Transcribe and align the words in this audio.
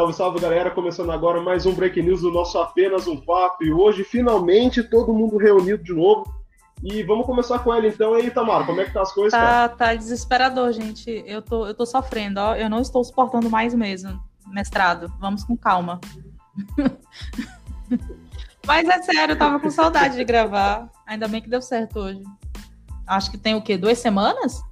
Salve, 0.00 0.14
salve 0.14 0.40
galera, 0.40 0.70
começando 0.70 1.12
agora 1.12 1.42
mais 1.42 1.66
um 1.66 1.74
Break 1.74 2.00
News 2.00 2.22
do 2.22 2.32
nosso 2.32 2.58
Apenas 2.58 3.06
um 3.06 3.18
Papo. 3.20 3.62
E 3.62 3.70
hoje, 3.70 4.02
finalmente, 4.02 4.82
todo 4.82 5.12
mundo 5.12 5.36
reunido 5.36 5.84
de 5.84 5.92
novo. 5.92 6.24
E 6.82 7.02
vamos 7.02 7.26
começar 7.26 7.58
com 7.58 7.74
ela 7.74 7.86
então. 7.86 8.16
E 8.16 8.22
aí, 8.22 8.30
Tamara, 8.30 8.64
como 8.64 8.80
é 8.80 8.86
que 8.86 8.94
tá 8.94 9.02
as 9.02 9.12
coisas? 9.12 9.38
Tá, 9.38 9.68
tá 9.68 9.94
desesperador, 9.94 10.72
gente. 10.72 11.22
Eu 11.26 11.42
tô, 11.42 11.66
eu 11.66 11.74
tô 11.74 11.84
sofrendo, 11.84 12.40
ó. 12.40 12.54
Eu 12.54 12.70
não 12.70 12.80
estou 12.80 13.04
suportando 13.04 13.50
mais 13.50 13.74
mesmo, 13.74 14.18
mestrado. 14.46 15.12
Vamos 15.20 15.44
com 15.44 15.54
calma. 15.54 16.00
Mas 18.66 18.88
é 18.88 19.02
sério, 19.02 19.34
eu 19.34 19.38
tava 19.38 19.60
com 19.60 19.70
saudade 19.70 20.16
de 20.16 20.24
gravar. 20.24 20.88
Ainda 21.06 21.28
bem 21.28 21.42
que 21.42 21.50
deu 21.50 21.60
certo 21.60 21.98
hoje. 21.98 22.22
Acho 23.06 23.30
que 23.30 23.36
tem 23.36 23.54
o 23.54 23.60
quê? 23.60 23.76
Duas 23.76 23.98
semanas? 23.98 24.62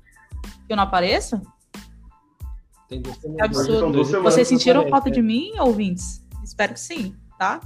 Que 0.67 0.73
eu 0.73 0.77
não 0.77 0.85
apareço? 0.85 1.39
Tem 2.89 3.03
duas 3.03 3.17
semanas. 3.19 3.45
absurdo. 3.45 3.71
Hoje 3.71 3.79
são 3.81 3.93
duas 3.93 4.07
semanas 4.09 4.35
Vocês 4.35 4.49
sentiram 4.49 4.81
aparece, 4.81 4.91
falta 4.91 5.09
né? 5.11 5.15
de 5.15 5.23
mim, 5.23 5.53
ouvintes? 5.59 6.25
Espero 6.43 6.73
que 6.75 6.81
sim, 6.81 7.15
tá? 7.39 7.61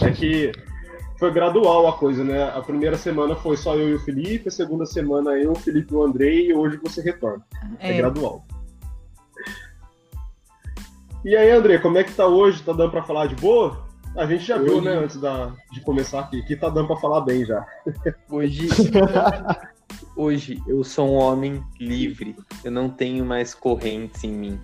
É 0.00 0.10
que 0.10 0.50
foi 1.18 1.32
gradual 1.32 1.86
a 1.86 1.92
coisa, 1.96 2.24
né? 2.24 2.42
A 2.50 2.60
primeira 2.60 2.96
semana 2.98 3.36
foi 3.36 3.56
só 3.56 3.76
eu 3.76 3.90
e 3.90 3.94
o 3.94 4.00
Felipe, 4.00 4.48
a 4.48 4.50
segunda 4.52 4.84
semana 4.84 5.30
eu, 5.38 5.52
o 5.52 5.56
Felipe 5.56 5.92
e 5.92 5.96
o 5.96 6.02
Andrei, 6.02 6.48
e 6.48 6.54
hoje 6.54 6.76
você 6.82 7.00
retorna. 7.00 7.44
É, 7.78 7.90
É, 7.92 7.96
gradual. 7.98 8.44
E 11.24 11.34
aí, 11.36 11.50
André, 11.52 11.78
como 11.78 11.96
é 11.96 12.04
que 12.04 12.12
tá 12.12 12.26
hoje? 12.26 12.62
Tá 12.62 12.72
dando 12.72 12.90
pra 12.90 13.02
falar 13.04 13.26
de 13.28 13.36
boa? 13.36 13.86
A 14.16 14.26
gente 14.26 14.44
já 14.44 14.58
viu, 14.58 14.74
Hoje- 14.76 14.84
né, 14.84 14.92
antes 14.96 15.16
da, 15.20 15.52
de 15.72 15.80
começar 15.80 16.20
aqui, 16.20 16.42
que 16.42 16.54
tá 16.54 16.68
dando 16.68 16.86
pra 16.88 16.96
falar 16.96 17.20
bem 17.22 17.44
já. 17.44 17.64
Hoje, 18.30 18.68
hoje 20.16 20.62
eu 20.66 20.82
sou 20.84 21.10
um 21.10 21.14
homem 21.14 21.62
livre. 21.78 22.36
Eu 22.62 22.70
não 22.70 22.88
tenho 22.88 23.24
mais 23.24 23.54
correntes 23.54 24.22
em 24.24 24.32
mim. 24.32 24.60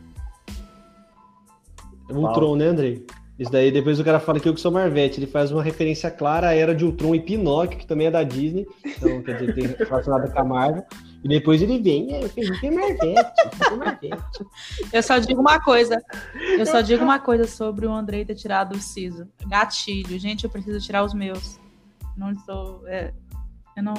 É 2.08 2.12
Ultron, 2.12 2.56
né, 2.56 2.66
Andrei? 2.66 3.06
Isso 3.38 3.50
daí, 3.50 3.72
depois 3.72 3.98
o 3.98 4.04
cara 4.04 4.20
fala 4.20 4.38
que 4.38 4.46
eu 4.46 4.54
que 4.54 4.60
sou 4.60 4.70
Marvete. 4.70 5.18
Ele 5.18 5.26
faz 5.26 5.50
uma 5.50 5.62
referência 5.62 6.10
clara 6.10 6.48
à 6.48 6.54
era 6.54 6.74
de 6.74 6.84
Ultron 6.84 7.14
e 7.14 7.20
Pinóquio, 7.20 7.78
que 7.78 7.86
também 7.86 8.06
é 8.06 8.10
da 8.10 8.22
Disney. 8.22 8.66
Então, 8.84 9.22
quer 9.22 9.38
dizer, 9.38 9.54
tem 9.54 9.66
relacionado 9.86 10.30
com 10.30 10.38
a 10.38 10.44
Marvel. 10.44 10.84
E 11.24 11.28
depois 11.28 11.62
ele 11.62 11.78
vem, 11.78 12.14
é, 12.14 12.24
o 12.24 12.28
Felipe 12.28 12.66
é 12.66 12.70
Marvete. 12.70 13.32
é 13.72 13.76
Marvete. 13.76 14.46
Eu 14.92 15.02
só 15.02 15.18
digo 15.18 15.40
uma 15.40 15.58
coisa. 15.58 16.02
Eu 16.58 16.66
só 16.66 16.82
digo 16.82 17.02
uma 17.02 17.18
coisa 17.18 17.46
sobre 17.46 17.86
o 17.86 17.92
Andrei 17.92 18.26
ter 18.26 18.34
tirado 18.34 18.72
o 18.72 18.80
siso. 18.80 19.26
Gatilho. 19.46 20.18
Gente, 20.18 20.44
eu 20.44 20.50
preciso 20.50 20.78
tirar 20.84 21.02
os 21.02 21.14
meus. 21.14 21.58
Não 22.18 22.32
estou. 22.32 22.86
é, 22.88 23.14
eu 23.74 23.82
não 23.82 23.94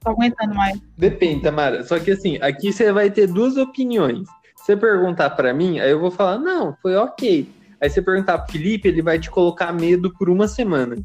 tô 0.00 0.10
aguentando 0.10 0.54
mais. 0.54 0.80
Depende, 0.96 1.42
Tamara. 1.42 1.82
Só 1.84 1.98
que 1.98 2.10
assim, 2.10 2.38
aqui 2.40 2.72
você 2.72 2.92
vai 2.92 3.10
ter 3.10 3.26
duas 3.26 3.56
opiniões. 3.56 4.26
Você 4.56 4.76
perguntar 4.76 5.30
pra 5.30 5.52
mim, 5.54 5.78
aí 5.80 5.90
eu 5.90 6.00
vou 6.00 6.10
falar, 6.10 6.38
não, 6.38 6.76
foi 6.82 6.94
ok. 6.96 7.48
Aí 7.80 7.88
você 7.88 8.02
perguntar 8.02 8.38
pro 8.38 8.52
Felipe, 8.52 8.88
ele 8.88 9.00
vai 9.02 9.18
te 9.18 9.30
colocar 9.30 9.72
medo 9.72 10.12
por 10.18 10.28
uma 10.28 10.46
semana. 10.48 10.96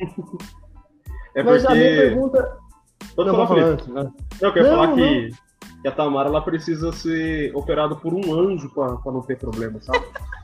É 1.32 1.44
Mas 1.44 1.64
a 1.64 1.70
minha 1.74 1.90
pergunta. 1.90 2.58
Pode 3.14 3.28
Não, 3.28 3.36
falar, 3.36 3.48
Felipe. 3.48 3.84
falando. 3.84 4.04
né? 4.04 4.12
Não, 4.40 4.48
eu 4.48 4.52
quero 4.52 4.66
Não, 4.68 4.74
falar 4.74 4.94
que, 4.96 5.30
que 5.80 5.88
a 5.88 5.92
Tamara 5.92 6.28
ela 6.28 6.42
precisa 6.42 6.90
ser 6.92 7.54
operada 7.54 7.94
por 7.94 8.12
um 8.12 8.34
anjo 8.34 8.68
pra 8.70 8.98
não 9.12 9.22
ter 9.22 9.38
problema, 9.38 9.80
sabe? 9.80 10.04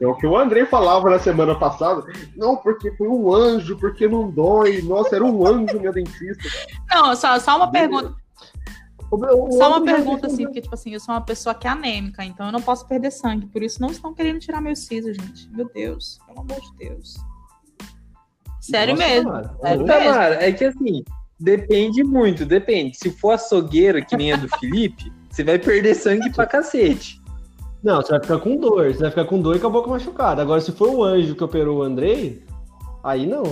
É 0.00 0.06
o 0.06 0.14
que 0.14 0.26
o 0.26 0.36
Andrei 0.36 0.66
falava 0.66 1.08
na 1.10 1.18
semana 1.18 1.54
passada. 1.58 2.04
Não, 2.36 2.56
porque 2.56 2.90
foi 2.96 3.08
um 3.08 3.32
anjo, 3.32 3.76
porque 3.78 4.06
não 4.06 4.30
dói. 4.30 4.82
Nossa, 4.82 5.16
era 5.16 5.24
um 5.24 5.46
anjo, 5.46 5.78
minha 5.80 5.92
dentista. 5.92 6.48
Não, 6.92 7.14
só, 7.16 7.38
só 7.38 7.56
uma 7.56 7.70
pergunta. 7.70 8.14
O- 9.10 9.16
o- 9.48 9.52
Só 9.52 9.68
uma 9.70 9.82
pergunta, 9.84 10.26
assim, 10.28 10.44
porque, 10.44 10.60
tipo 10.60 10.74
assim, 10.74 10.92
eu 10.94 11.00
sou 11.00 11.12
uma 11.14 11.20
pessoa 11.20 11.52
que 11.54 11.66
é 11.66 11.70
anêmica, 11.70 12.24
então 12.24 12.46
eu 12.46 12.52
não 12.52 12.60
posso 12.62 12.86
perder 12.86 13.10
sangue. 13.10 13.46
Por 13.46 13.62
isso 13.62 13.80
não 13.80 13.90
estão 13.90 14.14
querendo 14.14 14.38
tirar 14.38 14.60
meu 14.60 14.76
siso, 14.76 15.12
gente. 15.12 15.50
Meu 15.50 15.68
Deus, 15.74 16.20
pelo 16.26 16.40
amor 16.40 16.60
de 16.60 16.76
Deus. 16.76 17.16
Sério 18.60 18.94
Nossa, 18.94 19.08
mesmo. 19.08 19.30
Tamara. 19.30 19.56
Sério 19.60 19.82
Ô, 19.82 19.86
mesmo. 19.86 20.04
Tamara, 20.04 20.44
é 20.46 20.52
que 20.52 20.64
assim, 20.64 21.04
depende 21.38 22.04
muito, 22.04 22.44
depende. 22.46 22.96
Se 22.96 23.10
for 23.10 23.32
açougueira, 23.32 24.00
que 24.04 24.16
nem 24.16 24.32
a 24.32 24.36
do 24.36 24.48
Felipe, 24.58 25.12
você 25.28 25.42
vai 25.42 25.58
perder 25.58 25.94
sangue 25.94 26.30
pra 26.30 26.46
cacete. 26.46 27.19
Não, 27.82 27.96
você 28.02 28.12
vai 28.12 28.20
ficar 28.20 28.38
com 28.38 28.56
dor. 28.56 28.92
Você 28.92 29.00
vai 29.00 29.10
ficar 29.10 29.24
com 29.24 29.40
dor 29.40 29.56
e 29.56 29.58
com 29.58 29.66
a 29.66 29.70
boca 29.70 29.88
machucada. 29.90 30.42
Agora, 30.42 30.60
se 30.60 30.72
for 30.72 30.90
o 30.90 31.02
anjo 31.02 31.34
que 31.34 31.44
operou 31.44 31.78
o 31.78 31.82
Andrei, 31.82 32.44
aí 33.02 33.26
não. 33.26 33.42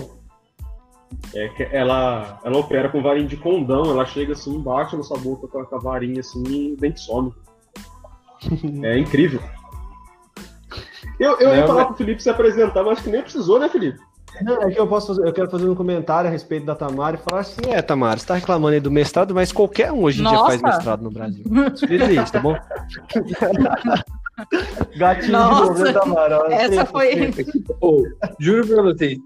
É 1.35 1.49
que 1.49 1.63
ela, 1.73 2.39
ela 2.45 2.59
opera 2.59 2.91
com 2.91 3.03
varinha 3.03 3.27
de 3.27 3.37
condão. 3.37 3.91
Ela 3.91 4.05
chega 4.05 4.35
assim, 4.35 4.61
bate 4.61 4.97
na 4.97 5.03
sua 5.03 5.19
boca 5.19 5.49
com 5.49 5.75
a, 5.75 5.79
varinha 5.79 6.21
assim 6.21 6.43
e 6.47 6.73
o 6.75 6.77
dente 6.77 7.01
some. 7.01 7.33
É 8.85 8.99
incrível. 8.99 9.41
Eu, 11.19 11.37
eu 11.41 11.49
ia 11.49 11.61
Não, 11.63 11.67
falar 11.67 11.79
mas- 11.81 11.87
pro 11.89 11.97
Felipe 11.97 12.23
se 12.23 12.31
apresentar, 12.31 12.85
mas 12.85 12.93
acho 12.95 13.03
que 13.03 13.11
nem 13.11 13.23
precisou, 13.23 13.59
né, 13.59 13.69
Felipe? 13.69 13.99
Não, 14.43 14.63
é 14.63 14.71
que 14.71 14.79
eu 14.79 14.87
posso 14.87 15.09
fazer, 15.09 15.27
eu 15.27 15.33
quero 15.33 15.51
fazer 15.51 15.69
um 15.69 15.75
comentário 15.75 16.29
a 16.29 16.31
respeito 16.31 16.65
da 16.67 16.75
Tamara 16.77 17.17
e 17.17 17.29
falar 17.29 17.41
assim, 17.41 17.63
é, 17.67 17.83
Tamara, 17.83 18.21
você 18.21 18.27
tá 18.27 18.35
reclamando 18.35 18.75
aí 18.75 18.81
do 18.81 18.91
mestrado, 18.91 19.35
mas 19.35 19.51
qualquer 19.51 19.91
um 19.91 20.05
hoje 20.05 20.23
em 20.23 20.29
dia 20.29 20.39
faz 20.39 20.63
mestrado 20.63 21.03
no 21.03 21.11
Brasil. 21.11 21.43
Feliz, 21.79 22.31
tá 22.31 22.39
bom? 22.39 22.55
Gatinho 24.97 25.33
Nossa. 25.33 25.85
de 25.85 25.93
Tamara? 25.93 26.41
Olha, 26.41 26.55
Essa 26.55 26.85
foi-. 26.87 27.31
Ô, 27.81 28.05
juro 28.39 28.67
pra 28.67 28.83
vocês. 28.83 29.19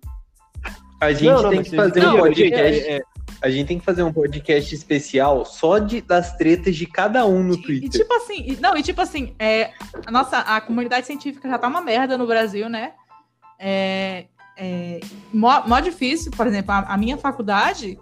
A 1.01 1.13
gente 1.13 1.25
Não, 1.25 1.43
não, 1.43 1.51
tem 1.51 1.63
que 1.63 1.75
fazer 1.77 2.01
Não, 2.01 2.15
um 2.15 2.27
entenderam, 2.27 2.51
podcast. 2.61 2.89
é- 2.89 2.97
é- 2.99 3.03
A 3.43 3.51
gente 3.51 3.67
tem 3.67 3.79
que 3.81 3.85
fazer 3.85 4.05
um 4.05 4.13
podcast 4.13 4.73
especial 4.73 5.45
só 5.45 5.79
de, 5.79 6.01
das 6.01 6.37
tretas 6.37 6.77
de 6.77 6.87
cada 6.87 7.27
um 7.27 7.43
no 7.43 7.55
E, 7.55 7.59
e 7.59 7.63
Twitter. 7.63 7.91
tipo 8.03 8.15
assim, 8.15 8.45
e- 8.47 8.57
não, 8.61 8.77
e 8.77 8.83
tipo 8.85 9.01
assim, 9.01 9.35
é, 9.39 9.73
a 10.07 10.11
nossa 10.13 10.39
a 10.39 10.61
comunidade 10.61 11.07
científica 11.07 11.49
já 11.49 11.59
tá 11.59 11.67
uma 11.67 11.81
merda 11.81 12.17
no 12.17 12.25
Brasil, 12.27 12.69
né? 12.69 12.93
É, 13.59 14.27
é, 14.57 15.01
mó, 15.35 15.61
mó 15.67 15.81
difícil, 15.81 16.31
por 16.31 16.47
exemplo, 16.47 16.71
a, 16.71 16.79
a 16.81 16.97
minha 16.97 17.17
faculdade, 17.19 17.99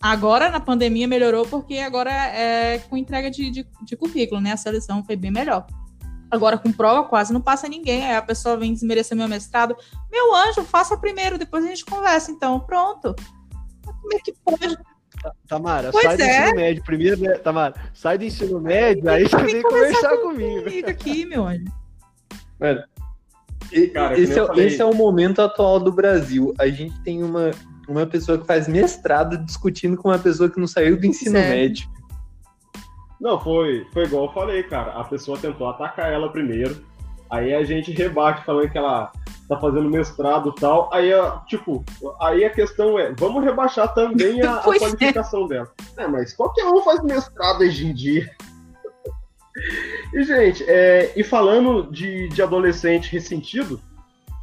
agora 0.00 0.48
na 0.48 0.60
pandemia 0.60 1.08
melhorou 1.08 1.44
porque 1.44 1.78
agora 1.78 2.12
é 2.12 2.78
com 2.88 2.96
entrega 2.96 3.30
de, 3.32 3.50
de, 3.50 3.66
de 3.84 3.96
currículo, 3.96 4.40
né? 4.40 4.52
A 4.52 4.56
seleção 4.56 5.02
foi 5.04 5.16
bem 5.16 5.32
melhor. 5.32 5.66
Agora, 6.32 6.56
com 6.56 6.72
prova, 6.72 7.06
quase 7.06 7.30
não 7.30 7.42
passa 7.42 7.68
ninguém. 7.68 8.06
Aí 8.06 8.16
a 8.16 8.22
pessoa 8.22 8.56
vem 8.56 8.72
desmerecer 8.72 9.14
meu 9.14 9.28
mestrado. 9.28 9.76
Meu 10.10 10.34
anjo, 10.34 10.62
faça 10.64 10.96
primeiro, 10.96 11.36
depois 11.36 11.62
a 11.62 11.68
gente 11.68 11.84
conversa, 11.84 12.30
então. 12.30 12.58
Pronto. 12.58 13.14
Como 13.84 14.14
é 14.14 14.18
que 14.18 14.32
pode? 14.42 14.78
Tamara, 15.46 15.90
Pois 15.92 16.04
sai 16.04 16.16
do 16.16 16.22
é. 16.22 16.40
ensino 16.40 16.56
médio 16.56 16.82
primeiro, 16.84 17.20
né? 17.20 17.34
Tamara, 17.34 17.74
sai 17.92 18.16
do 18.16 18.24
ensino 18.24 18.58
médio, 18.60 19.08
aí 19.10 19.28
você 19.28 19.36
vem 19.36 19.62
conversar 19.62 20.16
comigo. 20.16 20.64
Comigo 20.64 20.90
aqui, 20.90 21.26
meu 21.26 21.46
anjo. 21.46 21.66
Mano, 22.58 22.82
e- 23.70 23.86
Cara, 23.88 24.14
que 24.14 24.22
esse, 24.22 24.38
é, 24.40 24.46
falei. 24.46 24.66
esse 24.66 24.80
é 24.80 24.84
o 24.84 24.94
momento 24.94 25.42
atual 25.42 25.78
do 25.78 25.92
Brasil. 25.92 26.54
A 26.58 26.66
gente 26.66 26.98
tem 27.02 27.22
uma, 27.22 27.50
uma 27.86 28.06
pessoa 28.06 28.38
que 28.38 28.46
faz 28.46 28.66
mestrado 28.66 29.36
discutindo 29.44 29.96
com 29.98 30.08
uma 30.08 30.18
pessoa 30.18 30.50
que 30.50 30.58
não 30.58 30.66
saiu 30.66 30.98
do 30.98 31.06
ensino 31.06 31.32
Sério? 31.32 31.50
médio. 31.50 31.88
Não, 33.22 33.38
foi, 33.38 33.86
foi 33.92 34.02
igual 34.02 34.24
eu 34.24 34.32
falei, 34.32 34.64
cara. 34.64 34.94
A 34.94 35.04
pessoa 35.04 35.38
tentou 35.38 35.68
atacar 35.68 36.12
ela 36.12 36.28
primeiro. 36.28 36.84
Aí 37.30 37.54
a 37.54 37.62
gente 37.62 37.92
rebate 37.92 38.44
falando 38.44 38.68
que 38.68 38.76
ela 38.76 39.12
tá 39.48 39.56
fazendo 39.60 39.88
mestrado 39.88 40.52
e 40.54 40.60
tal. 40.60 40.92
Aí, 40.92 41.14
a- 41.14 41.40
tipo, 41.46 41.84
aí 42.20 42.44
a 42.44 42.50
questão 42.50 42.98
é, 42.98 43.12
vamos 43.16 43.44
rebaixar 43.44 43.94
também 43.94 44.42
a, 44.42 44.56
a 44.56 44.58
é. 44.74 44.78
qualificação 44.78 45.46
dela. 45.46 45.70
É, 45.96 46.08
mas 46.08 46.34
qualquer 46.34 46.66
um 46.66 46.82
faz 46.82 47.00
mestrado 47.04 47.60
hoje 47.60 47.86
em 47.86 47.94
dia. 47.94 48.28
E, 50.14 50.24
gente, 50.24 50.64
é, 50.66 51.12
e 51.14 51.22
falando 51.22 51.90
de, 51.90 52.26
de 52.28 52.42
adolescente 52.42 53.12
ressentido, 53.12 53.78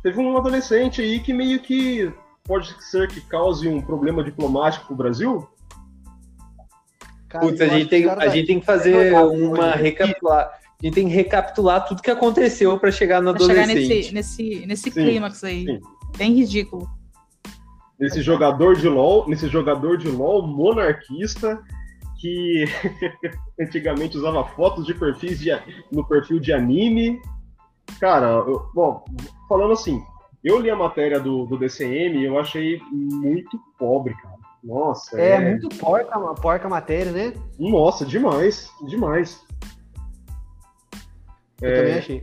teve 0.04 0.20
um 0.20 0.38
adolescente 0.38 1.02
aí 1.02 1.20
que 1.20 1.34
meio 1.34 1.60
que 1.60 2.12
pode 2.44 2.76
ser 2.84 3.08
que 3.08 3.20
cause 3.22 3.68
um 3.68 3.82
problema 3.82 4.24
diplomático 4.24 4.86
pro 4.86 4.96
Brasil. 4.96 5.50
Cara, 7.30 7.46
Putz, 7.46 7.62
a 7.62 7.68
gente, 7.68 7.88
tem, 7.90 8.10
a 8.10 8.28
gente 8.30 8.48
tem 8.48 8.60
que 8.60 8.66
fazer 8.66 9.14
uma 9.14 9.68
não, 9.68 9.78
recapitular. 9.78 10.50
A 10.82 10.86
gente 10.86 10.96
tem 10.96 11.08
que 11.08 11.14
recapitular 11.14 11.86
tudo 11.88 12.02
que 12.02 12.10
aconteceu 12.10 12.78
pra 12.80 12.92
chegar 12.92 13.22
no 13.22 13.34
Pra 13.34 13.46
chegar 13.46 13.64
adolescente. 13.64 14.14
nesse, 14.14 14.14
nesse, 14.14 14.66
nesse 14.66 14.84
Sim, 14.92 15.04
clímax 15.04 15.44
aí. 15.44 15.66
sim. 15.66 15.80
Bem 16.18 16.34
ridículo. 16.34 16.90
nesse 18.00 18.22
jogador 18.22 18.76
de 18.78 18.88
LoL, 18.88 19.28
nesse 19.30 19.48
jogador 19.48 19.98
de 19.98 20.08
LoL 20.08 20.48
monarquista 20.48 21.62
que 22.20 22.66
antigamente 23.60 24.18
usava 24.18 24.44
fotos 24.44 24.86
de 24.86 24.94
perfis 24.94 25.40
de, 25.40 25.52
no 25.92 26.04
perfil 26.08 26.40
de 26.40 26.52
anime. 26.52 27.20
Cara, 28.00 28.28
eu- 28.28 28.70
bom, 28.74 29.04
falando 29.48 29.74
assim, 29.74 30.02
eu 30.44 30.60
li 30.60 30.70
a 30.70 30.76
matéria 30.76 31.20
do, 31.20 31.46
do 31.46 31.58
DCM 31.58 32.20
e 32.20 32.26
eu 32.26 32.40
achei 32.40 32.82
muito 32.92 33.60
pobre, 33.78 34.14
cara. 34.16 34.39
Nossa, 34.64 35.20
É, 35.20 35.40
muito 35.40 35.70
porca, 35.78 36.20
porca 36.36 36.68
a 36.68 36.70
matéria, 36.70 37.12
né? 37.12 37.34
Nossa, 37.58 38.06
demais, 38.06 38.70
demais. 38.86 39.42
Eu 41.62 41.70
É. 41.70 41.76
também 41.76 41.94
achei. 41.98 42.22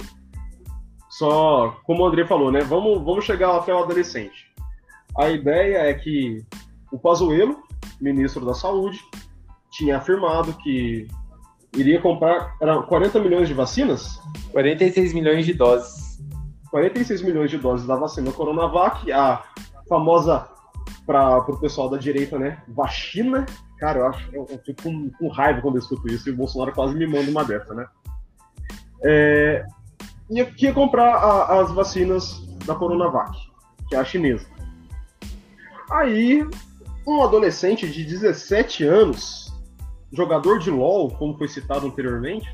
Só, 1.10 1.76
como 1.84 2.02
o 2.02 2.06
André 2.06 2.26
falou, 2.26 2.52
né? 2.52 2.60
Vamos, 2.60 3.02
vamos 3.02 3.24
chegar 3.24 3.56
até 3.56 3.74
o 3.74 3.78
adolescente. 3.78 4.52
A 5.18 5.30
ideia 5.30 5.78
é 5.78 5.94
que 5.94 6.44
o 6.92 6.98
Pazuello, 6.98 7.56
ministro 8.00 8.44
da 8.44 8.52
Saúde, 8.52 9.00
tinha 9.70 9.96
afirmado 9.96 10.52
que 10.62 11.08
iria 11.74 12.00
comprar 12.00 12.54
eram 12.60 12.82
40 12.82 13.18
milhões 13.20 13.48
de 13.48 13.54
vacinas? 13.54 14.20
46 14.52 15.14
milhões 15.14 15.46
de 15.46 15.54
doses. 15.54 16.18
46 16.70 17.22
milhões 17.22 17.50
de 17.50 17.56
doses 17.56 17.86
da 17.86 17.96
vacina 17.96 18.30
Coronavac, 18.32 19.10
a 19.10 19.42
famosa 19.88 20.46
para 21.06 21.38
o 21.38 21.58
pessoal 21.58 21.88
da 21.88 21.96
direita, 21.96 22.38
né? 22.38 22.62
Vacina. 22.68 23.46
Cara, 23.78 24.00
eu 24.00 24.06
acho 24.08 24.28
eu, 24.34 24.46
eu 24.50 24.58
fico 24.58 24.82
com, 24.82 25.10
com, 25.10 25.28
raiva 25.28 25.60
quando 25.60 25.76
eu 25.76 25.80
escuto 25.80 26.08
isso 26.08 26.28
e 26.28 26.32
o 26.32 26.36
Bolsonaro 26.36 26.72
quase 26.72 26.94
me 26.94 27.06
manda 27.06 27.30
uma 27.30 27.44
dessa, 27.44 27.72
né? 27.74 27.86
É, 29.04 29.64
ia, 30.30 30.52
ia 30.58 30.72
comprar 30.72 31.14
a, 31.14 31.60
as 31.60 31.70
vacinas 31.70 32.40
da 32.64 32.74
Coronavac, 32.74 33.36
que 33.88 33.94
é 33.94 33.98
a 33.98 34.04
chinesa. 34.04 34.46
Aí, 35.90 36.44
um 37.06 37.22
adolescente 37.22 37.88
de 37.88 38.04
17 38.04 38.84
anos, 38.84 39.54
jogador 40.12 40.58
de 40.58 40.70
LOL, 40.70 41.10
como 41.12 41.38
foi 41.38 41.46
citado 41.46 41.86
anteriormente, 41.86 42.48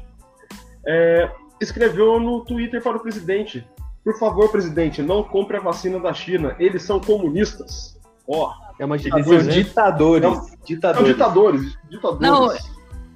é, 0.86 1.30
escreveu 1.60 2.20
no 2.20 2.44
Twitter 2.44 2.82
para 2.82 2.96
o 2.96 3.00
presidente: 3.00 3.66
Por 4.04 4.18
favor, 4.18 4.50
presidente, 4.50 5.00
não 5.00 5.22
compre 5.22 5.56
a 5.56 5.60
vacina 5.60 5.98
da 5.98 6.12
China, 6.12 6.54
eles 6.58 6.82
são 6.82 7.00
comunistas. 7.00 7.98
Ó, 8.26 8.48
oh, 8.50 8.72
é 8.78 8.84
uma 8.84 8.98
são 8.98 9.18
né? 9.18 9.52
ditadores. 9.52 10.22
Não, 10.22 10.56
ditadores. 10.64 10.96
São 10.96 11.04
ditadores. 11.04 11.78
Ditadores. 11.90 12.20
Não, 12.20 12.72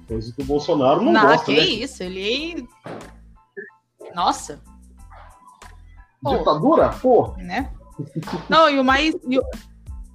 Coisa 0.07 0.33
que 0.33 0.41
o 0.41 0.45
Bolsonaro 0.45 1.01
não, 1.01 1.11
não 1.11 1.21
gosta, 1.21 1.45
que 1.45 1.57
né? 1.57 1.63
isso, 1.63 2.01
ele... 2.01 2.67
Nossa. 4.15 4.61
Ditadura? 6.23 6.89
Pô. 7.01 7.33
Né? 7.37 7.69
Não, 8.47 8.69
e 8.69 8.79
o 8.79 8.83
mais... 8.85 9.13
E 9.27 9.37
o, 9.37 9.43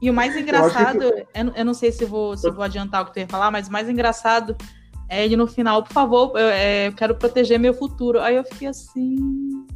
e 0.00 0.11
o 0.11 0.15
mais 0.15 0.35
engraçado, 0.35 1.03
eu, 1.03 1.12
que... 1.12 1.27
eu, 1.35 1.53
eu, 1.55 1.65
não 1.65 1.75
sei 1.75 1.93
se 1.93 2.05
vou, 2.06 2.37
se 2.37 2.50
vou 2.50 2.65
adiantar 2.65 3.03
o 3.03 3.06
que 3.06 3.12
tu 3.12 3.19
ia 3.19 3.29
falar, 3.29 3.50
mas 3.50 3.69
o 3.69 3.73
mais 3.73 3.89
engraçado 3.89 4.56
é 5.09 5.25
ele 5.25 5.37
no 5.37 5.47
final, 5.47 5.83
por 5.83 5.93
favor, 5.93 6.33
eu, 6.37 6.49
é, 6.49 6.89
eu 6.89 6.93
quero 6.94 7.15
proteger 7.15 7.61
meu 7.61 7.75
futuro. 7.75 8.19
Aí 8.21 8.35
eu 8.35 8.44
fiquei 8.44 8.69
assim... 8.69 9.67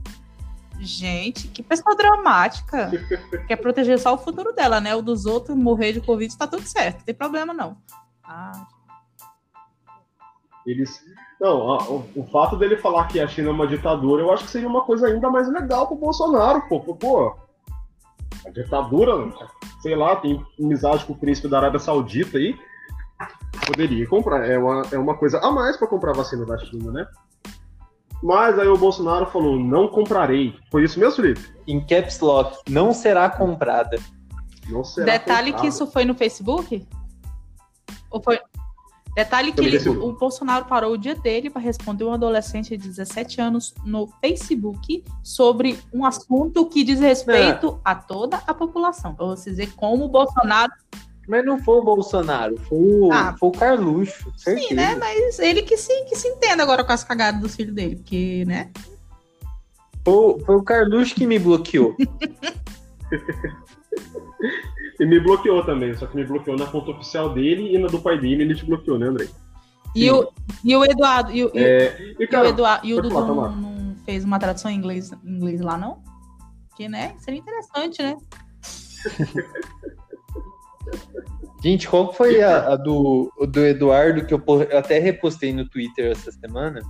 Gente, 0.78 1.49
que 1.49 1.62
pessoa 1.62 1.96
dramática. 1.96 2.90
Quer 3.49 3.56
proteger 3.56 3.99
só 3.99 4.14
o 4.14 4.19
futuro 4.19 4.52
dela, 4.52 4.81
né? 4.81 4.94
O 4.94 5.02
dos 5.02 5.26
outros 5.26 5.56
morrer 5.56 5.93
de 5.93 6.00
Covid 6.00 6.37
tá 6.37 6.46
tudo 6.46 6.62
certo, 6.62 6.99
não 6.99 7.05
tem 7.05 7.14
problema 7.14 7.52
não. 7.52 7.76
Ah. 8.25 8.67
Eles. 10.67 11.02
Não, 11.40 11.61
o, 11.61 12.11
o, 12.17 12.26
fato 12.26 12.56
dele 12.56 12.76
falar 12.76 13.06
que 13.06 13.20
a 13.20 13.28
China 13.28 13.49
é 13.49 13.52
uma 13.52 13.67
ditadura, 13.67 14.23
eu 14.23 14.32
acho 14.32 14.44
que 14.44 14.50
seria 14.50 14.69
uma 14.69 14.82
coisa 14.82 15.06
ainda 15.06 15.31
mais 15.31 15.49
legal 15.49 15.87
pro 15.87 15.96
Bolsonaro, 15.96 16.67
pô. 16.69 16.81
Pô, 16.81 17.37
a 18.44 18.50
ditadura, 18.50 19.12
sei 19.81 19.94
lá, 19.94 20.17
tem 20.17 20.44
amizade 20.58 21.05
com 21.05 21.12
o 21.12 21.19
príncipe 21.19 21.49
da 21.49 21.58
Arábia 21.58 21.79
Saudita 21.79 22.38
aí. 22.38 22.58
Poderia 23.67 24.06
comprar. 24.08 24.49
É 24.49 24.58
uma, 24.58 24.82
é 24.93 24.99
uma 24.99 25.17
coisa 25.17 25.38
a 25.38 25.50
mais 25.50 25.76
para 25.76 25.88
comprar 25.88 26.12
vacina 26.12 26.44
da 26.44 26.58
China, 26.58 26.93
né? 26.93 27.06
Mas 28.23 28.59
aí 28.59 28.69
o 28.69 28.77
Bolsonaro 28.77 29.27
falou: 29.27 29.59
não 29.59 29.89
comprarei. 29.89 30.55
Foi 30.71 30.85
isso 30.85 30.99
mesmo, 30.99 31.17
Felipe? 31.17 31.41
Em 31.67 31.81
caps 31.81 32.21
lock, 32.21 32.59
não 32.69 32.93
será 32.93 33.29
comprada. 33.29 33.99
Não 34.69 34.85
será 34.85 35.13
Detalhe 35.13 35.53
comprada. 35.53 35.61
que 35.61 35.67
isso 35.69 35.87
foi 35.87 36.05
no 36.05 36.15
Facebook? 36.15 36.87
Ou 38.11 38.23
foi. 38.23 38.41
Detalhe 39.15 39.51
que 39.51 39.63
ele, 39.63 39.89
o, 39.89 40.13
Bolsonaro 40.13 40.67
parou 40.67 40.93
o 40.93 40.99
dia 40.99 41.15
dele 41.15 41.49
para 41.49 41.63
responder 41.63 42.05
um 42.05 42.13
adolescente 42.13 42.77
de 42.77 42.87
17 42.87 43.41
anos 43.41 43.75
no 43.83 44.09
Facebook 44.21 45.03
sobre 45.23 45.79
um 45.91 46.05
assunto 46.05 46.67
que 46.67 46.85
diz 46.85 47.01
respeito 47.01 47.79
é. 47.79 47.81
a 47.83 47.95
toda 47.95 48.43
a 48.47 48.53
população. 48.53 49.15
Para 49.15 49.25
vocês 49.25 49.57
verem 49.57 49.73
como 49.73 50.05
o 50.05 50.09
Bolsonaro 50.09 50.71
mas 51.26 51.44
não 51.44 51.58
foi 51.58 51.78
o 51.78 51.82
Bolsonaro, 51.82 52.56
foi 52.69 52.78
o, 52.78 53.12
ah, 53.12 53.34
foi 53.38 53.49
o 53.49 53.52
Carluxo. 53.52 54.32
Certeza. 54.37 54.69
Sim, 54.69 54.75
né? 54.75 54.94
Mas 54.96 55.38
ele 55.38 55.62
que 55.62 55.76
se, 55.76 56.05
que 56.05 56.14
se 56.17 56.28
entenda 56.28 56.62
agora 56.62 56.84
com 56.84 56.93
as 56.93 57.02
cagadas 57.02 57.40
dos 57.40 57.56
filhos 57.56 57.75
dele, 57.75 57.96
porque, 57.96 58.44
né? 58.46 58.70
Foi, 60.05 60.38
foi 60.40 60.56
o 60.56 60.62
Carluxo 60.62 61.14
que 61.14 61.26
me 61.26 61.38
bloqueou. 61.38 61.96
e 65.00 65.06
me 65.06 65.19
bloqueou 65.20 65.64
também, 65.64 65.94
só 65.96 66.06
que 66.06 66.17
me 66.17 66.25
bloqueou 66.25 66.56
na 66.56 66.67
conta 66.67 66.93
oficial 66.93 67.34
dele 67.34 67.75
e 67.75 67.79
na 67.79 67.88
do 67.88 68.00
pai 68.00 68.19
dele 68.19 68.44
ele 68.44 68.55
te 68.55 68.64
bloqueou, 68.64 68.99
né, 68.99 69.08
André? 69.08 69.29
E 69.96 70.11
o, 70.11 70.31
e 70.62 70.76
o 70.76 70.84
Eduardo. 70.84 71.32
E, 71.32 71.44
o, 71.44 71.50
é, 71.55 72.14
e, 72.20 72.26
cara, 72.26 72.46
e 72.46 72.50
o 72.50 72.52
Eduardo. 72.52 72.87
E 72.87 72.94
o 72.94 73.02
Dudu 73.02 73.14
não, 73.14 73.56
não, 73.56 73.96
fez 74.05 74.25
uma 74.25 74.38
tradução 74.38 74.70
em 74.70 74.76
inglês, 74.76 75.11
em 75.25 75.37
inglês 75.37 75.61
lá, 75.61 75.79
não? 75.79 76.02
Que, 76.76 76.88
né? 76.88 77.14
Seria 77.19 77.40
interessante, 77.40 78.02
né? 78.02 78.17
Gente, 81.62 81.88
qual 81.88 82.12
foi 82.12 82.43
a, 82.43 82.73
a, 82.73 82.77
do, 82.77 83.33
do 83.49 83.67
Eduardo 83.67 84.25
que 84.25 84.35
eu, 84.35 84.43
eu, 84.71 84.79
até 84.79 84.99
repostei 84.99 85.53
no 85.53 85.69
Twitter 85.69 86.12
essa 86.12 86.31
semana? 86.31 86.81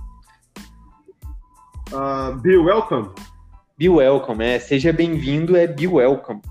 Uh, 1.91 2.35
be 2.41 2.57
welcome. 2.57 3.09
Be 3.77 3.89
welcome, 3.89 4.43
é. 4.43 4.59
Seja 4.59 4.91
bem-vindo, 4.91 5.55
é 5.55 5.67
be 5.67 5.87
welcome. 5.87 6.41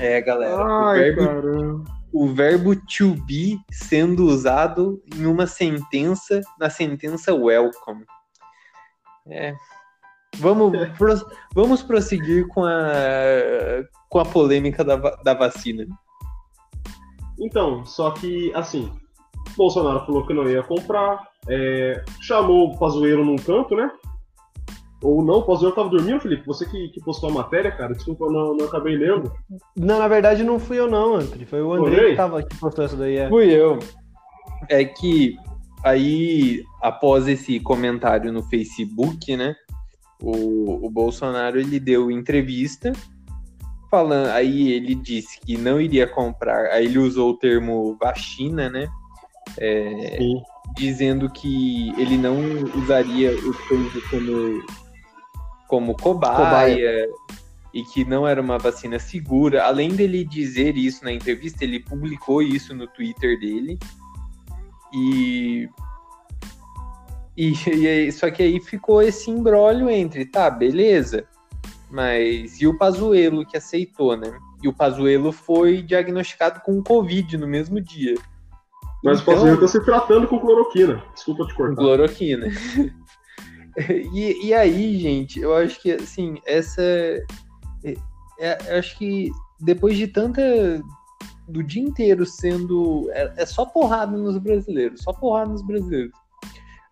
É, 0.00 0.20
galera. 0.20 0.56
Ai, 0.56 1.10
o, 1.10 1.14
verbo, 1.14 1.84
o 2.12 2.28
verbo 2.28 2.76
to 2.76 3.14
be 3.26 3.58
sendo 3.70 4.24
usado 4.24 5.02
em 5.14 5.26
uma 5.26 5.46
sentença, 5.46 6.40
na 6.58 6.70
sentença 6.70 7.34
welcome. 7.34 8.04
É. 9.30 9.54
Vamos, 10.36 10.72
pro, 10.96 11.14
vamos 11.54 11.82
prosseguir 11.82 12.46
com 12.48 12.64
a, 12.64 12.78
com 14.08 14.18
a 14.18 14.24
polêmica 14.24 14.84
da, 14.84 14.96
da 14.96 15.34
vacina. 15.34 15.86
Então, 17.40 17.84
só 17.84 18.10
que, 18.10 18.52
assim, 18.54 18.92
Bolsonaro 19.56 20.04
falou 20.06 20.26
que 20.26 20.34
não 20.34 20.48
ia 20.48 20.62
comprar, 20.62 21.28
é, 21.48 22.04
chamou 22.20 22.68
o 22.68 22.78
Pazueiro 22.78 23.24
num 23.24 23.36
canto, 23.36 23.74
né? 23.74 23.90
Ou 25.02 25.24
não, 25.24 25.36
o 25.36 25.42
Pazueiro 25.42 25.74
tava 25.74 25.88
dormindo, 25.88 26.20
Felipe? 26.20 26.46
Você 26.46 26.66
que, 26.66 26.88
que 26.88 27.00
postou 27.00 27.30
a 27.30 27.32
matéria, 27.32 27.70
cara, 27.70 27.94
desculpa, 27.94 28.24
eu 28.24 28.32
não, 28.32 28.56
não 28.56 28.66
acabei 28.66 28.96
lendo. 28.96 29.32
Não, 29.76 29.98
na 29.98 30.08
verdade 30.08 30.42
não 30.42 30.58
fui 30.58 30.78
eu 30.78 30.90
não, 30.90 31.14
Anthony, 31.14 31.46
foi 31.46 31.62
o 31.62 31.72
André 31.72 32.10
que 32.10 32.16
tava 32.16 32.40
aqui 32.40 32.56
postando 32.58 32.88
isso 32.88 32.96
daí. 32.96 33.16
É. 33.16 33.28
Fui 33.28 33.48
eu. 33.48 33.78
É 34.68 34.84
que 34.84 35.36
aí, 35.84 36.64
após 36.82 37.28
esse 37.28 37.60
comentário 37.60 38.32
no 38.32 38.42
Facebook, 38.42 39.36
né, 39.36 39.54
o, 40.20 40.86
o 40.86 40.90
Bolsonaro, 40.90 41.58
ele 41.58 41.78
deu 41.78 42.10
entrevista 42.10 42.92
falando, 43.90 44.28
aí 44.30 44.72
ele 44.72 44.94
disse 44.94 45.40
que 45.40 45.56
não 45.56 45.80
iria 45.80 46.06
comprar, 46.06 46.66
aí 46.66 46.86
ele 46.86 46.98
usou 46.98 47.30
o 47.30 47.36
termo 47.36 47.96
vacina, 48.00 48.68
né? 48.68 48.88
É, 49.56 50.18
dizendo 50.76 51.30
que 51.30 51.90
ele 51.98 52.18
não 52.18 52.36
usaria 52.76 53.32
o 53.32 53.54
coisa 53.66 54.00
como, 54.10 54.62
como 55.66 55.96
cobaia, 55.96 56.36
cobaia, 56.36 57.08
e 57.72 57.82
que 57.82 58.04
não 58.04 58.26
era 58.26 58.40
uma 58.40 58.58
vacina 58.58 58.98
segura. 58.98 59.64
Além 59.64 59.90
dele 59.90 60.24
dizer 60.24 60.76
isso 60.76 61.02
na 61.02 61.12
entrevista, 61.12 61.64
ele 61.64 61.80
publicou 61.80 62.42
isso 62.42 62.74
no 62.74 62.86
Twitter 62.86 63.38
dele. 63.40 63.78
E 64.92 65.68
e, 67.38 67.52
e, 67.52 68.10
só 68.10 68.28
que 68.32 68.42
aí 68.42 68.58
ficou 68.58 69.00
esse 69.00 69.30
embrólio 69.30 69.88
entre, 69.88 70.26
tá, 70.26 70.50
beleza, 70.50 71.24
mas 71.88 72.60
e 72.60 72.66
o 72.66 72.76
Pazuello 72.76 73.46
que 73.46 73.56
aceitou, 73.56 74.16
né? 74.16 74.36
E 74.60 74.66
o 74.66 74.72
Pazuello 74.72 75.30
foi 75.30 75.80
diagnosticado 75.80 76.60
com 76.62 76.82
Covid 76.82 77.38
no 77.38 77.46
mesmo 77.46 77.80
dia. 77.80 78.16
Mas 79.04 79.20
então, 79.20 79.34
o 79.34 79.36
Pazuello 79.36 79.60
tá 79.60 79.68
se 79.68 79.84
tratando 79.84 80.26
com 80.26 80.40
cloroquina. 80.40 81.00
Desculpa 81.14 81.46
te 81.46 81.54
cortar. 81.54 81.76
Cloroquina. 81.76 82.48
e, 84.12 84.48
e 84.48 84.52
aí, 84.52 84.98
gente, 84.98 85.38
eu 85.38 85.54
acho 85.54 85.80
que, 85.80 85.92
assim, 85.92 86.38
essa... 86.44 86.82
É, 86.82 87.94
é, 88.40 88.78
acho 88.78 88.98
que 88.98 89.30
depois 89.60 89.96
de 89.96 90.08
tanta... 90.08 90.42
Do 91.46 91.62
dia 91.62 91.84
inteiro 91.84 92.26
sendo... 92.26 93.08
É, 93.12 93.32
é 93.36 93.46
só 93.46 93.64
porrada 93.64 94.16
nos 94.16 94.36
brasileiros. 94.38 95.02
Só 95.02 95.12
porrada 95.12 95.52
nos 95.52 95.62
brasileiros 95.62 96.12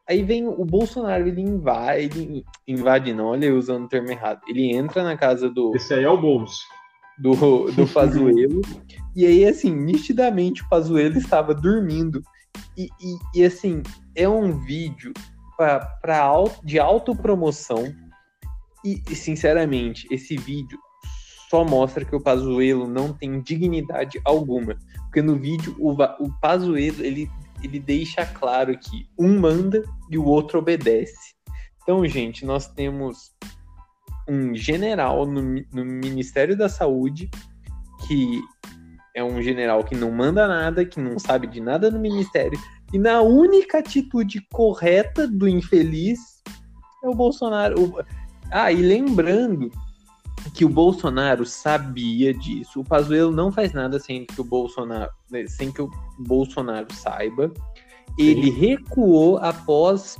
Aí 0.08 0.22
vem 0.22 0.46
o 0.46 0.64
Bolsonaro, 0.64 1.26
ele 1.26 1.40
invade, 1.40 2.44
invade 2.66 3.12
não, 3.12 3.26
olha 3.26 3.46
eu 3.46 3.58
usando 3.58 3.86
o 3.86 3.88
termo 3.88 4.10
errado. 4.10 4.40
Ele 4.48 4.72
entra 4.74 5.02
na 5.02 5.16
casa 5.16 5.50
do. 5.50 5.74
Esse 5.74 5.94
aí 5.94 6.04
é 6.04 6.08
o 6.08 6.16
Boulos. 6.16 6.60
Do, 7.18 7.70
do 7.72 7.86
Pazuello. 7.92 8.60
e 9.16 9.26
aí, 9.26 9.44
assim, 9.44 9.74
nitidamente 9.74 10.62
o 10.62 10.68
Pazuello 10.68 11.18
estava 11.18 11.54
dormindo. 11.54 12.22
E, 12.76 12.84
e, 12.84 13.40
e 13.40 13.44
assim, 13.44 13.82
é 14.14 14.28
um 14.28 14.52
vídeo 14.64 15.12
pra, 15.56 15.80
pra, 15.80 16.30
de 16.62 16.78
autopromoção. 16.78 17.92
E, 18.84 19.02
e, 19.10 19.16
sinceramente, 19.16 20.06
esse 20.10 20.36
vídeo 20.36 20.78
só 21.50 21.64
mostra 21.64 22.04
que 22.04 22.14
o 22.14 22.20
Pazuello 22.20 22.86
não 22.86 23.12
tem 23.12 23.40
dignidade 23.40 24.20
alguma. 24.24 24.76
Porque 25.04 25.22
no 25.22 25.36
vídeo 25.36 25.74
o, 25.80 25.92
o 25.92 26.40
Pazuello, 26.40 27.02
ele 27.02 27.28
ele 27.66 27.80
deixa 27.80 28.24
claro 28.24 28.76
que 28.78 29.06
um 29.18 29.38
manda 29.38 29.82
e 30.10 30.16
o 30.16 30.24
outro 30.24 30.58
obedece. 30.58 31.34
Então, 31.82 32.06
gente, 32.06 32.44
nós 32.44 32.66
temos 32.68 33.32
um 34.28 34.54
general 34.54 35.26
no, 35.26 35.42
no 35.72 35.84
Ministério 35.84 36.56
da 36.56 36.68
Saúde 36.68 37.30
que 38.06 38.40
é 39.14 39.24
um 39.24 39.40
general 39.40 39.82
que 39.82 39.94
não 39.94 40.10
manda 40.10 40.46
nada, 40.46 40.84
que 40.84 41.00
não 41.00 41.18
sabe 41.18 41.46
de 41.46 41.60
nada 41.60 41.90
no 41.90 41.98
ministério, 41.98 42.58
E 42.92 42.98
na 42.98 43.22
única 43.22 43.78
atitude 43.78 44.46
correta 44.52 45.26
do 45.26 45.48
infeliz 45.48 46.18
é 47.02 47.08
o 47.08 47.14
Bolsonaro. 47.14 48.04
Ah, 48.50 48.70
e 48.70 48.76
lembrando 48.76 49.70
que 50.56 50.64
o 50.64 50.70
Bolsonaro 50.70 51.44
sabia 51.44 52.32
disso. 52.32 52.80
O 52.80 52.84
Pazuello 52.84 53.30
não 53.30 53.52
faz 53.52 53.74
nada 53.74 54.00
sem 54.00 54.24
que 54.24 54.40
o 54.40 54.44
Bolsonaro, 54.44 55.10
né, 55.30 55.46
sem 55.46 55.70
que 55.70 55.82
o 55.82 55.90
Bolsonaro 56.18 56.86
saiba. 56.94 57.52
Ele 58.18 58.48
recuou 58.48 59.36
após 59.36 60.16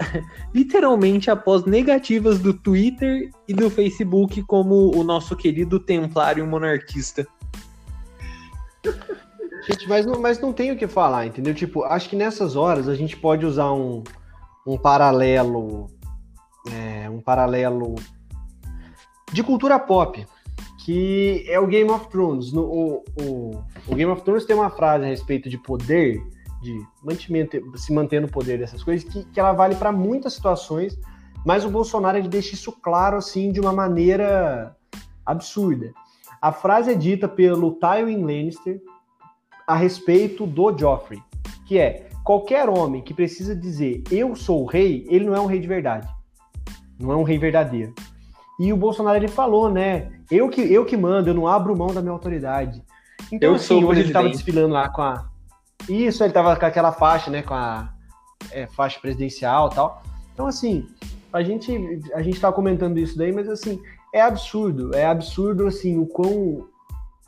literalmente 0.52 1.30
após 1.30 1.64
negativas 1.64 2.40
do 2.40 2.52
Twitter 2.52 3.30
e 3.46 3.54
do 3.54 3.70
Facebook 3.70 4.42
como 4.42 4.92
o 4.92 5.04
nosso 5.04 5.36
querido 5.36 5.78
templário 5.78 6.44
monarquista. 6.44 7.24
Gente, 9.68 9.88
mas 9.88 10.04
não, 10.04 10.20
mas 10.20 10.40
não 10.40 10.52
tem 10.52 10.72
o 10.72 10.76
que 10.76 10.88
falar, 10.88 11.26
entendeu? 11.26 11.54
Tipo, 11.54 11.84
acho 11.84 12.08
que 12.08 12.16
nessas 12.16 12.56
horas 12.56 12.88
a 12.88 12.96
gente 12.96 13.16
pode 13.16 13.46
usar 13.46 13.72
um, 13.72 14.02
um 14.66 14.76
paralelo. 14.76 15.86
é, 16.72 17.08
um 17.08 17.20
paralelo 17.20 17.94
de 19.32 19.42
cultura 19.42 19.78
pop, 19.78 20.26
que 20.84 21.44
é 21.48 21.58
o 21.58 21.66
Game 21.66 21.90
of 21.90 22.08
Thrones. 22.08 22.52
No, 22.52 22.62
o, 22.62 23.04
o, 23.20 23.64
o 23.88 23.94
Game 23.94 24.10
of 24.10 24.22
Thrones 24.22 24.44
tem 24.44 24.54
uma 24.54 24.70
frase 24.70 25.04
a 25.04 25.08
respeito 25.08 25.48
de 25.48 25.58
poder, 25.58 26.22
de 26.62 26.78
mantimento, 27.02 27.60
se 27.76 27.92
manter 27.92 28.20
no 28.20 28.28
poder 28.28 28.58
dessas 28.58 28.82
coisas, 28.82 29.08
que, 29.08 29.24
que 29.24 29.40
ela 29.40 29.52
vale 29.52 29.74
para 29.74 29.90
muitas 29.92 30.34
situações, 30.34 30.98
mas 31.44 31.64
o 31.64 31.70
Bolsonaro 31.70 32.18
ele 32.18 32.28
deixa 32.28 32.54
isso 32.54 32.72
claro 32.72 33.16
assim 33.16 33.52
de 33.52 33.60
uma 33.60 33.72
maneira 33.72 34.76
absurda. 35.24 35.92
A 36.40 36.52
frase 36.52 36.92
é 36.92 36.94
dita 36.94 37.28
pelo 37.28 37.72
Tywin 37.72 38.22
Lannister 38.22 38.80
a 39.66 39.74
respeito 39.74 40.46
do 40.46 40.76
Joffrey, 40.76 41.20
que 41.66 41.78
é 41.78 42.08
qualquer 42.22 42.68
homem 42.68 43.02
que 43.02 43.14
precisa 43.14 43.54
dizer 43.54 44.02
eu 44.10 44.36
sou 44.36 44.62
o 44.62 44.66
rei, 44.66 45.04
ele 45.08 45.24
não 45.24 45.34
é 45.34 45.40
um 45.40 45.46
rei 45.46 45.58
de 45.58 45.66
verdade. 45.66 46.08
Não 46.98 47.12
é 47.12 47.16
um 47.16 47.22
rei 47.22 47.38
verdadeiro. 47.38 47.94
E 48.58 48.72
o 48.72 48.76
Bolsonaro 48.76 49.18
ele 49.18 49.28
falou, 49.28 49.70
né? 49.70 50.10
Eu 50.30 50.48
que 50.48 50.60
eu 50.60 50.84
que 50.84 50.96
mando, 50.96 51.30
eu 51.30 51.34
não 51.34 51.46
abro 51.46 51.76
mão 51.76 51.88
da 51.88 52.00
minha 52.00 52.12
autoridade. 52.12 52.82
Então 53.30 53.50
Eu 53.50 53.56
assim, 53.56 53.84
hoje 53.84 54.00
ele 54.00 54.08
estava 54.08 54.24
presidente. 54.24 54.44
desfilando 54.44 54.74
lá 54.74 54.88
com 54.88 55.02
a 55.02 55.26
Isso, 55.88 56.24
ele 56.24 56.32
tava 56.32 56.56
com 56.56 56.66
aquela 56.66 56.92
faixa, 56.92 57.30
né, 57.30 57.42
com 57.42 57.54
a 57.54 57.92
é, 58.50 58.66
faixa 58.66 58.98
presidencial, 59.00 59.68
e 59.70 59.74
tal. 59.74 60.02
Então 60.32 60.46
assim, 60.46 60.86
a 61.32 61.42
gente 61.42 62.00
a 62.14 62.22
gente 62.22 62.40
tava 62.40 62.54
comentando 62.54 62.98
isso 62.98 63.16
daí, 63.16 63.32
mas 63.32 63.48
assim, 63.48 63.80
é 64.12 64.20
absurdo, 64.20 64.94
é 64.94 65.04
absurdo 65.04 65.66
assim 65.66 65.98
o 65.98 66.06
quão 66.06 66.66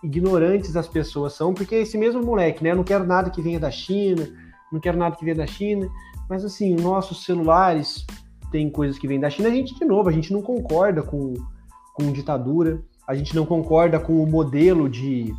ignorantes 0.03 0.77
as 0.77 0.89
pessoas 0.89 1.35
são, 1.35 1.53
porque 1.53 1.75
esse 1.75 1.99
mesmo 1.99 2.23
moleque, 2.23 2.63
né? 2.63 2.71
Eu 2.71 2.77
não 2.77 2.85
quero 2.85 3.05
nada 3.05 3.31
que 3.31 3.43
venha 3.43 3.59
da 3.59 3.71
China, 3.71 4.29
não 4.73 4.81
quero 4.81 4.97
nada 4.97 5.17
que 5.17 5.25
venha 5.25 5.37
da 5.37 5.47
China, 5.47 5.89
mas 6.29 6.45
assim, 6.45 6.75
nossos 6.77 7.25
celulares 7.25 8.07
têm 8.51 8.71
coisas 8.71 8.99
que 8.99 9.09
vêm 9.09 9.21
da 9.21 9.31
China. 9.31 9.49
A 9.49 9.53
gente, 9.53 9.75
de 9.75 9.85
novo, 9.85 10.09
a 10.09 10.13
gente 10.13 10.33
não 10.33 10.43
concorda 10.43 11.03
com, 11.03 11.35
com 11.95 12.13
ditadura, 12.13 12.81
a 13.07 13.15
gente 13.15 13.35
não 13.35 13.47
concorda 13.47 13.99
com 13.99 14.23
o 14.23 14.27
modelo 14.27 14.89
de, 14.89 15.35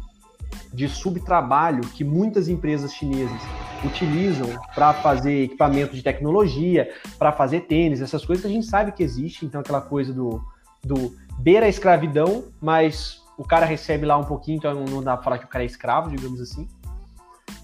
de 0.73 0.87
subtrabalho 0.87 1.81
que 1.81 2.03
muitas 2.03 2.47
empresas 2.47 2.93
chinesas 2.93 3.41
utilizam 3.85 4.47
para 4.75 4.93
fazer 4.93 5.43
equipamento 5.43 5.95
de 5.95 6.03
tecnologia, 6.03 6.89
para 7.17 7.31
fazer 7.31 7.61
tênis, 7.61 8.01
essas 8.01 8.25
coisas 8.25 8.43
que 8.43 8.51
a 8.51 8.53
gente 8.53 8.65
sabe 8.65 8.91
que 8.91 9.03
existe, 9.03 9.45
então 9.45 9.61
aquela 9.61 9.81
coisa 9.81 10.13
do, 10.13 10.41
do 10.83 11.15
beira 11.39 11.65
a 11.65 11.69
escravidão, 11.69 12.43
mas 12.61 13.21
o 13.37 13.43
cara 13.43 13.65
recebe 13.65 14.05
lá 14.05 14.17
um 14.17 14.25
pouquinho, 14.25 14.57
então 14.57 14.85
não 14.85 15.01
dá 15.01 15.15
pra 15.15 15.23
falar 15.23 15.37
que 15.37 15.45
o 15.45 15.47
cara 15.47 15.63
é 15.63 15.67
escravo, 15.67 16.09
digamos 16.09 16.41
assim. 16.41 16.67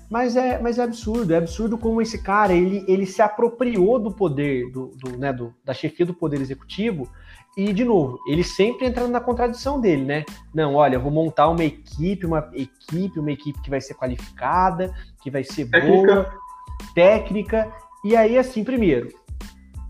Mas 0.10 0.36
é, 0.36 0.60
mas 0.60 0.78
é 0.78 0.84
absurdo, 0.84 1.34
é 1.34 1.38
absurdo 1.38 1.78
como 1.78 2.02
esse 2.02 2.22
cara, 2.22 2.54
ele, 2.54 2.86
ele 2.88 3.06
se 3.06 3.22
apropriou 3.22 3.98
do 4.00 4.12
poder, 4.12 4.70
do, 4.72 4.92
do, 4.96 5.18
né, 5.18 5.34
do, 5.34 5.54
da 5.64 5.74
chefia 5.74 6.06
do 6.06 6.14
poder 6.14 6.40
executivo, 6.40 7.10
e, 7.58 7.72
de 7.74 7.84
novo, 7.86 8.20
ele 8.28 8.44
sempre 8.44 8.86
entrando 8.86 9.12
na 9.12 9.20
contradição 9.22 9.80
dele, 9.80 10.04
né? 10.04 10.26
Não, 10.54 10.76
olha, 10.76 10.96
eu 10.96 11.02
vou 11.02 11.10
montar 11.12 11.48
uma 11.48 11.64
equipe, 11.64 12.26
uma 12.26 12.50
equipe, 12.54 13.18
uma 13.20 13.32
equipe 13.32 13.60
que 13.62 13.70
vai 13.70 13.80
ser 13.82 13.94
qualificada, 13.96 14.94
que 15.24 15.32
vai 15.32 15.44
ser 15.44 15.70
Técnica. 15.70 16.14
boa, 16.14 16.34
técnica, 16.94 17.72
e 18.04 18.16
aí, 18.16 18.38
assim, 18.38 18.64
primeiro, 18.64 19.10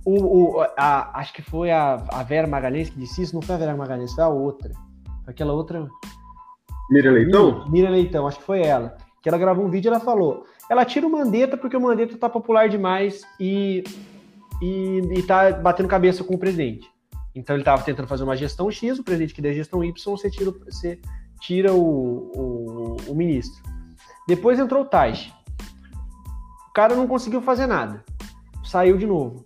o, 0.05 0.57
o- 0.57 0.61
a- 0.77 1.19
acho 1.19 1.33
que 1.33 1.41
foi 1.41 1.71
a, 1.71 1.95
a 2.09 2.23
Vera 2.23 2.47
Magalhães 2.47 2.89
que 2.89 2.99
disse 2.99 3.23
isso, 3.23 3.33
não 3.35 3.41
foi 3.41 3.55
a 3.55 3.57
Vera 3.57 3.75
Magalhães, 3.75 4.13
foi 4.13 4.23
a 4.23 4.29
outra. 4.29 4.71
Foi 5.23 5.33
aquela 5.33 5.51
outra. 5.53 5.87
Mira 6.89 7.11
Leitão? 7.11 7.67
Mira 7.67 7.89
Leitão, 7.89 8.27
acho 8.27 8.37
que 8.37 8.43
foi 8.45 8.61
ela. 8.61 8.95
Que 9.25 9.29
ela 9.29 9.39
gravou 9.39 9.65
um 9.65 9.71
vídeo 9.71 9.89
e 9.89 9.91
ela 9.91 9.99
falou: 9.99 10.45
ela 10.69 10.85
tira 10.85 11.07
o 11.07 11.11
Mandetta 11.11 11.57
porque 11.57 11.75
o 11.75 11.81
Mandetta 11.81 12.15
tá 12.15 12.29
popular 12.29 12.69
demais 12.69 13.23
e, 13.39 13.83
e, 14.61 15.01
e 15.17 15.23
tá 15.23 15.51
batendo 15.51 15.89
cabeça 15.89 16.23
com 16.23 16.35
o 16.35 16.37
presidente. 16.37 16.87
Então 17.33 17.55
ele 17.55 17.63
tava 17.63 17.81
tentando 17.81 18.07
fazer 18.07 18.23
uma 18.23 18.37
gestão 18.37 18.69
X, 18.69 18.99
o 18.99 19.03
presidente 19.03 19.33
que 19.33 19.41
der 19.41 19.55
gestão 19.55 19.83
Y, 19.83 19.91
você 20.15 20.29
tira, 20.29 20.51
você 20.51 20.99
tira 21.41 21.73
o, 21.73 21.79
o, 22.35 22.97
o 23.07 23.15
ministro. 23.15 23.63
Depois 24.27 24.59
entrou 24.59 24.83
o 24.83 24.85
Taish. 24.85 25.33
O 26.69 26.73
cara 26.75 26.93
não 26.93 27.07
conseguiu 27.07 27.41
fazer 27.41 27.65
nada. 27.65 28.05
Saiu 28.63 28.95
de 28.95 29.07
novo. 29.07 29.43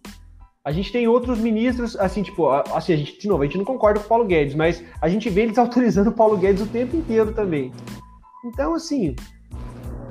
A 0.66 0.74
gente 0.74 0.92
tem 0.92 1.08
outros 1.08 1.40
ministros, 1.40 1.96
assim, 1.96 2.22
tipo, 2.22 2.50
assim, 2.50 2.92
a 2.92 2.98
gente, 2.98 3.18
de 3.18 3.30
novo, 3.30 3.44
a 3.44 3.46
gente 3.46 3.58
não 3.58 3.64
concorda 3.64 4.02
com 4.02 4.08
o 4.08 4.10
Paulo 4.10 4.26
Guedes, 4.26 4.56
mas 4.56 4.84
a 5.02 5.08
gente 5.08 5.30
vê 5.30 5.44
eles 5.44 5.56
autorizando 5.58 6.08
o 6.10 6.14
Paulo 6.14 6.36
Guedes 6.36 6.64
o 6.64 6.68
tempo 6.68 6.98
inteiro 6.98 7.32
também. 7.32 7.72
Então, 8.44 8.74
assim, 8.74 9.16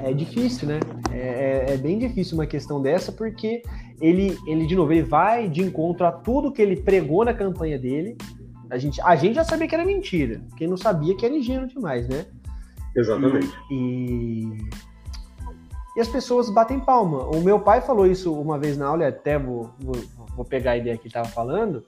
é 0.01 0.13
difícil, 0.13 0.69
né? 0.69 0.81
É, 1.13 1.19
é- 1.71 1.75
é 1.75 1.77
bem 1.77 1.99
difícil 1.99 2.37
uma 2.37 2.47
questão 2.47 2.81
dessa, 2.81 3.13
porque 3.13 3.63
ele, 4.01 4.37
ele, 4.47 4.67
de 4.67 4.77
novo, 4.77 4.93
ele 4.93 5.03
vai 5.03 5.49
de 5.49 5.63
encontro 5.63 6.07
a 6.07 6.13
tudo 6.13 6.53
que 6.53 6.63
ele 6.63 6.77
pregou 6.77 7.25
na 7.25 7.35
campanha 7.35 7.79
dele. 7.79 8.17
A 8.71 8.79
gente, 8.79 9.01
a 9.01 9.17
gente 9.17 9.35
já 9.35 9.45
sabia 9.45 9.67
que 9.67 9.75
era 9.75 9.85
mentira. 9.85 10.43
Quem 10.57 10.69
não 10.69 10.77
sabia 10.77 11.17
que 11.17 11.25
era 11.25 11.35
ingênuo 11.35 11.67
demais, 11.67 12.09
né? 12.09 12.27
Exatamente. 12.95 13.51
E, 13.71 14.49
e 15.97 16.01
as 16.01 16.09
pessoas 16.09 16.51
batem 16.51 16.79
palma. 16.79 17.25
O 17.29 17.41
meu 17.41 17.61
pai 17.61 17.81
falou 17.81 18.07
isso 18.07 18.33
uma 18.33 18.59
vez 18.59 18.77
na 18.77 18.87
aula, 18.87 19.05
e 19.05 19.07
até 19.07 19.39
vou, 19.39 19.71
vou, 19.79 19.97
vou 20.37 20.45
pegar 20.45 20.73
a 20.73 20.77
ideia 20.77 20.97
que 20.97 21.03
ele 21.03 21.09
estava 21.09 21.29
falando. 21.29 21.85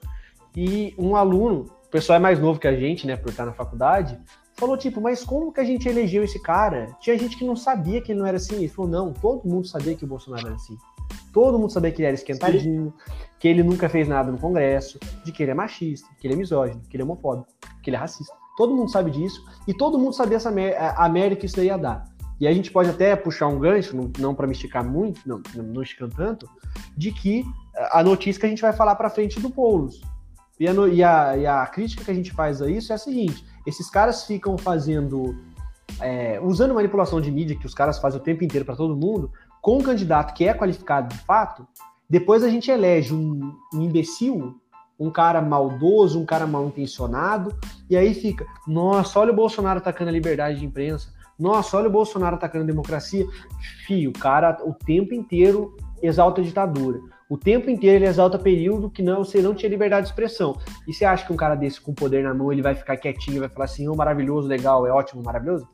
E 0.56 0.94
um 0.98 1.14
aluno, 1.14 1.66
o 1.86 1.90
pessoal 1.90 2.16
é 2.16 2.20
mais 2.20 2.40
novo 2.40 2.58
que 2.58 2.66
a 2.66 2.74
gente, 2.74 3.06
né, 3.06 3.16
por 3.16 3.30
estar 3.30 3.44
na 3.44 3.52
faculdade, 3.52 4.18
falou 4.60 4.76
tipo, 4.76 5.00
mas 5.00 5.24
como 5.24 5.50
que 5.50 5.58
a 5.58 5.64
gente 5.64 5.88
elegeu 5.88 6.22
esse 6.22 6.38
cara? 6.38 6.94
Tinha 7.00 7.18
gente 7.18 7.36
que 7.38 7.44
não 7.44 7.56
sabia 7.56 8.02
que 8.02 8.12
ele 8.12 8.20
não 8.20 8.26
era 8.26 8.36
assim. 8.36 8.56
Ele 8.56 8.68
falou, 8.68 8.90
não, 8.90 9.12
todo 9.12 9.48
mundo 9.48 9.66
sabia 9.66 9.96
que 9.96 10.04
o 10.04 10.06
Bolsonaro 10.06 10.48
era 10.48 10.56
assim. 10.56 10.76
Todo 11.32 11.58
mundo 11.58 11.72
sabia 11.72 11.90
que 11.90 12.02
ele 12.02 12.06
era 12.06 12.14
esquentadinho, 12.14 12.92
que 13.38 13.48
ele 13.48 13.62
nunca 13.62 13.88
fez 13.88 14.06
nada 14.06 14.30
no 14.30 14.36
Congresso, 14.36 14.98
de 15.24 15.32
que 15.32 15.42
ele 15.42 15.52
é 15.52 15.54
machista, 15.54 16.06
que 16.20 16.26
ele 16.26 16.34
é 16.34 16.36
misógino, 16.36 16.82
que 16.88 16.94
ele 16.94 17.02
é 17.02 17.04
homofóbico, 17.04 17.48
que 17.82 17.88
ele 17.88 17.96
é 17.96 17.98
racista. 17.98 18.34
Todo 18.56 18.76
mundo 18.76 18.90
sabe 18.90 19.10
disso 19.10 19.42
e 19.66 19.72
todo 19.72 19.98
mundo 19.98 20.12
sabia 20.12 20.36
essa 20.36 20.50
merda 20.50 21.34
que 21.34 21.46
isso 21.46 21.60
ia 21.62 21.78
dar. 21.78 22.04
E 22.38 22.46
a 22.46 22.52
gente 22.52 22.70
pode 22.70 22.90
até 22.90 23.16
puxar 23.16 23.48
um 23.48 23.58
gancho, 23.58 23.96
não, 23.96 24.10
não 24.18 24.34
para 24.34 24.46
me 24.46 24.52
esticar 24.52 24.84
muito, 24.84 25.20
não, 25.26 25.40
não 25.54 25.82
esticando 25.82 26.14
tanto, 26.14 26.48
de 26.96 27.12
que 27.12 27.44
a 27.90 28.02
notícia 28.02 28.38
que 28.38 28.46
a 28.46 28.48
gente 28.48 28.62
vai 28.62 28.72
falar 28.72 28.94
para 28.94 29.10
frente 29.10 29.40
do 29.40 29.48
Boulos. 29.48 30.00
E 30.58 30.68
a, 30.68 30.72
e, 30.72 31.02
a, 31.02 31.36
e 31.38 31.46
a 31.46 31.66
crítica 31.66 32.04
que 32.04 32.10
a 32.10 32.14
gente 32.14 32.32
faz 32.32 32.60
a 32.60 32.70
isso 32.70 32.92
é 32.92 32.96
a 32.96 32.98
seguinte: 32.98 33.44
esses 33.70 33.88
caras 33.88 34.24
ficam 34.24 34.58
fazendo. 34.58 35.36
é, 36.00 36.40
usando 36.42 36.74
manipulação 36.74 37.20
de 37.20 37.30
mídia 37.30 37.56
que 37.56 37.66
os 37.66 37.74
caras 37.74 37.98
fazem 37.98 38.20
o 38.20 38.22
tempo 38.22 38.44
inteiro 38.44 38.64
para 38.64 38.76
todo 38.76 38.96
mundo, 38.96 39.30
com 39.60 39.78
um 39.78 39.82
candidato 39.82 40.34
que 40.34 40.46
é 40.46 40.54
qualificado 40.54 41.08
de 41.14 41.18
fato, 41.22 41.66
depois 42.08 42.42
a 42.42 42.48
gente 42.48 42.70
elege 42.70 43.14
um, 43.14 43.54
um 43.74 43.82
imbecil, 43.82 44.60
um 44.98 45.10
cara 45.10 45.40
maldoso, 45.40 46.20
um 46.20 46.26
cara 46.26 46.46
mal 46.46 46.66
intencionado, 46.66 47.54
e 47.88 47.96
aí 47.96 48.12
fica, 48.14 48.44
nossa, 48.66 49.18
olha 49.18 49.32
o 49.32 49.36
Bolsonaro 49.36 49.78
atacando 49.78 50.10
a 50.10 50.12
liberdade 50.12 50.58
de 50.58 50.66
imprensa, 50.66 51.12
nossa, 51.38 51.76
olha 51.76 51.88
o 51.88 51.92
Bolsonaro 51.92 52.36
atacando 52.36 52.64
a 52.64 52.66
democracia. 52.66 53.26
Fio, 53.86 54.10
o 54.10 54.12
cara 54.12 54.58
o 54.62 54.74
tempo 54.74 55.14
inteiro 55.14 55.74
exalta 56.02 56.42
a 56.42 56.44
ditadura. 56.44 57.00
O 57.30 57.38
tempo 57.38 57.70
inteiro 57.70 57.98
ele 57.98 58.06
exalta 58.06 58.36
período 58.36 58.90
que 58.90 59.00
não, 59.00 59.24
você 59.24 59.40
não 59.40 59.54
tinha 59.54 59.70
liberdade 59.70 60.06
de 60.06 60.10
expressão. 60.10 60.58
E 60.88 60.92
você 60.92 61.04
acha 61.04 61.24
que 61.24 61.32
um 61.32 61.36
cara 61.36 61.54
desse 61.54 61.80
com 61.80 61.94
poder 61.94 62.24
na 62.24 62.34
mão, 62.34 62.52
ele 62.52 62.60
vai 62.60 62.74
ficar 62.74 62.96
quietinho 62.96 63.36
e 63.36 63.38
vai 63.40 63.48
falar 63.48 63.66
assim, 63.66 63.86
oh, 63.86 63.94
maravilhoso, 63.94 64.48
legal, 64.48 64.84
é 64.84 64.90
ótimo, 64.90 65.22
maravilhoso? 65.22 65.68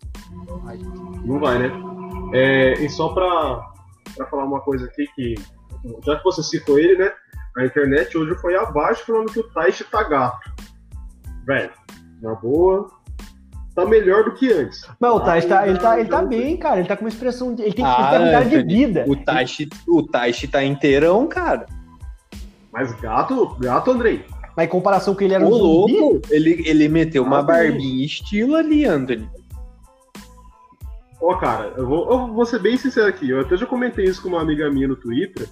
Ai. 0.67 0.79
Não 1.25 1.41
vai, 1.41 1.59
né? 1.59 1.73
É, 2.35 2.75
e 2.75 2.91
só 2.91 3.09
pra, 3.15 3.73
pra 4.15 4.27
falar 4.27 4.45
uma 4.45 4.61
coisa 4.61 4.85
aqui 4.85 5.07
que. 5.15 5.35
Já 6.05 6.17
que 6.17 6.25
você 6.25 6.43
citou 6.43 6.79
ele, 6.79 6.99
né? 6.99 7.11
A 7.57 7.65
internet 7.65 8.19
hoje 8.19 8.35
foi 8.35 8.55
abaixo 8.55 9.07
falando 9.07 9.33
que 9.33 9.41
o 9.41 9.51
Taishi 9.51 9.85
tá 9.85 10.03
gato. 10.03 10.53
Velho, 11.47 11.71
na 12.21 12.35
boa. 12.35 12.91
Tá 13.77 13.85
melhor 13.85 14.25
do 14.25 14.33
que 14.33 14.51
antes. 14.53 14.85
Mas 14.99 15.13
o 15.13 15.21
Tais 15.21 15.45
tá, 15.45 15.69
ele, 15.69 15.79
tá, 15.79 16.01
ele 16.01 16.09
tá 16.09 16.23
bem, 16.23 16.57
cara. 16.57 16.79
Ele 16.81 16.89
tá 16.89 16.97
com 16.97 17.05
uma 17.05 17.11
expressão. 17.11 17.55
de- 17.55 17.63
Ele 17.63 17.75
tem, 17.75 17.85
Ah, 17.85 17.95
tem 17.95 18.07
qualidade 18.09 18.49
de 18.51 18.63
vida. 18.63 19.05
O 19.07 19.15
Taishi, 19.15 19.69
o 19.87 20.03
Taishi 20.03 20.49
tá 20.49 20.65
inteirão, 20.65 21.27
cara. 21.29 21.67
Mas 22.73 22.93
gato, 23.01 23.55
gato, 23.61 23.91
Andrei. 23.91 24.25
Mas 24.57 24.67
em 24.67 24.71
comparação 24.71 25.15
com 25.15 25.23
ele 25.23 25.35
era 25.35 25.45
Ô, 25.45 25.49
um 25.49 25.53
zumbi. 25.53 25.99
louco, 26.01 26.23
ele, 26.31 26.63
ele 26.67 26.89
meteu 26.89 27.23
uma 27.23 27.41
Ah, 27.41 27.43
bem. 27.43 27.55
barbinha 27.71 28.07
estilo 28.07 28.57
ali, 28.57 28.87
Anthony. 28.87 29.29
Ó, 31.21 31.35
cara, 31.37 31.73
eu 31.77 31.87
vou, 31.87 32.11
eu 32.11 32.27
vou 32.33 32.47
ser 32.47 32.59
bem 32.61 32.77
sincero 32.77 33.09
aqui. 33.09 33.29
Eu 33.29 33.41
até 33.41 33.57
já 33.57 33.67
comentei 33.67 34.05
isso 34.07 34.23
com 34.23 34.29
uma 34.29 34.41
amiga 34.41 34.71
minha 34.71 34.89
no 34.89 34.97
Twitter. 34.97 35.47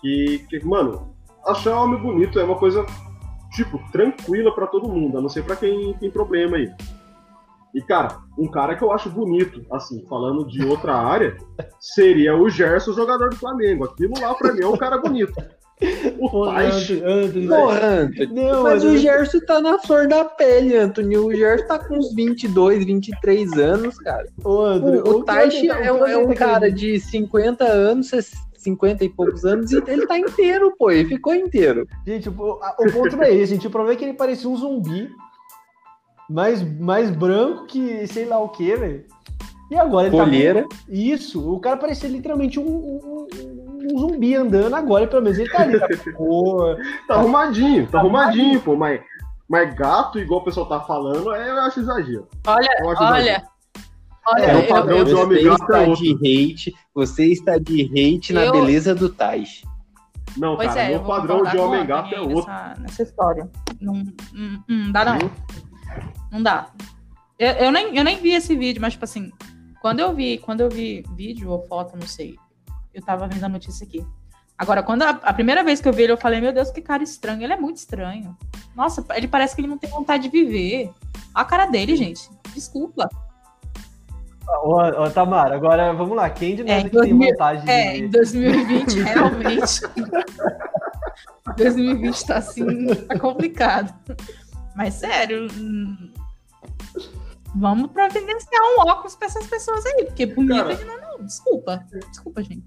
Que, 0.00 0.38
que 0.48 0.64
mano, 0.64 1.14
achar 1.46 1.78
homem 1.80 2.00
bonito 2.00 2.38
é 2.38 2.44
uma 2.44 2.56
coisa, 2.56 2.84
tipo, 3.52 3.78
tranquila 3.90 4.54
pra 4.54 4.66
todo 4.66 4.88
mundo, 4.88 5.18
a 5.18 5.20
não 5.20 5.28
ser 5.28 5.42
pra 5.44 5.56
quem 5.56 5.92
tem 5.94 6.10
problema 6.10 6.56
aí. 6.56 6.70
E, 7.74 7.82
cara, 7.82 8.18
um 8.38 8.46
cara 8.50 8.74
que 8.74 8.82
eu 8.82 8.90
acho 8.90 9.10
bonito, 9.10 9.62
assim, 9.70 10.02
falando 10.08 10.46
de 10.46 10.64
outra 10.64 10.94
área, 10.94 11.36
seria 11.78 12.34
o 12.36 12.48
Gerson, 12.48 12.92
jogador 12.92 13.30
do 13.30 13.36
Flamengo. 13.36 13.84
Aquilo 13.84 14.14
lá, 14.20 14.34
pra 14.34 14.52
mim, 14.52 14.62
é 14.62 14.66
um 14.66 14.76
cara 14.76 14.96
bonito. 14.98 15.32
O 16.18 16.30
Pô, 16.30 16.44
Anthony, 16.44 17.46
Porra, 17.48 17.86
Anthony. 17.86 18.32
Não, 18.32 18.62
Mas 18.62 18.82
o 18.82 18.96
Gerson 18.96 19.40
tá 19.40 19.60
na 19.60 19.78
flor 19.78 20.08
da 20.08 20.24
pele, 20.24 20.74
Anthony. 20.74 21.18
O 21.18 21.30
Gerson 21.34 21.66
tá 21.66 21.78
com 21.78 21.98
uns 21.98 22.14
22, 22.14 22.86
23 22.86 23.52
anos, 23.58 23.98
cara. 23.98 24.26
Ô, 24.42 24.62
Anthony, 24.62 24.98
O, 25.00 25.10
o 25.10 25.20
que 25.20 25.26
Taish 25.26 25.56
Anthony- 25.56 25.68
é, 25.86 25.92
o 25.92 25.96
um- 25.96 26.06
é 26.06 26.16
um 26.16 26.20
Anthony 26.20 26.34
cara 26.34 26.72
de 26.72 26.98
50 26.98 27.64
anos, 27.66 28.10
50 28.56 29.04
e 29.04 29.08
poucos 29.10 29.44
anos, 29.44 29.70
e 29.70 29.76
ele 29.86 30.06
tá 30.06 30.18
inteiro, 30.18 30.74
pô. 30.78 30.90
Ele 30.90 31.10
ficou 31.10 31.34
inteiro. 31.34 31.86
Gente, 32.06 32.30
o, 32.30 32.32
o 32.32 32.92
ponto 32.92 33.14
não 33.14 33.24
é 33.24 33.34
esse, 33.34 33.52
gente. 33.52 33.66
O 33.66 33.70
problema 33.70 33.92
é 33.94 33.96
que 33.98 34.04
ele 34.06 34.14
parecia 34.16 34.48
um 34.48 34.56
zumbi. 34.56 35.10
Mais, 36.28 36.62
mais 36.78 37.10
branco 37.10 37.66
que 37.66 38.06
sei 38.06 38.24
lá 38.26 38.38
o 38.38 38.48
que, 38.48 38.74
velho. 38.76 39.04
E 39.70 39.76
agora 39.76 40.06
ele 40.08 40.16
Colheira. 40.16 40.62
tá. 40.68 40.76
Isso, 40.88 41.52
o 41.52 41.58
cara 41.60 41.76
parecia 41.76 42.08
literalmente 42.08 42.58
um, 42.60 42.64
um- 42.66 43.26
um- 43.34 43.92
um 43.94 43.98
zumbi 43.98 44.34
andando 44.34 44.74
agora, 44.74 45.06
pelo 45.06 45.22
menos 45.22 45.38
ele 45.38 45.50
tá 45.50 45.62
ali. 45.62 45.78
Tá 45.78 45.86
tá 47.08 47.14
arrumadinho, 47.14 47.86
tá 47.88 47.98
arrumadinho, 47.98 48.60
pô, 48.60 48.76
mas, 48.76 49.00
mas 49.48 49.74
gato, 49.74 50.18
igual 50.18 50.40
o 50.40 50.44
pessoal 50.44 50.66
tá 50.68 50.80
falando, 50.80 51.32
é, 51.34 51.50
eu 51.50 51.56
acho 51.60 51.80
exagero. 51.80 52.28
Olha, 52.46 52.68
acho 52.90 53.02
olha. 53.02 53.42
Olha, 54.28 54.42
É, 54.44 54.56
o 54.56 54.60
eu- 54.60 54.68
padrão 54.68 54.96
eu- 54.98 55.04
de 55.04 55.14
homem 55.14 55.38
Você 55.38 55.44
gato 55.48 55.62
está 55.62 55.82
é 55.82 55.86
outro. 55.88 56.02
de 56.04 56.12
hate, 56.52 56.74
você 56.92 57.24
está 57.26 57.58
de 57.58 57.82
hate 57.84 58.32
na 58.32 58.44
Eu- 58.44 58.52
beleza 58.52 58.92
do 58.94 59.08
Tais. 59.08 59.62
Não, 60.36 60.56
Pois 60.56 60.68
cara, 60.68 60.80
é, 60.82 60.98
vou 60.98 61.06
padrão 61.06 61.42
de 61.44 61.56
o 61.56 61.62
homem 61.64 61.86
gato 61.86 62.12
é 62.14 62.20
outro. 62.20 62.36
Nessa, 62.52 62.74
nessa 62.80 63.02
história. 63.04 63.48
Não, 63.80 63.94
não, 64.32 64.64
não 64.68 64.92
dá, 64.92 65.04
não. 65.04 65.18
Viu? 65.18 65.30
Não 66.30 66.42
dá. 66.42 66.70
Eu, 67.38 67.52
eu, 67.52 67.72
nem, 67.72 67.96
eu 67.96 68.04
nem 68.04 68.18
vi 68.20 68.32
esse 68.32 68.56
vídeo, 68.56 68.80
mas, 68.80 68.94
tipo 68.94 69.04
assim, 69.04 69.30
quando 69.80 70.00
eu 70.00 70.14
vi, 70.14 70.38
quando 70.38 70.62
eu 70.62 70.70
vi 70.70 71.04
vídeo 71.14 71.50
ou 71.50 71.66
foto, 71.66 71.96
não 71.96 72.06
sei, 72.06 72.36
eu 72.94 73.02
tava 73.02 73.28
vendo 73.28 73.44
a 73.44 73.48
notícia 73.48 73.86
aqui. 73.86 74.04
Agora, 74.58 74.82
quando 74.82 75.02
a, 75.02 75.10
a 75.10 75.32
primeira 75.34 75.62
vez 75.62 75.80
que 75.80 75.88
eu 75.88 75.92
vi 75.92 76.04
ele, 76.04 76.12
eu 76.12 76.16
falei, 76.16 76.40
meu 76.40 76.52
Deus, 76.52 76.70
que 76.70 76.80
cara 76.80 77.02
estranho. 77.02 77.42
Ele 77.42 77.52
é 77.52 77.56
muito 77.56 77.76
estranho. 77.76 78.36
Nossa, 78.74 79.04
ele 79.14 79.28
parece 79.28 79.54
que 79.54 79.60
ele 79.60 79.68
não 79.68 79.76
tem 79.76 79.90
vontade 79.90 80.24
de 80.24 80.28
viver. 80.30 80.90
A 81.34 81.44
cara 81.44 81.66
dele, 81.66 81.94
gente. 81.94 82.30
Desculpa. 82.54 83.08
Ô, 84.62 84.76
ô, 84.76 85.10
Tamara, 85.10 85.56
agora 85.56 85.92
vamos 85.92 86.16
lá. 86.16 86.30
Quem 86.30 86.56
de 86.56 86.62
nós 86.62 86.72
É, 86.72 86.80
tem 86.82 86.90
2000 86.90 87.28
vontade 87.28 87.62
de. 87.62 87.70
É, 87.70 87.98
em 87.98 88.08
2020, 88.08 89.00
realmente. 89.00 89.80
2020 91.56 92.26
tá 92.26 92.36
assim, 92.36 92.94
tá 93.06 93.18
complicado. 93.18 93.94
Mas 94.76 94.94
sério, 94.94 95.48
hum, 95.54 96.12
vamos 97.54 97.90
providenciar 97.90 98.62
um 98.62 98.88
óculos 98.88 99.16
pra 99.16 99.26
essas 99.26 99.46
pessoas 99.46 99.84
aí, 99.86 100.04
porque 100.04 100.26
Cara. 100.26 100.72
ele 100.72 100.84
não 100.84 101.00
não. 101.18 101.24
Desculpa. 101.24 101.84
Desculpa, 102.10 102.42
gente. 102.42 102.66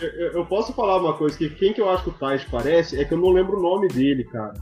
Eu, 0.00 0.32
eu- 0.32 0.46
posso 0.46 0.72
falar 0.72 0.98
uma 0.98 1.16
coisa, 1.16 1.36
que 1.36 1.48
quem 1.50 1.72
que 1.72 1.80
eu 1.80 1.90
acho 1.90 2.04
que 2.04 2.10
o 2.10 2.12
Tais 2.12 2.44
parece 2.44 3.00
é 3.00 3.04
que 3.04 3.14
eu 3.14 3.18
não 3.18 3.30
lembro 3.30 3.58
o 3.58 3.62
nome 3.62 3.88
dele, 3.88 4.24
cara. 4.24 4.54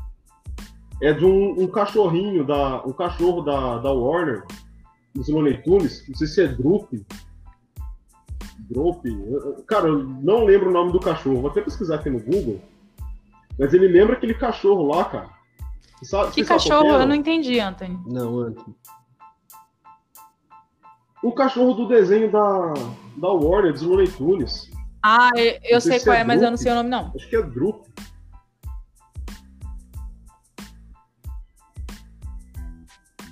É 1.02 1.12
de 1.12 1.24
um, 1.24 1.60
um 1.60 1.66
cachorrinho, 1.66 2.44
da, 2.46 2.84
um 2.86 2.92
cachorro 2.92 3.42
da, 3.42 3.78
da 3.78 3.92
Warner, 3.92 4.44
dos 5.14 5.28
Looney 5.28 5.62
Tunes, 5.62 6.06
não 6.08 6.14
sei 6.14 6.26
se 6.26 6.42
é 6.42 6.46
Droop. 6.46 7.04
Droop? 8.70 9.02
Cara, 9.66 9.88
eu 9.88 9.98
não 9.98 10.44
lembro 10.44 10.70
o 10.70 10.72
nome 10.72 10.92
do 10.92 11.00
cachorro, 11.00 11.40
vou 11.40 11.50
até 11.50 11.60
pesquisar 11.60 11.96
aqui 11.96 12.10
no 12.10 12.20
Google. 12.20 12.60
Mas 13.58 13.74
ele 13.74 13.88
lembra 13.88 14.14
aquele 14.16 14.34
cachorro 14.34 14.86
lá, 14.86 15.04
cara. 15.04 15.39
Sabe- 16.02 16.32
Que 16.32 16.44
cachorro? 16.44 16.86
Eu 16.86 17.06
não 17.06 17.14
entendi, 17.14 17.58
Anthony. 17.60 17.98
Não, 18.06 18.38
Anthony. 18.40 18.76
O 21.22 21.32
cachorro 21.32 21.74
do 21.74 21.86
desenho 21.88 22.30
da, 22.32 22.72
da 23.16 23.28
Warner, 23.28 23.72
dos 23.72 23.82
Looney 23.82 24.08
Tunes. 24.08 24.70
Ah, 25.02 25.30
eu, 25.36 25.58
eu 25.62 25.80
sei 25.80 25.92
sei 25.92 25.98
se 25.98 26.04
qual 26.06 26.16
é 26.16 26.20
é, 26.20 26.24
mas 26.24 26.40
eu 26.42 26.50
não 26.50 26.56
sei 26.56 26.72
o 26.72 26.74
nome, 26.74 26.88
não. 26.88 27.12
Acho 27.14 27.28
que 27.28 27.36
é 27.36 27.42
Droop. 27.42 27.88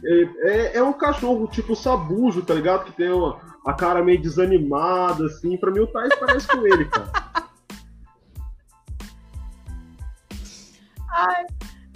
É, 0.04 0.22
é, 0.50 0.76
é 0.76 0.82
um 0.82 0.92
cachorro 0.92 1.46
tipo 1.48 1.74
sabujo, 1.74 2.42
tá 2.42 2.54
ligado? 2.54 2.84
Que 2.84 2.92
tem 2.92 3.10
uma, 3.10 3.40
a 3.66 3.72
cara 3.72 4.02
meio 4.02 4.20
desanimada, 4.20 5.26
assim. 5.26 5.56
Pra 5.56 5.70
mim 5.70 5.80
o 5.80 5.86
Tais 5.86 6.14
parece 6.20 6.46
com 6.46 6.66
ele, 6.66 6.84
cara. 6.84 7.10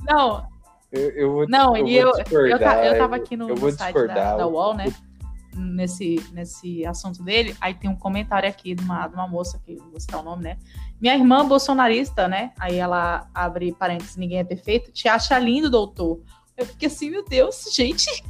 Não, 0.02 0.44
Eu, 0.92 1.10
eu 1.10 1.32
vou, 1.32 1.48
não, 1.48 1.74
eu 1.74 1.88
e 1.88 1.96
eu, 1.96 2.12
vou 2.12 2.20
eu, 2.30 2.56
eu 2.58 2.98
tava 2.98 3.16
aqui 3.16 3.34
no, 3.34 3.48
eu 3.48 3.56
no 3.56 3.72
site 3.72 4.06
da, 4.06 4.36
da 4.36 4.46
UOL, 4.46 4.74
né? 4.74 4.92
Nesse, 5.54 6.16
nesse 6.32 6.84
assunto 6.86 7.22
dele, 7.22 7.54
aí 7.60 7.74
tem 7.74 7.88
um 7.88 7.96
comentário 7.96 8.48
aqui 8.48 8.74
de 8.74 8.82
uma, 8.82 9.06
de 9.06 9.14
uma 9.14 9.28
moça, 9.28 9.60
que 9.64 9.72
eu 9.72 9.90
vou 9.90 10.00
citar 10.00 10.20
o 10.20 10.22
nome, 10.22 10.44
né? 10.44 10.58
Minha 11.00 11.14
irmã 11.14 11.46
bolsonarista, 11.46 12.28
né? 12.28 12.52
Aí 12.58 12.76
ela 12.76 13.26
abre 13.34 13.72
parênteses, 13.72 14.16
ninguém 14.16 14.38
é 14.38 14.44
perfeito, 14.44 14.92
te 14.92 15.08
acha 15.08 15.38
lindo, 15.38 15.70
doutor. 15.70 16.20
Eu 16.56 16.66
fiquei 16.66 16.88
assim, 16.88 17.10
meu 17.10 17.24
Deus, 17.24 17.68
gente. 17.72 18.22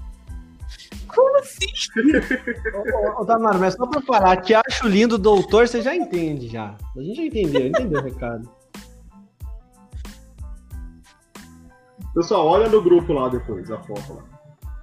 Como 1.07 1.39
assim? 1.39 1.67
Ô, 2.75 3.19
ô, 3.19 3.23
ô, 3.23 3.27
Tamara, 3.27 3.59
mas 3.59 3.75
só 3.75 3.87
pra 3.87 4.01
falar, 4.01 4.41
te 4.41 4.55
acho 4.55 4.89
lindo, 4.89 5.19
doutor, 5.19 5.69
você 5.69 5.83
já 5.83 5.95
entende 5.95 6.49
já. 6.49 6.77
A 6.97 7.01
gente 7.01 7.17
já 7.17 7.23
entendeu, 7.25 7.67
entendeu 7.69 8.01
o 8.01 8.05
recado. 8.05 8.62
Pessoal, 12.15 12.47
olha 12.47 12.69
no 12.69 12.83
grupo 12.83 13.13
lá 13.13 13.29
depois, 13.29 13.71
a 13.71 13.79
foto 13.79 14.15
lá. 14.15 14.25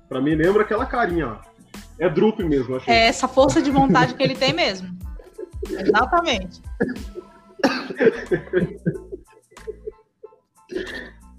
Pra 0.07 0.21
mim 0.21 0.35
lembra 0.35 0.63
aquela 0.63 0.85
carinha 0.85 1.27
lá. 1.27 1.41
É 1.99 2.09
Droop 2.09 2.43
mesmo, 2.43 2.75
achei. 2.75 2.93
É 2.93 3.07
essa 3.07 3.27
força 3.27 3.61
de 3.61 3.69
vontade 3.69 4.15
que 4.15 4.23
ele 4.23 4.35
tem 4.35 4.53
mesmo. 4.53 4.89
Exatamente. 5.69 6.61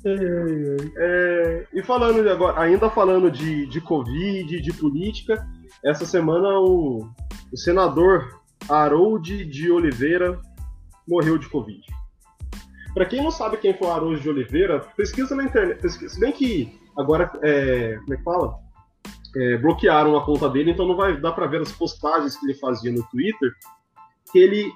É, 0.02 1.66
e 1.74 1.82
falando 1.82 2.22
de 2.22 2.30
agora, 2.30 2.58
ainda 2.58 2.88
falando 2.88 3.30
de, 3.30 3.66
de 3.66 3.82
Covid, 3.82 4.60
de 4.60 4.72
política, 4.72 5.46
essa 5.84 6.06
semana 6.06 6.58
o, 6.58 7.06
o 7.52 7.56
senador 7.56 8.40
Harold 8.66 9.44
de 9.44 9.70
Oliveira 9.70 10.40
morreu 11.06 11.36
de 11.36 11.50
Covid. 11.50 11.82
Para 12.94 13.04
quem 13.04 13.22
não 13.22 13.30
sabe 13.30 13.56
quem 13.56 13.74
foi 13.74 13.88
o 13.88 13.90
Harold 13.90 14.20
de 14.20 14.28
Oliveira, 14.28 14.80
pesquisa 14.96 15.34
na 15.36 15.44
internet. 15.44 15.80
Pesquisa, 15.80 16.14
se 16.14 16.20
bem 16.20 16.32
que 16.32 16.78
agora, 16.96 17.30
é, 17.42 17.96
como 17.98 18.14
é 18.14 18.16
que 18.16 18.22
fala? 18.22 18.58
É, 19.36 19.58
bloquearam 19.58 20.16
a 20.16 20.24
conta 20.24 20.48
dele, 20.48 20.72
então 20.72 20.86
não 20.86 20.96
vai 20.96 21.20
dar 21.20 21.32
para 21.32 21.46
ver 21.46 21.62
as 21.62 21.70
postagens 21.70 22.36
que 22.36 22.46
ele 22.46 22.54
fazia 22.54 22.90
no 22.90 23.02
Twitter. 23.08 23.52
Que 24.32 24.38
ele. 24.38 24.72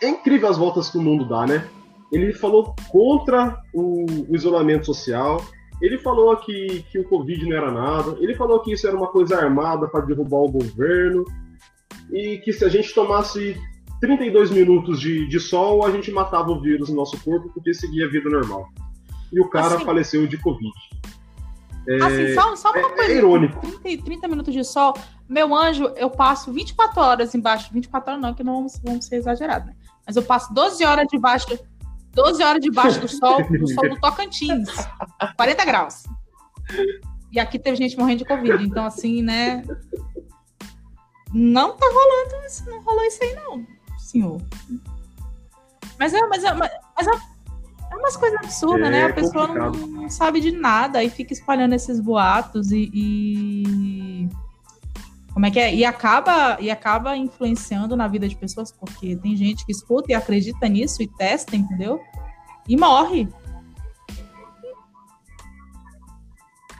É 0.00 0.08
incrível 0.08 0.48
as 0.48 0.56
voltas 0.56 0.88
que 0.88 0.96
o 0.96 1.02
mundo 1.02 1.28
dá, 1.28 1.46
né? 1.46 1.68
Ele 2.12 2.32
falou 2.32 2.74
contra 2.90 3.60
o, 3.74 4.06
o 4.28 4.34
isolamento 4.34 4.86
social. 4.86 5.44
Ele 5.82 5.98
falou 5.98 6.36
que, 6.36 6.84
que 6.90 6.98
o 6.98 7.04
Covid 7.04 7.46
não 7.46 7.56
era 7.56 7.70
nada. 7.70 8.16
Ele 8.20 8.34
falou 8.34 8.60
que 8.60 8.72
isso 8.72 8.86
era 8.86 8.96
uma 8.96 9.08
coisa 9.08 9.36
armada 9.36 9.88
para 9.88 10.04
derrubar 10.04 10.38
o 10.38 10.50
governo. 10.50 11.24
E 12.12 12.38
que 12.38 12.52
se 12.52 12.64
a 12.64 12.68
gente 12.68 12.94
tomasse 12.94 13.56
32 14.00 14.50
minutos 14.50 15.00
de, 15.00 15.26
de 15.28 15.38
sol, 15.38 15.84
a 15.84 15.90
gente 15.90 16.10
matava 16.10 16.50
o 16.50 16.60
vírus 16.60 16.88
no 16.88 16.96
nosso 16.96 17.18
corpo 17.22 17.50
porque 17.52 17.74
seguia 17.74 18.06
a 18.06 18.10
vida 18.10 18.30
normal. 18.30 18.68
E 19.32 19.40
o 19.40 19.48
cara 19.48 19.76
Assim- 19.76 19.84
faleceu 19.84 20.26
de 20.26 20.36
Covid. 20.38 20.72
Assim, 22.02 22.34
só, 22.34 22.54
só 22.56 22.70
uma 22.70 22.78
é 22.78 22.90
coisa. 22.90 23.12
irônico. 23.12 23.66
30, 23.80 24.04
30 24.04 24.28
minutos 24.28 24.52
de 24.52 24.62
sol. 24.62 24.94
Meu 25.28 25.54
anjo, 25.54 25.84
eu 25.96 26.10
passo 26.10 26.52
24 26.52 27.00
horas 27.00 27.34
embaixo. 27.34 27.72
24 27.72 28.10
horas 28.12 28.22
não, 28.22 28.34
que 28.34 28.44
não 28.44 28.56
vamos, 28.56 28.80
vamos 28.84 29.06
ser 29.06 29.16
exagerados, 29.16 29.66
né? 29.68 29.74
Mas 30.06 30.14
eu 30.14 30.22
passo 30.22 30.52
12 30.52 30.84
horas 30.84 31.06
debaixo. 31.10 31.58
12 32.12 32.42
horas 32.42 32.60
debaixo 32.60 33.00
do 33.00 33.08
sol, 33.08 33.42
do 33.48 33.68
sol 33.68 33.88
do 33.88 33.98
Tocantins. 34.00 34.68
40 35.36 35.64
graus. 35.64 36.02
E 37.32 37.40
aqui 37.40 37.58
teve 37.58 37.76
gente 37.76 37.96
morrendo 37.96 38.18
de 38.18 38.24
Covid. 38.24 38.62
Então, 38.62 38.84
assim, 38.84 39.22
né? 39.22 39.64
Não 41.32 41.76
tá 41.76 41.86
rolando 41.86 42.46
isso, 42.46 42.68
não 42.68 42.82
rolou 42.82 43.04
isso 43.04 43.22
aí, 43.22 43.34
não, 43.34 43.64
senhor. 44.10 44.40
Mas 45.98 46.12
é, 46.14 46.26
mas 46.26 46.42
é, 46.44 46.52
mas 46.54 47.06
é, 47.06 47.10
é 47.92 47.96
umas 47.96 48.16
coisas 48.16 48.38
absurdas, 48.38 48.88
É 48.88 48.90
né? 48.90 49.04
A 49.06 49.12
pessoa 49.12 49.46
não, 49.48 49.70
não 49.72 50.08
sabe 50.10 50.40
de 50.40 50.50
nada 50.52 51.02
e 51.04 51.10
fica 51.10 51.32
espalhando 51.32 51.74
esses 51.74 52.00
boatos 52.00 52.70
e, 52.72 52.90
e- 52.94 54.28
como 55.32 55.46
é 55.46 55.50
que 55.50 55.60
é? 55.60 55.74
E 55.74 55.84
acaba, 55.84 56.58
e 56.60 56.70
acaba 56.70 57.16
influenciando 57.16 57.96
na 57.96 58.08
vida 58.08 58.28
de 58.28 58.36
pessoas, 58.36 58.72
porque 58.72 59.14
tem 59.16 59.36
gente 59.36 59.64
que 59.64 59.72
escuta 59.72 60.10
e 60.10 60.14
acredita 60.14 60.68
nisso 60.68 61.02
e 61.02 61.08
testa, 61.08 61.54
entendeu? 61.56 62.00
E 62.68 62.76
morre. 62.76 63.28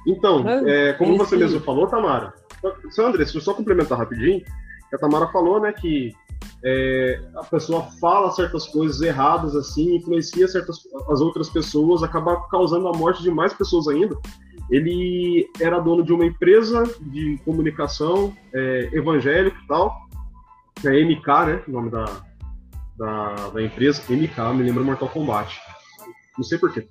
Então, 0.07 0.43
Mas 0.43 0.67
é, 0.67 0.93
como 0.95 1.11
esse- 1.13 1.19
você 1.19 1.37
mesmo 1.37 1.61
falou, 1.61 1.87
Tamara, 1.87 2.35
Sandra, 2.91 3.19
deixa 3.19 3.37
eu 3.37 3.43
só 3.43 3.55
complementar 3.55 3.99
rapidinho. 3.99 4.43
A 4.93 4.99
Tamara 4.99 5.29
falou, 5.29 5.61
né, 5.61 5.73
que 5.73 6.15
é, 6.63 7.21
a 7.37 7.45
pessoa 7.45 7.83
fala 8.01 8.31
certas 8.33 8.67
coisas 8.67 9.01
erradas, 9.01 9.57
assim, 9.57 9.97
influencia 9.97 10.47
certas 10.47 10.79
as 11.09 11.21
outras 11.21 11.49
pessoas, 11.49 12.03
acaba 12.03 12.49
causando 12.49 12.89
a 12.89 12.93
morte 12.93 13.23
de 13.23 13.31
mais 13.31 13.53
pessoas 13.55 13.89
ainda. 13.89 14.17
Ele 14.71 15.49
era 15.61 15.81
dono 15.81 16.03
de 16.05 16.13
uma 16.13 16.25
empresa 16.25 16.83
de 17.01 17.39
comunicação 17.45 18.35
é, 18.55 18.91
evangélica 18.93 19.57
e 19.63 19.67
tal, 19.67 19.97
é 20.85 21.05
MK, 21.05 21.27
né, 21.47 21.63
o 21.67 21.71
nome 21.71 21.91
da, 21.91 22.05
da, 22.97 23.35
da 23.49 23.63
empresa, 23.63 24.03
MK, 24.09 24.55
me 24.55 24.63
lembra 24.63 24.85
Mortal 24.85 25.09
Kombat. 25.09 25.59
Não 26.37 26.45
sei 26.45 26.59
porquê. 26.59 26.87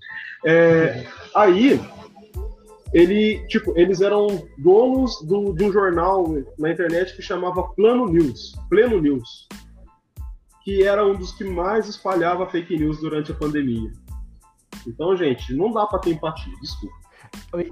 É, 0.45 1.05
aí, 1.35 1.79
ele, 2.93 3.45
tipo, 3.47 3.77
eles 3.77 4.01
eram 4.01 4.27
donos 4.57 5.21
do, 5.21 5.53
de 5.53 5.63
um 5.63 5.71
jornal 5.71 6.25
na 6.57 6.71
internet 6.71 7.15
que 7.15 7.21
chamava 7.21 7.63
Plano 7.75 8.05
News, 8.07 8.53
Pleno 8.69 8.99
News, 8.99 9.47
que 10.63 10.83
era 10.83 11.05
um 11.05 11.15
dos 11.15 11.31
que 11.31 11.43
mais 11.43 11.87
espalhava 11.87 12.49
fake 12.49 12.77
news 12.77 12.99
durante 12.99 13.31
a 13.31 13.35
pandemia. 13.35 13.91
Então, 14.87 15.15
gente, 15.15 15.53
não 15.53 15.71
dá 15.71 15.85
para 15.85 15.99
ter 15.99 16.11
empatia, 16.11 16.53
desculpa. 16.61 16.95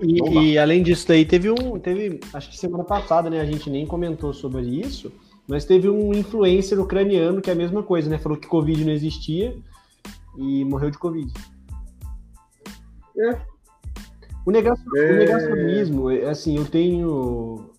E, 0.02 0.52
e, 0.52 0.58
além 0.58 0.84
disso 0.84 1.08
daí, 1.08 1.26
teve 1.26 1.50
um, 1.50 1.80
teve, 1.80 2.20
acho 2.34 2.50
que 2.50 2.58
semana 2.58 2.84
passada, 2.84 3.30
né, 3.30 3.40
a 3.40 3.46
gente 3.46 3.70
nem 3.70 3.86
comentou 3.86 4.34
sobre 4.34 4.62
isso, 4.62 5.12
mas 5.48 5.66
teve 5.66 5.90
um 5.90 6.14
influencer 6.14 6.80
ucraniano 6.80 7.42
que 7.42 7.50
é 7.50 7.54
a 7.54 7.56
mesma 7.56 7.82
coisa, 7.82 8.10
né, 8.10 8.18
falou 8.18 8.38
que 8.38 8.48
Covid 8.48 8.84
não 8.84 8.92
existia 8.92 9.56
e 10.38 10.64
morreu 10.66 10.92
de 10.92 10.98
Covid. 11.00 11.32
É, 13.18 13.42
o, 14.48 14.52
negacion, 14.52 14.96
é... 14.96 15.12
o 15.12 15.18
negacionismo, 15.18 16.10
é, 16.10 16.30
assim, 16.30 16.56
eu 16.56 16.66
tenho. 16.66 17.70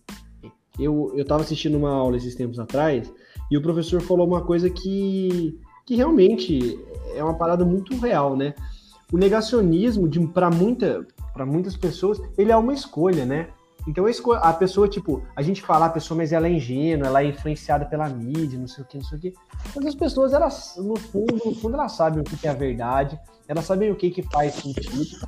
Eu, 0.79 1.13
eu 1.17 1.25
tava 1.25 1.43
assistindo 1.43 1.77
uma 1.77 1.91
aula 1.91 2.17
esses 2.17 2.35
tempos 2.35 2.59
atrás 2.59 3.13
e 3.51 3.57
o 3.57 3.63
professor 3.63 4.01
falou 4.01 4.27
uma 4.27 4.43
coisa 4.43 4.69
que, 4.71 5.59
que 5.85 5.97
realmente 5.97 6.79
é 7.15 7.25
uma 7.25 7.35
parada 7.35 7.65
muito 7.65 7.97
real, 7.97 8.37
né? 8.37 8.55
O 9.13 9.17
negacionismo, 9.17 10.09
para 10.29 10.51
muita, 10.51 11.07
muitas 11.47 11.75
pessoas, 11.75 12.21
ele 12.37 12.53
é 12.53 12.57
uma 12.57 12.75
escolha, 12.75 13.25
né? 13.25 13.49
Então 13.87 14.05
a 14.43 14.53
pessoa, 14.53 14.87
tipo, 14.87 15.23
a 15.35 15.41
gente 15.41 15.63
fala 15.63 15.87
a 15.87 15.91
pessoa, 15.91 16.19
mas 16.19 16.31
ela 16.31 16.47
é 16.47 16.53
ingênua, 16.53 17.07
ela 17.07 17.23
é 17.23 17.27
influenciada 17.27 17.87
pela 17.87 18.07
mídia, 18.07 18.59
não 18.59 18.69
sei 18.69 18.85
o 18.85 18.87
que, 18.87 18.99
não 18.99 19.05
sei 19.05 19.17
o 19.17 19.21
que. 19.21 19.35
Mas 19.75 19.87
as 19.87 19.95
pessoas, 19.95 20.35
elas, 20.35 20.75
no 20.77 20.97
fundo, 20.97 21.41
no 21.43 21.55
fundo, 21.55 21.75
elas 21.75 21.93
sabem 21.93 22.21
o 22.21 22.25
que 22.25 22.47
é 22.47 22.51
a 22.51 22.55
verdade, 22.55 23.19
elas 23.49 23.65
sabem 23.65 23.91
o 23.91 23.97
que, 23.97 24.11
que 24.11 24.23
faz 24.23 24.55
sentido. 24.57 25.27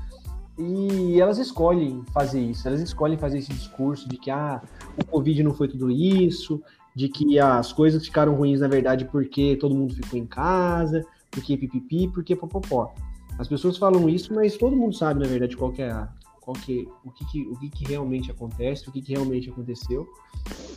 E 0.62 1.18
elas 1.18 1.38
escolhem 1.38 2.05
fazer 2.12 2.38
isso, 2.38 2.68
elas 2.68 2.83
escolhem 2.83 3.16
fazer 3.16 3.38
esse 3.38 3.51
discurso 3.51 4.07
de 4.07 4.18
que 4.18 4.31
ah, 4.31 4.61
o 5.01 5.05
Covid 5.07 5.42
não 5.42 5.55
foi 5.55 5.68
tudo 5.68 5.90
isso, 5.90 6.62
de 6.94 7.09
que 7.09 7.38
as 7.38 7.73
coisas 7.73 8.05
ficaram 8.05 8.35
ruins 8.35 8.61
na 8.61 8.68
verdade 8.68 9.07
porque 9.07 9.57
todo 9.57 9.75
mundo 9.75 9.94
ficou 9.94 10.18
em 10.18 10.27
casa, 10.27 11.03
porque 11.31 11.57
pipipi, 11.57 12.09
porque 12.09 12.37
popopó. 12.37 12.92
As 13.38 13.49
pessoas 13.49 13.79
falam 13.79 14.07
isso, 14.07 14.35
mas 14.35 14.59
todo 14.59 14.77
mundo 14.77 14.94
sabe 14.94 15.20
na 15.20 15.27
verdade 15.27 15.57
qual 15.57 15.73
que 15.73 15.81
é 15.81 15.90
a, 15.90 16.12
qual 16.42 16.55
que, 16.55 16.87
o, 17.07 17.11
que, 17.11 17.25
que, 17.31 17.42
o 17.49 17.59
que, 17.59 17.70
que 17.70 17.85
realmente 17.87 18.31
acontece, 18.31 18.87
o 18.87 18.92
que, 18.92 19.01
que 19.01 19.12
realmente 19.12 19.49
aconteceu. 19.49 20.07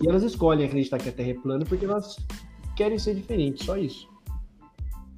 E 0.01 0.07
elas 0.07 0.23
escolhem 0.23 0.65
acreditar 0.65 0.97
que 0.97 1.09
a 1.09 1.11
Terra 1.11 1.31
é 1.31 1.33
plana 1.33 1.65
porque 1.65 1.83
elas 1.83 2.15
querem 2.77 2.97
ser 2.97 3.15
diferentes, 3.15 3.65
só 3.65 3.75
isso. 3.75 4.07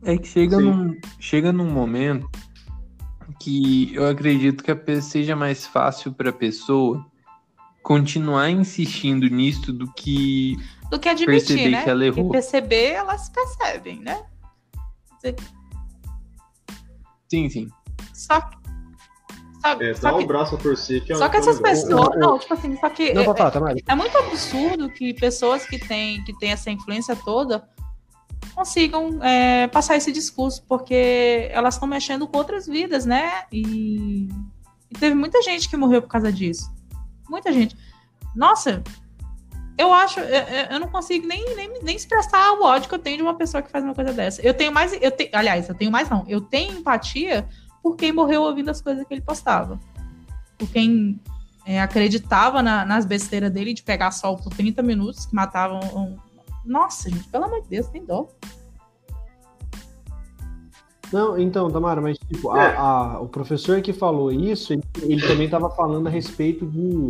É 0.02 0.18
que 0.18 0.28
chega, 0.28 0.60
num, 0.60 0.98
chega 1.20 1.52
num 1.52 1.70
momento 1.70 2.28
que 3.34 3.94
eu 3.94 4.08
acredito 4.08 4.64
que 4.64 5.02
seja 5.02 5.36
mais 5.36 5.66
fácil 5.66 6.14
para 6.14 6.30
a 6.30 6.34
pessoa 6.34 7.06
continuar 7.82 8.50
insistindo 8.50 9.28
nisso 9.28 9.72
do 9.72 9.92
que 9.94 10.58
do 10.90 11.00
que 11.00 11.10
admitir, 11.10 11.48
perceber 11.48 11.70
né? 11.70 11.84
que 11.84 11.90
ela 11.90 12.06
errou. 12.06 12.28
E 12.28 12.32
perceber, 12.32 12.92
elas 12.92 13.30
percebem, 13.30 14.00
né? 14.00 14.24
Sim, 17.30 17.50
sim. 17.50 17.68
Só 18.14 18.42
que 18.42 18.58
é, 19.64 19.94
dá 19.94 20.16
um 20.16 20.26
braço 20.28 20.56
a 20.56 20.58
torcer 20.60 21.04
que 21.04 21.12
é 21.12 21.16
Só 21.16 21.28
que 21.28 21.38
essas 21.38 21.60
pessoas. 21.60 22.20
Não, 22.20 22.38
tipo 22.38 22.54
assim, 22.54 22.78
só 22.78 22.90
que. 22.90 23.14
Não, 23.14 23.24
é, 23.24 23.26
falar, 23.26 23.50
tá, 23.50 23.60
é, 23.88 23.96
muito 23.96 24.16
absurdo 24.18 24.90
que 24.90 25.14
pessoas 25.16 25.66
que 25.66 25.80
têm, 25.80 26.24
que 26.24 26.38
têm 26.38 26.52
essa 26.52 26.70
influência 26.70 27.16
toda 27.16 27.68
consigam 28.54 29.24
é, 29.24 29.68
passar 29.68 29.96
esse 29.96 30.12
discurso, 30.12 30.64
porque 30.68 31.50
elas 31.52 31.76
estão 31.76 31.88
mexendo 31.88 32.28
com 32.28 32.38
outras 32.38 32.68
vidas, 32.68 33.06
né? 33.06 33.44
E, 33.52 34.28
e, 34.90 34.98
teve 35.00 35.16
muita 35.16 35.42
gente 35.42 35.70
que 35.70 35.78
morreu 35.78 36.02
por 36.02 36.10
causa 36.10 36.32
disso. 36.32 36.72
Muita 37.30 37.52
gente. 37.52 37.76
Nossa, 38.36 38.84
eu 39.78 39.94
acho, 39.94 40.20
eu, 40.20 40.44
eu 40.72 40.80
não 40.80 40.88
consigo 40.88 41.28
nem, 41.28 41.56
nem, 41.56 41.82
nem 41.82 41.96
expressar 41.96 42.54
o 42.54 42.64
ódio 42.64 42.88
que 42.88 42.96
eu 42.96 43.00
tenho 43.00 43.18
de 43.18 43.24
uma 43.24 43.36
pessoa 43.36 43.62
que 43.62 43.72
faz 43.72 43.84
uma 43.84 43.96
coisa 43.96 44.14
dessa. 44.14 44.42
Eu 44.42 44.54
tenho 44.54 44.72
mais, 44.72 44.94
eu 45.02 45.12
tenho, 45.12 45.30
aliás, 45.34 45.68
eu 45.68 45.76
tenho 45.76 45.92
mais 45.92 46.10
não, 46.10 46.24
eu 46.28 46.42
tenho 46.42 46.78
empatia 46.78 47.48
por 47.84 47.96
quem 47.96 48.12
morreu 48.12 48.44
ouvindo 48.44 48.70
as 48.70 48.82
coisas 48.82 49.06
que 49.06 49.14
ele 49.14 49.22
postava. 49.22 49.80
Por 50.58 50.70
quem 50.70 51.20
é, 51.66 51.82
acreditava 51.82 52.62
na, 52.62 52.86
nas 52.86 53.06
besteiras 53.06 53.52
dele 53.52 53.74
de 53.74 53.84
pegar 53.84 54.12
sol 54.12 54.38
por 54.38 54.54
30 54.54 54.82
minutos, 54.82 55.26
que 55.26 55.36
matavam 55.36 56.20
nossa, 56.66 57.10
gente, 57.10 57.28
pelo 57.30 57.46
amor 57.46 57.62
de 57.62 57.70
Deus, 57.70 57.88
tem 57.88 58.04
dó. 58.06 58.28
Não, 61.14 61.38
então, 61.38 61.70
Tamara, 61.70 62.02
mas 62.02 62.18
tipo, 62.18 62.50
a, 62.52 62.64
é. 62.64 62.76
a, 62.76 63.20
o 63.22 63.28
professor 63.28 63.82
que 63.82 63.94
falou 63.94 64.32
isso, 64.32 64.74
ele, 64.74 64.84
ele 65.04 65.22
também 65.22 65.46
estava 65.46 65.70
falando 65.70 66.08
a 66.08 66.10
respeito 66.10 66.66
de, 66.66 67.10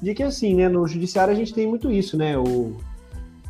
de 0.00 0.14
que 0.14 0.22
assim, 0.22 0.54
né, 0.54 0.68
no 0.68 0.86
judiciário 0.86 1.32
a 1.32 1.36
gente 1.36 1.52
tem 1.52 1.66
muito 1.66 1.90
isso, 1.90 2.16
né, 2.16 2.38
o, 2.38 2.76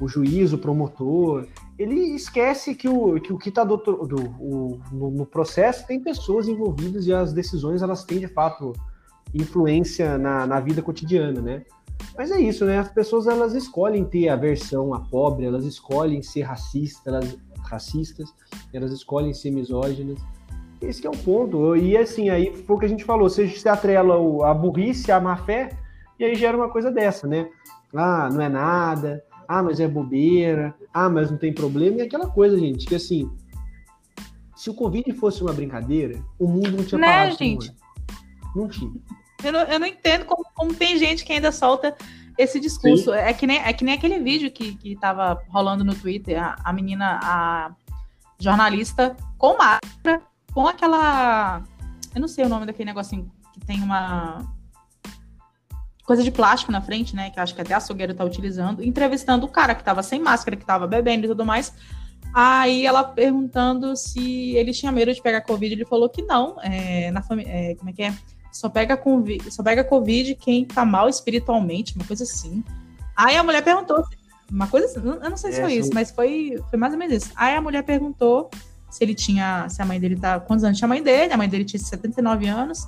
o 0.01 0.09
juiz, 0.09 0.53
o 0.53 0.59
promotor, 0.59 1.47
ele 1.79 2.15
esquece 2.15 2.75
que 2.75 2.89
o 2.89 3.21
que, 3.21 3.33
o 3.33 3.39
que 3.39 3.49
está 3.49 3.63
do, 3.63 3.77
do, 3.77 4.21
o, 4.41 4.81
no, 4.91 5.11
no, 5.11 5.27
processo 5.27 5.87
tem 5.87 6.01
pessoas 6.01 6.49
envolvidas 6.49 7.07
e 7.07 7.13
as 7.13 7.33
decisões 7.33 7.83
elas 7.83 8.05
têm 8.05 8.21
de 8.21 8.29
fato 8.29 8.73
influência 9.35 10.17
na, 10.17 10.47
na 10.47 10.61
vida 10.61 10.81
cotidiana, 10.81 11.41
né? 11.41 11.65
Mas 12.17 12.31
é 12.31 12.41
isso, 12.41 12.65
né? 12.65 12.79
As 12.79 12.91
pessoas 12.91 13.27
elas 13.27 13.55
escolhem 13.55 14.05
ter 14.05 14.29
aversão 14.29 14.95
a 14.95 15.01
pobre, 15.01 15.47
elas 15.47 15.65
escolhem 15.65 16.23
ser 16.23 16.43
racistas, 16.43 17.07
elas, 17.07 17.39
racistas, 17.63 18.33
elas 18.73 18.93
escolhem 18.93 19.33
ser 19.33 19.51
misóginas. 19.51 20.19
Esse 20.81 21.07
é 21.07 21.11
o 21.11 21.17
ponto. 21.17 21.77
E 21.77 21.97
assim, 21.97 22.31
aí 22.31 22.55
foi 22.55 22.77
o 22.77 22.79
que 22.79 22.87
a 22.87 22.89
gente 22.89 23.05
falou, 23.05 23.29
você 23.29 23.49
se 23.49 23.69
atrela 23.69 24.15
a 24.49 24.55
burrice, 24.55 25.11
a 25.11 25.21
má 25.21 25.37
fé, 25.37 25.71
e 26.19 26.25
aí 26.25 26.35
gera 26.35 26.57
uma 26.57 26.69
coisa 26.69 26.91
dessa, 26.91 27.27
né? 27.27 27.49
Ah, 27.95 28.29
não 28.31 28.41
é 28.41 28.49
nada, 28.49 29.25
ah, 29.49 29.63
mas 29.63 29.81
é 29.81 29.89
bobeira, 29.89 30.75
ah, 30.93 31.09
mas 31.09 31.31
não 31.31 31.39
tem 31.39 31.53
problema, 31.53 31.99
e 31.99 32.03
aquela 32.03 32.29
coisa, 32.29 32.59
gente, 32.59 32.87
que 32.87 32.95
assim, 32.95 33.31
se 34.57 34.71
o 34.71 34.75
Covid 34.75 35.13
fosse 35.13 35.43
uma 35.43 35.53
brincadeira, 35.53 36.21
o 36.39 36.49
mundo 36.49 36.73
não 36.73 36.85
tinha 36.85 36.99
né, 36.99 37.07
parado. 37.07 37.37
Gente? 37.37 37.75
Não 38.55 38.69
tinha. 38.69 38.93
Eu 39.45 39.53
não, 39.53 39.61
eu 39.61 39.79
não 39.79 39.87
entendo 39.87 40.25
como, 40.25 40.45
como, 40.55 40.75
tem 40.75 40.99
gente 40.99 41.25
que 41.25 41.33
ainda 41.33 41.53
solta 41.53 41.95
esse 42.37 42.59
discurso. 42.59 43.13
É 43.13 43.33
que, 43.33 43.47
nem, 43.47 43.59
é 43.59 43.73
que 43.73 43.85
nem 43.85 43.95
aquele 43.95 44.19
vídeo 44.19 44.51
que, 44.51 44.77
que 44.77 44.97
tava 44.97 45.41
rolando 45.49 45.85
no 45.85 45.95
Twitter, 45.95 46.43
a, 46.43 46.57
a 46.65 46.73
menina, 46.73 47.21
a 47.23 47.73
jornalista 48.39 49.17
com 49.39 49.57
máscara, 49.57 50.23
com 50.53 50.67
aquela. 50.67 51.63
Eu 52.15 52.21
não 52.21 52.29
sei 52.29 52.45
o 52.45 52.49
nome 52.49 52.67
daquele 52.67 52.87
negocinho 52.87 53.31
que 53.53 53.61
tem 53.61 53.83
uma 53.83 54.45
coisa 56.05 56.23
de 56.23 56.31
plástico 56.31 56.71
na 56.71 56.81
frente, 56.81 57.17
né? 57.17 57.31
Que 57.31 57.41
acho 57.41 57.55
que 57.55 57.61
até 57.61 57.75
a 57.75 57.79
açougueira 57.79 58.15
tá 58.15 58.25
utilizando, 58.25 58.83
entrevistando 58.83 59.47
o 59.47 59.49
cara 59.49 59.75
que 59.75 59.83
tava 59.83 60.03
sem 60.03 60.21
máscara, 60.21 60.57
que 60.57 60.65
tava 60.65 60.87
bebendo 60.87 61.27
e 61.27 61.29
tudo 61.29 61.45
mais. 61.45 61.73
Aí 62.33 62.85
ela 62.85 63.05
perguntando 63.05 63.97
se 63.97 64.57
ele 64.57 64.73
tinha 64.73 64.91
medo 64.91 65.13
de 65.13 65.23
pegar 65.23 65.41
Covid, 65.43 65.73
ele 65.73 65.85
falou 65.85 66.09
que 66.09 66.23
não. 66.23 66.57
É, 66.63 67.11
na 67.11 67.23
família. 67.23 67.51
É, 67.51 67.75
como 67.77 67.91
é 67.91 67.93
que 67.93 68.03
é? 68.03 68.15
Só 68.55 68.69
pega, 68.69 68.97
COVID, 68.97 69.51
só 69.51 69.65
pega 69.65 69.83
Covid 69.83 70.37
quem 70.37 70.65
tá 70.65 70.85
mal 70.85 71.09
espiritualmente, 71.09 71.97
uma 71.97 72.05
coisa 72.05 72.23
assim. 72.23 72.63
Aí 73.17 73.37
a 73.37 73.43
mulher 73.43 73.63
perguntou, 73.65 74.05
uma 74.51 74.69
coisa 74.69 74.87
assim, 74.87 75.01
eu 75.05 75.29
não 75.29 75.37
sei 75.37 75.53
se 75.53 75.59
é, 75.59 75.63
foi 75.63 75.73
isso, 75.75 75.91
mas 75.93 76.13
foi, 76.13 76.63
foi 76.71 76.79
mais 76.79 76.93
ou 76.93 76.99
menos 76.99 77.17
isso. 77.17 77.33
Aí 77.35 77.57
a 77.57 77.61
mulher 77.61 77.83
perguntou 77.83 78.49
se 78.89 79.03
ele 79.03 79.13
tinha, 79.13 79.69
se 79.69 79.83
a 79.83 79.85
mãe 79.85 79.99
dele 79.99 80.15
tá, 80.15 80.39
quantos 80.39 80.65
anos 80.65 80.79
tinha 80.79 80.87
a 80.87 80.89
mãe 80.89 81.03
dele, 81.03 81.33
a 81.33 81.37
mãe 81.37 81.49
dele 81.49 81.65
tinha 81.65 81.81
79 81.81 82.47
anos, 82.47 82.87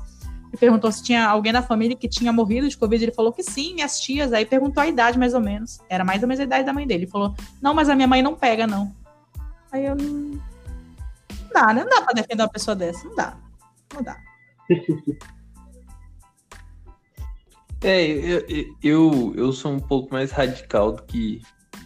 e 0.52 0.57
perguntou 0.57 0.90
se 0.92 1.02
tinha 1.02 1.26
alguém 1.26 1.52
na 1.52 1.62
família 1.62 1.96
que 1.96 2.09
tinha 2.09 2.33
morrido 2.33 2.68
de 2.68 2.76
Covid, 2.79 3.02
ele 3.02 3.12
falou 3.12 3.33
que 3.33 3.42
sim, 3.42 3.74
minhas 3.74 3.98
tias, 3.98 4.33
aí 4.33 4.46
perguntou 4.46 4.81
a 4.81 4.87
idade 4.87 5.18
mais 5.18 5.35
ou 5.35 5.40
menos, 5.40 5.81
era 5.88 6.05
mais 6.05 6.22
ou 6.22 6.29
menos 6.29 6.40
a 6.40 6.44
idade 6.44 6.64
da 6.64 6.72
mãe 6.72 6.87
dele, 6.87 7.05
ele 7.05 7.11
falou, 7.11 7.35
não, 7.61 7.74
mas 7.74 7.88
a 7.88 7.96
minha 7.96 8.07
mãe 8.07 8.22
não 8.22 8.37
pega, 8.37 8.68
não. 8.68 8.94
Aí 9.72 9.85
eu 9.85 9.96
não... 9.96 10.07
Não 10.07 11.52
dá, 11.52 11.74
né? 11.74 11.83
Não 11.83 11.90
dá 11.90 12.02
pra 12.02 12.12
defender 12.14 12.42
uma 12.42 12.48
pessoa 12.48 12.76
dessa, 12.76 13.05
não 13.05 13.16
dá, 13.16 13.37
não 13.92 14.02
dá. 14.02 14.16
É, 17.83 18.07
eu, 18.07 18.45
eu, 18.83 19.35
eu 19.37 19.53
sou 19.53 19.73
um 19.73 19.81
pouco 19.81 20.12
mais 20.12 20.31
radical 20.31 20.93
do 20.93 21.03
que, 21.03 21.41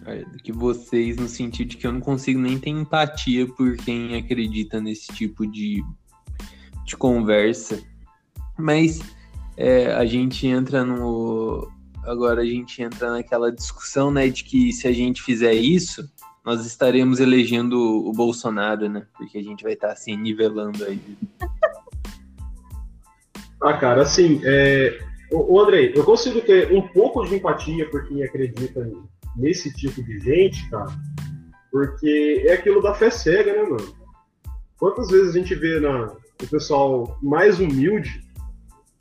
é, 0.06 0.24
do 0.24 0.38
que 0.38 0.52
vocês, 0.52 1.16
no 1.16 1.28
sentido 1.28 1.68
de 1.68 1.76
que 1.76 1.86
eu 1.86 1.92
não 1.92 2.00
consigo 2.00 2.40
nem 2.40 2.58
ter 2.58 2.70
empatia 2.70 3.46
por 3.46 3.76
quem 3.76 4.16
acredita 4.16 4.80
nesse 4.80 5.08
tipo 5.12 5.46
de, 5.46 5.82
de 6.84 6.96
conversa. 6.96 7.82
Mas 8.56 9.00
é, 9.56 9.92
a 9.92 10.06
gente 10.06 10.46
entra 10.46 10.84
no, 10.84 11.70
agora 12.04 12.42
a 12.42 12.46
gente 12.46 12.82
entra 12.82 13.10
naquela 13.10 13.50
discussão, 13.50 14.10
né, 14.10 14.28
de 14.28 14.44
que 14.44 14.72
se 14.72 14.86
a 14.86 14.92
gente 14.92 15.22
fizer 15.22 15.52
isso, 15.52 16.08
nós 16.44 16.64
estaremos 16.64 17.20
elegendo 17.20 17.78
o 17.78 18.12
Bolsonaro, 18.12 18.88
né? 18.88 19.06
Porque 19.16 19.38
a 19.38 19.42
gente 19.42 19.62
vai 19.62 19.74
estar 19.74 19.92
assim 19.92 20.16
nivelando 20.16 20.84
aí. 20.84 21.00
Ah, 23.62 23.74
cara, 23.74 24.02
assim, 24.02 24.40
é... 24.42 24.98
o 25.30 25.60
Andrei, 25.60 25.92
eu 25.94 26.04
consigo 26.04 26.40
ter 26.40 26.72
um 26.72 26.82
pouco 26.88 27.24
de 27.24 27.36
empatia 27.36 27.88
por 27.88 28.06
quem 28.06 28.22
acredita 28.22 28.90
nesse 29.36 29.72
tipo 29.74 30.02
de 30.02 30.18
gente, 30.18 30.68
cara, 30.70 30.88
porque 31.70 32.44
é 32.46 32.54
aquilo 32.54 32.82
da 32.82 32.94
fé 32.94 33.10
cega, 33.10 33.52
né, 33.52 33.62
mano? 33.62 33.94
Quantas 34.78 35.08
vezes 35.10 35.34
a 35.34 35.38
gente 35.38 35.54
vê 35.54 35.78
na, 35.78 36.06
o 36.42 36.46
pessoal 36.50 37.18
mais 37.22 37.60
humilde 37.60 38.22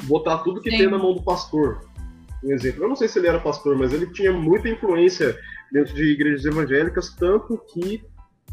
botar 0.04 0.40
tudo 0.40 0.62
que 0.62 0.70
Sim. 0.70 0.78
tem 0.78 0.90
na 0.90 0.98
mão 0.98 1.14
do 1.14 1.24
pastor? 1.24 1.82
Um 2.44 2.52
exemplo, 2.52 2.84
eu 2.84 2.90
não 2.90 2.96
sei 2.96 3.08
se 3.08 3.20
ele 3.20 3.28
era 3.28 3.40
pastor, 3.40 3.78
mas 3.78 3.92
ele 3.94 4.08
tinha 4.08 4.32
muita 4.32 4.70
influência 4.70 5.38
dentro 5.72 5.94
de 5.94 6.04
igrejas 6.04 6.46
evangélicas, 6.46 7.14
tanto 7.16 7.58
que 7.74 8.04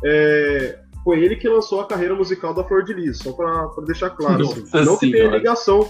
é, 0.04 0.78
foi 1.04 1.20
ele 1.20 1.36
que 1.36 1.48
lançou 1.48 1.80
a 1.80 1.86
carreira 1.86 2.14
musical 2.14 2.52
da 2.52 2.64
Flor 2.64 2.82
de 2.82 2.92
Lis, 2.92 3.18
só 3.18 3.32
para 3.32 3.70
deixar 3.84 4.10
claro. 4.10 4.42
Assim. 4.42 4.84
Não 4.84 4.98
que 4.98 5.10
tenha 5.10 5.30
ligação, 5.30 5.88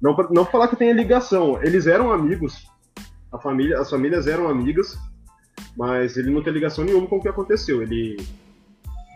não, 0.00 0.16
não 0.30 0.44
falar 0.44 0.68
que 0.68 0.76
tenha 0.76 0.92
ligação, 0.92 1.62
eles 1.62 1.86
eram 1.86 2.10
amigos, 2.12 2.66
a 3.32 3.38
família, 3.38 3.78
as 3.78 3.90
famílias 3.90 4.26
eram 4.26 4.48
amigas, 4.48 4.98
mas 5.76 6.16
ele 6.16 6.30
não 6.30 6.42
tem 6.42 6.52
ligação 6.52 6.84
nenhuma 6.84 7.06
com 7.06 7.16
o 7.16 7.20
que 7.20 7.28
aconteceu. 7.28 7.82
Ele 7.82 8.16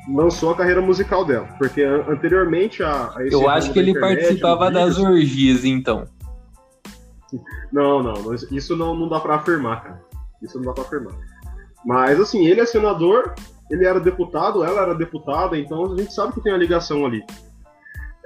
lançou 0.09 0.51
a 0.51 0.57
carreira 0.57 0.81
musical 0.81 1.25
dela, 1.25 1.49
porque 1.59 1.83
anteriormente 1.83 2.83
a, 2.83 3.13
a 3.17 3.27
Eu 3.31 3.49
acho 3.49 3.73
que 3.73 3.79
ele 3.79 3.91
internet, 3.91 4.21
participava 4.21 4.71
das 4.71 4.99
orgias, 4.99 5.65
então. 5.65 6.07
Não, 7.73 8.03
não, 8.03 8.35
isso 8.35 8.77
não, 8.77 8.95
não 8.95 9.09
dá 9.09 9.19
para 9.19 9.37
afirmar, 9.37 9.83
cara. 9.83 10.03
Isso 10.43 10.59
não 10.59 10.67
dá 10.67 10.73
para 10.73 10.85
afirmar. 10.85 11.15
Mas 11.85 12.21
assim, 12.21 12.47
ele 12.47 12.61
é 12.61 12.67
senador, 12.67 13.35
ele 13.71 13.85
era 13.87 13.99
deputado, 13.99 14.63
ela 14.63 14.83
era 14.83 14.95
deputada, 14.95 15.59
então 15.59 15.93
a 15.93 15.97
gente 15.97 16.13
sabe 16.13 16.35
que 16.35 16.41
tem 16.43 16.53
a 16.53 16.57
ligação 16.57 17.05
ali. 17.05 17.25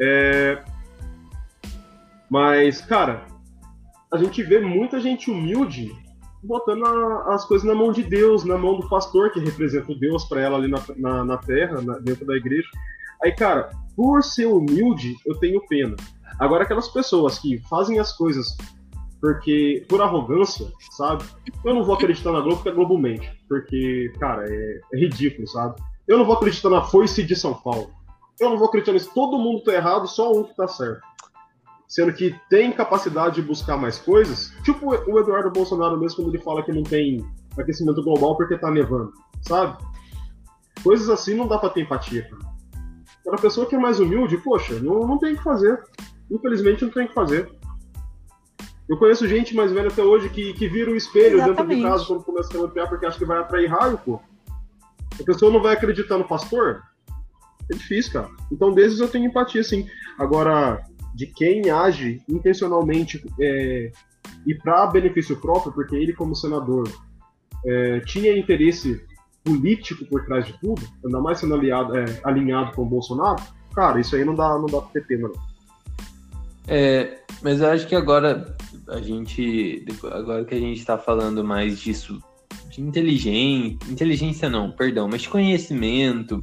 É... 0.01 0.63
Mas, 2.31 2.81
cara, 2.81 3.25
a 4.13 4.17
gente 4.19 4.43
vê 4.43 4.61
muita 4.61 5.01
gente 5.01 5.31
humilde 5.31 5.95
botando 6.43 6.85
a, 6.85 7.35
as 7.35 7.45
coisas 7.45 7.67
na 7.67 7.75
mão 7.75 7.93
de 7.93 8.03
Deus, 8.03 8.45
na 8.45 8.57
mão 8.57 8.79
do 8.79 8.89
pastor 8.89 9.31
que 9.31 9.41
representa 9.41 9.91
o 9.91 9.99
Deus 9.99 10.25
para 10.25 10.41
ela 10.41 10.57
ali 10.57 10.69
na, 10.69 10.83
na, 10.97 11.25
na 11.25 11.37
terra, 11.39 11.81
na, 11.81 11.99
dentro 11.99 12.27
da 12.27 12.37
igreja. 12.37 12.69
Aí, 13.23 13.33
cara, 13.33 13.71
por 13.97 14.23
ser 14.23 14.47
humilde, 14.47 15.17
eu 15.27 15.35
tenho 15.37 15.67
pena. 15.67 15.97
Agora, 16.39 16.65
aquelas 16.65 16.89
pessoas 16.89 17.39
que 17.39 17.59
fazem 17.69 17.99
as 17.99 18.13
coisas 18.13 18.57
porque 19.21 19.85
por 19.89 20.01
arrogância, 20.01 20.71
sabe? 20.93 21.25
Eu 21.65 21.75
não 21.75 21.83
vou 21.83 21.97
acreditar 21.97 22.31
na 22.31 22.41
Globo 22.41 22.57
porque 22.57 22.69
a 22.69 22.73
Globo 22.73 22.97
mente, 22.97 23.29
porque, 23.49 24.13
cara, 24.21 24.45
é, 24.49 24.81
é 24.93 24.97
ridículo, 24.97 25.49
sabe? 25.49 25.75
Eu 26.07 26.19
não 26.19 26.25
vou 26.25 26.37
acreditar 26.37 26.71
na 26.71 26.83
foice 26.83 27.25
de 27.25 27.35
São 27.35 27.53
Paulo. 27.53 27.91
Eu 28.39 28.51
não 28.51 28.57
vou 28.57 28.69
acreditar 28.69 28.93
nisso. 28.93 29.11
Todo 29.13 29.39
mundo 29.39 29.65
tá 29.65 29.73
errado, 29.73 30.07
só 30.07 30.31
um 30.33 30.45
que 30.45 30.55
tá 30.55 30.69
certo 30.69 31.03
sendo 31.89 32.13
que 32.13 32.39
tem 32.51 32.71
capacidade 32.71 33.37
de 33.37 33.43
buscar 33.43 33.79
mais 33.79 33.99
coisas, 33.99 34.53
tipo 34.63 34.87
o 34.91 35.19
Eduardo 35.19 35.51
Bolsonaro 35.51 35.99
mesmo 35.99 36.17
quando 36.17 36.29
ele 36.29 36.45
fala 36.45 36.63
que 36.63 36.71
não 36.71 36.83
tem 36.83 37.25
aquecimento 37.59 38.03
global 38.05 38.37
porque 38.37 38.59
tá 38.59 38.71
nevando, 38.71 39.13
sabe? 39.43 39.83
Coisas 40.85 41.09
assim 41.09 41.35
não 41.35 41.49
dá 41.49 41.59
pra 41.59 41.71
ter 41.71 41.81
empatia, 41.81 42.29
cara. 42.29 42.59
Para 43.25 43.35
a 43.37 43.41
pessoa 43.41 43.67
que 43.67 43.75
é 43.75 43.79
mais 43.79 43.99
humilde, 43.99 44.37
poxa, 44.39 44.79
não, 44.81 45.07
não 45.07 45.19
tem 45.19 45.33
o 45.33 45.37
que 45.37 45.43
fazer. 45.43 45.83
Infelizmente 46.31 46.85
não 46.85 46.93
tem 46.93 47.07
o 47.07 47.09
que 47.09 47.15
fazer. 47.15 47.51
Eu 48.89 48.97
conheço 48.97 49.29
gente 49.29 49.55
mais 49.55 49.73
velha 49.73 49.89
até 49.89 50.03
hoje 50.03 50.31
que, 50.31 50.53
que 50.55 50.69
vira 50.69 50.91
um 50.91 50.95
espelho 50.95 51.37
Exatamente. 51.37 51.57
dentro 51.57 51.77
de 51.77 51.83
casa 51.83 52.07
quando 52.07 52.25
começa 52.25 52.49
a 52.49 52.61
campear 52.61 52.89
porque 52.89 53.07
acha 53.07 53.19
que 53.19 53.25
vai 53.25 53.39
atrair 53.39 53.67
raio, 53.67 53.99
pô. 53.99 54.21
A 55.21 55.25
pessoa 55.25 55.53
não 55.53 55.61
vai 55.61 55.75
acreditar 55.75 56.17
no 56.17 56.25
pastor? 56.27 56.83
É 57.71 57.75
difícil, 57.75 58.13
cara. 58.15 58.31
Então, 58.51 58.73
desses 58.73 59.01
eu 59.01 59.09
tenho 59.09 59.27
empatia, 59.27 59.63
sim. 59.63 59.87
Agora, 60.19 60.83
de 61.19 61.27
quem 61.27 61.69
age 61.69 62.23
intencionalmente 62.29 63.21
é, 63.41 63.91
e 64.47 64.55
para 64.55 64.87
benefício 64.87 65.37
próprio, 65.41 65.73
porque 65.73 65.97
ele, 65.97 66.13
como 66.13 66.37
senador, 66.37 66.89
é, 67.67 67.99
tinha 68.07 68.39
interesse 68.39 69.05
político 69.43 70.05
por 70.05 70.25
trás 70.25 70.47
de 70.47 70.57
tudo, 70.61 70.81
ainda 71.05 71.21
mais 71.21 71.41
sendo 71.41 71.57
aliado, 71.57 71.97
é, 71.97 72.05
alinhado 72.23 72.71
com 72.71 72.83
o 72.83 72.89
Bolsonaro, 72.89 73.43
cara, 73.75 73.99
isso 73.99 74.15
aí 74.15 74.25
não 74.25 74.33
dá, 74.33 74.57
não 74.61 74.67
dá 74.67 74.81
pra 74.81 74.91
ter 74.93 75.09
pena. 75.09 75.29
É, 76.69 77.19
mas 77.43 77.61
eu 77.61 77.69
acho 77.69 77.89
que 77.89 77.97
agora 77.97 78.57
a 78.87 79.01
gente, 79.01 79.85
agora 80.13 80.45
que 80.45 80.55
a 80.55 80.61
gente 80.61 80.79
está 80.79 80.97
falando 80.97 81.43
mais 81.43 81.81
disso, 81.81 82.23
de 82.71 82.81
inteligência, 82.81 83.77
inteligência 83.91 84.49
não, 84.49 84.71
perdão, 84.71 85.09
mas 85.11 85.23
de 85.23 85.29
conhecimento 85.29 86.39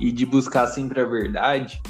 e 0.00 0.10
de 0.10 0.24
buscar 0.24 0.68
sempre 0.68 1.02
a 1.02 1.04
verdade, 1.04 1.82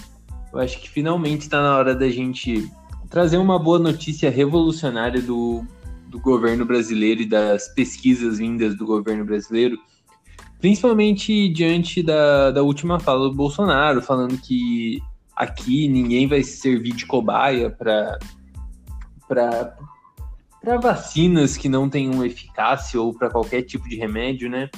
eu 0.53 0.59
acho 0.59 0.81
que 0.81 0.89
finalmente 0.89 1.43
está 1.43 1.63
na 1.63 1.77
hora 1.77 1.95
da 1.95 2.09
gente 2.09 2.71
trazer 3.09 3.39
uma 3.39 3.59
boa 3.59 3.79
notícia 3.79 4.31
revolucionária 4.31 5.21
do, 5.21 5.65
do 6.09 6.21
governo 6.21 6.65
brasileiro 6.65 7.23
e 7.23 7.27
das 7.27 7.69
pesquisas 7.69 8.39
vindas 8.39 8.77
do 8.77 8.87
governo 8.87 9.25
brasileiro, 9.25 9.79
principalmente 10.61 11.49
diante 11.49 12.03
da, 12.03 12.51
da 12.51 12.63
última 12.63 13.01
fala 13.01 13.29
do 13.29 13.35
Bolsonaro, 13.35 14.03
falando 14.03 14.39
que 14.39 15.01
aqui 15.35 15.89
ninguém 15.89 16.27
vai 16.27 16.43
servir 16.43 16.95
de 16.95 17.07
cobaia 17.07 17.71
para 17.71 18.19
para 19.27 20.77
vacinas 20.77 21.57
que 21.57 21.69
não 21.69 21.89
tenham 21.89 22.25
eficácia 22.25 23.01
ou 23.01 23.15
para 23.15 23.31
qualquer 23.31 23.63
tipo 23.63 23.89
de 23.89 23.97
remédio, 23.97 24.51
né? 24.51 24.69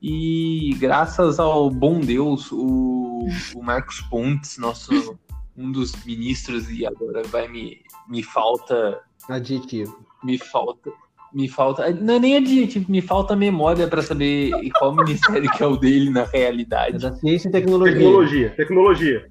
E 0.00 0.76
graças 0.78 1.40
ao 1.40 1.68
bom 1.70 1.98
Deus, 1.98 2.52
o, 2.52 3.26
o 3.54 3.62
Marcos 3.62 4.00
Pontes, 4.02 4.56
nosso 4.58 5.18
um 5.56 5.72
dos 5.72 5.92
ministros, 6.04 6.70
e 6.70 6.86
agora 6.86 7.22
vai 7.24 7.48
me, 7.48 7.80
me 8.08 8.22
falta. 8.22 9.00
Adjetivo. 9.28 10.06
Me 10.22 10.38
falta. 10.38 10.92
Me 11.34 11.48
falta. 11.48 11.90
Não 11.90 12.14
é 12.14 12.18
nem 12.20 12.36
adjetivo, 12.36 12.90
me 12.90 13.02
falta 13.02 13.34
memória 13.34 13.88
para 13.88 14.00
saber 14.00 14.52
qual 14.78 14.94
ministério 14.94 15.50
que 15.50 15.62
é 15.62 15.66
o 15.66 15.76
dele 15.76 16.10
na 16.10 16.24
realidade. 16.24 16.96
É 16.96 17.10
da 17.10 17.16
ciência 17.16 17.48
e 17.48 17.52
tecnologia. 17.52 17.94
Tecnologia, 17.94 18.50
tecnologia. 18.50 19.28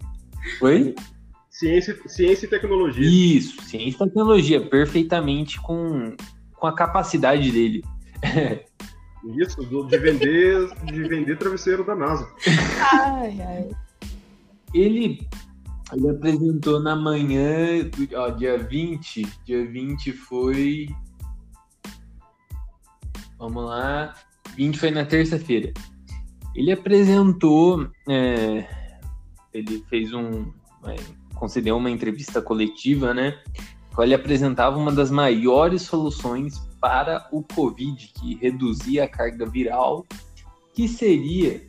Oi? 0.62 0.96
Ciência, 1.50 1.98
ciência 2.06 2.46
e 2.46 2.50
tecnologia. 2.50 3.08
Isso, 3.08 3.62
ciência 3.64 3.96
e 3.96 4.08
tecnologia, 4.08 4.62
perfeitamente 4.62 5.60
com, 5.62 6.16
com 6.54 6.68
a 6.68 6.76
capacidade 6.76 7.52
dele. 7.52 7.84
Isso, 9.36 9.66
de 9.66 9.98
vender, 9.98 10.70
de 10.86 11.04
vender 11.04 11.38
travesseiro 11.38 11.84
da 11.84 11.96
NASA. 11.96 12.28
Ai, 12.94 13.42
ai. 13.42 13.70
Ele, 14.74 15.28
ele 15.94 16.10
apresentou 16.10 16.80
na 16.80 16.96
manhã, 16.96 17.90
ó, 18.16 18.30
dia 18.30 18.58
20. 18.58 19.28
Dia 19.46 19.66
20 19.66 20.12
foi. 20.14 20.90
Vamos 23.38 23.66
lá. 23.66 24.14
20 24.56 24.80
foi 24.80 24.92
na 24.92 25.06
terça-feira. 25.06 25.74
Ele 26.56 26.72
apresentou. 26.72 27.88
É, 28.08 28.68
ele 29.54 29.84
fez 29.90 30.14
um. 30.14 30.52
É, 30.86 30.96
concedeu 31.36 31.78
uma 31.78 31.90
entrevista 31.90 32.42
coletiva, 32.42 33.14
né? 33.14 33.40
Ele 34.04 34.14
apresentava 34.14 34.78
uma 34.78 34.92
das 34.92 35.10
maiores 35.10 35.84
soluções 35.84 36.60
para 36.80 37.28
o 37.32 37.42
Covid, 37.42 38.12
que 38.20 38.36
reduzia 38.36 39.06
a 39.06 39.08
carga 39.08 39.46
viral, 39.46 40.06
que 40.74 40.88
seria 40.88 41.62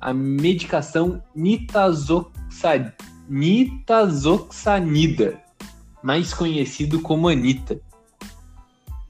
a 0.00 0.12
medicação 0.12 1.22
nitazoxanida, 1.34 2.94
nitazoxanida 3.28 5.44
mais 6.04 6.34
conhecido 6.34 7.00
como 7.00 7.28
Anita. 7.28 7.80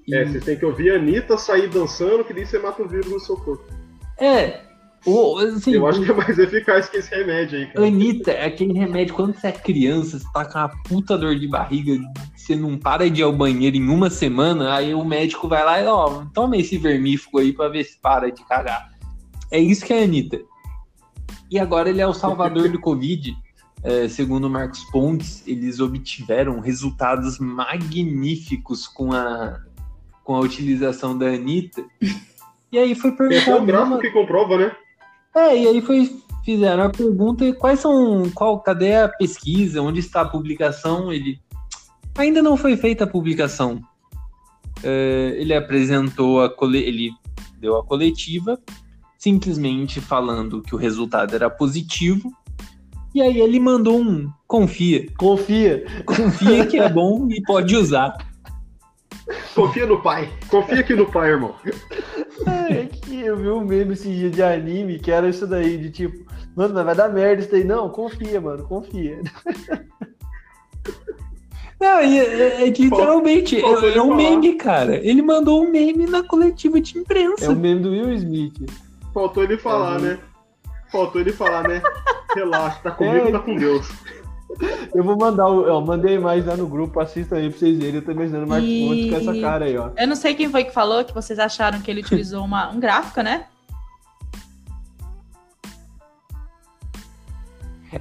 E... 0.06 0.14
É, 0.14 0.24
você 0.24 0.40
tem 0.40 0.56
que 0.56 0.64
ouvir 0.64 0.92
a 0.92 0.96
Anitta 0.96 1.36
sair 1.36 1.68
dançando, 1.68 2.24
que 2.24 2.32
daí 2.32 2.46
você 2.46 2.58
mata 2.60 2.82
o 2.82 2.88
vírus 2.88 3.10
no 3.10 3.18
seu 3.18 3.36
corpo. 3.36 3.64
É, 4.16 4.60
o, 5.04 5.38
assim, 5.38 5.74
eu 5.74 5.86
acho 5.86 6.02
que 6.02 6.10
é 6.10 6.14
mais 6.14 6.38
eficaz 6.38 6.88
que 6.88 6.98
esse 6.98 7.12
remédio 7.12 7.58
aí. 7.58 7.66
Cara. 7.66 7.86
Anitta 7.86 8.30
é 8.30 8.46
aquele 8.46 8.78
remédio 8.78 9.14
quando 9.14 9.34
você 9.34 9.48
é 9.48 9.52
criança, 9.52 10.20
você 10.20 10.26
tá 10.32 10.44
com 10.44 10.58
uma 10.58 10.68
puta 10.84 11.18
dor 11.18 11.36
de 11.36 11.48
barriga, 11.48 11.98
você 12.44 12.54
não 12.54 12.76
para 12.76 13.08
de 13.08 13.20
ir 13.20 13.24
ao 13.24 13.32
banheiro 13.32 13.76
em 13.76 13.88
uma 13.88 14.10
semana, 14.10 14.74
aí 14.74 14.94
o 14.94 15.04
médico 15.04 15.48
vai 15.48 15.64
lá 15.64 15.80
e, 15.80 15.86
ó, 15.86 16.24
toma 16.34 16.56
esse 16.56 16.76
vermífugo 16.76 17.38
aí 17.38 17.52
pra 17.52 17.68
ver 17.68 17.84
se 17.84 17.98
para 17.98 18.30
de 18.30 18.44
cagar. 18.44 18.90
É 19.50 19.58
isso 19.58 19.84
que 19.84 19.92
é 19.92 20.00
a 20.00 20.04
Anitta. 20.04 20.40
E 21.50 21.58
agora 21.58 21.88
ele 21.88 22.00
é 22.00 22.06
o 22.06 22.12
salvador 22.12 22.68
do 22.68 22.80
Covid. 22.80 23.34
É, 23.82 24.08
segundo 24.08 24.46
o 24.46 24.50
Marcos 24.50 24.82
Pontes, 24.84 25.46
eles 25.46 25.78
obtiveram 25.78 26.58
resultados 26.60 27.38
magníficos 27.38 28.86
com 28.88 29.12
a, 29.12 29.60
com 30.22 30.34
a 30.34 30.40
utilização 30.40 31.16
da 31.16 31.26
Anitta. 31.26 31.84
E 32.72 32.78
aí 32.78 32.94
foi 32.94 33.12
perguntar. 33.12 33.50
É 33.52 33.54
o 33.54 33.64
gráfico 33.64 34.00
que 34.00 34.10
comprova, 34.10 34.56
né? 34.56 34.72
É, 35.34 35.56
e 35.56 35.68
aí 35.68 35.80
foi, 35.80 36.18
fizeram 36.44 36.84
a 36.84 36.90
pergunta, 36.90 37.52
quais 37.54 37.80
são, 37.80 38.30
qual, 38.34 38.58
cadê 38.60 38.96
a 38.96 39.08
pesquisa, 39.08 39.82
onde 39.82 40.00
está 40.00 40.22
a 40.22 40.28
publicação? 40.28 41.12
Ele, 41.12 41.38
ainda 42.16 42.42
não 42.42 42.56
foi 42.56 42.76
feita 42.76 43.04
a 43.04 43.06
publicação. 43.06 43.80
eh, 44.82 45.34
ele 45.38 45.54
apresentou 45.54 46.42
a 46.42 46.48
cole... 46.50 46.78
ele 46.78 47.10
deu 47.58 47.76
a 47.76 47.84
coletiva 47.84 48.58
simplesmente 49.18 50.00
falando 50.02 50.60
que 50.60 50.74
o 50.74 50.78
resultado 50.78 51.34
era 51.34 51.48
positivo. 51.48 52.30
E 53.14 53.22
aí 53.22 53.40
ele 53.40 53.58
mandou 53.60 53.98
um 54.00 54.28
confia, 54.46 55.06
Confia. 55.16 55.84
confia 56.04 56.66
que 56.66 56.78
é 56.78 56.88
bom 56.88 57.26
e 57.30 57.40
pode 57.42 57.74
usar. 57.76 58.12
Confia 59.54 59.86
no 59.86 60.02
pai. 60.02 60.28
Confia 60.48 60.80
aqui 60.80 60.94
no 60.94 61.06
pai, 61.10 61.30
irmão. 61.30 61.54
É 62.46 62.84
que 62.86 63.20
eu 63.20 63.36
vi 63.36 63.48
um 63.48 63.64
meme 63.64 63.94
esse 63.94 64.08
dia 64.12 64.28
de 64.28 64.42
anime 64.42 64.98
que 64.98 65.10
era 65.10 65.28
isso 65.28 65.46
daí, 65.46 65.78
de 65.78 65.90
tipo, 65.90 66.26
mano, 66.54 66.74
mas 66.74 66.84
vai 66.84 66.94
dar 66.94 67.08
merda 67.08 67.40
isso 67.40 67.50
daí. 67.50 67.64
Não, 67.64 67.88
confia, 67.88 68.40
mano, 68.40 68.64
confia. 68.64 69.22
Não, 71.84 72.02
e 72.02 72.18
é, 72.18 72.66
é 72.66 72.70
que 72.70 72.84
literalmente 72.84 73.60
Faltou 73.60 73.84
é, 73.84 73.90
ele 73.90 73.98
é 73.98 74.02
um 74.02 74.06
falar. 74.08 74.16
meme, 74.16 74.54
cara. 74.54 74.96
Ele 75.06 75.20
mandou 75.22 75.62
um 75.62 75.70
meme 75.70 76.06
na 76.06 76.22
coletiva 76.22 76.80
de 76.80 76.96
imprensa. 76.98 77.44
É 77.44 77.48
o 77.50 77.54
meme 77.56 77.80
do 77.82 77.90
Will 77.90 78.12
Smith. 78.14 78.54
Faltou 79.12 79.42
ele 79.42 79.58
falar, 79.58 79.98
É, 79.98 80.02
né? 80.02 80.18
Faltou 80.90 81.20
ele 81.20 81.32
falar, 81.32 81.68
né? 81.68 81.82
Relaxa, 82.34 82.80
tá 82.82 82.90
comigo, 82.90 83.28
É. 83.28 83.32
tá 83.32 83.38
com 83.38 83.54
Deus. 83.56 83.86
Eu 84.94 85.02
vou 85.02 85.16
mandar, 85.18 85.48
o- 85.48 85.66
eu 85.66 85.80
mandei 85.80 86.16
mais 86.16 86.46
lá 86.46 86.56
no 86.56 86.66
grupo, 86.68 87.00
assista 87.00 87.34
aí 87.36 87.50
pra 87.50 87.58
vocês 87.58 87.76
verem. 87.76 87.96
Eu 87.96 88.04
tô 88.04 88.12
imaginando 88.12 88.44
o 88.46 88.48
Marcos 88.48 88.68
E- 88.68 89.08
com 89.10 89.16
essa 89.16 89.40
cara 89.40 89.64
aí, 89.64 89.76
ó. 89.76 89.90
Eu 89.96 90.06
não 90.06 90.14
sei 90.14 90.32
quem 90.34 90.48
foi 90.48 90.62
que 90.62 90.70
falou 90.72 91.04
que 91.04 91.12
vocês 91.12 91.40
acharam 91.40 91.80
que 91.80 91.90
ele 91.90 92.02
utilizou 92.06 92.44
uma, 92.44 92.70
um 92.70 92.78
gráfico, 92.78 93.20
né? 93.20 93.46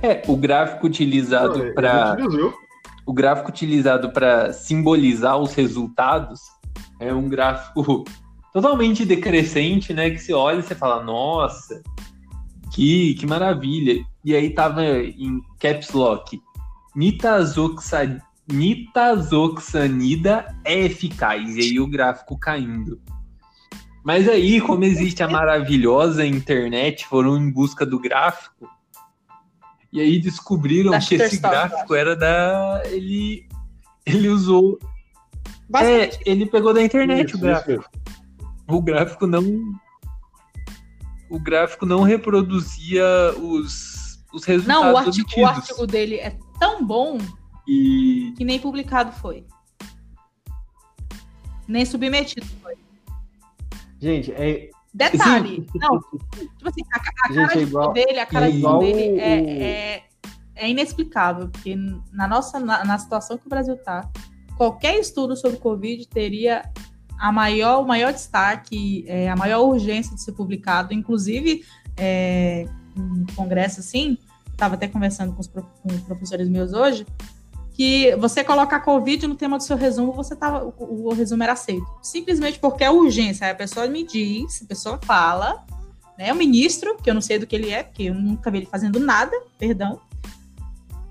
É, 0.02 0.22
o 0.28 0.36
gráfico 0.36 0.86
utilizado 0.88 1.74
para. 1.74 2.18
O 3.06 3.14
gráfico 3.14 3.50
utilizado 3.50 4.12
para 4.12 4.54
simbolizar 4.54 5.38
os 5.38 5.54
resultados 5.54 6.42
é 7.00 7.14
um 7.14 7.28
gráfico 7.28 8.06
totalmente 8.54 9.06
decrescente, 9.06 9.94
né? 9.94 10.10
Que 10.10 10.20
você 10.20 10.34
olha 10.34 10.60
e 10.60 10.64
você 10.64 10.76
fala, 10.76 11.04
nossa, 11.04 11.82
que, 12.72 13.16
que 13.16 13.26
maravilha. 13.26 14.04
E 14.24 14.36
aí 14.36 14.50
tava 14.50 14.86
em 14.86 15.42
caps 15.60 15.92
lock. 15.92 16.42
Nitazoxa, 16.96 18.22
nitazoxanida 18.52 20.56
é 20.64 20.86
eficaz. 20.86 21.56
E 21.56 21.62
aí 21.62 21.80
o 21.80 21.88
gráfico 21.88 22.38
caindo. 22.38 23.02
Mas 24.04 24.28
aí, 24.28 24.60
como 24.60 24.84
existe 24.84 25.24
a 25.24 25.30
maravilhosa 25.30 26.26
internet, 26.26 27.08
foram 27.08 27.38
em 27.38 27.50
busca 27.50 27.86
do 27.86 27.98
gráfico. 27.98 28.68
E 29.94 30.02
aí 30.02 30.20
descobriram 30.20 30.90
Da 30.90 31.00
que 31.00 31.14
esse 31.14 31.38
gráfico 31.40 31.94
era 31.94 32.16
da. 32.16 32.82
Ele, 32.88 33.48
ele 34.04 34.28
usou. 34.28 34.80
Basicamente, 35.70 36.18
É, 36.26 36.32
ele 36.32 36.46
pegou 36.48 36.74
da 36.74 36.82
internet 36.82 37.28
Isso, 37.28 37.38
o 37.38 37.40
gráfico. 37.40 37.72
isso. 37.80 37.90
O 38.68 38.82
gráfico 38.82 39.28
não. 39.28 39.44
O 41.30 41.40
gráfico 41.40 41.86
não 41.86 42.02
reproduzia 42.02 43.06
os, 43.38 44.20
os 44.34 44.44
resultados 44.46 44.84
não, 44.84 44.94
o 44.94 44.98
artigo, 44.98 45.28
o 45.38 45.44
obtidos. 45.44 45.50
artigo 45.70 45.88
dele 45.88 46.16
é 46.16 46.36
tão 46.60 46.84
bom 46.86 47.18
E 47.68 48.34
que 48.36 48.44
nem 48.44 48.60
publicado 48.60 49.12
foi. 49.12 49.46
Nem 51.68 51.86
submetido 51.86 52.46
foi. 52.62 52.76
Gente, 54.02 54.32
é, 54.34 54.70
Detalhe, 54.94 55.66
não, 55.76 56.00
tipo 56.00 56.70
assim, 56.70 56.82
a, 56.94 57.00
a 57.00 57.34
Gente, 57.34 57.36
cara 57.48 57.54
é 57.54 57.58
de 57.58 57.64
igual- 57.64 57.94
dele, 57.94 58.20
a 58.20 58.26
cara 58.28 58.48
é 58.48 58.52
de 58.52 58.62
dele 58.62 59.20
é, 59.20 59.64
é, 59.64 60.04
é 60.56 60.70
inexplicável, 60.70 61.50
porque 61.50 61.76
na 62.12 62.28
nossa, 62.28 62.60
na, 62.60 62.86
na 62.86 62.98
situação 63.00 63.38
que 63.38 63.48
o 63.48 63.50
Brasil 63.50 63.76
tá, 63.78 64.08
qualquer 64.56 65.00
estudo 65.00 65.36
sobre 65.36 65.58
Covid 65.58 66.08
teria 66.08 66.64
a 67.18 67.32
maior, 67.32 67.82
o 67.82 67.88
maior 67.88 68.14
destaque, 68.14 69.04
é, 69.08 69.30
a 69.30 69.36
maior 69.36 69.62
urgência 69.64 70.14
de 70.14 70.22
ser 70.22 70.34
publicado, 70.34 70.94
inclusive 70.94 71.64
é, 71.98 72.66
um 72.96 73.26
congresso 73.36 73.80
assim, 73.80 74.18
estava 74.52 74.76
até 74.76 74.88
conversando 74.88 75.34
com 75.34 75.42
os, 75.42 75.48
com 75.48 75.64
os 75.86 76.02
professores 76.02 76.48
meus 76.48 76.74
hoje, 76.74 77.06
que 77.74 78.16
você 78.18 78.44
colocar 78.44 78.80
Covid 78.82 79.28
no 79.28 79.36
tema 79.36 79.58
do 79.58 79.64
seu 79.64 79.76
resumo, 79.76 80.14
você 80.14 80.36
tava, 80.36 80.64
o, 80.64 81.08
o 81.08 81.14
resumo 81.14 81.42
era 81.44 81.54
aceito. 81.54 81.86
Simplesmente 82.02 82.60
porque 82.60 82.84
é 82.84 82.92
urgência. 82.92 83.50
A 83.50 83.56
pessoa 83.56 83.88
me 83.88 84.06
diz, 84.06 84.62
a 84.62 84.66
pessoa 84.66 85.00
fala, 85.04 85.66
né? 86.18 86.32
O 86.32 86.36
ministro, 86.36 86.96
que 86.98 87.10
eu 87.10 87.14
não 87.14 87.22
sei 87.22 87.40
do 87.40 87.48
que 87.48 87.56
ele 87.56 87.72
é, 87.72 87.84
porque 87.84 88.04
eu 88.04 88.14
nunca 88.14 88.52
vi 88.52 88.60
ele 88.60 88.66
fazendo 88.68 89.00
nada, 89.00 89.36
perdão, 89.58 90.00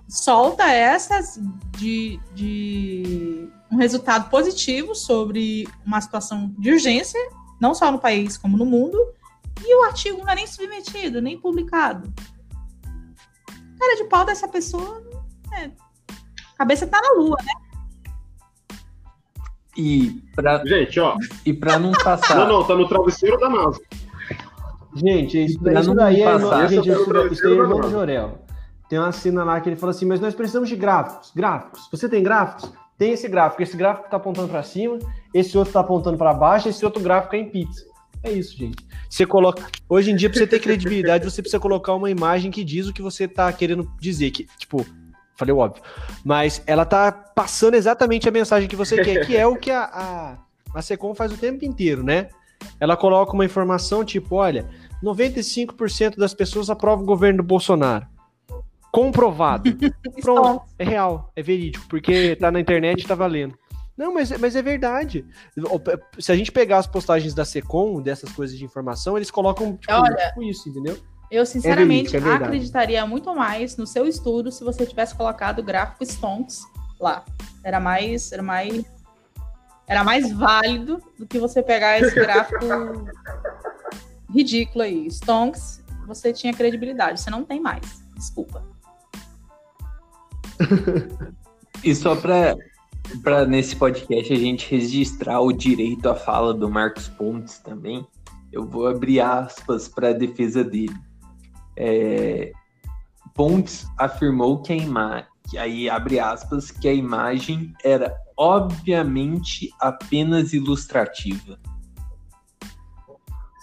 solta 0.08 0.64
essas 0.70 1.40
de, 1.78 2.20
de 2.34 3.48
um 3.70 3.76
resultado 3.76 4.28
positivo 4.30 4.94
sobre 4.94 5.66
uma 5.84 6.00
situação 6.00 6.54
de 6.58 6.70
urgência, 6.70 7.18
não 7.60 7.74
só 7.74 7.90
no 7.90 7.98
país 7.98 8.36
como 8.36 8.56
no 8.56 8.66
mundo, 8.66 8.98
e 9.64 9.74
o 9.80 9.84
artigo 9.84 10.18
não 10.18 10.28
é 10.28 10.34
nem 10.34 10.46
submetido, 10.46 11.20
nem 11.20 11.38
publicado. 11.38 12.12
Cara 13.78 13.96
de 13.96 14.04
pau 14.04 14.24
dessa 14.24 14.46
pessoa, 14.46 15.02
é, 15.54 15.70
cabeça 16.62 16.86
tá 16.86 17.00
na 17.00 17.12
lua, 17.20 17.36
né? 17.44 17.52
E 19.76 20.22
pra, 20.34 20.64
Gente, 20.64 21.00
ó. 21.00 21.16
e 21.46 21.52
pra 21.52 21.78
não 21.78 21.92
passar. 21.92 22.36
Não, 22.36 22.46
não, 22.60 22.64
tá 22.64 22.74
no 22.76 22.86
travesseiro 22.88 23.38
da 23.38 23.48
NASA. 23.48 23.80
gente, 24.94 25.44
isso, 25.44 25.58
Pra 25.58 25.80
isso 25.80 25.88
não 25.88 25.96
daí 25.96 26.20
é, 26.22 26.24
passar. 26.24 26.68
gente, 26.68 26.88
Esse 26.88 26.90
é 26.90 26.92
isso, 26.92 27.26
isso 27.32 27.42
daí 27.42 27.52
é 27.52 27.56
irmão 27.56 27.80
do 27.80 27.90
Jorel. 27.90 28.44
Tem 28.88 28.98
uma 28.98 29.10
cena 29.12 29.42
lá 29.42 29.60
que 29.60 29.68
ele 29.70 29.76
fala 29.76 29.90
assim, 29.90 30.04
mas 30.04 30.20
nós 30.20 30.34
precisamos 30.34 30.68
de 30.68 30.76
gráficos, 30.76 31.32
gráficos. 31.34 31.88
Você 31.90 32.08
tem 32.08 32.22
gráficos? 32.22 32.70
Tem 32.98 33.12
esse 33.12 33.26
gráfico. 33.26 33.62
Esse 33.62 33.76
gráfico 33.76 34.10
tá 34.10 34.18
apontando 34.18 34.48
para 34.48 34.62
cima, 34.62 34.98
esse 35.32 35.56
outro 35.56 35.72
tá 35.72 35.80
apontando 35.80 36.18
para 36.18 36.34
baixo, 36.34 36.68
esse 36.68 36.84
outro 36.84 37.02
gráfico 37.02 37.34
é 37.34 37.38
em 37.38 37.50
pizza. 37.50 37.82
É 38.22 38.30
isso, 38.30 38.56
gente. 38.56 38.86
Você 39.08 39.24
coloca. 39.26 39.66
Hoje 39.88 40.10
em 40.12 40.16
dia, 40.16 40.28
pra 40.28 40.38
você 40.38 40.46
ter 40.46 40.60
credibilidade, 40.60 41.24
você 41.24 41.40
precisa 41.42 41.58
colocar 41.58 41.94
uma 41.94 42.10
imagem 42.10 42.50
que 42.52 42.62
diz 42.62 42.86
o 42.86 42.92
que 42.92 43.02
você 43.02 43.26
tá 43.26 43.50
querendo 43.52 43.90
dizer. 43.98 44.30
Que, 44.30 44.46
tipo, 44.58 44.84
falei 45.36 45.52
o 45.54 45.58
óbvio. 45.58 45.82
Mas 46.24 46.62
ela 46.66 46.84
tá 46.84 47.10
passando 47.12 47.74
exatamente 47.74 48.28
a 48.28 48.32
mensagem 48.32 48.68
que 48.68 48.76
você 48.76 49.02
quer, 49.02 49.26
que 49.26 49.36
é 49.36 49.46
o 49.46 49.56
que 49.56 49.70
a, 49.70 49.84
a, 49.84 50.38
a 50.74 50.82
Secom 50.82 51.14
faz 51.14 51.32
o 51.32 51.36
tempo 51.36 51.64
inteiro, 51.64 52.02
né? 52.02 52.28
Ela 52.78 52.96
coloca 52.96 53.32
uma 53.32 53.44
informação 53.44 54.04
tipo, 54.04 54.36
olha, 54.36 54.68
95% 55.02 56.16
das 56.16 56.32
pessoas 56.32 56.70
aprovam 56.70 57.04
o 57.04 57.06
governo 57.06 57.38
do 57.38 57.46
Bolsonaro. 57.46 58.06
Comprovado. 58.90 59.70
Pronto, 60.20 60.64
é 60.78 60.84
real, 60.84 61.32
é 61.34 61.42
verídico, 61.42 61.86
porque 61.88 62.36
tá 62.36 62.50
na 62.50 62.60
internet 62.60 63.02
e 63.02 63.06
tá 63.06 63.14
valendo. 63.14 63.58
Não, 63.96 64.14
mas, 64.14 64.30
mas 64.38 64.56
é 64.56 64.62
verdade. 64.62 65.24
Se 66.18 66.32
a 66.32 66.36
gente 66.36 66.50
pegar 66.50 66.78
as 66.78 66.86
postagens 66.86 67.34
da 67.34 67.44
Secom, 67.44 68.00
dessas 68.00 68.32
coisas 68.32 68.56
de 68.56 68.64
informação, 68.64 69.16
eles 69.16 69.30
colocam 69.30 69.76
tipo, 69.76 69.92
Olha, 69.92 70.28
tipo 70.28 70.42
isso, 70.42 70.68
entendeu? 70.68 70.98
Eu, 71.32 71.46
sinceramente, 71.46 72.10
verídico, 72.10 72.30
é 72.30 72.34
acreditaria 72.34 73.06
muito 73.06 73.34
mais 73.34 73.74
no 73.78 73.86
seu 73.86 74.06
estudo 74.06 74.52
se 74.52 74.62
você 74.62 74.84
tivesse 74.84 75.14
colocado 75.14 75.60
o 75.60 75.62
gráfico 75.62 76.04
Stonks 76.04 76.60
lá. 77.00 77.24
Era 77.64 77.80
mais, 77.80 78.30
era 78.32 78.42
mais, 78.42 78.84
era 79.86 80.04
mais 80.04 80.30
válido 80.30 81.02
do 81.18 81.26
que 81.26 81.38
você 81.38 81.62
pegar 81.62 81.98
esse 81.98 82.14
gráfico 82.14 82.66
ridículo 84.28 84.84
aí. 84.84 85.10
Stonks, 85.10 85.82
você 86.06 86.34
tinha 86.34 86.52
credibilidade, 86.52 87.18
você 87.18 87.30
não 87.30 87.44
tem 87.44 87.62
mais. 87.62 88.04
Desculpa. 88.14 88.62
E 91.84 91.96
só 91.96 92.14
pra, 92.14 92.54
pra 93.24 93.44
nesse 93.44 93.74
podcast 93.74 94.32
a 94.32 94.36
gente 94.36 94.70
registrar 94.70 95.40
o 95.40 95.52
direito 95.52 96.08
à 96.08 96.14
fala 96.14 96.54
do 96.54 96.70
Marcos 96.70 97.08
Pontes 97.08 97.58
também, 97.58 98.06
eu 98.52 98.64
vou 98.64 98.86
abrir 98.86 99.18
aspas 99.18 99.88
para 99.88 100.10
a 100.10 100.12
defesa 100.12 100.62
dele. 100.62 100.94
É, 101.76 102.52
Pontes 103.34 103.86
afirmou 103.98 104.62
que 104.62 104.72
a 104.72 104.76
imagem, 104.76 105.26
aí 105.56 105.88
abre 105.88 106.18
aspas, 106.18 106.70
que 106.70 106.88
a 106.88 106.92
imagem 106.92 107.72
era 107.82 108.14
obviamente 108.36 109.70
apenas 109.80 110.52
ilustrativa. 110.52 111.58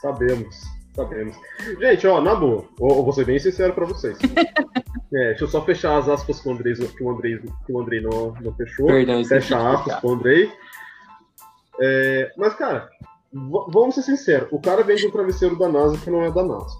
Sabemos, 0.01 0.61
sabemos. 0.95 1.35
Gente, 1.79 2.07
ó, 2.07 2.21
na 2.21 2.35
boa, 2.35 2.65
eu 2.79 3.03
vou 3.03 3.13
ser 3.13 3.25
bem 3.25 3.37
sincero 3.39 3.73
pra 3.73 3.85
vocês. 3.85 4.17
É, 5.11 5.29
deixa 5.29 5.45
eu 5.45 5.47
só 5.47 5.65
fechar 5.65 5.97
as 5.97 6.07
aspas 6.07 6.39
que 6.39 6.47
o 6.47 6.51
Andrei, 6.51 6.75
que 6.75 7.03
o 7.03 7.09
Andrei, 7.09 7.39
que 7.39 7.73
o 7.73 7.79
Andrei 7.81 7.99
não, 7.99 8.31
não 8.41 8.53
fechou. 8.53 8.85
Perdão, 8.85 9.25
Fecha 9.25 9.57
aspas 9.57 9.99
com 9.99 10.07
o 10.07 10.13
Andrei. 10.13 10.51
É, 11.81 12.31
mas, 12.37 12.53
cara, 12.53 12.87
vamos 13.33 13.95
ser 13.95 14.03
sinceros. 14.03 14.49
O 14.51 14.61
cara 14.61 14.83
vende 14.83 15.07
um 15.07 15.11
travesseiro 15.11 15.57
da 15.57 15.67
NASA 15.67 15.97
que 15.97 16.11
não 16.11 16.21
é 16.21 16.31
da 16.31 16.43
NASA. 16.43 16.75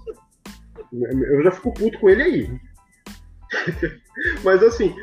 Eu 0.92 1.42
já 1.44 1.50
fico 1.50 1.72
puto 1.72 1.98
com 2.00 2.08
ele 2.08 2.22
aí. 2.22 2.60
mas, 4.44 4.62
assim, 4.62 4.94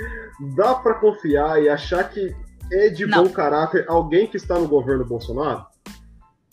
dá 0.55 0.75
pra 0.75 0.95
confiar 0.95 1.61
e 1.61 1.69
achar 1.69 2.03
que 2.09 2.35
é 2.71 2.89
de 2.89 3.05
Não. 3.05 3.23
bom 3.23 3.29
caráter 3.29 3.85
alguém 3.87 4.27
que 4.27 4.37
está 4.37 4.57
no 4.59 4.67
governo 4.67 5.05
Bolsonaro? 5.05 5.65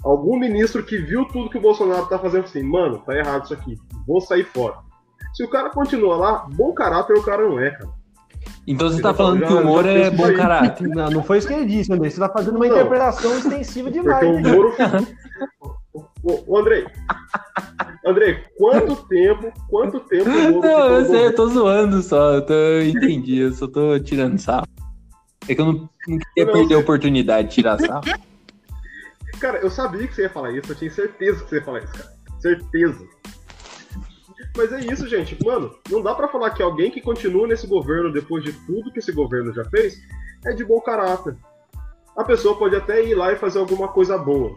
Algum 0.03 0.39
ministro 0.39 0.85
que 0.85 0.99
viu 0.99 1.25
tudo 1.27 1.49
que 1.51 1.59
o 1.59 1.63
Bolsonaro 1.63 2.07
tá 2.07 2.19
fazendo 2.19 2.45
assim, 2.45 2.63
mano, 2.63 2.99
tá 2.99 3.17
errado 3.17 3.45
isso 3.45 3.55
aqui, 3.55 3.77
vou 4.07 4.21
sair 4.21 4.45
fora. 4.45 4.77
Se 5.35 5.43
o 5.43 5.49
cara 5.49 5.71
continua 5.71 6.17
lá, 6.17 6.47
bom 6.55 6.73
caráter 6.75 7.17
o 7.17 7.23
cara 7.23 7.43
não 7.49 7.59
é, 7.59 7.71
cara. 7.71 7.89
Então 8.67 8.89
você 8.89 8.97
Ele 8.97 9.03
tá 9.03 9.09
já- 9.11 9.15
falando 9.15 9.41
já- 9.41 9.47
que 9.47 9.53
o 9.55 9.65
Moro 9.65 9.89
é 9.89 10.11
bom 10.11 10.17
isso 10.17 10.25
aí. 10.27 10.37
caráter. 10.37 10.89
Não, 10.89 11.11
não 11.11 11.23
foi 11.25 11.39
isso 11.39 11.49
que 11.49 11.55
ele 11.55 11.65
disse, 11.67 11.93
André. 11.93 12.11
Você 12.11 12.21
tá 12.21 12.29
fazendo 12.29 12.57
uma 12.57 12.67
Não. 12.67 12.75
interpretação 12.75 13.37
extensiva 13.39 13.91
demais. 13.91 14.27
Porque 14.27 14.37
o 14.37 14.43
né? 14.43 14.53
Moro. 14.53 14.75
Ô, 16.23 16.45
ô, 16.47 16.59
Andrei. 16.59 16.87
Andrei, 18.05 18.43
quanto 18.57 18.97
tempo, 19.09 19.53
quanto 19.69 20.01
tempo 20.01 20.29
o 20.29 20.61
Não, 20.61 20.95
eu 20.95 21.05
sei, 21.07 21.27
eu 21.27 21.35
tô 21.35 21.47
zoando 21.49 22.03
só, 22.03 22.35
eu 22.35 22.43
tô, 22.43 22.53
eu 22.53 22.89
entendi, 22.89 23.39
eu 23.39 23.53
só 23.53 23.67
tô 23.67 23.99
tirando 23.99 24.39
sarro. 24.39 24.67
É 25.49 25.55
que 25.55 25.61
eu 25.61 25.67
não, 25.67 25.89
não 26.07 26.19
queria 26.19 26.47
Não, 26.47 26.53
perder 26.53 26.75
a 26.75 26.79
oportunidade 26.79 27.49
de 27.49 27.55
tirar 27.55 27.79
sarro. 27.79 28.03
Cara, 29.41 29.59
eu 29.59 29.71
sabia 29.71 30.07
que 30.07 30.15
você 30.15 30.23
ia 30.23 30.31
falar 30.31 30.53
isso, 30.53 30.71
eu 30.71 30.77
tinha 30.77 30.91
certeza 30.91 31.43
que 31.43 31.51
você 31.51 31.57
ia 31.57 31.65
falar 31.65 31.83
isso, 31.83 31.93
cara. 31.93 32.11
Certeza. 32.41 33.07
Mas 34.57 34.73
é 34.73 34.81
isso, 34.81 35.09
gente. 35.09 35.37
Mano, 35.45 35.75
não 35.91 36.03
dá 36.03 36.15
pra 36.15 36.29
falar 36.29 36.51
que 36.51 36.63
alguém 36.63 36.91
que 36.91 37.01
continua 37.01 37.49
nesse 37.49 37.67
governo 37.67 38.13
depois 38.13 38.45
de 38.45 38.53
tudo 38.53 38.93
que 38.93 38.99
esse 38.99 39.13
governo 39.13 39.53
já 39.53 39.65
fez 39.65 39.99
é 40.45 40.53
de 40.53 40.65
bom 40.65 40.81
caráter. 40.81 41.37
A 42.17 42.23
pessoa 42.23 42.57
pode 42.57 42.77
até 42.77 43.05
ir 43.05 43.15
lá 43.15 43.33
e 43.33 43.37
fazer 43.37 43.59
alguma 43.59 43.89
coisa 43.89 44.17
boa. 44.17 44.53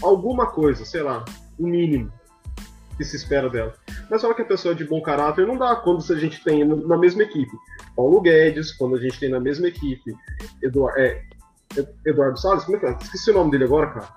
Alguma 0.00 0.46
coisa, 0.46 0.84
sei 0.84 1.02
lá, 1.02 1.24
o 1.58 1.66
mínimo 1.66 2.10
que 2.96 3.04
se 3.04 3.16
espera 3.16 3.48
dela. 3.48 3.74
Mas 4.10 4.22
falar 4.22 4.34
que 4.34 4.42
a 4.42 4.46
pessoa 4.46 4.72
é 4.72 4.76
de 4.76 4.84
bom 4.84 5.00
caráter 5.00 5.46
não 5.46 5.56
dá 5.56 5.76
quando 5.76 6.00
a 6.12 6.16
gente 6.18 6.42
tem 6.44 6.64
na 6.64 6.96
mesma 6.96 7.22
equipe 7.22 7.52
Paulo 7.96 8.20
Guedes, 8.20 8.72
quando 8.72 8.96
a 8.96 9.00
gente 9.00 9.18
tem 9.18 9.28
na 9.28 9.40
mesma 9.40 9.68
equipe 9.68 10.14
Eduardo, 10.62 10.98
é, 11.00 11.22
Eduardo 12.06 12.38
Salles, 12.38 12.64
como 12.64 12.76
é 12.76 12.80
que 12.80 12.86
é? 12.86 12.96
Esqueci 13.00 13.30
o 13.30 13.34
nome 13.34 13.50
dele 13.50 13.64
agora, 13.64 13.88
cara. 13.88 14.08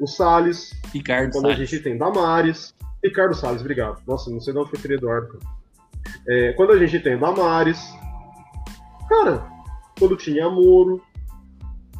O 0.00 0.06
Salles, 0.06 0.72
Ricardo 0.92 1.32
quando 1.32 1.46
a 1.46 1.52
Salles. 1.52 1.70
gente 1.70 1.82
tem 1.82 1.96
Damares, 1.96 2.74
Ricardo 3.02 3.34
Salles, 3.34 3.60
obrigado. 3.60 4.02
Nossa, 4.06 4.30
não 4.30 4.40
sei 4.40 4.52
de 4.52 4.58
onde 4.58 4.70
foi 4.70 4.94
Eduardo. 4.94 5.38
É, 6.28 6.52
quando 6.52 6.72
a 6.72 6.78
gente 6.78 7.00
tem 7.00 7.18
Damares, 7.18 7.80
cara, 9.08 9.46
quando 9.98 10.16
tinha 10.16 10.48
Moro, 10.50 11.02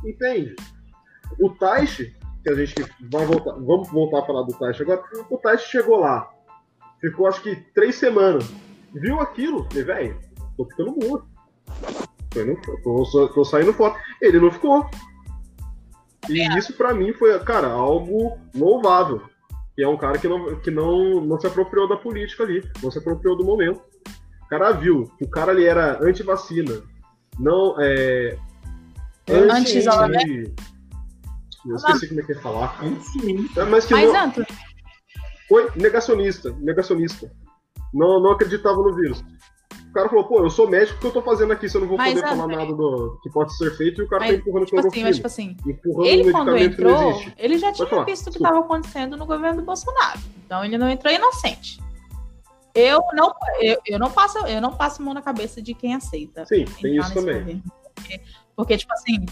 entende? 0.05 0.55
O 1.41 1.51
Taishi, 1.51 2.15
que 2.45 2.51
a 2.51 2.55
gente 2.55 2.74
vai 3.11 3.24
voltar, 3.26 3.53
vamos 3.55 3.88
voltar 3.90 4.18
a 4.20 4.26
falar 4.26 4.42
do 4.42 4.53
Taishi 4.59 4.82
agora. 4.82 5.03
O 5.30 5.38
Taishi 5.38 5.68
chegou 5.70 5.99
lá, 5.99 6.28
ficou 7.01 7.26
acho 7.26 7.42
que 7.42 7.57
três 7.74 7.95
semanas, 7.97 8.45
viu 8.92 9.18
aquilo, 9.20 9.66
e 9.74 9.82
velho, 9.82 10.18
tô 10.57 10.64
ficando 10.66 10.95
morto. 11.03 11.26
Tô, 12.82 13.05
tô- 13.05 13.28
tô 13.28 13.45
saindo 13.45 13.72
fora. 13.72 13.95
Ele 14.20 14.38
não 14.40 14.51
ficou. 14.51 14.88
E 16.28 16.59
isso 16.59 16.72
pra 16.74 16.92
mim 16.92 17.12
foi, 17.12 17.38
cara, 17.40 17.68
algo 17.68 18.38
louvável. 18.55 19.22
Que 19.76 19.82
é 19.82 19.88
um 19.88 19.97
cara 19.97 20.18
que 20.18 20.26
não, 20.28 20.57
que 20.61 20.70
não, 20.70 21.20
não 21.20 21.40
se 21.40 21.47
apropriou 21.47 21.88
da 21.88 21.97
política 21.97 22.42
ali, 22.45 22.62
não 22.82 22.90
se 22.90 22.99
apropriou 22.99 23.36
do 23.36 23.45
momento. 23.45 23.80
O 24.45 24.49
cara 24.49 24.72
viu 24.72 25.11
que 25.18 25.24
o 25.24 25.28
cara 25.30 25.51
ali 25.53 25.64
era 25.64 25.99
anti-vacina, 26.05 26.82
não 27.38 27.76
é. 27.80 28.36
Anti-isolamento. 29.28 30.55
Eu 31.67 31.77
esqueci 31.77 32.09
como 32.09 32.21
é 32.21 32.25
que 32.25 32.33
ia 32.33 32.41
falar. 32.41 32.79
Sim. 33.01 33.49
Mas 33.71 33.87
que 33.87 33.95
Mas, 33.95 34.12
não, 34.12 34.27
Antônio, 34.27 34.47
negacionista, 35.77 36.51
negacionista. 36.61 37.31
Não, 37.93 38.21
não 38.21 38.33
acreditava 38.33 38.77
no 38.77 38.95
vírus. 38.95 39.25
O 39.89 39.93
cara 39.95 40.09
falou, 40.09 40.25
pô, 40.25 40.41
eu 40.41 40.51
sou 40.51 40.69
médico, 40.69 40.99
o 40.99 41.01
que 41.01 41.07
eu 41.07 41.12
tô 41.12 41.23
fazendo 41.23 41.53
aqui 41.53 41.69
se 41.69 41.77
eu 41.77 41.83
não 41.83 41.89
vou 41.89 41.97
Mas, 41.97 42.15
poder 42.15 42.27
falar 42.27 42.49
nada 42.49 42.75
do 42.75 43.21
que 43.23 43.31
pode 43.31 43.57
ser 43.57 43.77
feito 43.77 44.03
e 44.03 44.05
o 44.05 44.09
cara 44.09 44.25
mas, 44.25 44.33
tá 44.33 44.37
empurrando 44.39 44.67
tipo 44.67 44.81
assim, 44.81 45.03
mas, 45.05 45.17
tipo 45.17 45.27
assim, 45.29 45.57
empurrando 45.65 46.07
ele 46.07 46.29
um 46.29 46.33
quando 46.33 46.57
entrou, 46.57 47.23
ele 47.39 47.59
já 47.59 47.73
tinha 47.73 47.87
falar, 47.87 48.05
visto 48.05 48.27
o 48.27 48.31
que 48.33 48.39
estava 48.39 48.59
acontecendo 48.59 49.17
no 49.17 49.25
governo 49.25 49.61
do 49.61 49.65
Bolsonaro. 49.65 50.19
Então 50.45 50.65
ele 50.65 50.77
não 50.77 50.91
entrou 50.91 51.12
inocente. 51.12 51.81
Eu 52.75 53.01
não, 53.12 53.33
eu, 53.61 53.79
eu 53.87 53.99
não 54.01 54.11
passo, 54.11 54.39
eu 54.49 54.61
não 54.61 54.73
passo 54.73 55.01
mão 55.01 55.15
na 55.15 55.23
cabeça 55.23 55.62
de 55.62 55.75
quem 55.75 55.95
aceita. 55.95 56.45
Sim, 56.45 56.65
tem 56.65 56.97
isso 56.97 57.15
também. 57.15 57.39
governo. 57.39 57.62
Porque, 57.95 58.21
porque, 58.57 58.77
tipo 58.77 58.93
assim, 58.95 59.25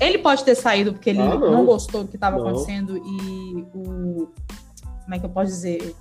ele 0.00 0.18
pode 0.18 0.44
ter 0.44 0.54
saído 0.54 0.92
porque 0.92 1.10
ele 1.10 1.20
Ah, 1.20 1.34
não. 1.36 1.50
não. 1.50 1.64
gostou 1.66 2.02
do 2.04 2.08
que 2.08 2.16
estava 2.16 2.36
acontecendo 2.38 2.96
e 2.96 3.66
o. 3.74 4.28
Como 5.02 5.14
é 5.14 5.18
que 5.18 5.26
eu 5.26 5.30
posso 5.30 5.50
dizer? 5.50 5.94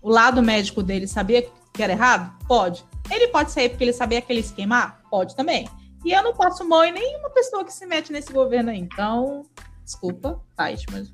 O 0.00 0.08
lado 0.10 0.42
médico 0.42 0.82
dele 0.82 1.06
sabia 1.08 1.42
que 1.74 1.82
era 1.82 1.92
errado? 1.92 2.32
Pode. 2.46 2.84
Ele 3.10 3.28
pode 3.28 3.50
sair 3.50 3.68
porque 3.68 3.84
ele 3.84 3.92
sabia 3.92 4.20
que 4.22 4.32
ele 4.32 4.40
ia 4.40 4.46
se 4.46 4.52
queimar? 4.54 5.02
Pode 5.10 5.34
também. 5.34 5.68
E 6.04 6.12
eu 6.12 6.22
não 6.22 6.32
passo 6.34 6.66
mão 6.68 6.84
em 6.84 6.92
nenhuma 6.92 7.30
pessoa 7.30 7.64
que 7.64 7.72
se 7.72 7.84
mete 7.84 8.12
nesse 8.12 8.32
governo 8.32 8.70
aí. 8.70 8.78
Então, 8.78 9.42
desculpa, 9.84 10.40
Tait, 10.56 10.84
mas. 10.92 11.12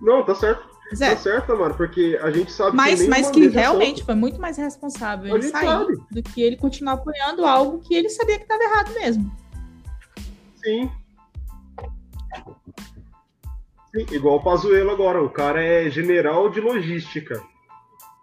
Não, 0.00 0.24
tá 0.24 0.34
certo. 0.34 0.71
Tá 0.98 1.06
é. 1.06 1.16
certo, 1.16 1.56
mano, 1.56 1.74
porque 1.74 2.18
a 2.22 2.30
gente 2.30 2.52
sabe 2.52 2.76
Mas, 2.76 3.02
que 3.02 3.08
mas 3.08 3.30
que 3.30 3.40
dessas 3.40 3.54
realmente 3.54 4.04
foi 4.04 4.14
muito 4.14 4.40
mais 4.40 4.56
responsável 4.56 5.34
ele 5.34 5.48
sair 5.48 5.66
sabe. 5.66 5.96
do 6.10 6.22
que 6.22 6.42
ele 6.42 6.56
continuar 6.56 6.94
apoiando 6.94 7.44
algo 7.44 7.78
que 7.80 7.94
ele 7.94 8.08
sabia 8.10 8.36
que 8.36 8.42
estava 8.42 8.62
errado 8.62 8.92
mesmo. 8.94 9.32
Sim. 10.62 10.90
Sim, 13.94 14.06
igual 14.10 14.36
o 14.36 14.42
Pazuello 14.42 14.90
agora. 14.90 15.22
O 15.22 15.28
cara 15.30 15.62
é 15.62 15.90
general 15.90 16.48
de 16.48 16.60
logística. 16.60 17.42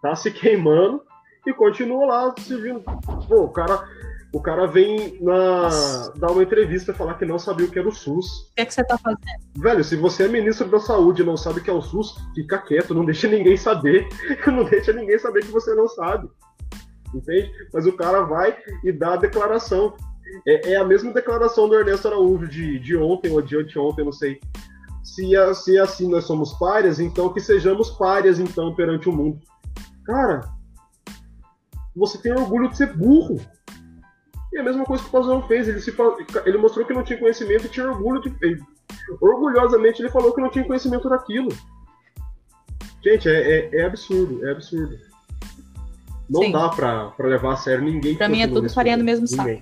Tá 0.01 0.15
se 0.15 0.32
queimando 0.32 1.01
e 1.45 1.53
continua 1.53 2.05
lá 2.05 2.36
servindo. 2.39 2.82
Pô, 3.28 3.43
o 3.43 3.49
cara, 3.49 3.88
o 4.32 4.39
cara 4.41 4.67
vem 4.67 5.17
na, 5.21 5.69
dar 6.17 6.32
uma 6.32 6.43
entrevista 6.43 6.93
falar 6.93 7.15
que 7.15 7.25
não 7.25 7.39
sabia 7.39 7.65
o 7.65 7.71
que 7.71 7.80
era 7.80 7.88
o 7.88 7.91
SUS. 7.91 8.27
O 8.51 8.55
que 8.55 8.61
é 8.61 8.65
que 8.65 8.73
você 8.73 8.84
tá 8.84 8.97
fazendo? 8.97 9.19
Velho, 9.57 9.84
se 9.84 9.95
você 9.95 10.25
é 10.25 10.27
ministro 10.27 10.67
da 10.69 10.80
saúde 10.80 11.21
e 11.21 11.25
não 11.25 11.36
sabe 11.36 11.59
o 11.59 11.63
que 11.63 11.69
é 11.69 11.73
o 11.73 11.82
SUS, 11.82 12.15
fica 12.36 12.59
quieto, 12.59 12.93
não 12.93 13.03
deixa 13.05 13.27
ninguém 13.27 13.57
saber. 13.57 14.07
Não 14.45 14.63
deixa 14.65 14.93
ninguém 14.93 15.17
saber 15.17 15.41
que 15.41 15.51
você 15.51 15.73
não 15.73 15.88
sabe. 15.88 16.27
Entende? 17.13 17.51
Mas 17.73 17.86
o 17.88 17.93
cara 17.93 18.21
vai 18.21 18.55
e 18.84 18.91
dá 18.91 19.13
a 19.13 19.17
declaração. 19.17 19.95
É, 20.47 20.73
é 20.73 20.75
a 20.75 20.84
mesma 20.86 21.11
declaração 21.11 21.67
do 21.67 21.73
Ernesto 21.75 22.07
Araújo 22.07 22.47
de, 22.47 22.77
de 22.80 22.95
ontem 22.95 23.32
ou 23.32 23.41
de 23.41 23.57
anteontem, 23.57 24.05
não 24.05 24.11
sei. 24.11 24.39
Se, 25.03 25.36
a- 25.36 25.53
se 25.55 25.77
assim 25.80 26.07
nós 26.07 26.25
somos 26.25 26.53
párias, 26.53 26.99
então 26.99 27.34
que 27.34 27.39
sejamos 27.39 27.89
párias 27.91 28.38
então 28.39 28.75
perante 28.75 29.09
o 29.09 29.11
mundo. 29.11 29.39
Cara, 30.05 30.41
você 31.95 32.17
tem 32.19 32.32
orgulho 32.32 32.69
de 32.69 32.77
ser 32.77 32.95
burro. 32.95 33.39
E 34.51 34.57
a 34.57 34.63
mesma 34.63 34.83
coisa 34.83 35.03
que 35.03 35.09
o 35.09 35.11
Pazuello 35.11 35.47
fez. 35.47 35.67
Ele, 35.67 35.79
se, 35.79 35.93
ele 36.45 36.57
mostrou 36.57 36.85
que 36.85 36.93
não 36.93 37.03
tinha 37.03 37.19
conhecimento 37.19 37.65
e 37.65 37.69
tinha 37.69 37.87
orgulho 37.87 38.21
de. 38.21 38.33
ele- 38.41 38.63
orgulhosamente 39.21 40.01
ele 40.01 40.09
falou 40.09 40.33
que 40.33 40.41
não 40.41 40.49
tinha 40.49 40.65
conhecimento 40.65 41.07
daquilo. 41.07 41.49
Gente, 43.03 43.29
é, 43.29 43.33
é- 43.33 43.81
é 43.81 43.85
absurdo, 43.85 44.45
é 44.45 44.51
absurdo. 44.51 44.97
Não 46.29 46.41
Sim. 46.41 46.51
dá 46.51 46.69
pra, 46.69 47.07
pra 47.11 47.27
levar 47.27 47.53
a 47.53 47.57
sério 47.57 47.83
ninguém. 47.83 48.13
que 48.13 48.17
Pra 48.17 48.29
mim 48.29 48.41
é 48.41 48.47
tudo 48.47 48.69
farinha 48.69 48.97
do 48.97 49.03
mesmo 49.03 49.27
saco. 49.27 49.61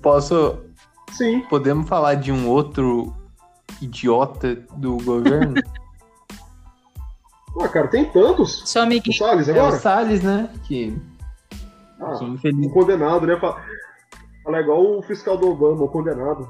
Posso. 0.00 0.58
Sim, 1.12 1.40
Podemos 1.50 1.86
falar 1.88 2.14
de 2.14 2.32
um 2.32 2.48
outro 2.48 3.14
idiota 3.80 4.54
do 4.76 4.96
governo? 4.98 5.54
ah, 7.60 7.68
cara, 7.68 7.88
tem 7.88 8.04
tantos. 8.04 8.62
Seu 8.66 8.82
O 8.82 8.84
amiguinho. 8.84 9.16
Salles 9.16 9.48
é 9.48 9.52
o 9.52 9.56
agora? 9.56 9.76
Salles, 9.78 10.22
né? 10.22 10.48
Que, 10.64 10.96
Ah, 12.00 12.16
que 12.18 12.24
o 12.24 12.28
infeliz... 12.28 12.72
condenado, 12.72 13.26
né? 13.26 13.38
Fala 13.38 14.60
igual 14.60 14.98
o 14.98 15.02
fiscal 15.02 15.36
do 15.36 15.50
Obama, 15.50 15.84
o 15.84 15.88
condenado. 15.88 16.48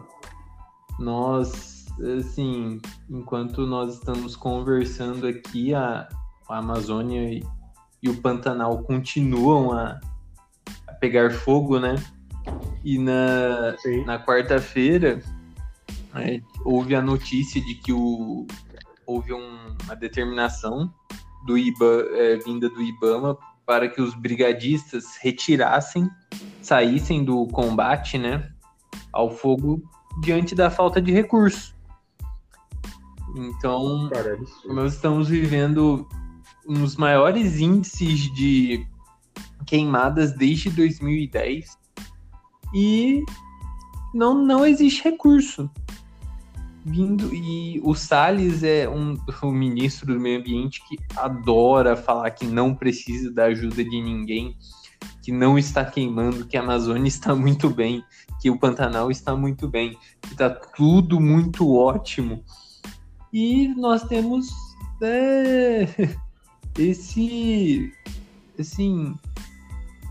Nós, 0.99 1.87
assim, 2.19 2.81
enquanto 3.11 3.67
nós 3.67 3.95
estamos 3.95 4.37
conversando 4.37 5.27
aqui, 5.27 5.75
a, 5.75 6.09
a 6.49 6.59
Amazônia 6.59 7.33
e, 7.33 7.45
e 8.03 8.09
o 8.09 8.17
Pantanal 8.21 8.83
continuam 8.83 9.73
a, 9.73 10.01
a 10.87 10.93
pegar 10.95 11.31
fogo, 11.33 11.79
né? 11.79 11.97
E 12.85 12.99
na, 12.99 13.77
Sim. 13.79 14.05
na 14.05 14.19
quarta-feira 14.25 15.23
é, 16.17 16.41
houve 16.65 16.95
a 16.95 17.03
notícia 17.03 17.61
de 17.61 17.75
que 17.77 17.93
o, 17.93 18.47
houve 19.07 19.33
um- 19.33 19.77
uma 19.85 19.97
determinação 19.97 20.93
do 21.47 21.59
IBA, 21.59 22.07
é, 22.13 22.37
vinda 22.37 22.69
do 22.69 22.81
IBAMA 22.81 23.37
para 23.67 23.89
que 23.89 24.01
os 24.01 24.15
brigadistas 24.15 25.17
retirassem, 25.21 26.09
saíssem 26.61 27.25
do 27.25 27.47
combate, 27.49 28.19
né, 28.19 28.51
ao 29.13 29.31
fogo 29.31 29.83
diante 30.21 30.55
da 30.55 30.71
falta 30.71 31.01
de 31.01 31.13
recurso. 31.13 31.75
Então, 33.35 34.11
é 34.13 34.73
nós 34.73 34.95
estamos 34.95 35.29
vivendo 35.29 36.07
um 36.69 36.75
dos 36.75 36.97
maiores 36.97 37.59
índices 37.59 38.33
de 38.35 38.87
queimadas 39.67 40.33
desde 40.33 40.71
2010 40.71 41.79
e 42.75 43.25
não, 44.15 44.35
não 44.35 44.67
existe 44.67 45.03
recurso. 45.03 45.71
Vindo, 46.85 47.33
e 47.33 47.81
o 47.85 47.95
Salles 47.95 48.65
é 48.65 48.89
um, 48.89 49.17
o 49.43 49.53
ministro 49.53 50.15
do 50.15 50.21
meio 50.21 50.41
ambiente 50.41 50.83
que 50.89 50.99
adora 51.17 51.97
falar 51.97 52.31
que 52.33 52.45
não 52.45 52.75
precisa 52.75 53.31
da 53.31 53.45
ajuda 53.45 53.85
de 53.85 54.03
ninguém, 54.03 54.57
que 55.23 55.31
não 55.31 55.57
está 55.57 55.85
queimando, 55.85 56.45
que 56.45 56.57
a 56.57 56.61
Amazônia 56.61 57.07
está 57.07 57.37
muito 57.37 57.71
bem, 57.71 58.03
que 58.41 58.51
o 58.51 58.59
Pantanal 58.59 59.13
está 59.13 59.37
muito 59.37 59.69
bem, 59.69 59.97
que 60.21 60.33
está 60.33 60.51
tudo 60.51 61.21
muito 61.21 61.73
ótimo. 61.73 62.45
E 63.33 63.69
nós 63.77 64.03
temos 64.03 64.49
é, 65.01 65.87
esse. 66.77 67.93
Assim. 68.59 69.15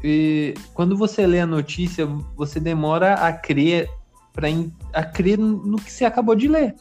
eh, 0.03 0.53
quando 0.73 0.97
você 0.97 1.27
lê 1.27 1.41
a 1.41 1.45
notícia, 1.45 2.05
você 2.35 2.59
demora 2.59 3.15
a 3.15 3.33
crer 3.33 3.89
para 4.33 5.03
crer 5.05 5.37
no 5.37 5.77
que 5.77 5.91
você 5.91 6.05
acabou 6.05 6.35
de 6.35 6.47
ler. 6.47 6.75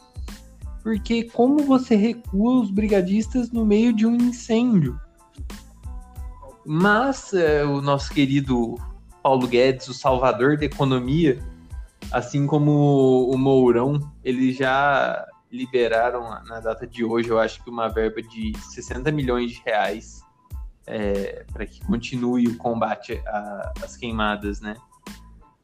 Porque 0.83 1.25
como 1.25 1.59
você 1.59 1.95
recua 1.95 2.61
os 2.61 2.71
brigadistas 2.71 3.51
no 3.51 3.65
meio 3.65 3.93
de 3.93 4.05
um 4.05 4.15
incêndio? 4.15 4.99
Mas 6.65 7.33
eh, 7.33 7.63
o 7.63 7.81
nosso 7.81 8.11
querido 8.11 8.75
Paulo 9.21 9.47
Guedes, 9.47 9.87
o 9.87 9.93
salvador 9.93 10.57
da 10.57 10.65
economia, 10.65 11.43
assim 12.11 12.47
como 12.47 13.29
o 13.31 13.37
Mourão, 13.37 13.99
eles 14.23 14.57
já 14.57 15.27
liberaram 15.51 16.23
na 16.45 16.59
data 16.59 16.87
de 16.87 17.03
hoje, 17.03 17.29
eu 17.29 17.39
acho 17.39 17.63
que 17.63 17.69
uma 17.69 17.89
verba 17.89 18.21
de 18.21 18.53
60 18.57 19.11
milhões 19.11 19.51
de 19.51 19.61
reais 19.65 20.21
para 21.53 21.65
que 21.65 21.83
continue 21.85 22.47
o 22.47 22.57
combate 22.57 23.21
às 23.83 23.95
queimadas, 23.95 24.61
né? 24.61 24.75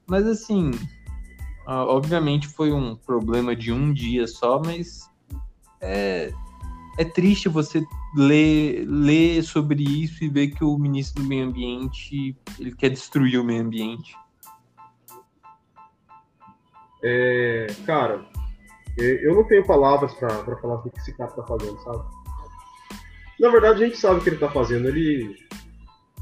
Mas 0.05 0.25
assim, 0.25 0.71
obviamente 1.73 2.47
foi 2.47 2.71
um 2.71 2.95
problema 2.95 3.55
de 3.55 3.71
um 3.71 3.91
dia 3.93 4.25
só, 4.27 4.61
mas 4.63 5.09
é, 5.81 6.31
é 6.97 7.03
triste 7.05 7.49
você 7.49 7.83
ler, 8.15 8.85
ler 8.87 9.43
sobre 9.43 9.83
isso 9.83 10.23
e 10.23 10.29
ver 10.29 10.47
que 10.47 10.63
o 10.63 10.77
ministro 10.77 11.21
do 11.21 11.27
meio 11.29 11.45
ambiente 11.45 12.35
ele 12.59 12.73
quer 12.73 12.89
destruir 12.89 13.39
o 13.39 13.43
meio 13.43 13.61
ambiente. 13.63 14.15
É, 17.03 17.67
cara, 17.85 18.25
eu 18.97 19.35
não 19.35 19.43
tenho 19.43 19.65
palavras 19.65 20.13
pra 20.13 20.29
falar 20.57 20.75
o 20.75 20.89
que 20.89 20.97
esse 20.99 21.13
cara 21.15 21.31
tá 21.31 21.43
fazendo, 21.43 21.77
sabe? 21.83 22.03
Na 23.39 23.49
verdade, 23.49 23.83
a 23.83 23.87
gente 23.87 23.97
sabe 23.99 24.19
o 24.19 24.23
que 24.23 24.29
ele 24.29 24.37
tá 24.39 24.49
fazendo. 24.49 24.87
Ele 24.87 25.35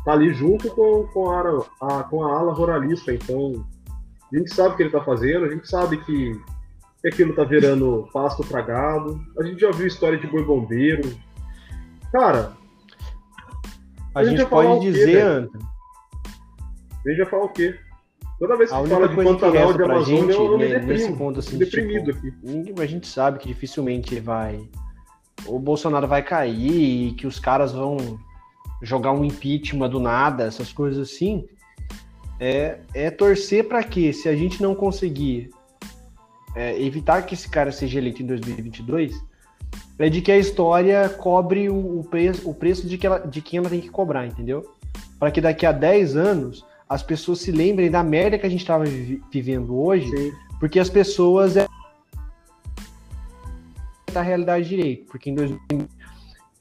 tá 0.03 0.11
ali 0.11 0.33
junto 0.33 0.69
com, 0.71 1.07
com, 1.13 1.29
a, 1.31 1.65
a- 1.81 2.03
com 2.03 2.23
a 2.23 2.37
ala 2.37 2.53
ruralista, 2.53 3.13
então 3.13 3.65
a 4.33 4.37
gente 4.37 4.53
sabe 4.53 4.69
o 4.73 4.77
que 4.77 4.83
ele 4.83 4.89
tá 4.89 5.01
fazendo, 5.03 5.45
a 5.45 5.49
gente 5.49 5.67
sabe 5.67 5.97
que, 5.97 6.39
que 7.01 7.07
aquilo 7.07 7.33
tá 7.35 7.43
virando 7.43 8.07
pasto 8.11 8.43
pra 8.43 8.61
gado. 8.61 9.21
A 9.39 9.43
gente 9.43 9.59
já 9.61 9.71
viu 9.71 9.87
história 9.87 10.17
de 10.17 10.27
boi 10.27 10.43
bombeiro. 10.43 11.15
Cara, 12.11 12.53
A, 14.13 14.23
gente 14.23 14.37
gente 14.37 14.49
falar 14.49 14.63
pode 14.75 14.91
dizer? 14.91 15.21
Anta, 15.21 15.59
a 17.05 17.09
gente 17.09 17.17
já 17.17 17.25
fala 17.25 17.45
o 17.45 17.49
quê? 17.49 17.77
Toda 18.39 18.57
vez 18.57 18.69
que 18.69 18.75
a 18.75 18.85
fala 18.85 19.07
de 19.07 19.15
coisa 19.15 19.31
Pantanal, 19.33 19.73
de 19.73 19.83
Amazônia, 19.83 20.21
gente, 20.33 20.33
eu, 20.33 20.51
eu 20.51 20.57
me 20.57 20.67
né, 20.67 20.79
nesse 20.79 20.87
deprimo. 21.03 21.17
ponto 21.17 21.39
assim, 21.39 21.57
deprimido 21.57 22.11
tipo, 22.13 22.27
aqui. 22.27 22.33
ninguém- 22.43 22.75
a 22.79 22.85
gente 22.85 23.07
sabe 23.07 23.39
que 23.39 23.47
dificilmente 23.47 24.19
vai. 24.19 24.67
O 25.45 25.57
Bolsonaro 25.59 26.07
vai 26.07 26.21
cair 26.21 27.09
e 27.09 27.13
que 27.13 27.27
os 27.27 27.39
caras 27.39 27.71
vão 27.71 28.19
jogar 28.81 29.11
um 29.13 29.23
impeachment 29.23 29.89
do 29.89 29.99
nada, 29.99 30.43
essas 30.43 30.73
coisas 30.73 31.09
assim. 31.09 31.47
É, 32.39 32.79
é 32.93 33.09
torcer 33.09 33.67
para 33.67 33.83
que, 33.83 34.11
se 34.11 34.27
a 34.27 34.35
gente 34.35 34.61
não 34.61 34.75
conseguir 34.75 35.49
é, 36.55 36.81
evitar 36.81 37.21
que 37.23 37.33
esse 37.33 37.49
cara 37.49 37.71
seja 37.71 37.97
eleito 37.97 38.21
em 38.21 38.25
2022, 38.25 39.15
é 39.97 40.09
de 40.09 40.21
que 40.21 40.31
a 40.31 40.37
história 40.37 41.07
cobre 41.09 41.69
o, 41.69 41.99
o 41.99 42.03
preço, 42.03 42.49
o 42.49 42.53
preço 42.53 42.87
de, 42.87 42.97
que 42.97 43.07
ela, 43.07 43.19
de 43.19 43.41
quem 43.41 43.59
ela 43.59 43.69
tem 43.69 43.79
que 43.79 43.89
cobrar, 43.89 44.25
entendeu? 44.25 44.73
Para 45.17 45.31
que 45.31 45.39
daqui 45.39 45.65
a 45.65 45.71
10 45.71 46.15
anos 46.15 46.65
as 46.87 47.01
pessoas 47.01 47.39
se 47.39 47.51
lembrem 47.51 47.89
da 47.89 48.03
merda 48.03 48.37
que 48.37 48.45
a 48.45 48.49
gente 48.49 48.61
estava 48.61 48.83
vivendo 49.31 49.77
hoje, 49.77 50.09
Sim. 50.09 50.33
porque 50.59 50.79
as 50.79 50.89
pessoas 50.89 51.57
é 51.57 51.67
da 54.11 54.21
realidade 54.21 54.67
direito, 54.67 55.05
porque 55.07 55.29
em 55.29 55.35
2000 55.35 55.87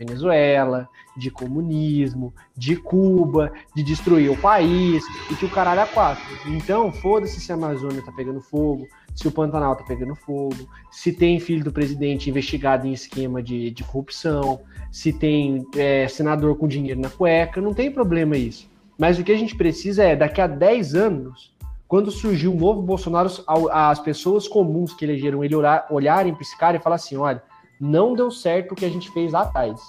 Venezuela, 0.04 0.88
de 1.16 1.30
comunismo, 1.30 2.32
de 2.56 2.76
Cuba, 2.76 3.52
de 3.74 3.82
destruir 3.82 4.30
o 4.30 4.36
país, 4.36 5.04
e 5.30 5.34
que 5.34 5.44
o 5.44 5.50
caralho 5.50 5.80
é 5.80 5.86
quatro. 5.86 6.24
Então, 6.46 6.92
foda-se 6.92 7.40
se 7.40 7.52
a 7.52 7.54
Amazônia 7.54 8.02
tá 8.02 8.12
pegando 8.12 8.40
fogo, 8.40 8.86
se 9.14 9.28
o 9.28 9.32
Pantanal 9.32 9.76
tá 9.76 9.84
pegando 9.84 10.14
fogo, 10.14 10.68
se 10.90 11.12
tem 11.12 11.38
filho 11.38 11.62
do 11.62 11.72
presidente 11.72 12.28
investigado 12.28 12.86
em 12.86 12.92
esquema 12.92 13.42
de, 13.42 13.70
de 13.70 13.84
corrupção, 13.84 14.60
se 14.90 15.12
tem 15.12 15.64
é, 15.76 16.08
senador 16.08 16.56
com 16.56 16.66
dinheiro 16.66 17.00
na 17.00 17.10
cueca, 17.10 17.60
não 17.60 17.72
tem 17.72 17.90
problema 17.90 18.36
isso. 18.36 18.68
Mas 18.98 19.18
o 19.18 19.24
que 19.24 19.32
a 19.32 19.38
gente 19.38 19.56
precisa 19.56 20.02
é, 20.04 20.16
daqui 20.16 20.40
a 20.40 20.46
10 20.46 20.94
anos, 20.94 21.54
quando 21.86 22.10
surgir 22.10 22.48
um 22.48 22.56
novo 22.56 22.82
Bolsonaro, 22.82 23.28
as 23.70 24.00
pessoas 24.00 24.48
comuns 24.48 24.94
que 24.94 25.04
elegeram 25.04 25.44
ele 25.44 25.54
olhar- 25.54 25.86
olharem 25.90 26.32
para 26.32 26.42
esse 26.42 26.56
cara 26.56 26.76
e 26.76 26.80
falar 26.80 26.96
assim: 26.96 27.16
olha, 27.16 27.42
não 27.80 28.14
deu 28.14 28.30
certo 28.30 28.72
o 28.72 28.74
que 28.74 28.84
a 28.84 28.90
gente 28.90 29.10
fez 29.10 29.32
lá 29.32 29.42
atrás. 29.42 29.80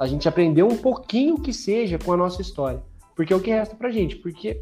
A 0.00 0.06
gente 0.06 0.28
aprendeu 0.28 0.66
um 0.66 0.76
pouquinho 0.76 1.38
que 1.38 1.52
seja 1.52 1.98
com 1.98 2.12
a 2.12 2.16
nossa 2.16 2.42
história. 2.42 2.82
Porque 3.14 3.32
é 3.32 3.36
o 3.36 3.40
que 3.40 3.50
resta 3.50 3.74
pra 3.74 3.90
gente. 3.90 4.16
Porque 4.16 4.58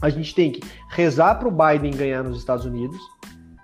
a 0.00 0.08
gente 0.08 0.34
tem 0.34 0.50
que 0.50 0.60
rezar 0.90 1.36
pro 1.36 1.50
Biden 1.50 1.92
ganhar 1.92 2.24
nos 2.24 2.38
Estados 2.38 2.64
Unidos. 2.64 2.98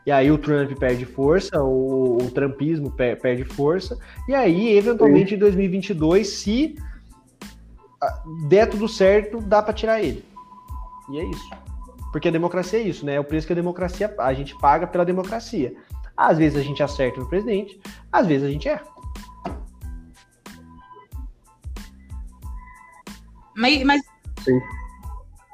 E 0.06 0.10
aí 0.10 0.30
o 0.30 0.38
Trump 0.38 0.72
perde 0.78 1.04
força, 1.04 1.62
o, 1.62 2.18
o 2.18 2.30
Trumpismo 2.30 2.90
pe- 2.90 3.16
perde 3.16 3.44
força. 3.44 3.98
E 4.28 4.34
aí, 4.34 4.76
eventualmente, 4.76 5.34
em 5.34 5.38
2022, 5.38 6.26
se 6.28 6.76
ah, 8.00 8.22
der 8.48 8.68
tudo 8.68 8.88
certo, 8.88 9.40
dá 9.40 9.62
pra 9.62 9.72
tirar 9.72 10.02
ele. 10.02 10.24
E 11.10 11.18
é 11.18 11.24
isso. 11.24 11.50
Porque 12.10 12.28
a 12.28 12.32
democracia 12.32 12.80
é 12.80 12.82
isso, 12.82 13.06
né? 13.06 13.14
É 13.14 13.20
o 13.20 13.24
preço 13.24 13.46
que 13.46 13.52
a 13.52 13.56
democracia 13.56 14.12
a 14.18 14.34
gente 14.34 14.56
paga 14.58 14.86
pela 14.86 15.04
democracia. 15.04 15.74
Às 16.16 16.38
vezes 16.38 16.58
a 16.58 16.62
gente 16.62 16.82
acerta 16.82 17.20
no 17.20 17.28
presidente, 17.28 17.80
às 18.10 18.26
vezes 18.26 18.46
a 18.46 18.50
gente 18.50 18.68
erra. 18.68 18.86
Mas, 23.56 23.82
mas 23.84 24.02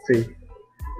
Sim. 0.06 0.34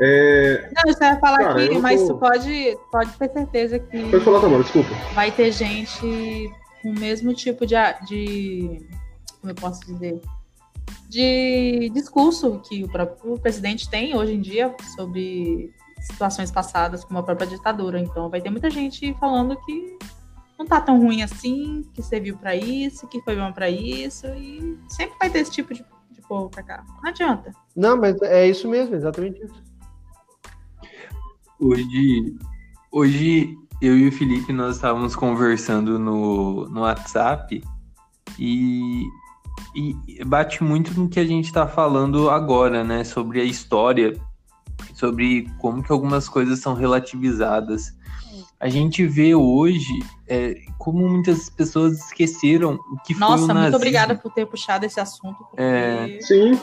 É, 0.01 0.71
não, 0.77 0.93
você 0.93 0.99
vai 1.01 1.19
falar 1.19 1.39
Cara, 1.39 1.65
aqui, 1.65 1.75
eu 1.75 1.81
mas 1.81 2.01
tô- 2.03 2.15
tu 2.15 2.21
pode, 2.21 2.79
pode 2.93 3.11
ter 3.19 3.33
certeza 3.33 3.79
que 3.79 4.11
pode 4.11 4.25
falar, 4.25 4.41
Tamara, 4.41 4.63
desculpa. 4.63 4.91
vai 5.15 5.33
ter 5.33 5.51
gente 5.51 6.53
com 6.83 6.91
o 6.91 6.99
mesmo 7.01 7.33
tipo 7.35 7.67
de, 7.67 7.75
de 8.07 8.87
como 9.41 9.51
eu 9.51 9.55
posso 9.55 9.81
dizer, 9.87 10.21
de 11.09 11.91
discurso 11.95 12.61
que 12.69 12.85
o 12.85 12.89
próprio 12.89 13.39
presidente 13.41 13.89
tem 13.91 14.15
hoje 14.15 14.35
em 14.35 14.41
dia 14.41 14.73
sobre 14.95 15.73
situações 16.01 16.51
passadas, 16.51 17.05
como 17.05 17.18
a 17.18 17.22
própria 17.22 17.46
ditadura. 17.46 18.01
Então 18.01 18.28
vai 18.28 18.40
ter 18.40 18.51
muita 18.51 18.70
gente 18.70 19.14
falando 19.14 19.57
que 19.64 19.99
não 20.59 20.66
tá 20.66 20.80
tão 20.80 21.01
ruim 21.01 21.22
assim, 21.22 21.82
que 21.94 22.03
serviu 22.03 22.36
pra 22.36 22.57
isso, 22.57 23.07
que 23.07 23.20
foi 23.22 23.36
bom 23.36 23.53
pra 23.53 23.70
isso, 23.70 24.26
e 24.26 24.76
sempre 24.88 25.16
vai 25.18 25.30
ter 25.30 25.38
esse 25.38 25.53
tipo 25.53 25.72
de, 25.72 25.84
de 26.11 26.20
povo 26.22 26.51
pra 26.51 26.62
cá. 26.62 26.84
Não 27.03 27.11
adianta. 27.11 27.53
Não, 27.76 27.96
mas 27.96 28.20
é 28.22 28.49
isso 28.49 28.68
mesmo, 28.68 28.94
exatamente 28.94 29.42
isso. 29.44 29.62
Hoje, 31.61 32.36
hoje 32.90 33.57
eu 33.80 33.96
e 33.96 34.09
o 34.09 34.12
Felipe 34.12 34.53
nós 34.53 34.76
estávamos 34.76 35.14
conversando 35.14 35.99
no, 35.99 36.68
no 36.68 36.80
WhatsApp 36.80 37.62
e, 38.38 39.05
e 39.74 40.24
bate 40.24 40.62
muito 40.64 40.99
no 40.99 41.09
que 41.09 41.20
a 41.20 41.24
gente 41.24 41.46
está 41.46 41.66
falando 41.68 42.30
agora, 42.30 42.82
né? 42.82 43.05
Sobre 43.05 43.40
a 43.40 43.44
história, 43.44 44.20
sobre 44.95 45.51
como 45.59 45.83
que 45.83 45.93
algumas 45.93 46.29
coisas 46.29 46.61
são 46.61 46.74
relativizadas. 46.74 47.97
A 48.61 48.68
gente 48.68 49.07
vê 49.07 49.35
hoje 49.35 50.01
é, 50.26 50.55
como 50.79 51.09
muitas 51.09 51.49
pessoas 51.49 52.07
esqueceram 52.07 52.74
o 52.74 52.99
que 53.05 53.14
foi 53.14 53.26
o 53.26 53.31
Nossa, 53.31 53.43
muito 53.43 53.55
nazismo. 53.55 53.76
obrigada 53.76 54.16
por 54.16 54.33
ter 54.33 54.47
puxado 54.47 54.85
esse 54.85 54.99
assunto, 54.99 55.39
porque... 55.45 55.62
É. 55.62 56.18
Sim, 56.20 56.59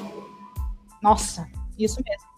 Nossa, 1.02 1.48
isso 1.78 2.02
mesmo. 2.06 2.36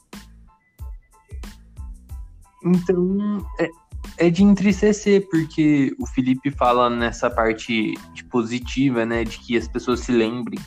Então, 2.64 3.46
é, 3.60 3.70
é 4.18 4.30
de 4.30 4.44
entristecer, 4.44 5.28
porque 5.30 5.96
o 6.00 6.06
Felipe 6.06 6.52
fala 6.52 6.90
nessa 6.90 7.30
parte 7.30 7.94
de 8.14 8.24
positiva, 8.26 9.06
né, 9.06 9.24
de 9.24 9.40
que 9.40 9.58
as 9.58 9.68
pessoas 9.68 10.02
se 10.02 10.12
lembrem 10.12 10.60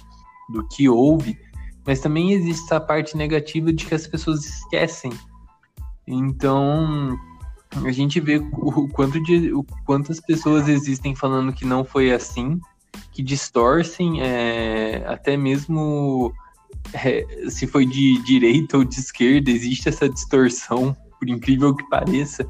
do 0.49 0.67
que 0.67 0.89
houve, 0.89 1.39
mas 1.87 2.01
também 2.01 2.33
existe 2.33 2.65
essa 2.65 2.81
parte 2.81 3.17
negativa 3.17 3.73
de 3.73 3.87
que 3.87 3.95
as 3.95 4.07
pessoas 4.07 4.45
esquecem. 4.45 5.13
Então, 6.07 7.19
a 7.85 7.93
gente 7.93 8.21
vê 8.21 8.39
o 8.39 8.89
quanto 8.89 9.23
de 9.23 9.53
o 9.53 9.65
quantas 9.85 10.21
pessoas 10.21 10.69
existem 10.69 11.15
falando 11.15 11.53
que 11.53 11.65
não 11.65 11.85
foi 11.85 12.13
assim, 12.13 12.61
que 13.13 13.23
distorcem 13.23 14.21
é, 14.21 15.05
até 15.07 15.37
mesmo 15.37 16.33
é, 16.93 17.25
se 17.49 17.67
foi 17.67 17.87
de 17.87 18.23
direita 18.23 18.79
ou 18.79 18.85
de 18.85 18.99
esquerda, 18.99 19.51
existe 19.51 19.89
essa 19.89 20.09
distorção, 20.09 20.97
por 21.19 21.29
incrível 21.29 21.75
que 21.75 21.89
pareça. 21.89 22.47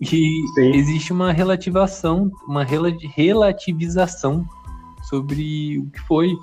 E 0.00 0.06
Sim. 0.54 0.74
existe 0.74 1.12
uma 1.12 1.30
relativação, 1.30 2.30
uma 2.46 2.64
rela- 2.64 2.96
relativização 3.14 4.46
sobre 5.02 5.78
o 5.78 5.90
que 5.90 6.00
foi. 6.00 6.34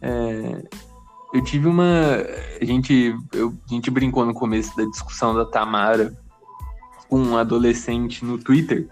É, 0.00 0.64
eu 1.32 1.42
tive 1.42 1.66
uma. 1.66 2.18
A 2.60 2.64
gente, 2.64 3.16
eu- 3.32 3.54
a 3.66 3.74
gente 3.74 3.90
brincou 3.90 4.24
no 4.26 4.34
começo 4.34 4.76
da 4.76 4.84
discussão 4.84 5.34
da 5.34 5.44
Tamara 5.44 6.16
com 7.08 7.18
um 7.18 7.36
adolescente 7.36 8.24
no 8.24 8.38
Twitter. 8.38 8.88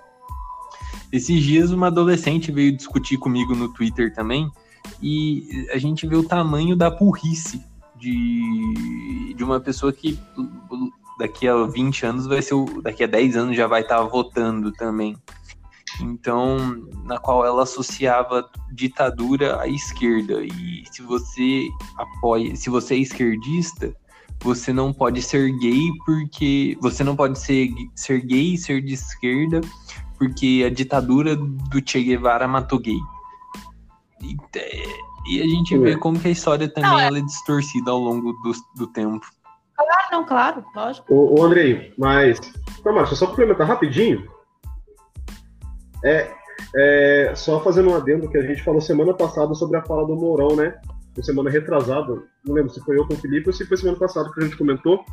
Esses 1.13 1.43
dias 1.43 1.71
uma 1.71 1.89
adolescente 1.89 2.53
veio 2.53 2.77
discutir 2.77 3.17
comigo 3.17 3.55
no 3.55 3.73
Twitter 3.73 4.15
também, 4.15 4.51
E 5.03 5.67
a 5.73 5.79
gente 5.79 6.07
vê 6.07 6.17
o 6.17 6.23
tamanho 6.27 6.75
da 6.77 6.91
burrice 6.91 7.63
de, 7.97 9.35
de 9.37 9.45
uma 9.45 9.61
pessoa 9.61 9.93
que 9.93 10.19
daqui 11.19 11.47
a 11.47 11.65
20 11.65 12.07
anos 12.07 12.27
vai 12.27 12.41
ser 12.43 12.55
o, 12.55 12.81
daqui 12.83 13.05
a 13.05 13.07
10 13.07 13.37
anos 13.37 13.57
já 13.57 13.67
vai 13.67 13.83
estar 13.83 14.03
votando 14.03 14.73
também. 14.73 15.17
Então, 16.03 16.57
na 17.05 17.19
qual 17.19 17.45
ela 17.45 17.63
associava 17.63 18.49
ditadura 18.73 19.61
à 19.61 19.69
esquerda. 19.69 20.43
E 20.43 20.85
se 20.91 21.03
você 21.03 21.69
apoia, 21.97 22.55
se 22.57 22.71
você 22.71 22.95
é 22.95 22.99
esquerdista, 22.99 23.95
você 24.43 24.73
não 24.73 24.93
pode 24.93 25.21
ser 25.23 25.51
gay 25.59 25.89
porque 26.07 26.77
você 26.81 27.05
não 27.05 27.15
pode 27.15 27.39
ser, 27.39 27.71
ser 27.95 28.21
gay 28.25 28.55
e 28.55 28.59
ser 28.59 28.81
de 28.81 28.95
esquerda 28.95 29.61
porque 30.21 30.63
a 30.67 30.71
ditadura 30.71 31.35
do 31.35 31.81
Che 31.83 32.03
Guevara 32.03 32.47
matou 32.47 32.79
gay. 32.79 32.99
E, 34.23 34.37
e 35.27 35.41
a 35.41 35.47
gente 35.47 35.79
vê 35.79 35.97
como 35.97 36.21
que 36.21 36.29
a 36.29 36.31
história 36.31 36.69
também 36.69 36.91
não, 36.91 37.01
é... 37.01 37.07
ela 37.07 37.19
é 37.19 37.23
distorcida 37.23 37.91
ao 37.91 37.99
longo 37.99 38.35
do, 38.35 38.53
do 38.77 38.87
tempo. 38.87 39.27
Claro, 39.75 40.09
não, 40.13 40.27
claro, 40.27 40.65
lógico. 40.77 41.15
Ô, 41.15 41.41
ô 41.41 41.45
Andrei, 41.45 41.95
mas. 41.97 42.39
Não, 42.85 42.95
Márcio, 42.95 43.17
só 43.17 43.29
complementar 43.29 43.67
rapidinho. 43.67 44.29
É, 46.05 46.31
é, 46.77 47.33
só 47.35 47.61
fazendo 47.61 47.91
um 47.91 47.95
adendo 47.95 48.29
que 48.29 48.39
a 48.39 48.43
gente 48.43 48.63
falou 48.63 48.81
semana 48.81 49.15
passada 49.15 49.55
sobre 49.55 49.77
a 49.77 49.83
fala 49.83 50.07
do 50.07 50.17
Mourão, 50.17 50.57
né? 50.57 50.79
semana 51.23 51.51
retrasada, 51.51 52.15
não 52.45 52.55
lembro 52.55 52.73
se 52.73 52.81
foi 52.81 52.99
eu 52.99 53.07
com 53.07 53.15
o 53.15 53.17
Felipe 53.17 53.49
ou 53.49 53.53
se 53.53 53.67
foi 53.67 53.77
semana 53.77 53.99
passada 53.99 54.31
que 54.33 54.41
a 54.41 54.45
gente 54.45 54.57
comentou, 54.57 55.05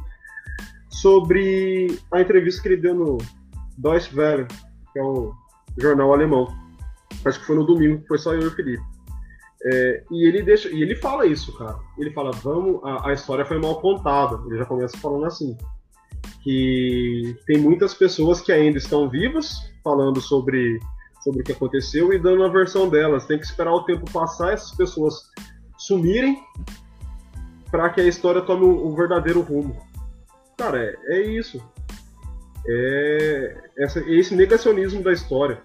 sobre 0.89 1.99
a 2.11 2.21
entrevista 2.21 2.61
que 2.61 2.69
ele 2.69 2.77
deu 2.77 2.95
no 2.95 3.17
Deutsche 3.77 4.17
Welle, 4.17 4.47
que 4.93 4.99
é 4.99 5.03
um 5.03 5.31
jornal 5.77 6.13
alemão. 6.13 6.47
Acho 7.25 7.39
que 7.39 7.45
foi 7.45 7.55
no 7.55 7.65
domingo, 7.65 8.03
foi 8.07 8.17
só 8.17 8.33
eu 8.33 8.43
e 8.43 8.47
o 8.47 8.51
Felipe. 8.51 8.83
É, 9.63 10.03
e 10.11 10.25
ele 10.27 10.43
deixa, 10.43 10.69
e 10.69 10.81
ele 10.81 10.95
fala 10.95 11.25
isso, 11.25 11.55
cara. 11.57 11.77
Ele 11.97 12.11
fala, 12.11 12.31
vamos, 12.31 12.79
a, 12.83 13.09
a, 13.09 13.13
história 13.13 13.45
foi 13.45 13.59
mal 13.59 13.81
contada. 13.81 14.39
Ele 14.47 14.57
já 14.57 14.65
começa 14.65 14.97
falando 14.97 15.25
assim, 15.25 15.57
que 16.43 17.35
tem 17.45 17.57
muitas 17.57 17.93
pessoas 17.93 18.39
que 18.39 18.51
ainda 18.51 18.77
estão 18.77 19.09
vivas, 19.09 19.71
falando 19.87 20.19
sobre 20.19 20.81
sobre 21.21 21.41
o 21.41 21.43
que 21.43 21.51
aconteceu 21.51 22.13
e 22.13 22.19
dando 22.19 22.43
a 22.43 22.49
versão 22.49 22.89
delas. 22.89 23.25
Tem 23.25 23.39
que 23.39 23.45
esperar 23.45 23.73
o 23.73 23.83
tempo 23.83 24.09
passar, 24.11 24.53
essas 24.53 24.71
pessoas 24.71 25.29
sumirem 25.77 26.41
para 27.71 27.89
que 27.89 28.01
a 28.01 28.05
história 28.05 28.41
tome 28.41 28.65
o, 28.65 28.95
verdadeiro 28.95 29.41
rumo. 29.41 29.75
Cara, 30.57 30.81
é, 30.81 30.95
é 31.09 31.21
isso. 31.27 31.61
É, 32.65 33.57
essa, 33.77 33.99
é 33.99 34.13
esse 34.13 34.35
negacionismo 34.35 35.03
da 35.03 35.11
história. 35.11 35.61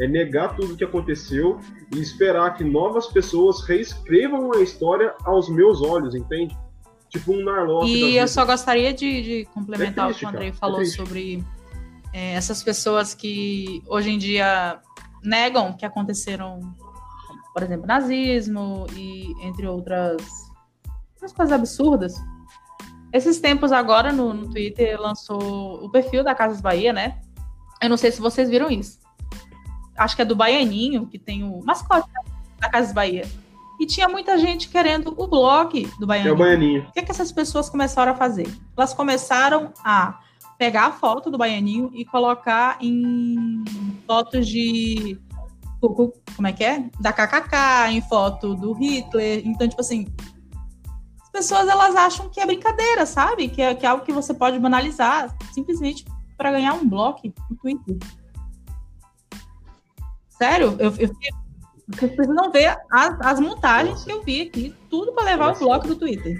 É 0.00 0.06
negar 0.06 0.54
tudo 0.54 0.74
o 0.74 0.76
que 0.76 0.84
aconteceu 0.84 1.58
e 1.92 2.00
esperar 2.00 2.54
que 2.54 2.62
novas 2.62 3.06
pessoas 3.06 3.66
reescrevam 3.66 4.52
a 4.52 4.60
história 4.60 5.12
aos 5.24 5.48
meus 5.48 5.82
olhos, 5.82 6.14
entende? 6.14 6.56
Tipo 7.08 7.32
um 7.32 7.42
Narlock. 7.42 7.88
E 7.88 8.16
eu 8.16 8.28
só 8.28 8.44
gostaria 8.44 8.92
de, 8.92 9.22
de 9.22 9.44
complementar 9.52 10.04
é 10.04 10.08
triste, 10.08 10.18
o 10.18 10.20
que 10.20 10.24
o 10.24 10.28
Andrei 10.28 10.52
cara, 10.52 10.56
é 10.56 10.60
falou 10.60 10.84
sobre 10.86 11.44
é, 12.12 12.34
essas 12.34 12.62
pessoas 12.62 13.14
que 13.14 13.82
hoje 13.86 14.10
em 14.10 14.18
dia 14.18 14.80
negam 15.22 15.72
que 15.72 15.84
aconteceram 15.84 16.74
por 17.58 17.64
exemplo, 17.64 17.88
nazismo 17.88 18.86
e 18.94 19.34
entre 19.42 19.66
outras, 19.66 20.22
outras 21.14 21.32
coisas 21.32 21.52
absurdas. 21.52 22.14
Esses 23.12 23.40
tempos 23.40 23.72
agora 23.72 24.12
no, 24.12 24.32
no 24.32 24.48
Twitter 24.48 25.00
lançou 25.00 25.84
o 25.84 25.90
perfil 25.90 26.22
da 26.22 26.36
Casas 26.36 26.60
Bahia, 26.60 26.92
né? 26.92 27.20
Eu 27.82 27.88
não 27.88 27.96
sei 27.96 28.12
se 28.12 28.20
vocês 28.20 28.48
viram 28.48 28.70
isso. 28.70 29.00
Acho 29.96 30.14
que 30.14 30.22
é 30.22 30.24
do 30.24 30.36
Baianinho, 30.36 31.06
que 31.06 31.18
tem 31.18 31.42
o 31.42 31.60
mascote 31.64 32.08
da 32.60 32.68
Casas 32.68 32.92
Bahia. 32.92 33.26
E 33.80 33.86
tinha 33.86 34.08
muita 34.08 34.38
gente 34.38 34.68
querendo 34.68 35.12
o 35.16 35.26
blog 35.26 35.84
do 35.98 36.06
Baianinho. 36.06 36.30
É 36.30 36.34
o 36.34 36.38
Baianinho. 36.38 36.82
O 36.88 36.92
que, 36.92 37.00
é 37.00 37.02
que 37.02 37.10
essas 37.10 37.32
pessoas 37.32 37.68
começaram 37.68 38.12
a 38.12 38.14
fazer? 38.14 38.46
Elas 38.76 38.94
começaram 38.94 39.72
a 39.84 40.20
pegar 40.58 40.86
a 40.86 40.92
foto 40.92 41.30
do 41.30 41.38
Baianinho 41.38 41.90
e 41.94 42.04
colocar 42.04 42.76
em 42.80 43.64
fotos 44.06 44.46
de 44.46 45.18
como 45.80 46.48
é 46.48 46.52
que 46.52 46.64
é? 46.64 46.90
Da 47.00 47.12
KKK, 47.12 47.92
em 47.92 48.00
foto 48.02 48.56
do 48.56 48.72
Hitler. 48.72 49.42
Então, 49.46 49.68
tipo 49.68 49.80
assim, 49.80 50.08
as 51.22 51.30
pessoas 51.30 51.68
elas 51.68 51.94
acham 51.94 52.28
que 52.28 52.40
é 52.40 52.46
brincadeira, 52.46 53.06
sabe? 53.06 53.48
Que 53.48 53.62
é, 53.62 53.74
que 53.76 53.86
é 53.86 53.88
algo 53.88 54.04
que 54.04 54.12
você 54.12 54.34
pode 54.34 54.58
banalizar 54.58 55.34
simplesmente 55.52 56.04
para 56.36 56.50
ganhar 56.50 56.74
um 56.74 56.88
bloco 56.88 57.32
no 57.48 57.56
Twitter. 57.56 57.96
Sério, 60.28 60.76
eu, 60.80 60.92
eu 60.96 61.10
vocês 61.88 62.14
precisam 62.14 62.50
ver 62.50 62.76
as, 62.90 63.20
as 63.20 63.40
montagens 63.40 63.92
Nossa. 63.92 64.04
que 64.04 64.12
eu 64.12 64.22
vi 64.22 64.42
aqui, 64.42 64.74
tudo 64.90 65.12
para 65.12 65.24
levar 65.24 65.48
Nossa. 65.48 65.64
o 65.64 65.66
bloco 65.66 65.88
do 65.88 65.96
Twitter. 65.96 66.38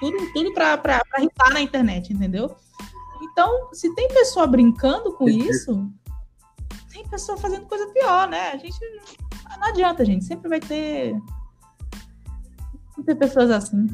Tudo, 0.00 0.32
tudo 0.32 0.52
para 0.52 1.02
irritar 1.18 1.50
na 1.52 1.60
internet, 1.60 2.12
entendeu? 2.12 2.54
Então, 3.22 3.72
se 3.72 3.94
tem 3.94 4.08
pessoa 4.08 4.46
brincando 4.46 5.12
com 5.14 5.28
isso, 5.28 5.88
tem 6.90 7.06
pessoa 7.06 7.38
fazendo 7.38 7.66
coisa 7.66 7.86
pior, 7.92 8.28
né? 8.28 8.50
A 8.50 8.56
gente. 8.56 8.78
Não 9.58 9.68
adianta, 9.68 10.04
gente. 10.04 10.24
Sempre 10.24 10.48
vai 10.48 10.60
ter. 10.60 11.14
Vai 12.96 13.04
ter 13.06 13.14
pessoas 13.14 13.50
assim. 13.50 13.86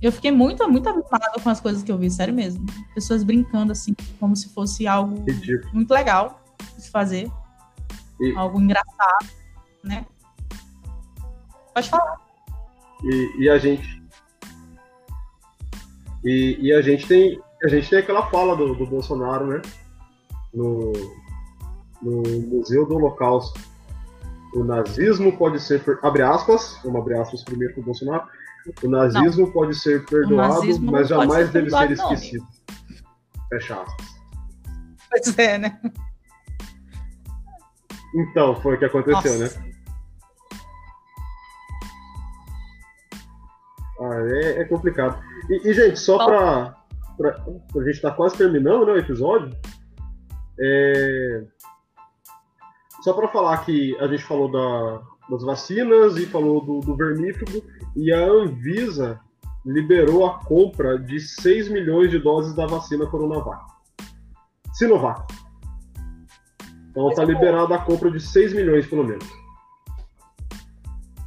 Eu 0.00 0.12
fiquei 0.12 0.30
muito, 0.30 0.68
muito 0.68 0.88
abismada 0.88 1.40
com 1.42 1.48
as 1.48 1.60
coisas 1.60 1.82
que 1.82 1.90
eu 1.90 1.96
vi, 1.96 2.10
sério 2.10 2.34
mesmo. 2.34 2.64
Pessoas 2.94 3.24
brincando 3.24 3.72
assim, 3.72 3.94
como 4.20 4.36
se 4.36 4.50
fosse 4.50 4.86
algo 4.86 5.24
Ridículo. 5.24 5.74
muito 5.74 5.92
legal 5.92 6.42
de 6.78 6.90
fazer. 6.90 7.30
E... 8.20 8.36
Algo 8.36 8.60
engraçado, 8.60 9.26
né? 9.82 10.06
Pode 11.74 11.88
falar. 11.88 12.20
E, 13.04 13.42
e 13.44 13.48
a 13.48 13.58
gente. 13.58 14.02
E, 16.24 16.58
e, 16.60 16.72
a 16.72 16.82
gente 16.82 17.06
tem. 17.06 17.40
A 17.62 17.68
gente 17.68 17.88
tem 17.88 17.98
aquela 17.98 18.28
fala 18.30 18.56
do, 18.56 18.74
do 18.74 18.86
Bolsonaro, 18.86 19.46
né? 19.46 19.62
No, 20.52 20.92
no 22.02 22.22
Museu 22.48 22.86
do 22.86 22.96
Holocausto. 22.96 23.58
O 24.54 24.64
nazismo 24.64 25.36
pode 25.36 25.60
ser, 25.60 25.82
abre 26.02 26.22
aspas, 26.22 26.78
vamos 26.82 27.00
abrir 27.00 27.18
aspas 27.18 27.42
primeiro 27.42 27.74
com 27.74 27.80
o 27.82 27.84
Bolsonaro, 27.84 28.26
o 28.82 28.88
nazismo 28.88 29.46
não. 29.46 29.52
pode 29.52 29.74
ser 29.74 30.04
perdoado, 30.06 30.80
mas 30.82 31.08
jamais 31.08 31.50
ser 31.50 31.52
deve 31.52 31.70
ser 31.70 31.92
esquecido. 31.92 32.46
Fecha 33.48 33.82
aspas. 33.82 34.06
Pois 35.10 35.38
é, 35.38 35.58
né? 35.58 35.80
Então, 38.14 38.60
foi 38.60 38.76
o 38.76 38.78
que 38.78 38.84
aconteceu, 38.86 39.38
Nossa. 39.38 39.60
né? 39.60 39.72
Ah, 44.00 44.20
é, 44.26 44.62
é 44.62 44.64
complicado. 44.64 45.22
E, 45.48 45.68
e, 45.68 45.74
gente, 45.74 45.98
só 45.98 46.24
para 46.24 46.76
a 47.24 47.84
gente 47.84 47.90
estar 47.90 48.10
tá 48.10 48.16
quase 48.16 48.36
terminando 48.36 48.86
né, 48.86 48.92
o 48.92 48.98
episódio, 48.98 49.56
é, 50.58 51.44
só 53.02 53.12
para 53.12 53.28
falar 53.28 53.64
que 53.64 53.96
a 54.00 54.06
gente 54.08 54.24
falou 54.24 54.50
da, 54.50 55.02
das 55.30 55.42
vacinas 55.42 56.16
e 56.16 56.26
falou 56.26 56.64
do, 56.64 56.80
do 56.80 56.96
vermífugo, 56.96 57.64
e 57.94 58.12
a 58.12 58.24
Anvisa 58.24 59.20
liberou 59.64 60.26
a 60.26 60.38
compra 60.44 60.98
de 60.98 61.18
6 61.20 61.68
milhões 61.68 62.10
de 62.10 62.18
doses 62.18 62.54
da 62.54 62.66
vacina 62.66 63.06
Coronavac. 63.06 63.60
Sinovac. 64.74 65.32
Então 66.90 67.08
está 67.08 67.24
liberada 67.24 67.74
a 67.74 67.78
compra 67.78 68.10
de 68.10 68.20
6 68.20 68.54
milhões, 68.54 68.86
pelo 68.86 69.04
menos. 69.04 69.26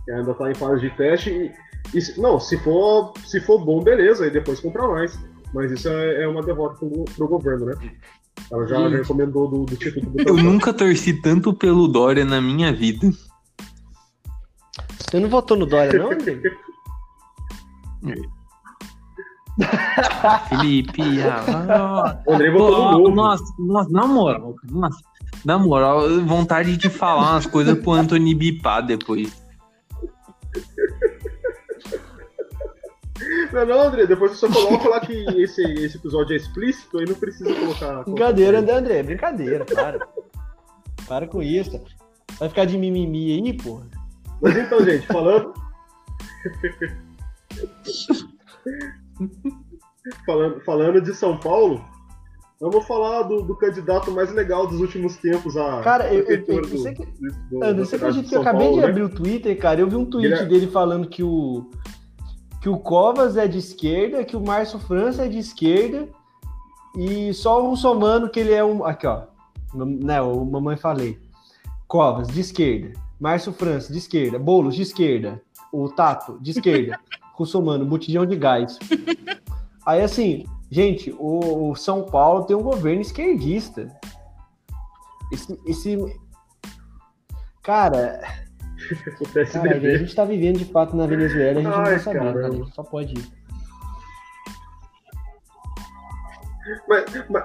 Que 0.05 0.11
ainda 0.11 0.31
está 0.31 0.49
em 0.49 0.55
fase 0.55 0.81
de 0.81 0.89
teste. 0.95 1.29
E, 1.29 1.97
e, 1.97 2.19
não, 2.19 2.39
se 2.39 2.57
for, 2.59 3.13
se 3.25 3.39
for 3.41 3.63
bom, 3.63 3.83
beleza, 3.83 4.25
e 4.25 4.31
depois 4.31 4.59
comprar 4.59 4.87
mais. 4.87 5.19
Mas 5.53 5.71
isso 5.71 5.89
é, 5.89 6.23
é 6.23 6.27
uma 6.27 6.43
derrota 6.43 6.85
para 7.15 7.25
o 7.25 7.27
governo, 7.27 7.65
né? 7.67 7.75
Ela 8.51 8.67
já, 8.67 8.89
já 8.89 8.97
recomendou 8.97 9.49
do, 9.49 9.65
do 9.65 9.75
título 9.75 10.09
do 10.09 10.21
Eu 10.27 10.37
nunca 10.37 10.73
torci 10.73 11.13
tanto 11.21 11.53
pelo 11.53 11.87
Dória 11.87 12.23
na 12.23 12.41
minha 12.41 12.71
vida. 12.73 13.11
Você 14.97 15.19
não 15.19 15.29
votou 15.29 15.57
no 15.57 15.65
Dória, 15.65 15.97
não, 15.99 16.11
André? 16.11 16.39
Felipe, 20.47 21.01
ah, 21.21 22.21
o 22.25 22.33
André 22.33 22.49
votou 22.49 23.09
no 23.09 23.13
nossa, 23.13 23.43
nossa, 23.59 23.89
na 23.89 24.07
moral, 24.07 24.55
nossa, 24.71 24.99
na 25.43 25.59
moral, 25.59 26.21
vontade 26.21 26.77
de 26.77 26.89
falar 26.89 27.33
umas 27.33 27.45
coisas 27.45 27.77
pro 27.77 27.91
Anthony 27.91 28.33
bipar 28.33 28.85
depois. 28.85 29.48
Não, 33.51 33.65
não, 33.65 33.81
André, 33.81 34.05
depois 34.05 34.31
você 34.31 34.47
só 34.47 34.53
coloca 34.53 34.89
lá 34.89 34.99
que 34.99 35.13
esse, 35.41 35.61
esse 35.61 35.97
episódio 35.97 36.33
é 36.33 36.37
explícito, 36.37 36.99
aí 36.99 37.05
não 37.05 37.15
precisa 37.15 37.53
colocar. 37.53 38.03
Brincadeira, 38.03 38.59
André, 38.59 38.73
André, 38.73 39.03
brincadeira, 39.03 39.65
para. 39.65 39.99
para 41.07 41.27
com 41.27 41.41
isso. 41.41 41.81
Vai 42.39 42.49
ficar 42.49 42.65
de 42.65 42.77
mimimi 42.77 43.33
aí, 43.33 43.53
porra. 43.57 43.87
Mas 44.41 44.55
então, 44.55 44.83
gente, 44.85 45.05
falando. 45.07 45.53
falando, 50.25 50.61
falando 50.61 51.01
de 51.01 51.13
São 51.13 51.37
Paulo, 51.37 51.83
Vamos 52.61 52.85
falar 52.85 53.23
do, 53.23 53.41
do 53.41 53.55
candidato 53.55 54.11
mais 54.11 54.33
legal 54.33 54.67
dos 54.67 54.81
últimos 54.81 55.15
tempos 55.15 55.55
a. 55.55 55.79
Cara, 55.79 56.13
eu, 56.13 56.25
eu, 56.25 56.43
eu, 56.45 56.61
do- 56.61 56.67
você, 56.67 56.93
que- 56.93 57.05
do- 57.05 57.55
André, 57.63 57.73
da 57.73 57.85
você 57.85 57.95
acredita 57.95 58.27
que 58.27 58.35
eu 58.35 58.41
acabei 58.41 58.67
Paulo, 58.67 58.75
de 58.75 58.81
né? 58.81 58.89
abrir 58.89 59.03
o 59.03 59.09
Twitter, 59.09 59.57
cara? 59.57 59.79
Eu 59.79 59.87
vi 59.89 59.95
um 59.95 60.03
tweet 60.05 60.25
Ele 60.25 60.35
é- 60.35 60.45
dele 60.45 60.67
falando 60.67 61.07
que 61.07 61.23
o 61.23 61.69
que 62.61 62.69
o 62.69 62.77
Covas 62.77 63.37
é 63.37 63.47
de 63.47 63.57
esquerda, 63.57 64.23
que 64.23 64.35
o 64.35 64.41
Márcio 64.41 64.79
França 64.79 65.25
é 65.25 65.29
de 65.29 65.37
esquerda 65.37 66.09
e 66.95 67.33
só 67.33 67.63
o 67.63 67.69
Russomano 67.69 68.29
que 68.29 68.39
ele 68.39 68.53
é 68.53 68.63
um 68.63 68.83
aqui, 68.83 69.07
ó. 69.07 69.23
Né, 69.73 70.21
o 70.21 70.43
mamãe 70.43 70.75
falei. 70.75 71.19
Covas 71.87 72.27
de 72.27 72.39
esquerda, 72.39 72.99
Márcio 73.19 73.51
França 73.51 73.91
de 73.91 73.97
esquerda, 73.97 74.37
Bolos 74.37 74.75
de 74.75 74.83
esquerda, 74.83 75.41
o 75.71 75.89
Tato 75.89 76.37
de 76.39 76.51
esquerda, 76.51 76.99
Russomano, 77.33 77.85
botijão 77.85 78.25
de 78.25 78.35
gás. 78.35 78.77
Aí 79.85 80.01
assim, 80.01 80.45
gente, 80.69 81.11
o, 81.17 81.71
o 81.71 81.75
São 81.75 82.03
Paulo 82.03 82.43
tem 82.43 82.55
um 82.55 82.61
governo 82.61 83.01
esquerdista. 83.01 83.87
Esse, 85.31 85.59
esse 85.65 86.19
cara, 87.63 88.21
O 89.19 89.25
Cara, 89.25 89.29
a 89.29 89.45
PSDB. 89.45 89.97
gente 89.99 90.15
tá 90.15 90.25
vivendo 90.25 90.57
de 90.57 90.65
fato 90.65 90.95
na 90.95 91.05
Venezuela, 91.05 91.59
a 91.59 91.63
gente 91.63 91.71
não 91.71 91.77
Ai, 91.79 91.85
vai 91.85 91.99
saber, 91.99 92.19
cara. 92.33 92.47
A 92.47 92.51
gente 92.51 92.73
só 92.75 92.83
pode 92.83 93.13
ir. 93.13 93.39
Mas, 96.87 97.05
mas, 97.29 97.43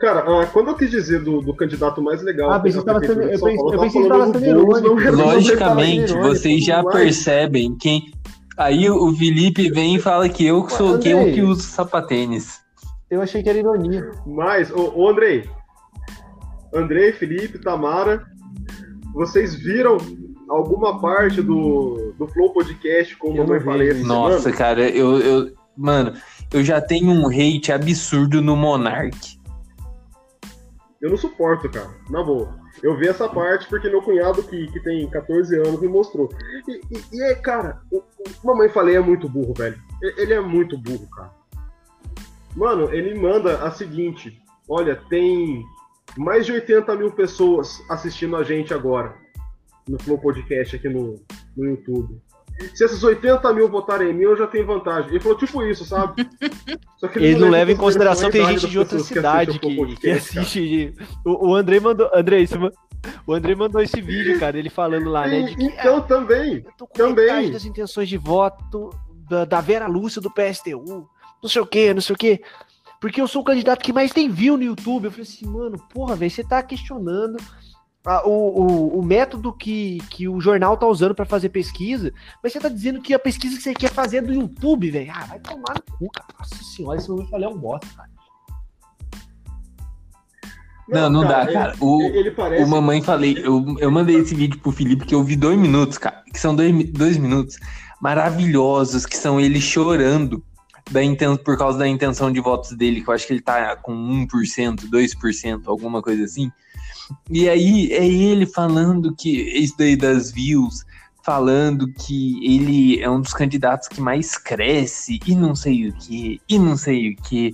cara, 0.00 0.20
ah, 0.42 0.46
quando 0.46 0.68
eu 0.70 0.76
quis 0.76 0.90
dizer 0.90 1.22
do, 1.22 1.40
do 1.40 1.54
candidato 1.54 2.02
mais 2.02 2.22
legal. 2.22 2.50
Ah, 2.50 2.58
pensei 2.58 2.82
que 2.82 3.06
sendo- 3.06 3.22
eu 3.22 3.38
Paulo, 3.38 3.70
pensei- 3.70 3.76
eu 3.76 3.80
pensei 3.80 4.02
que 4.02 4.08
tava 4.08 4.26
do 4.32 4.38
sendo 4.38 4.46
irônico. 4.46 4.80
não- 4.80 4.94
não- 4.96 5.12
não- 5.12 5.24
Logicamente, 5.26 6.12
vocês 6.14 6.64
já 6.64 6.82
mas- 6.82 6.92
percebem 6.94 7.76
quem. 7.76 8.12
Aí 8.58 8.88
o 8.90 9.12
Felipe 9.14 9.70
vem 9.70 9.96
e 9.96 10.00
fala 10.00 10.28
que 10.28 10.44
eu 10.46 10.64
que 10.64 10.72
sou 10.72 10.98
que 10.98 11.08
eu 11.10 11.24
que 11.32 11.42
uso 11.42 11.62
sapatênis. 11.62 12.60
Eu 13.10 13.20
achei 13.22 13.42
que 13.42 13.48
era 13.48 13.58
ironia. 13.58 14.10
Mas, 14.26 14.70
ô, 14.72 14.92
ô 14.96 15.08
Andrei, 15.08 15.48
Andrei, 16.72 17.12
Felipe, 17.12 17.58
Tamara, 17.58 18.24
vocês 19.12 19.54
viram 19.54 19.98
alguma 20.48 21.00
parte 21.00 21.40
do, 21.40 22.14
do 22.18 22.26
Flow 22.28 22.52
Podcast, 22.52 23.16
como 23.16 23.36
Eu 23.36 23.46
eu 23.46 23.60
falei 23.60 23.90
essa 23.90 24.04
Nossa, 24.06 24.38
semana? 24.38 24.56
cara, 24.56 24.88
eu, 24.88 25.18
eu. 25.20 25.54
Mano, 25.76 26.14
eu 26.52 26.62
já 26.62 26.80
tenho 26.80 27.10
um 27.10 27.28
hate 27.28 27.72
absurdo 27.72 28.40
no 28.40 28.56
Monark. 28.56 29.38
Eu 31.00 31.10
não 31.10 31.16
suporto, 31.16 31.68
cara, 31.68 31.90
na 32.08 32.22
boa. 32.22 32.56
Eu 32.82 32.96
vi 32.96 33.08
essa 33.08 33.28
parte 33.28 33.68
porque 33.68 33.88
meu 33.88 34.02
cunhado, 34.02 34.42
que, 34.42 34.66
que 34.68 34.80
tem 34.80 35.08
14 35.10 35.56
anos, 35.56 35.80
me 35.80 35.88
mostrou. 35.88 36.28
E, 36.66 36.80
e, 36.90 37.04
e 37.12 37.22
é, 37.24 37.34
cara, 37.34 37.82
o, 37.90 37.98
o 37.98 38.46
Mamãe 38.46 38.68
Falei 38.68 38.96
é 38.96 39.00
muito 39.00 39.28
burro, 39.28 39.52
velho. 39.54 39.80
Ele 40.00 40.32
é 40.32 40.40
muito 40.40 40.78
burro, 40.78 41.08
cara. 41.10 41.32
Mano, 42.56 42.92
ele 42.92 43.18
manda 43.18 43.64
a 43.64 43.70
seguinte: 43.70 44.40
olha, 44.68 44.96
tem 45.08 45.62
mais 46.16 46.46
de 46.46 46.52
80 46.52 46.94
mil 46.96 47.10
pessoas 47.10 47.82
assistindo 47.90 48.36
a 48.36 48.42
gente 48.42 48.72
agora 48.72 49.23
no 49.88 49.98
Flow 49.98 50.18
Podcast 50.18 50.76
aqui 50.76 50.88
no, 50.88 51.20
no 51.56 51.64
YouTube. 51.64 52.20
Se 52.72 52.84
essas 52.84 53.02
80 53.02 53.52
mil 53.52 53.68
votarem 53.68 54.10
em 54.10 54.14
mim, 54.14 54.22
eu 54.22 54.36
já 54.36 54.46
tenho 54.46 54.64
vantagem. 54.64 55.10
Ele 55.10 55.20
falou 55.20 55.36
tipo 55.36 55.62
isso, 55.64 55.84
sabe? 55.84 56.28
Só 56.98 57.08
que 57.08 57.18
Eles 57.18 57.38
não 57.38 57.50
levam 57.50 57.74
em 57.74 57.76
consideração 57.76 58.28
a 58.28 58.32
tem 58.32 58.46
gente 58.46 58.68
de 58.68 58.78
outra 58.78 58.96
que 58.98 59.04
cidade 59.04 59.50
o 59.50 59.60
Flow 59.60 59.86
que, 59.88 59.96
que 59.96 60.10
assiste. 60.10 60.94
O, 61.24 61.48
o 61.48 61.54
Andrei 61.54 61.80
mandou. 61.80 62.08
Andrei, 62.14 62.42
isso, 62.42 62.56
o 63.26 63.32
Andrei 63.32 63.54
mandou 63.54 63.82
esse 63.82 64.00
vídeo, 64.00 64.38
cara, 64.38 64.58
ele 64.58 64.70
falando 64.70 65.10
lá, 65.10 65.26
né? 65.26 65.42
De 65.42 65.56
que 65.56 65.64
Então 65.64 66.00
também. 66.02 66.64
com 66.78 66.86
também. 66.86 67.26
metade 67.26 67.50
das 67.50 67.64
intenções 67.64 68.08
de 68.08 68.16
voto 68.16 68.90
da, 69.28 69.44
da 69.44 69.60
Vera 69.60 69.86
Lúcia 69.86 70.20
do 70.20 70.30
PSTU, 70.30 71.08
não 71.42 71.48
sei 71.48 71.60
o 71.60 71.66
que, 71.66 71.92
não 71.92 72.00
sei 72.00 72.14
o 72.14 72.18
que. 72.18 72.40
Porque 73.00 73.20
eu 73.20 73.28
sou 73.28 73.42
o 73.42 73.44
candidato 73.44 73.82
que 73.82 73.92
mais 73.92 74.12
tem 74.12 74.30
view 74.30 74.56
no 74.56 74.62
YouTube. 74.62 75.04
Eu 75.04 75.10
falei 75.10 75.26
assim, 75.26 75.46
mano, 75.46 75.76
porra, 75.92 76.16
velho, 76.16 76.30
você 76.30 76.42
tá 76.42 76.62
questionando 76.62 77.36
a- 78.06 78.26
o, 78.26 78.30
o, 78.30 78.98
o 79.00 79.02
método 79.02 79.52
que, 79.52 79.98
que 80.10 80.28
o 80.28 80.40
jornal 80.40 80.76
tá 80.76 80.86
usando 80.86 81.14
pra 81.14 81.24
fazer 81.24 81.48
pesquisa, 81.48 82.12
mas 82.42 82.52
você 82.52 82.60
tá 82.60 82.68
dizendo 82.68 83.00
que 83.00 83.14
a 83.14 83.18
pesquisa 83.18 83.56
que 83.56 83.62
você 83.62 83.74
quer 83.74 83.90
fazer 83.90 84.18
é 84.18 84.22
do 84.22 84.32
YouTube, 84.32 84.90
velho. 84.90 85.10
Ah, 85.14 85.24
vai 85.26 85.38
tomar 85.40 85.74
no 85.74 85.96
cu, 85.98 86.10
cara. 86.10 86.28
Nossa 86.38 86.62
senhora, 86.62 86.98
esse 86.98 87.08
momento 87.08 87.30
falei 87.30 87.46
é 87.46 87.50
um 87.50 87.58
bosta, 87.58 87.86
cara. 87.96 88.10
Não, 90.86 91.08
não 91.08 91.22
dá, 91.26 91.46
cara. 91.50 91.74
O, 91.80 92.02
Ele, 92.02 92.18
ele 92.18 92.30
parece. 92.30 92.62
o 92.62 92.68
mamãe 92.68 93.00
falei, 93.00 93.38
eu, 93.42 93.64
eu 93.78 93.90
mandei 93.90 94.16
esse 94.16 94.34
vídeo 94.34 94.60
pro 94.60 94.70
Felipe 94.70 95.06
que 95.06 95.14
eu 95.14 95.24
vi 95.24 95.34
dois 95.34 95.58
minutos, 95.58 95.96
cara. 95.96 96.22
Que 96.30 96.38
são 96.38 96.54
dois, 96.54 96.90
dois 96.92 97.16
minutos 97.16 97.58
maravilhosos, 98.02 99.06
que 99.06 99.16
são 99.16 99.40
ele 99.40 99.62
chorando 99.62 100.44
da 100.90 101.02
inten, 101.02 101.36
por 101.38 101.56
causa 101.56 101.78
da 101.78 101.88
intenção 101.88 102.30
de 102.30 102.38
votos 102.38 102.72
dele, 102.76 103.00
que 103.00 103.08
eu 103.08 103.14
acho 103.14 103.26
que 103.26 103.32
ele 103.32 103.40
tá 103.40 103.74
com 103.76 103.94
1%, 103.94 104.90
2%, 104.90 105.62
alguma 105.66 106.02
coisa 106.02 106.22
assim. 106.24 106.52
E 107.30 107.48
aí 107.48 107.92
é 107.92 108.06
ele 108.06 108.46
falando 108.46 109.14
que 109.14 109.30
isso 109.30 109.74
daí 109.76 109.96
das 109.96 110.30
views, 110.32 110.84
falando 111.24 111.92
que 111.92 112.38
ele 112.44 113.00
é 113.00 113.08
um 113.08 113.20
dos 113.20 113.32
candidatos 113.32 113.88
que 113.88 114.00
mais 114.00 114.36
cresce 114.36 115.18
e 115.26 115.34
não 115.34 115.54
sei 115.54 115.88
o 115.88 115.92
que, 115.94 116.40
e 116.48 116.58
não 116.58 116.76
sei 116.76 117.10
o 117.10 117.16
que. 117.16 117.52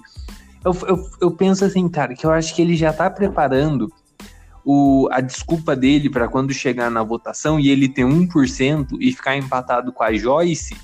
Eu, 0.64 0.76
eu, 0.86 1.10
eu 1.20 1.30
penso 1.30 1.64
assim, 1.64 1.88
cara, 1.88 2.14
que 2.14 2.26
eu 2.26 2.32
acho 2.32 2.54
que 2.54 2.60
ele 2.60 2.76
já 2.76 2.92
tá 2.92 3.08
preparando 3.08 3.90
o, 4.64 5.08
a 5.10 5.20
desculpa 5.20 5.74
dele 5.74 6.10
para 6.10 6.28
quando 6.28 6.52
chegar 6.52 6.90
na 6.90 7.02
votação 7.02 7.58
e 7.58 7.70
ele 7.70 7.88
ter 7.88 8.02
1% 8.02 8.98
e 9.00 9.12
ficar 9.12 9.36
empatado 9.36 9.92
com 9.92 10.02
a 10.02 10.12
Joyce. 10.12 10.76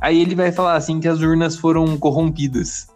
Aí 0.00 0.20
ele 0.20 0.34
vai 0.34 0.50
falar 0.50 0.74
assim 0.74 1.00
que 1.00 1.08
as 1.08 1.20
urnas 1.20 1.56
foram 1.56 1.96
corrompidas. 1.96 2.88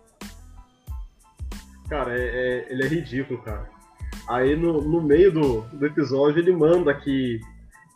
Cara, 1.88 2.12
é, 2.12 2.20
é- 2.20 2.72
ele 2.72 2.84
é 2.84 2.88
ridículo, 2.88 3.40
cara. 3.42 3.78
Aí 4.29 4.55
no, 4.55 4.83
no 4.83 5.01
meio 5.01 5.33
do, 5.33 5.61
do 5.72 5.87
episódio 5.87 6.39
ele 6.41 6.53
manda 6.53 6.93
que 6.95 7.41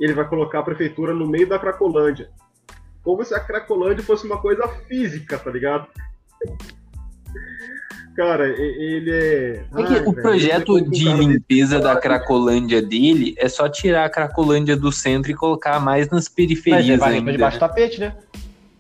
ele 0.01 0.14
vai 0.14 0.26
colocar 0.26 0.61
a 0.61 0.62
prefeitura 0.62 1.14
no 1.14 1.26
meio 1.26 1.47
da 1.49 1.59
Cracolândia. 1.59 2.30
Como 3.03 3.24
se 3.24 3.35
a 3.35 3.41
Cracolândia 3.41 4.03
fosse 4.03 4.24
uma 4.26 4.39
coisa 4.39 4.66
física, 4.89 5.39
tá 5.39 5.51
ligado? 5.51 5.87
Cara, 8.16 8.47
ele 8.47 9.11
é. 9.11 9.64
É 9.74 9.83
que 9.83 9.95
Ai, 9.95 10.01
o 10.01 10.12
velho, 10.12 10.22
projeto 10.22 10.76
ele 10.78 10.87
é 10.87 10.91
de 10.91 11.05
limpeza 11.14 11.80
da 11.80 11.97
Cracolândia 11.97 12.83
dele 12.83 13.35
é 13.39 13.49
só 13.49 13.68
tirar 13.68 14.05
a 14.05 14.11
Cracolândia 14.11 14.76
do 14.76 14.93
centro 14.93 15.30
e 15.30 15.35
colocar 15.35 15.80
mais 15.80 16.07
nas 16.11 16.24
Mas 16.24 16.28
periferias 16.28 16.89
ele 16.89 16.97
vai 16.99 17.14
ainda. 17.14 17.33
debaixo 17.33 17.57
do 17.57 17.61
tapete, 17.61 18.01
né? 18.01 18.14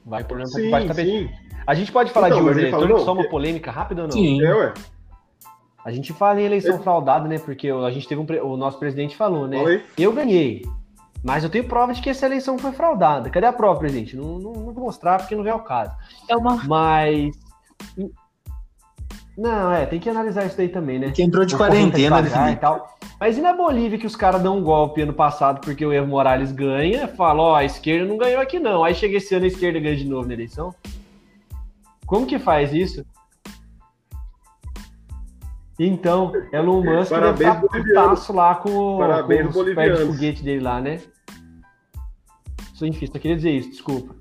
Vai 0.04 0.22
por 0.22 0.46
Sim, 0.46 0.62
debaixo 0.64 0.86
do 0.86 0.88
tapete. 0.88 1.10
sim. 1.10 1.30
A 1.66 1.74
gente 1.74 1.92
pode 1.92 2.10
falar 2.10 2.28
Então, 2.28 2.40
de 2.40 2.44
mas 2.44 2.50
urna 2.56 2.62
ele 2.62 2.70
falou, 2.70 2.84
eletrônica, 2.86 3.06
só 3.06 3.12
uma 3.18 3.28
polêmica 3.30 3.70
rápida 3.70 4.02
ou 4.02 4.08
não? 4.08 4.12
Sim. 4.12 4.44
É, 4.44 4.54
ué. 4.54 4.74
A 5.84 5.90
gente 5.90 6.12
fala 6.12 6.40
em 6.40 6.44
eleição 6.44 6.80
fraudada, 6.82 7.26
né? 7.28 7.38
Porque 7.38 7.68
a 7.68 7.90
gente 7.90 8.06
teve 8.06 8.20
um. 8.20 8.26
pre- 8.26 8.40
O 8.40 8.56
nosso 8.56 8.78
presidente 8.78 9.16
falou, 9.16 9.46
né? 9.48 9.58
Aí. 9.64 9.82
Eu 9.98 10.12
ganhei. 10.12 10.62
Mas 11.24 11.44
eu 11.44 11.50
tenho 11.50 11.64
prova 11.64 11.92
de 11.94 12.00
que 12.02 12.10
essa 12.10 12.26
eleição 12.26 12.58
foi 12.58 12.72
fraudada. 12.72 13.30
Cadê 13.30 13.46
a 13.46 13.52
prova, 13.52 13.78
presidente? 13.78 14.16
Não, 14.16 14.38
não, 14.38 14.52
não 14.52 14.72
vou 14.72 14.84
mostrar 14.84 15.18
porque 15.18 15.34
não 15.36 15.46
é 15.46 15.54
o 15.54 15.60
caso. 15.60 15.92
É 16.28 16.36
uma. 16.36 16.62
Mas. 16.64 17.36
Não, 19.36 19.72
é, 19.72 19.86
tem 19.86 19.98
que 19.98 20.10
analisar 20.10 20.44
isso 20.44 20.56
daí 20.56 20.68
também, 20.68 20.98
né? 20.98 21.10
Que 21.10 21.22
entrou 21.22 21.44
de 21.44 21.54
O 21.54 21.58
quarentena, 21.58 22.20
né, 22.20 22.52
e 22.52 22.56
tal. 22.56 22.86
Mas 23.18 23.38
e 23.38 23.40
na 23.40 23.54
Bolívia 23.54 23.98
que 23.98 24.06
os 24.06 24.14
caras 24.14 24.42
dão 24.42 24.58
um 24.58 24.62
golpe 24.62 25.00
ano 25.00 25.12
passado 25.14 25.60
porque 25.60 25.86
o 25.86 25.92
Evo 25.92 26.06
Morales 26.06 26.52
ganha, 26.52 27.08
fala, 27.08 27.42
ó, 27.42 27.54
a 27.54 27.64
esquerda 27.64 28.04
não 28.06 28.18
ganhou 28.18 28.42
aqui 28.42 28.58
não. 28.58 28.84
Aí 28.84 28.94
chega 28.94 29.16
esse 29.16 29.34
ano 29.34 29.44
a 29.44 29.48
esquerda 29.48 29.80
ganha 29.80 29.96
de 29.96 30.04
novo 30.04 30.28
na 30.28 30.34
eleição. 30.34 30.74
Como 32.04 32.26
que 32.26 32.38
faz 32.38 32.74
isso? 32.74 33.06
Então, 35.84 36.32
Elon 36.52 36.84
Musk 36.84 37.10
Parabéns, 37.10 37.38
deve 37.38 37.50
estar 37.50 37.60
bolivianos. 37.60 38.10
putaço 38.10 38.32
lá 38.32 38.54
com, 38.54 38.98
Parabéns, 38.98 39.52
com 39.52 39.60
os 39.60 39.74
pés 39.74 39.98
de 39.98 40.06
foguete 40.06 40.42
dele 40.44 40.62
lá, 40.62 40.80
né? 40.80 41.00
Só 42.74 42.86
enfim, 42.86 43.06
só 43.06 43.18
queria 43.18 43.36
dizer 43.36 43.50
isso, 43.50 43.70
desculpa. 43.70 44.14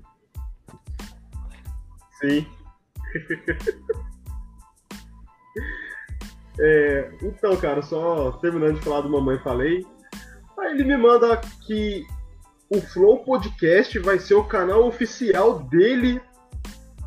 Sim. 2.20 2.46
É, 6.60 7.10
então, 7.22 7.56
cara, 7.56 7.80
só 7.80 8.32
terminando 8.32 8.74
de 8.74 8.82
falar 8.82 9.00
do 9.00 9.08
Mamãe 9.08 9.38
Falei. 9.38 9.86
Aí 10.58 10.72
ele 10.72 10.84
me 10.84 10.96
manda 10.96 11.40
que 11.66 12.04
o 12.68 12.80
Flow 12.80 13.24
Podcast 13.24 13.98
vai 14.00 14.18
ser 14.18 14.34
o 14.34 14.44
canal 14.44 14.86
oficial 14.86 15.60
dele 15.60 16.20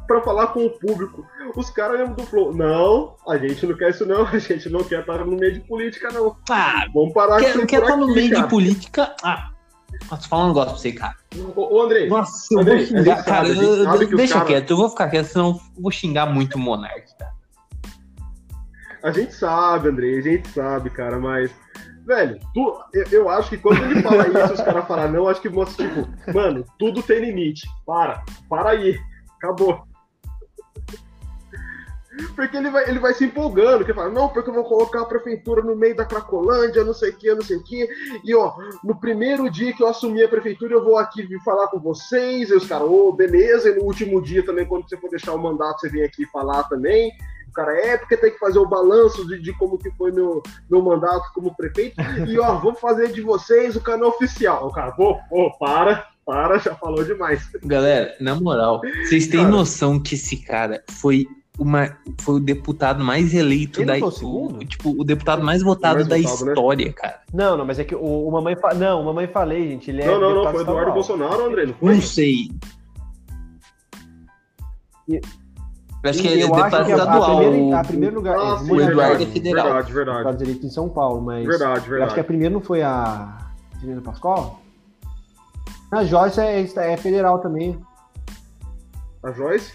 pra 0.07 0.21
falar 0.21 0.47
com 0.47 0.65
o 0.65 0.69
público. 0.69 1.25
Os 1.55 1.69
caras 1.69 1.99
lembram 1.99 2.15
do 2.15 2.25
Flow. 2.25 2.53
Não, 2.53 3.15
a 3.27 3.37
gente 3.37 3.65
não 3.65 3.75
quer 3.77 3.89
isso 3.91 4.05
não, 4.05 4.25
a 4.27 4.37
gente 4.39 4.69
não 4.69 4.83
quer 4.83 5.01
estar 5.01 5.25
no 5.25 5.35
meio 5.37 5.53
de 5.53 5.59
política 5.61 6.09
não. 6.11 6.35
Ah, 6.49 6.85
Vamos 6.93 7.13
parar 7.13 7.37
com 7.37 7.43
quer, 7.43 7.55
isso 7.55 7.65
quer 7.67 7.81
estar 7.81 7.97
no 7.97 8.07
meio 8.13 8.29
cara. 8.31 8.43
de 8.43 8.49
política? 8.49 9.15
Ah, 9.23 9.49
posso 10.09 10.27
falar 10.29 10.45
um 10.45 10.47
negócio 10.49 10.69
pra 10.71 10.77
você, 10.79 10.91
cara. 10.91 11.15
Ô, 11.55 11.75
ô, 11.77 11.81
Andrei, 11.83 12.07
Nossa, 12.07 12.53
eu 12.53 12.59
Andrei, 12.59 12.77
vou 12.77 12.85
xingar, 12.87 13.23
cara. 13.23 13.47
sabe, 13.53 13.65
eu- 13.65 13.89
o 14.13 14.15
deixa 14.17 14.33
cara- 14.33 14.45
quieto, 14.45 14.71
eu 14.71 14.77
vou 14.77 14.89
ficar 14.89 15.09
quieto, 15.09 15.25
senão 15.27 15.47
eu 15.77 15.81
vou 15.81 15.91
xingar 15.91 16.25
muito 16.27 16.55
o 16.55 16.59
Monark, 16.59 17.05
tá? 17.17 17.31
A 19.03 19.11
gente 19.11 19.33
sabe, 19.33 19.89
Andrei, 19.89 20.17
a 20.17 20.21
gente 20.21 20.47
sabe, 20.49 20.89
cara, 20.89 21.19
mas. 21.19 21.51
Velho, 22.07 22.39
tu, 22.53 22.79
eu, 22.93 23.03
eu 23.11 23.29
acho 23.29 23.49
que 23.49 23.57
quando 23.57 23.83
ele 23.83 24.01
fala 24.01 24.27
isso, 24.27 24.53
os 24.53 24.61
caras 24.61 24.87
falam 24.87 25.11
não, 25.11 25.27
acho 25.27 25.41
que 25.41 25.49
mostra, 25.49 25.87
tipo, 25.87 26.07
mano, 26.33 26.63
tudo 26.77 27.01
tem 27.01 27.19
limite. 27.19 27.67
Para, 27.85 28.23
para 28.49 28.71
aí. 28.71 28.97
Acabou. 29.37 29.83
Porque 32.35 32.55
ele 32.55 32.69
vai, 32.69 32.89
ele 32.89 32.99
vai 32.99 33.13
se 33.13 33.25
empolgando, 33.25 33.83
que 33.83 33.93
fala, 33.93 34.09
não, 34.09 34.29
porque 34.29 34.49
eu 34.49 34.53
vou 34.53 34.63
colocar 34.63 35.01
a 35.01 35.05
prefeitura 35.05 35.61
no 35.61 35.75
meio 35.75 35.95
da 35.95 36.05
Cracolândia, 36.05 36.83
não 36.83 36.93
sei 36.93 37.09
o 37.09 37.15
que, 37.15 37.33
não 37.33 37.41
sei 37.41 37.57
o 37.57 37.63
que. 37.63 37.87
E 38.23 38.35
ó, 38.35 38.53
no 38.83 38.95
primeiro 38.99 39.49
dia 39.49 39.73
que 39.73 39.83
eu 39.83 39.87
assumi 39.87 40.23
a 40.23 40.27
prefeitura, 40.27 40.73
eu 40.73 40.83
vou 40.83 40.97
aqui 40.97 41.23
vir 41.23 41.39
falar 41.43 41.67
com 41.67 41.79
vocês. 41.79 42.49
E 42.49 42.53
os 42.53 42.67
caras, 42.67 42.87
ô, 42.87 43.09
oh, 43.09 43.13
beleza. 43.13 43.69
E 43.69 43.75
no 43.75 43.83
último 43.83 44.21
dia 44.21 44.45
também, 44.45 44.65
quando 44.65 44.87
você 44.87 44.97
for 44.97 45.09
deixar 45.09 45.33
o 45.33 45.41
mandato, 45.41 45.81
você 45.81 45.89
vem 45.89 46.03
aqui 46.03 46.25
falar 46.27 46.63
também. 46.63 47.11
O 47.47 47.51
cara, 47.51 47.73
é, 47.73 47.97
porque 47.97 48.17
tem 48.17 48.31
que 48.31 48.39
fazer 48.39 48.59
o 48.59 48.67
balanço 48.67 49.25
de, 49.27 49.41
de 49.41 49.53
como 49.53 49.77
que 49.77 49.89
foi 49.91 50.11
meu, 50.11 50.41
meu 50.69 50.81
mandato 50.81 51.31
como 51.33 51.55
prefeito. 51.55 51.95
E 52.27 52.37
ó, 52.39 52.55
vamos 52.59 52.79
fazer 52.79 53.11
de 53.11 53.21
vocês 53.21 53.75
o 53.75 53.81
canal 53.81 54.09
oficial. 54.09 54.67
O 54.67 54.73
cara, 54.73 54.91
pô, 54.91 55.17
pô, 55.29 55.57
para 55.57 56.07
para, 56.25 56.57
já 56.57 56.73
falou 56.75 57.03
demais. 57.03 57.47
Galera, 57.63 58.15
na 58.19 58.33
moral, 58.35 58.81
vocês 59.03 59.27
têm 59.27 59.41
cara, 59.41 59.51
noção 59.51 59.99
que 59.99 60.15
esse 60.15 60.37
cara 60.37 60.83
foi 60.89 61.27
uma, 61.57 61.97
foi 62.19 62.35
o 62.35 62.39
deputado 62.39 63.03
mais 63.03 63.33
eleito 63.33 63.81
Ele 63.81 63.99
da 63.99 64.05
o 64.05 64.59
tipo 64.65 64.89
o 64.99 65.03
deputado 65.03 65.43
mais 65.43 65.61
votado 65.63 65.95
mais 65.95 66.07
da 66.07 66.17
votado, 66.17 66.45
né? 66.45 66.51
história, 66.51 66.93
cara. 66.93 67.21
Não, 67.33 67.57
não, 67.57 67.65
mas 67.65 67.79
é 67.79 67.83
que 67.83 67.95
o, 67.95 68.27
o 68.27 68.31
mamãe 68.31 68.55
fa... 68.55 68.73
não, 68.73 69.01
o 69.01 69.05
mamãe 69.05 69.27
falei, 69.27 69.69
gente, 69.69 69.89
ele 69.91 70.01
é 70.01 70.05
Não, 70.07 70.19
não, 70.19 70.43
não, 70.43 70.51
foi 70.51 70.61
Eduardo. 70.61 70.91
Bolsonaro, 70.93 71.45
André, 71.45 71.65
não 71.67 71.73
foi? 71.75 71.93
Não 71.95 72.01
sei. 72.01 72.51
E- 75.07 75.21
Eu 76.03 76.09
acho 76.09 76.21
que 76.21 76.27
ele 76.27 76.41
é 76.41 76.45
deputado 76.45 76.75
a, 76.75 76.77
a 76.85 76.89
estadual. 76.89 77.73
a 77.73 77.83
primeiro 77.83 78.15
lugar, 78.15 78.37
Ah, 78.37 78.55
é, 78.61 78.63
sim, 78.65 78.71
o 78.71 78.81
Eduardo 78.81 78.85
verdade, 78.85 79.23
é 79.23 79.27
federal. 79.27 79.63
Verdade, 79.65 79.93
verdade. 79.93 80.17
deputado 80.19 80.41
eleito 80.43 80.65
em 80.65 80.69
São 80.69 80.89
Paulo, 80.89 81.21
mas 81.21 81.45
Verdade, 81.45 81.69
eu 81.69 81.73
acho 81.73 81.85
que 81.85 81.93
a 81.93 81.97
verdade. 81.99 82.23
primeira 82.23 82.53
não 82.53 82.61
foi 82.61 82.81
a 82.83 83.37
Juliana 83.79 84.01
Pascoal? 84.01 84.61
A 85.91 86.03
Joyce 86.03 86.39
é, 86.41 86.61
é 86.93 86.97
federal 86.97 87.39
também. 87.39 87.79
A 89.23 89.31
Joyce? 89.31 89.71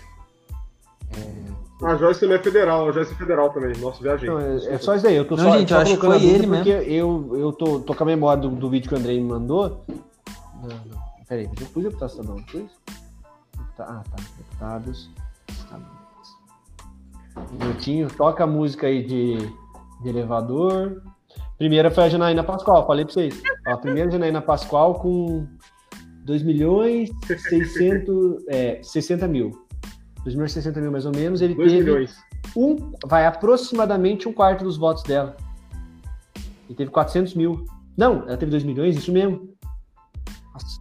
A 1.82 1.96
Joyce 1.96 2.20
também 2.20 2.36
é 2.36 2.42
federal, 2.42 2.88
a 2.88 2.92
Joyce 2.92 3.12
é 3.12 3.16
federal 3.16 3.50
também. 3.50 3.72
Nossa, 3.78 4.02
viajei. 4.02 4.28
Não, 4.28 4.38
é, 4.38 4.56
é 4.74 4.78
só 4.78 4.94
isso 4.94 5.04
daí. 5.04 5.16
Eu 5.16 5.24
tô 5.24 5.36
Não, 5.36 5.44
só, 5.44 5.58
gente, 5.58 5.68
só 5.70 5.76
eu 5.76 5.80
acho 5.80 5.94
que 5.94 6.00
colocando 6.00 6.22
foi 6.22 6.30
ele 6.30 6.46
porque 6.46 6.68
eu, 6.68 7.36
eu 7.36 7.52
tô, 7.52 7.80
tô 7.80 7.94
com 7.94 8.02
a 8.02 8.06
memória 8.06 8.42
do, 8.42 8.50
do 8.50 8.68
vídeo 8.68 8.88
que 8.88 8.94
o 8.94 8.98
Andrei 8.98 9.18
me 9.18 9.28
mandou. 9.28 9.84
Não, 10.62 10.68
não. 10.68 11.00
Peraí, 11.26 11.44
eu 11.44 11.66
pus 11.68 11.82
deputado 11.84 12.10
estadual, 12.10 12.36
não 12.36 12.44
pus? 12.44 12.70
Ah, 13.78 14.02
tá. 14.10 14.22
Deputados 14.36 15.10
estaduais. 15.48 15.90
Um 17.36 17.64
minutinho. 17.64 18.08
Toca 18.10 18.44
a 18.44 18.46
música 18.46 18.86
aí 18.86 19.02
de, 19.02 19.38
de 20.02 20.08
elevador. 20.08 21.02
Primeira 21.56 21.90
foi 21.90 22.04
a 22.04 22.08
Janaína 22.08 22.42
Pascoal, 22.42 22.86
falei 22.86 23.04
pra 23.04 23.14
vocês. 23.14 23.42
Ó, 23.66 23.72
a 23.72 23.76
primeira 23.76 24.10
Janaína 24.10 24.42
Pascoal 24.42 24.94
com 24.94 25.46
2 26.24 26.42
milhões 26.42 27.10
600, 27.26 28.44
é, 28.48 28.80
60 28.82 29.28
mil. 29.28 29.69
2 30.24 30.34
milhões 30.34 30.50
e 30.50 30.54
60 30.54 30.80
mil 30.80 30.92
mais 30.92 31.06
ou 31.06 31.12
menos. 31.12 31.40
Ele 31.40 31.54
2 31.54 31.72
teve 31.72 31.84
milhões. 31.84 32.16
um, 32.56 32.76
vai 33.06 33.26
aproximadamente 33.26 34.28
um 34.28 34.32
quarto 34.32 34.64
dos 34.64 34.76
votos 34.76 35.02
dela. 35.02 35.36
E 36.68 36.74
teve 36.74 36.90
400 36.90 37.34
mil. 37.34 37.64
Não, 37.96 38.22
ela 38.28 38.36
teve 38.36 38.50
2 38.50 38.64
milhões, 38.64 38.96
isso 38.96 39.12
mesmo. 39.12 39.48
Nossa, 40.52 40.80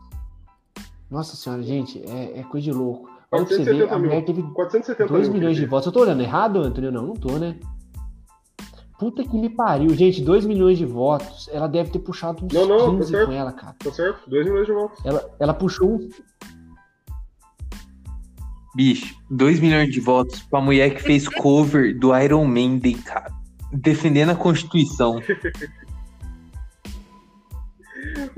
Nossa 1.10 1.36
senhora, 1.36 1.64
gente, 1.64 2.04
é, 2.08 2.40
é 2.40 2.44
coisa 2.44 2.66
de 2.66 2.72
louco. 2.72 3.10
Olha 3.32 3.46
pra 3.46 3.56
você 3.58 3.64
ver, 3.64 3.88
470 3.88 3.96
a 3.96 4.00
mulher 4.00 4.26
teve 4.26 4.42
470 4.42 5.08
2 5.14 5.28
mil. 5.30 5.38
milhões 5.38 5.56
de 5.58 5.66
votos. 5.66 5.86
Eu 5.88 5.92
tô 5.92 6.02
olhando 6.02 6.22
errado, 6.22 6.60
Antônio? 6.62 6.92
Não, 6.92 7.08
não 7.08 7.14
tô, 7.16 7.38
né? 7.38 7.56
Puta 8.98 9.24
que 9.24 9.38
me 9.38 9.50
pariu. 9.50 9.90
Gente, 9.92 10.22
2 10.22 10.46
milhões 10.46 10.78
de 10.78 10.86
votos. 10.86 11.48
Ela 11.54 11.68
deve 11.68 11.90
ter 11.90 12.00
puxado 12.00 12.44
uns 12.46 12.52
Não, 12.54 12.66
não, 12.68 12.78
tá 12.80 12.98
15 12.98 13.12
certo. 13.12 13.28
com 13.28 13.34
ela, 13.34 13.52
cara. 13.54 13.76
Tá 13.82 13.92
certo? 13.94 14.30
2 14.30 14.46
milhões 14.46 14.66
de 14.66 14.74
votos. 14.74 15.06
Ela, 15.06 15.30
ela 15.40 15.54
puxou 15.54 15.90
um. 15.90 16.10
Bicho, 18.76 19.16
2 19.30 19.60
milhões 19.60 19.92
de 19.92 20.00
votos 20.00 20.42
pra 20.44 20.62
mulher 20.62 20.94
que 20.94 21.02
fez 21.02 21.28
cover 21.28 21.98
do 21.98 22.16
Iron 22.18 22.46
Maiden, 22.46 22.98
cara. 22.98 23.32
Defendendo 23.72 24.32
a 24.32 24.36
Constituição. 24.36 25.22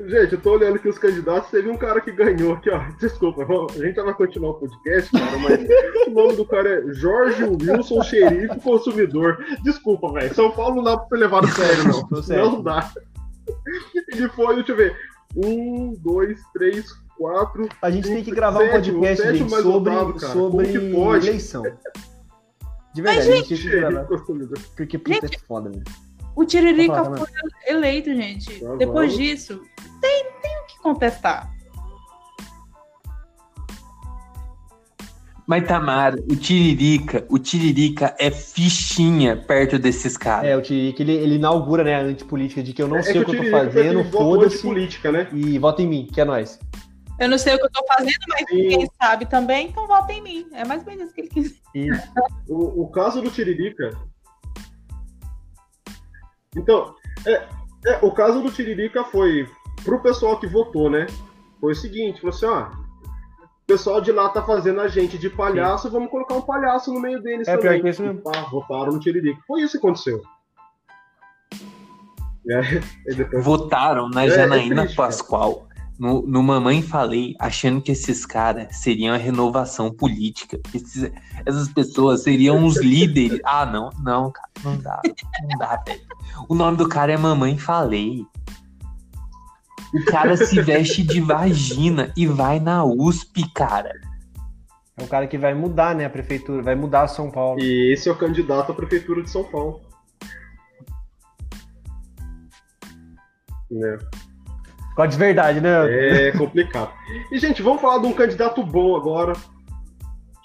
Gente, 0.07 0.33
eu 0.33 0.41
tô 0.41 0.53
olhando 0.53 0.75
aqui 0.75 0.89
os 0.89 0.97
candidatos, 0.97 1.49
teve 1.51 1.69
um 1.69 1.77
cara 1.77 2.01
que 2.01 2.11
ganhou 2.11 2.53
aqui, 2.53 2.69
ó. 2.69 2.79
Desculpa, 2.99 3.43
a 3.43 3.77
gente 3.77 4.01
vai 4.01 4.13
continuar 4.13 4.51
o 4.51 4.53
podcast, 4.55 5.11
cara, 5.11 5.37
mas 5.37 5.59
o 6.07 6.11
nome 6.11 6.35
do 6.35 6.45
cara 6.45 6.69
é 6.69 6.93
Jorge 6.93 7.43
Wilson 7.43 8.01
Xerife 8.03 8.59
Consumidor. 8.61 9.37
Desculpa, 9.63 10.11
velho. 10.11 10.33
São 10.33 10.51
Paulo 10.51 10.77
não 10.77 10.83
dá 10.83 10.97
pra 10.97 11.07
ser 11.07 11.23
levado 11.23 11.45
a 11.45 11.51
sério, 11.51 11.83
não. 11.87 12.09
Não 12.51 12.61
dá. 12.61 12.91
Ele 14.09 14.27
foi, 14.29 14.55
deixa 14.55 14.71
eu 14.71 14.77
ver. 14.77 14.97
Um, 15.35 15.93
dois, 15.99 16.39
três, 16.53 16.85
quatro. 17.21 17.69
A 17.79 17.91
gente 17.91 18.07
tem 18.07 18.23
que 18.23 18.31
gravar 18.31 18.63
um 18.63 18.69
podcast 18.69 19.23
sétimo 19.23 19.49
gente, 19.49 19.61
sobre, 19.61 19.93
cara. 19.93 20.19
sobre 20.19 20.65
Como 20.65 20.79
que 20.79 20.91
pode? 20.91 21.27
eleição. 21.27 21.63
De 22.93 23.01
verdade, 23.01 23.31
a 23.31 23.35
gente 23.35 23.47
tem 23.47 23.57
que 23.57 23.69
gravar. 23.69 24.07
Porque 24.75 24.97
puta 24.97 25.25
é 25.27 25.39
foda, 25.47 25.69
velho. 25.69 25.83
O 26.35 26.45
Tiririca 26.45 27.03
falar, 27.03 27.17
foi 27.17 27.27
eleito, 27.67 28.13
gente. 28.15 28.59
Tá 28.59 28.75
Depois 28.75 29.11
bom. 29.11 29.17
disso, 29.17 29.61
tem, 30.01 30.25
tem 30.41 30.57
o 30.57 30.65
que 30.65 30.79
contestar. 30.79 31.51
Mas, 35.45 35.67
Tamara, 35.67 36.15
o 36.29 36.35
Tiririca, 36.35 37.25
o 37.27 37.37
Tiririca 37.37 38.15
é 38.17 38.31
fichinha 38.31 39.35
perto 39.35 39.77
desses 39.77 40.15
caras. 40.15 40.49
É, 40.49 40.55
o 40.55 40.61
Tirica, 40.61 41.03
ele, 41.03 41.11
ele 41.11 41.35
inaugura, 41.35 41.83
né, 41.83 41.95
a 41.95 42.01
antipolítica 42.01 42.63
de 42.63 42.71
que 42.71 42.81
eu 42.81 42.87
não 42.87 42.97
É 42.97 43.03
sei 43.03 43.13
que 43.13 43.19
o 43.19 43.25
que 43.25 43.31
eu 43.31 43.35
tô 43.35 43.43
Tiririca 43.43 43.65
fazendo, 43.65 44.03
foda-se, 44.05 44.61
política, 44.61 45.11
né? 45.11 45.27
e 45.33 45.59
vota 45.59 45.81
em 45.81 45.87
mim, 45.87 46.07
que 46.11 46.21
é 46.21 46.25
nós. 46.25 46.57
Eu 47.21 47.29
não 47.29 47.37
sei 47.37 47.53
o 47.53 47.59
que 47.59 47.65
eu 47.65 47.71
tô 47.71 47.85
fazendo, 47.85 48.17
mas 48.29 48.39
Sim. 48.49 48.67
quem 48.67 48.89
sabe 48.99 49.25
também, 49.27 49.67
então 49.67 49.85
vota 49.85 50.11
em 50.11 50.21
mim. 50.23 50.47
É 50.53 50.65
mais 50.65 50.81
ou 50.81 50.87
menos 50.87 51.05
isso 51.05 51.13
que 51.13 51.21
ele 51.21 51.27
quis. 51.29 51.61
Isso. 51.75 52.11
O, 52.49 52.81
o 52.83 52.89
caso 52.89 53.21
do 53.21 53.29
Tiririca. 53.29 53.91
Então, 56.57 56.95
é, 57.27 57.47
é, 57.85 57.99
o 58.01 58.11
caso 58.11 58.41
do 58.41 58.51
Tiririca 58.51 59.03
foi 59.05 59.47
pro 59.85 60.01
pessoal 60.01 60.39
que 60.39 60.47
votou, 60.47 60.89
né? 60.89 61.05
Foi 61.59 61.73
o 61.73 61.75
seguinte, 61.75 62.19
falou 62.21 62.35
assim, 62.35 62.45
ó. 62.47 62.69
O 62.71 63.65
pessoal 63.67 64.01
de 64.01 64.11
lá 64.11 64.27
tá 64.29 64.41
fazendo 64.43 64.81
a 64.81 64.87
gente 64.87 65.17
de 65.17 65.29
palhaço, 65.29 65.91
vamos 65.91 66.09
colocar 66.09 66.33
um 66.33 66.41
palhaço 66.41 66.91
no 66.91 66.99
meio 66.99 67.21
deles 67.21 67.47
É, 67.47 67.55
também. 67.55 67.73
pior 67.79 67.81
que 67.83 67.89
isso 67.89 68.01
mesmo. 68.01 68.21
Pá, 68.21 68.41
votaram 68.49 68.91
no 68.93 68.99
Tiririca. 68.99 69.39
Foi 69.47 69.61
isso 69.61 69.73
que 69.73 69.77
aconteceu. 69.77 70.21
É, 72.49 73.13
depois- 73.15 73.45
Votaram 73.45 74.09
na 74.09 74.23
É, 74.23 74.27
é 74.27 74.31
Janaína 74.31 74.83
cara. 74.87 74.95
Pascoal. 74.95 75.67
No, 76.01 76.23
no 76.23 76.41
Mamãe 76.41 76.81
Falei, 76.81 77.35
achando 77.39 77.79
que 77.79 77.91
esses 77.91 78.25
caras 78.25 78.75
seriam 78.75 79.13
a 79.13 79.17
renovação 79.17 79.93
política. 79.93 80.59
Esses- 80.73 81.11
essas 81.45 81.67
pessoas 81.71 82.23
seriam 82.23 82.65
os 82.65 82.77
líderes. 82.81 83.39
Ah, 83.45 83.67
não, 83.67 83.91
não, 84.03 84.31
cara, 84.31 84.49
não 84.63 84.77
dá. 84.79 84.99
Não 85.43 85.57
dá, 85.59 85.83
velho. 85.85 86.01
O 86.49 86.55
nome 86.55 86.75
do 86.75 86.89
cara 86.89 87.13
é 87.13 87.17
Mamãe 87.17 87.55
Falei. 87.55 88.25
O 89.93 90.03
cara 90.05 90.35
se 90.35 90.59
veste 90.59 91.03
de 91.03 91.21
vagina 91.21 92.11
e 92.17 92.25
vai 92.25 92.59
na 92.59 92.83
USP, 92.83 93.47
cara. 93.53 93.91
É 94.97 95.03
o 95.03 95.07
cara 95.07 95.27
que 95.27 95.37
vai 95.37 95.53
mudar, 95.53 95.93
né, 95.93 96.05
a 96.05 96.09
prefeitura, 96.09 96.63
vai 96.63 96.73
mudar 96.73 97.07
São 97.09 97.29
Paulo. 97.29 97.61
E 97.61 97.93
esse 97.93 98.09
é 98.09 98.11
o 98.11 98.17
candidato 98.17 98.71
à 98.71 98.73
prefeitura 98.73 99.21
de 99.21 99.29
São 99.29 99.43
Paulo. 99.43 99.79
Né? 103.69 103.99
Ficou 104.91 105.07
de 105.07 105.17
verdade, 105.17 105.61
né? 105.61 106.27
É 106.27 106.31
complicado. 106.33 106.91
E, 107.31 107.39
gente, 107.39 107.61
vamos 107.61 107.81
falar 107.81 107.99
de 107.99 108.07
um 108.07 108.13
candidato 108.13 108.61
bom 108.63 108.95
agora, 108.95 109.33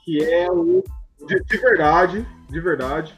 que 0.05 0.23
é 0.23 0.51
o. 0.51 0.85
De, 1.27 1.43
de 1.43 1.57
verdade, 1.57 2.27
de 2.49 2.61
verdade, 2.61 3.15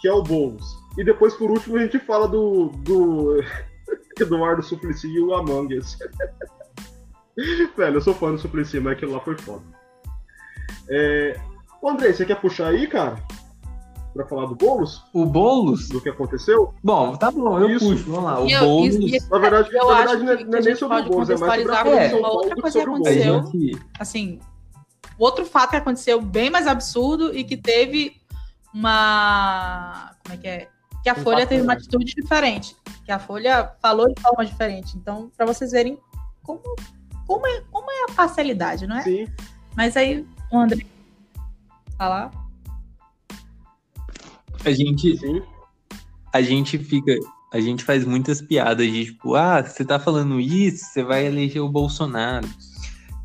que 0.00 0.08
é 0.08 0.12
o 0.12 0.22
Boulos. 0.22 0.78
E 0.98 1.04
depois, 1.04 1.34
por 1.34 1.50
último, 1.50 1.76
a 1.76 1.80
gente 1.80 1.98
fala 1.98 2.28
do. 2.28 2.68
do 2.68 3.42
Eduardo 4.20 4.62
Suplicy 4.62 5.08
e 5.08 5.20
o 5.20 5.34
Among 5.34 5.78
Us. 5.78 5.96
Velho, 7.74 7.96
eu 7.96 8.00
sou 8.02 8.12
fã 8.12 8.32
do 8.32 8.38
Suplicy, 8.38 8.80
mas 8.80 8.92
aquilo 8.92 9.12
lá 9.12 9.20
foi 9.20 9.38
foda. 9.38 9.62
É... 10.90 11.40
André, 11.82 12.12
você 12.12 12.26
quer 12.26 12.38
puxar 12.38 12.68
aí, 12.68 12.86
cara? 12.86 13.16
Pra 14.12 14.26
falar 14.26 14.46
do 14.46 14.56
Boulos? 14.56 15.04
O 15.12 15.24
Boulos? 15.24 15.88
Do 15.88 16.00
que 16.00 16.08
aconteceu? 16.08 16.74
Bom, 16.82 17.14
tá 17.16 17.30
bom, 17.30 17.58
eu 17.60 17.70
Isso. 17.70 17.88
puxo. 17.88 18.10
Vamos 18.10 18.24
lá. 18.24 18.40
O 18.40 18.46
E 18.48 18.52
eu- 18.52 18.60
Boulos. 18.60 18.94
e- 18.96 19.30
Na 19.30 19.38
verdade, 19.38 19.68
Eu 19.72 19.88
na 19.88 19.94
verdade 19.98 20.22
não 20.24 20.32
é, 20.32 20.36
que- 20.36 20.44
não 20.44 20.58
é 20.58 20.62
nem 20.62 20.74
sobre 20.74 20.96
o 20.96 20.98
pode 20.98 21.10
Boulos, 21.10 21.30
é 21.30 21.36
mais 21.36 21.62
sobre 21.62 21.72
a 21.76 22.10
São 22.10 22.20
Paulo 22.22 22.36
outra 22.38 22.56
coisa 22.56 22.78
que 22.80 22.84
aconteceu. 22.84 23.42
gente- 23.44 23.82
assim, 24.00 24.40
outro 25.18 25.46
fato 25.46 25.70
que 25.70 25.76
aconteceu 25.76 26.20
bem 26.20 26.50
mais 26.50 26.66
absurdo 26.66 27.32
e 27.36 27.44
que 27.44 27.56
teve 27.56 28.20
uma. 28.74 30.10
Como 30.24 30.34
é 30.34 30.36
que 30.38 30.48
é? 30.48 30.68
Que 31.02 31.08
a 31.08 31.12
Um 31.12 31.16
Folha 31.16 31.46
teve 31.46 31.62
uma 31.62 31.72
atitude 31.74 32.14
diferente. 32.14 32.76
Que 33.04 33.12
a 33.12 33.18
Folha 33.18 33.72
falou 33.80 34.12
de 34.12 34.20
forma 34.20 34.44
diferente. 34.44 34.96
Então, 34.96 35.30
para 35.36 35.46
vocês 35.46 35.70
verem 35.70 35.98
como, 36.42 36.60
como, 37.26 37.46
é, 37.46 37.62
como 37.70 37.90
é 37.90 38.04
a 38.10 38.14
parcialidade, 38.14 38.86
não 38.86 38.96
é? 38.98 39.02
Sim. 39.02 39.26
Mas 39.76 39.96
aí 39.96 40.26
o 40.50 40.58
André 40.58 40.84
falar. 41.96 42.30
A 44.64 44.70
gente, 44.72 45.16
Sim. 45.16 45.42
a 46.32 46.42
gente 46.42 46.78
fica. 46.78 47.16
A 47.52 47.58
gente 47.58 47.82
faz 47.82 48.04
muitas 48.04 48.40
piadas 48.40 48.86
de 48.86 49.06
tipo, 49.06 49.34
ah, 49.34 49.60
você 49.60 49.84
tá 49.84 49.98
falando 49.98 50.38
isso, 50.38 50.84
você 50.84 51.02
vai 51.02 51.26
eleger 51.26 51.60
o 51.60 51.68
Bolsonaro. 51.68 52.48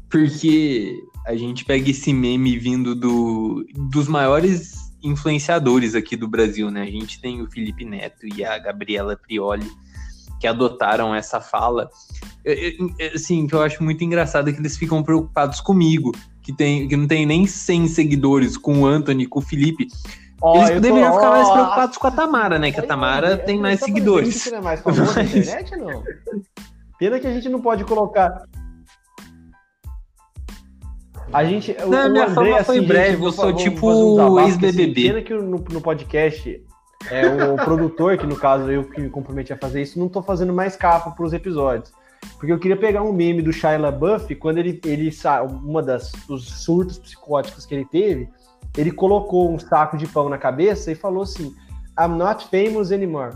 Porque 0.09 0.99
a 1.27 1.35
gente 1.35 1.63
pega 1.63 1.91
esse 1.91 2.11
meme 2.11 2.57
vindo 2.57 2.95
do, 2.95 3.63
dos 3.91 4.07
maiores 4.07 4.85
influenciadores 5.03 5.93
aqui 5.93 6.15
do 6.15 6.27
Brasil, 6.27 6.71
né? 6.71 6.81
A 6.81 6.91
gente 6.91 7.21
tem 7.21 7.41
o 7.41 7.49
Felipe 7.49 7.85
Neto 7.85 8.25
e 8.25 8.43
a 8.43 8.57
Gabriela 8.57 9.15
Prioli, 9.15 9.69
que 10.39 10.47
adotaram 10.47 11.13
essa 11.13 11.39
fala. 11.39 11.89
Assim, 13.13 13.45
que 13.45 13.53
eu 13.53 13.61
acho 13.61 13.83
muito 13.83 14.03
engraçado 14.03 14.49
é 14.49 14.53
que 14.53 14.59
eles 14.59 14.77
ficam 14.77 15.03
preocupados 15.03 15.61
comigo, 15.61 16.11
que, 16.41 16.51
tem, 16.51 16.87
que 16.87 16.97
não 16.97 17.07
tem 17.07 17.25
nem 17.25 17.45
100 17.45 17.87
seguidores, 17.87 18.57
com 18.57 18.81
o 18.81 18.85
Anthony, 18.85 19.27
com 19.27 19.39
o 19.39 19.43
Felipe. 19.43 19.87
Ó, 20.41 20.57
Eles 20.57 20.69
eu 20.69 20.75
tô- 20.75 20.81
deveriam 20.81 21.13
ficar 21.13 21.29
mais 21.29 21.49
preocupados 21.49 21.97
com 21.97 22.07
a 22.07 22.11
Tamara, 22.11 22.59
né? 22.59 22.71
Que 22.71 22.79
a 22.79 22.83
Tamara 22.85 23.29
mano, 23.31 23.41
tem 23.43 23.57
é- 23.57 23.61
mais 23.61 23.79
pra 23.79 23.85
seguidores. 23.87 24.35
você 24.35 24.55
é 24.55 24.61
mais 24.61 24.81
famoso 24.81 25.01
na 25.03 25.13
Mas- 25.13 25.35
internet, 25.35 25.75
não? 25.77 26.03
Pena 26.99 27.19
que 27.19 27.27
a 27.27 27.33
gente 27.33 27.49
não 27.49 27.61
pode 27.61 27.83
colocar. 27.83 28.43
A 31.33 31.43
gente. 31.43 31.75
Não, 31.79 31.87
o 31.87 31.89
minha 32.11 32.25
André, 32.25 32.27
fama 32.27 32.63
foi 32.63 32.77
assim, 32.77 32.87
breve, 32.87 33.11
gente, 33.13 33.23
eu 33.25 33.31
sou 33.31 33.53
tipo 33.53 33.89
um 33.91 34.39
ex-BBB. 34.39 34.83
assim, 34.83 34.93
Pena 35.07 35.21
que 35.21 35.33
no, 35.33 35.57
no 35.57 35.81
podcast 35.81 36.63
é 37.09 37.27
o 37.27 37.55
produtor, 37.65 38.17
que 38.17 38.25
no 38.25 38.35
caso 38.35 38.69
eu 38.71 38.83
que 38.83 39.01
me 39.01 39.09
comprometi 39.09 39.51
a 39.51 39.57
fazer 39.57 39.81
isso, 39.81 39.99
não 39.99 40.07
tô 40.07 40.21
fazendo 40.21 40.53
mais 40.53 40.75
capa 40.75 41.11
pros 41.11 41.33
episódios. 41.33 41.91
Porque 42.37 42.51
eu 42.51 42.57
queria 42.59 42.77
pegar 42.77 43.03
um 43.03 43.11
meme 43.13 43.41
do 43.41 43.51
Shia 43.53 43.77
LaBeouf, 43.77 44.33
quando 44.35 44.57
ele, 44.57 44.79
ele 44.85 45.11
uma 45.63 45.81
das 45.83 46.11
dos 46.27 46.63
surtos 46.63 46.97
psicóticos 46.97 47.65
que 47.65 47.75
ele 47.75 47.85
teve, 47.85 48.29
ele 48.77 48.91
colocou 48.91 49.53
um 49.53 49.59
saco 49.59 49.97
de 49.97 50.07
pão 50.07 50.29
na 50.29 50.37
cabeça 50.37 50.91
e 50.91 50.95
falou 50.95 51.23
assim: 51.23 51.55
I'm 51.99 52.17
not 52.17 52.47
famous 52.47 52.91
anymore. 52.91 53.35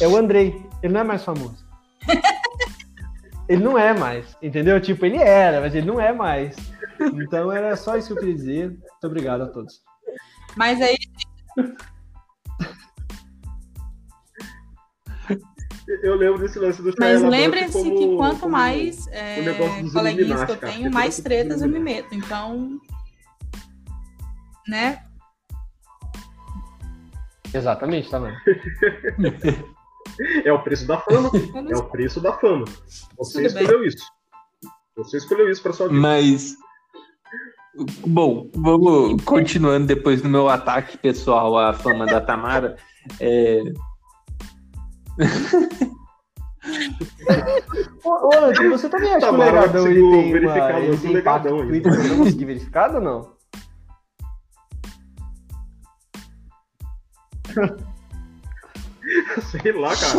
É 0.00 0.08
o 0.08 0.16
Andrei, 0.16 0.62
ele 0.82 0.92
não 0.92 1.00
é 1.00 1.04
mais 1.04 1.24
famoso. 1.24 1.64
ele 3.48 3.62
não 3.62 3.78
é 3.78 3.98
mais, 3.98 4.36
entendeu? 4.42 4.80
Tipo, 4.80 5.06
ele 5.06 5.18
era, 5.18 5.60
mas 5.60 5.74
ele 5.74 5.86
não 5.86 6.00
é 6.00 6.12
mais. 6.12 6.56
Então 7.00 7.50
era 7.50 7.76
só 7.76 7.96
isso 7.96 8.08
que 8.08 8.12
eu 8.14 8.18
queria 8.18 8.34
dizer. 8.34 8.68
Muito 8.68 9.04
obrigado 9.04 9.42
a 9.42 9.46
todos. 9.46 9.82
Mas 10.56 10.80
aí, 10.80 10.96
Eu 16.02 16.14
lembro 16.16 16.38
desse 16.38 16.58
lance 16.58 16.80
do 16.80 16.94
mas 16.98 17.22
lembrem-se 17.22 17.82
que 17.82 18.16
quanto 18.16 18.40
como 18.40 18.52
mais 18.52 19.06
é, 19.08 19.44
coleguinhas 19.92 20.44
que 20.44 20.52
eu 20.52 20.56
tenho, 20.56 20.82
porque 20.82 20.88
mais 20.88 21.16
tretas 21.20 21.60
eu 21.60 21.68
me 21.68 21.78
meto. 21.78 22.14
Então, 22.14 22.80
né? 24.68 25.02
Exatamente, 27.52 28.10
tá, 28.10 28.20
mano? 28.20 28.36
É 30.44 30.52
o 30.52 30.62
preço 30.62 30.86
da 30.86 30.98
fama. 30.98 31.30
É 31.68 31.76
o 31.76 31.84
preço 31.84 32.20
da 32.20 32.34
fama. 32.34 32.66
Você 33.16 33.42
Tudo 33.42 33.54
bem. 33.54 33.62
escolheu 33.62 33.84
isso. 33.84 34.04
Você 34.96 35.16
escolheu 35.16 35.50
isso 35.50 35.62
pra 35.62 35.72
sua 35.72 35.88
vida. 35.88 35.98
Mas. 35.98 36.54
Bom, 38.06 38.48
vamos 38.54 39.20
continuando 39.24 39.86
depois 39.86 40.20
do 40.20 40.28
meu 40.28 40.48
ataque 40.48 40.98
pessoal 40.98 41.58
à 41.58 41.72
fama 41.72 42.04
da 42.06 42.20
Tamara. 42.20 42.76
É, 43.18 43.62
Ô, 48.04 48.28
ô, 48.28 48.70
você 48.70 48.88
também 48.88 49.14
acha 49.14 49.28
que 49.28 49.34
o 49.34 49.38
Legadão 49.38 49.86
ele 49.86 50.00
tem, 50.00 50.44
uma, 50.44 50.80
ele 50.80 50.96
tem 50.98 51.12
impacto 51.12 51.48
Legadão. 51.48 51.58
Twitter 51.66 52.46
verificado 52.46 52.96
ou 52.96 53.02
não? 53.02 53.33
Sei 59.50 59.72
lá, 59.72 59.94
cara. 59.96 60.18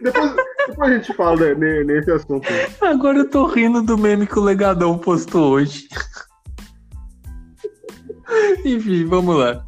Depois, 0.00 0.34
depois 0.68 0.90
a 0.90 0.96
gente 0.96 1.14
fala 1.14 1.36
né, 1.36 1.54
ne- 1.54 1.84
nesse 1.84 2.10
assunto. 2.10 2.46
Agora 2.80 3.18
eu 3.18 3.28
tô 3.28 3.46
rindo 3.46 3.82
do 3.82 3.98
meme 3.98 4.26
que 4.26 4.38
o 4.38 4.42
Legadão 4.42 4.98
postou 4.98 5.52
hoje. 5.52 5.88
Enfim, 8.64 9.04
vamos 9.06 9.36
lá. 9.36 9.64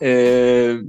É, 0.00 0.80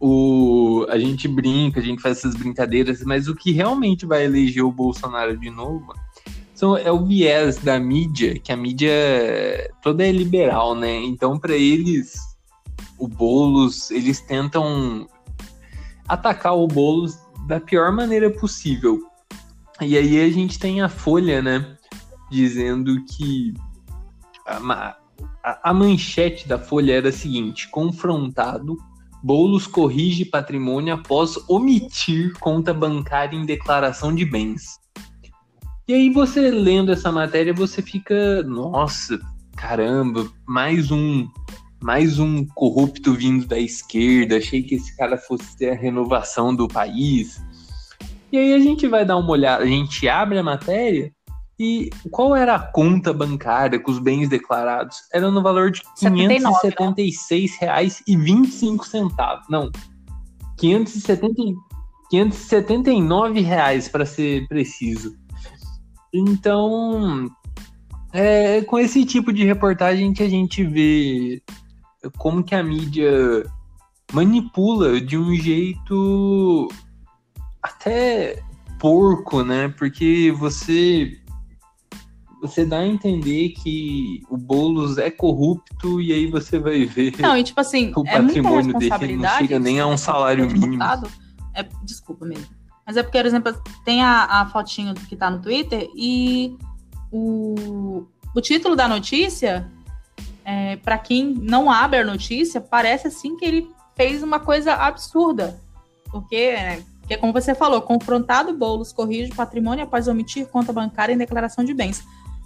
o, 0.00 0.86
a 0.88 0.98
gente 0.98 1.28
brinca, 1.28 1.80
a 1.80 1.82
gente 1.82 2.00
faz 2.00 2.18
essas 2.18 2.34
brincadeiras, 2.34 3.02
mas 3.04 3.28
o 3.28 3.34
que 3.34 3.52
realmente 3.52 4.06
vai 4.06 4.24
eleger 4.24 4.64
o 4.64 4.72
Bolsonaro 4.72 5.36
de 5.36 5.50
novo 5.50 5.94
são, 6.54 6.76
é 6.76 6.90
o 6.90 7.04
viés 7.04 7.58
da 7.58 7.78
mídia, 7.78 8.38
que 8.38 8.50
a 8.50 8.56
mídia 8.56 8.90
toda 9.80 10.04
é 10.04 10.10
liberal, 10.10 10.74
né? 10.74 10.96
Então, 10.96 11.38
para 11.38 11.54
eles, 11.54 12.18
o 12.98 13.06
Boulos, 13.08 13.90
eles 13.90 14.20
tentam 14.20 15.06
atacar 16.08 16.56
o 16.56 16.66
Boulos 16.66 17.18
da 17.46 17.60
pior 17.60 17.92
maneira 17.92 18.30
possível. 18.30 19.00
E 19.80 19.96
aí 19.96 20.20
a 20.20 20.30
gente 20.30 20.58
tem 20.58 20.80
a 20.82 20.88
Folha, 20.88 21.40
né? 21.40 21.76
Dizendo 22.30 23.02
que 23.04 23.54
a, 24.46 24.96
a- 25.44 25.70
a 25.70 25.74
manchete 25.74 26.48
da 26.48 26.58
Folha 26.58 26.94
era 26.94 27.08
a 27.10 27.12
seguinte: 27.12 27.68
confrontado, 27.70 28.76
Boulos 29.22 29.66
corrige 29.66 30.24
patrimônio 30.24 30.94
após 30.94 31.36
omitir 31.48 32.32
conta 32.38 32.72
bancária 32.74 33.36
em 33.36 33.46
declaração 33.46 34.14
de 34.14 34.24
bens. 34.24 34.78
E 35.86 35.94
aí 35.94 36.10
você 36.10 36.50
lendo 36.50 36.92
essa 36.92 37.10
matéria, 37.10 37.54
você 37.54 37.80
fica, 37.80 38.42
nossa, 38.42 39.18
caramba, 39.56 40.28
mais 40.46 40.90
um 40.90 41.26
mais 41.80 42.18
um 42.18 42.44
corrupto 42.44 43.14
vindo 43.14 43.46
da 43.46 43.58
esquerda, 43.58 44.36
achei 44.36 44.62
que 44.62 44.74
esse 44.74 44.96
cara 44.96 45.16
fosse 45.16 45.56
ter 45.56 45.70
a 45.70 45.74
renovação 45.74 46.54
do 46.54 46.66
país. 46.66 47.40
E 48.32 48.36
aí 48.36 48.54
a 48.54 48.58
gente 48.58 48.86
vai 48.86 49.04
dar 49.04 49.16
uma 49.16 49.30
olhada, 49.30 49.64
a 49.64 49.66
gente 49.66 50.08
abre 50.08 50.38
a 50.38 50.42
matéria 50.42 51.12
e 51.58 51.90
qual 52.10 52.36
era 52.36 52.54
a 52.54 52.58
conta 52.58 53.12
bancária 53.12 53.80
com 53.80 53.90
os 53.90 53.98
bens 53.98 54.28
declarados? 54.28 54.98
Era 55.12 55.30
no 55.30 55.42
valor 55.42 55.72
de 55.72 55.80
R$ 55.80 55.86
79, 55.96 56.54
576,25. 58.06 59.40
Não, 59.50 59.70
570, 60.56 61.34
579 62.10 63.40
reais 63.40 63.88
para 63.88 64.06
ser 64.06 64.46
preciso. 64.46 65.16
Então, 66.14 67.28
é 68.12 68.62
com 68.62 68.78
esse 68.78 69.04
tipo 69.04 69.32
de 69.32 69.44
reportagem 69.44 70.12
que 70.12 70.22
a 70.22 70.28
gente 70.28 70.62
vê 70.62 71.42
como 72.16 72.42
que 72.44 72.54
a 72.54 72.62
mídia 72.62 73.44
manipula 74.12 75.00
de 75.00 75.16
um 75.16 75.34
jeito 75.34 76.68
até 77.62 78.42
porco, 78.78 79.42
né? 79.42 79.68
Porque 79.68 80.32
você 80.38 81.18
você 82.40 82.64
dá 82.64 82.78
a 82.78 82.86
entender 82.86 83.50
que 83.50 84.22
o 84.30 84.36
Boulos 84.36 84.96
é 84.96 85.10
corrupto 85.10 86.00
e 86.00 86.12
aí 86.12 86.26
você 86.30 86.58
vai 86.58 86.84
ver 86.84 87.12
Não, 87.18 87.36
e 87.36 87.42
tipo 87.42 87.60
assim, 87.60 87.92
o 87.96 88.06
é 88.06 88.22
patrimônio 88.22 88.78
dele 88.78 89.16
não 89.16 89.28
chega 89.30 89.58
nem 89.58 89.80
a 89.80 89.86
um 89.86 89.92
né, 89.92 89.96
salário 89.96 90.48
mínimo. 90.48 90.82
É, 91.54 91.68
desculpa 91.82 92.24
mesmo. 92.24 92.46
Mas 92.86 92.96
é 92.96 93.02
porque, 93.02 93.18
por 93.18 93.26
exemplo, 93.26 93.62
tem 93.84 94.02
a, 94.02 94.24
a 94.24 94.46
fotinho 94.46 94.94
que 94.94 95.16
tá 95.16 95.30
no 95.30 95.42
Twitter 95.42 95.88
e 95.94 96.56
o, 97.12 98.06
o 98.34 98.40
título 98.40 98.76
da 98.76 98.86
notícia, 98.86 99.70
é, 100.50 100.76
para 100.76 100.96
quem 100.96 101.34
não 101.34 101.70
abre 101.70 101.98
a 101.98 102.04
notícia, 102.04 102.58
parece 102.58 103.08
assim 103.08 103.36
que 103.36 103.44
ele 103.44 103.70
fez 103.94 104.22
uma 104.22 104.40
coisa 104.40 104.72
absurda. 104.72 105.60
Porque, 106.10 106.52
né, 106.52 106.82
que 107.06 107.18
como 107.18 107.34
você 107.34 107.54
falou, 107.54 107.82
confrontado 107.82 108.54
Boulos 108.54 108.90
corrige 108.90 109.30
patrimônio 109.34 109.84
após 109.84 110.08
omitir 110.08 110.46
conta 110.46 110.72
bancária 110.72 111.12
em 111.12 111.18
declaração 111.18 111.62
de 111.62 111.74
bens. 111.74 112.02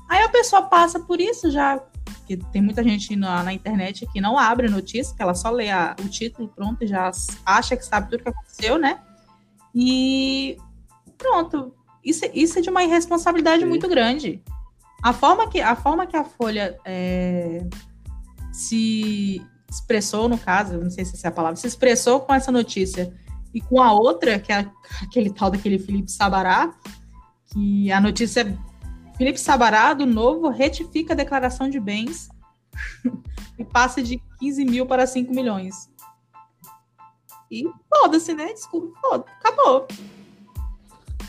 Aí 0.08 0.20
a 0.20 0.28
pessoa 0.28 0.62
passa 0.62 0.98
por 0.98 1.20
isso 1.20 1.48
já, 1.48 1.80
que 2.26 2.36
tem 2.36 2.60
muita 2.60 2.82
gente 2.82 3.14
na, 3.14 3.44
na 3.44 3.52
internet 3.52 4.04
que 4.12 4.20
não 4.20 4.36
abre 4.36 4.68
notícia, 4.68 5.14
que 5.14 5.22
ela 5.22 5.34
só 5.34 5.48
lê 5.50 5.70
a- 5.70 5.94
o 6.04 6.08
título 6.08 6.48
e 6.48 6.56
pronto, 6.56 6.82
e 6.82 6.88
já 6.88 7.08
acha 7.46 7.76
que 7.76 7.86
sabe 7.86 8.10
tudo 8.10 8.24
que 8.24 8.28
aconteceu, 8.28 8.78
né? 8.78 8.98
E 9.72 10.56
pronto. 11.16 11.72
Isso, 12.04 12.24
isso 12.34 12.58
é 12.58 12.62
de 12.62 12.68
uma 12.68 12.82
irresponsabilidade 12.82 13.62
Sim. 13.62 13.68
muito 13.68 13.88
grande. 13.88 14.42
A 15.00 15.12
forma 15.12 15.48
que 15.48 15.60
a, 15.60 15.76
forma 15.76 16.04
que 16.04 16.16
a 16.16 16.24
Folha 16.24 16.76
é, 16.84 17.64
se 18.52 19.44
expressou, 19.70 20.28
no 20.28 20.36
caso, 20.36 20.78
não 20.78 20.90
sei 20.90 21.04
se 21.04 21.14
essa 21.14 21.28
é 21.28 21.30
a 21.30 21.32
palavra, 21.32 21.56
se 21.56 21.66
expressou 21.66 22.20
com 22.20 22.34
essa 22.34 22.52
notícia 22.52 23.12
e 23.54 23.60
com 23.60 23.80
a 23.80 23.92
outra, 23.92 24.38
que 24.38 24.52
é 24.52 24.70
aquele 25.02 25.30
tal 25.30 25.50
daquele 25.50 25.78
Felipe 25.78 26.10
Sabará, 26.10 26.74
que 27.46 27.90
a 27.90 28.00
notícia 28.00 28.42
é 28.42 29.16
Felipe 29.16 29.38
Sabará, 29.38 29.94
do 29.94 30.06
Novo, 30.06 30.48
retifica 30.48 31.12
a 31.12 31.16
declaração 31.16 31.68
de 31.68 31.78
bens 31.78 32.28
e 33.58 33.64
passa 33.64 34.02
de 34.02 34.20
15 34.40 34.64
mil 34.64 34.86
para 34.86 35.06
5 35.06 35.32
milhões. 35.32 35.90
E 37.50 37.64
foda-se, 37.88 38.32
né? 38.32 38.46
Desculpa, 38.52 38.98
foda 39.00 39.24
acabou. 39.38 39.86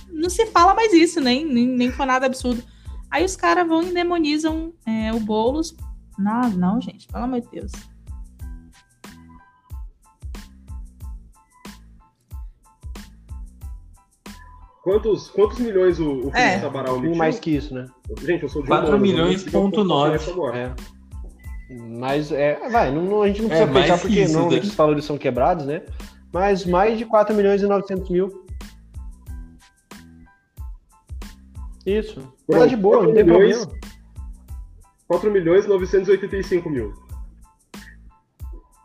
Não 0.10 0.30
se 0.30 0.46
fala 0.46 0.74
mais 0.74 0.94
isso, 0.94 1.20
nem, 1.20 1.46
nem, 1.46 1.68
nem 1.68 1.92
foi 1.92 2.06
nada 2.06 2.26
absurdo. 2.26 2.64
Aí 3.12 3.26
os 3.26 3.36
caras 3.36 3.68
vão 3.68 3.84
e 3.84 3.94
demonizam 3.94 4.74
é, 4.86 5.14
o 5.14 5.20
Boulos. 5.20 5.76
Não, 6.18 6.50
não, 6.52 6.82
gente, 6.82 7.08
pelo 7.08 7.24
amor 7.24 7.42
de 7.42 7.50
Deus. 7.50 7.72
Quantos, 14.84 15.30
quantos 15.30 15.60
milhões 15.60 15.98
o, 16.00 16.12
o 16.12 16.22
Felipe 16.24 16.38
É. 16.40 16.60
Sabará 16.60 16.92
omitiu? 16.92 17.16
mais 17.16 17.40
que 17.40 17.52
isso, 17.56 17.74
né? 17.74 17.88
Gente, 18.22 18.44
eu 18.44 18.50
sou 18.50 18.62
de 18.62 18.68
4 18.68 18.88
humanas, 18.88 19.10
eu 19.10 19.16
milhões 19.16 19.44
ponto 19.46 19.86
qual 19.88 20.08
é. 20.54 20.64
É. 20.64 20.76
Mas 21.74 22.32
é, 22.34 22.70
vai, 22.70 22.92
não, 22.92 23.02
não- 23.04 23.22
a 23.22 23.28
gente 23.28 23.42
não 23.42 23.50
É, 23.50 23.66
precisa 23.66 23.72
mais 23.72 23.86
fechar 23.86 24.02
porque 24.02 24.20
isso, 24.22 24.34
normalmente 24.34 24.64
né? 24.64 24.70
os 24.70 24.76
valores 24.76 25.06
são 25.06 25.18
quebrados, 25.18 25.66
né? 25.66 25.84
Mas 26.34 26.66
mais 26.66 26.98
de 26.98 27.06
4 27.06 27.34
milhões 27.34 27.62
e 27.62 27.68
900 27.68 28.10
mil. 28.10 28.44
Isso. 31.86 32.22
Mas 32.48 32.60
tá 32.60 32.66
de 32.68 32.76
boa, 32.76 33.04
não 33.04 33.14
tem 33.14 33.26
4 33.26 33.34
milhões. 33.40 33.58
problema. 33.66 33.83
4 35.14 35.32
milhões 35.32 35.66
e 35.66 35.68
985 35.68 36.70
mil. 36.70 36.94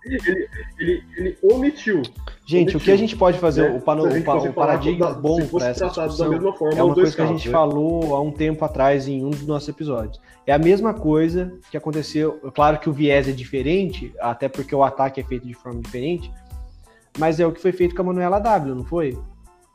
Ele, 0.04 0.48
ele, 0.78 1.04
ele 1.16 1.38
omitiu. 1.42 2.02
Gente, 2.46 2.76
o 2.76 2.80
que 2.80 2.90
a 2.90 2.96
gente 2.96 3.14
pode 3.16 3.38
fazer, 3.38 3.68
né? 3.70 3.76
o, 3.76 3.80
pano- 3.80 4.04
o 4.04 4.10
gente 4.10 4.24
pa- 4.24 4.34
fosse 4.34 4.48
o 4.48 4.52
paradigma 4.54 5.06
da- 5.06 5.14
bom 5.14 5.46
para 5.48 5.68
essa 5.68 5.86
discussão 5.86 6.52
forma 6.54 6.78
é 6.78 6.82
uma 6.82 6.94
coisa 6.94 7.14
que 7.14 7.20
a 7.20 7.26
gente 7.26 7.46
né? 7.46 7.52
falou 7.52 8.14
há 8.14 8.22
um 8.22 8.30
tempo 8.30 8.64
atrás 8.64 9.06
em 9.06 9.22
um 9.22 9.30
dos 9.30 9.46
nossos 9.46 9.68
episódios. 9.68 10.18
É 10.46 10.52
a 10.52 10.58
mesma 10.58 10.94
coisa 10.94 11.52
que 11.70 11.76
aconteceu. 11.76 12.40
Claro 12.54 12.78
que 12.78 12.88
o 12.88 12.92
viés 12.92 13.28
é 13.28 13.32
diferente, 13.32 14.14
até 14.18 14.48
porque 14.48 14.74
o 14.74 14.82
ataque 14.82 15.20
é 15.20 15.24
feito 15.24 15.46
de 15.46 15.52
forma 15.52 15.82
diferente, 15.82 16.32
mas 17.18 17.38
é 17.38 17.46
o 17.46 17.52
que 17.52 17.60
foi 17.60 17.72
feito 17.72 17.94
com 17.94 18.00
a 18.00 18.04
Manuela 18.06 18.38
W, 18.38 18.74
não 18.74 18.84
foi? 18.84 19.18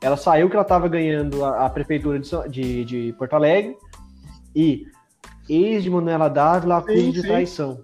Ela 0.02 0.16
saiu 0.16 0.48
que 0.48 0.56
ela 0.56 0.62
estava 0.62 0.88
ganhando 0.88 1.44
a, 1.44 1.66
a 1.66 1.70
prefeitura 1.70 2.18
de, 2.18 2.30
de, 2.48 2.84
de 2.84 3.14
Porto 3.16 3.34
Alegre 3.34 3.76
e 4.54 4.86
ex 5.48 5.82
de 5.82 5.90
Manuela 5.90 6.28
W 6.28 6.64
ela 6.64 6.78
acusa 6.78 7.12
de 7.12 7.22
traição. 7.22 7.80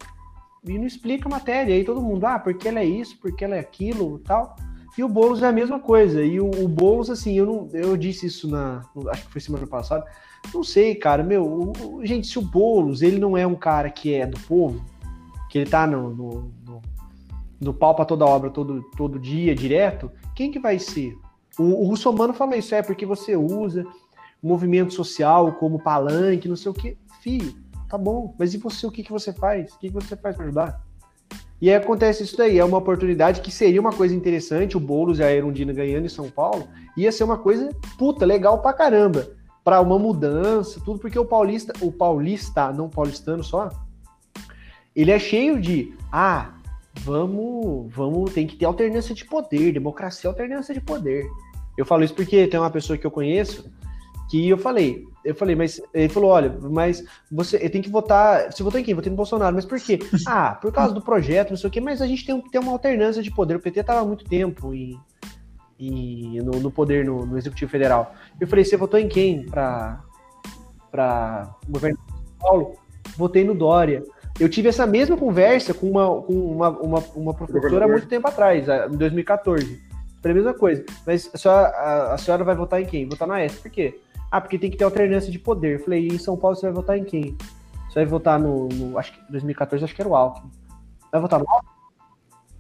E 0.67 0.79
não 0.79 0.87
explica 0.87 1.29
a 1.29 1.31
matéria. 1.31 1.75
Aí 1.75 1.85
todo 1.85 2.03
mundo, 2.03 2.25
ah, 2.27 2.39
porque 2.39 2.69
ela 2.69 2.81
é 2.81 2.85
isso, 2.85 3.17
porque 3.21 3.45
ela 3.45 3.57
é 3.57 3.61
aquilo 3.61 4.19
tal. 4.21 4.57
E 4.99 5.03
o 5.05 5.09
Boulos 5.09 5.43
é 5.43 5.47
a 5.47 5.53
mesma 5.53 5.79
coisa. 5.79 6.23
E 6.23 6.39
o, 6.41 6.51
o 6.51 6.69
Boulos, 6.69 7.09
assim, 7.09 7.33
eu, 7.35 7.47
não, 7.47 7.69
eu 7.73 7.97
disse 7.97 8.27
isso 8.27 8.49
na. 8.49 8.83
Acho 9.09 9.25
que 9.27 9.33
foi 9.33 9.41
semana 9.41 9.67
passada. 9.67 10.05
Não 10.53 10.63
sei, 10.63 10.95
cara, 10.95 11.23
meu. 11.23 11.45
o- 11.47 12.01
gente, 12.05 12.27
se 12.27 12.39
o 12.39 12.43
Boulos 12.43 13.01
ele 13.01 13.19
não 13.19 13.37
é 13.37 13.47
um 13.47 13.55
cara 13.55 13.89
que 13.89 14.13
é 14.13 14.27
do 14.27 14.39
povo, 14.41 14.85
que 15.49 15.59
ele 15.59 15.71
tá 15.71 15.87
no, 15.87 16.11
no, 16.11 16.53
no, 16.67 16.83
no 17.61 17.73
pau 17.75 17.95
pra 17.95 18.05
toda 18.05 18.27
obra 18.27 18.51
todo, 18.51 18.83
todo 18.97 19.19
dia, 19.19 19.55
direto, 19.55 20.11
quem 20.35 20.51
que 20.51 20.59
vai 20.59 20.79
ser? 20.79 21.17
O, 21.59 21.85
o 21.85 21.85
Russomano 21.89 22.35
fala 22.35 22.57
isso, 22.57 22.75
é 22.75 22.83
porque 22.83 23.07
você 23.07 23.37
usa 23.37 23.85
movimento 24.43 24.93
social 24.93 25.53
como 25.53 25.83
palanque, 25.83 26.49
não 26.49 26.57
sei 26.57 26.71
o 26.71 26.75
que. 26.75 26.97
Filho, 27.21 27.55
tá 27.89 27.99
bom, 27.99 28.35
mas 28.39 28.55
e 28.55 28.59
você, 28.59 28.87
o 28.87 28.91
que, 28.91 29.03
que 29.03 29.13
você 29.13 29.33
faz? 29.33 29.73
O 29.73 29.79
que, 29.79 29.89
que 29.89 29.95
você 29.95 30.17
faz 30.17 30.37
pra 30.37 30.45
ajudar? 30.45 30.81
E 31.61 31.69
aí 31.69 31.77
acontece 31.77 32.23
isso 32.23 32.37
daí, 32.37 32.59
é 32.59 32.65
uma 32.65 32.79
oportunidade 32.79 33.43
que 33.43 33.51
seria 33.51 33.81
uma 33.81 33.93
coisa 33.93 34.15
interessante, 34.15 34.79
o 34.79 34.81
Boulos 34.81 35.19
e 35.19 35.23
a 35.23 35.31
Erundina 35.31 35.75
ganhando 35.75 36.07
em 36.07 36.09
São 36.09 36.31
Paulo, 36.31 36.67
ia 36.97 37.13
ser 37.13 37.25
uma 37.25 37.37
coisa, 37.37 37.69
puta, 37.99 38.25
legal 38.25 38.63
pra 38.63 38.73
caramba, 38.73 39.29
pra 39.63 39.83
uma 39.83 39.99
mudança, 39.99 40.81
tudo, 40.83 40.99
porque 40.99 41.19
o 41.19 41.25
paulista, 41.25 41.75
o 41.83 41.93
paulista, 41.93 42.73
não 42.73 42.89
paulistano 42.89 43.45
só, 43.45 43.69
ele 44.97 45.11
é 45.11 45.19
cheio 45.19 45.61
de, 45.61 45.95
ah, 46.11 46.55
vamos, 47.01 47.93
vamos, 47.93 48.33
tem 48.33 48.47
que 48.47 48.57
ter 48.57 48.65
alternância 48.65 49.15
de 49.15 49.27
poder, 49.27 49.73
democracia 49.73 50.29
é 50.29 50.31
alternância 50.31 50.73
de 50.73 50.81
poder. 50.81 51.27
Eu 51.77 51.85
falo 51.85 52.05
isso 52.05 52.15
porque 52.15 52.47
tem 52.47 52.59
uma 52.59 52.71
pessoa 52.71 52.99
que 52.99 53.07
eu 53.07 53.11
conheço, 53.11 53.71
que 54.31 54.49
eu 54.49 54.57
falei, 54.57 55.07
eu 55.25 55.35
falei, 55.35 55.55
mas 55.55 55.81
ele 55.93 56.09
falou, 56.09 56.31
olha, 56.31 56.57
mas 56.63 57.05
você 57.31 57.57
eu 57.57 57.71
tenho 57.71 57.85
que 57.85 57.91
votar. 57.91 58.51
Você 58.53 58.63
votou 58.63 58.81
em 58.81 58.85
quem? 58.85 58.95
Votei 58.95 59.11
no 59.11 59.17
Bolsonaro, 59.17 59.55
mas 59.55 59.65
por 59.65 59.79
quê? 59.81 59.99
Ah, 60.27 60.55
por 60.61 60.73
causa 60.73 60.95
do 60.95 61.03
projeto, 61.03 61.51
não 61.51 61.57
sei 61.57 61.69
o 61.69 61.71
quê, 61.71 61.81
mas 61.81 62.01
a 62.01 62.07
gente 62.07 62.25
tem 62.25 62.41
que 62.41 62.51
ter 62.51 62.59
uma 62.59 62.73
alternância 62.73 63.23
de 63.23 63.31
poder. 63.31 63.57
O 63.57 63.61
PT 63.61 63.81
estava 63.81 64.01
há 64.01 64.05
muito 64.05 64.25
tempo 64.25 64.73
em, 64.75 64.99
em- 65.79 66.41
no, 66.43 66.53
no 66.61 66.71
poder 66.71 67.05
no, 67.05 67.27
no 67.27 67.37
Executivo 67.39 67.71
Federal. 67.71 68.15
Eu 68.41 68.47
falei, 68.47 68.65
você 68.65 68.77
votou 68.77 68.99
em 68.99 69.09
quem 69.09 69.45
para 69.47 70.01
para 70.91 71.55
governo 71.69 71.97
de 71.99 72.13
São 72.13 72.35
Paulo? 72.41 72.77
Votei 73.17 73.45
no 73.45 73.55
Dória. 73.55 74.03
Eu 74.39 74.49
tive 74.49 74.69
essa 74.69 74.87
mesma 74.87 75.17
conversa 75.17 75.75
com 75.75 75.89
uma, 75.91 76.23
com 76.23 76.33
uma, 76.33 76.69
uma, 76.71 76.99
uma 77.15 77.35
professora 77.35 77.85
há 77.85 77.89
muito 77.89 78.07
tempo 78.09 78.27
atrás, 78.27 78.67
em 78.93 78.97
2014. 78.97 79.81
Foi 80.23 80.31
a 80.31 80.35
mesma 80.35 80.55
coisa. 80.55 80.85
Mas 81.07 81.31
a 81.33 81.39
senhora, 81.39 81.69
a, 81.69 82.15
a 82.15 82.19
senhora 82.19 82.45
vai 82.45 82.55
votar 82.57 82.81
em 82.81 82.87
quem? 82.87 83.09
Votar 83.09 83.29
na 83.29 83.41
S. 83.41 83.57
Por 83.61 83.71
quê? 83.71 84.01
Ah, 84.31 84.41
porque 84.41 84.59
tem 84.59 84.71
que 84.71 84.77
ter 84.77 84.85
alternância 84.85 85.31
de 85.33 85.39
poder. 85.39 85.77
Eu 85.77 85.85
falei, 85.85 86.07
e 86.07 86.15
em 86.15 86.19
São 86.19 86.37
Paulo 86.37 86.55
você 86.57 86.67
vai 86.67 86.73
votar 86.75 86.97
em 86.99 87.05
quem? 87.05 87.37
Você 87.89 87.95
vai 87.97 88.07
votar 88.07 88.39
no, 88.39 88.69
no- 88.69 88.97
Acho 88.99 89.13
que 89.13 89.33
2014 89.33 89.85
acho 89.85 89.95
que 89.95 90.01
era 90.03 90.09
o 90.09 90.15
Alckmin. 90.15 90.51
Vai 91.11 91.21
votar 91.21 91.41
no 91.41 91.47
Alckmin? 91.49 91.71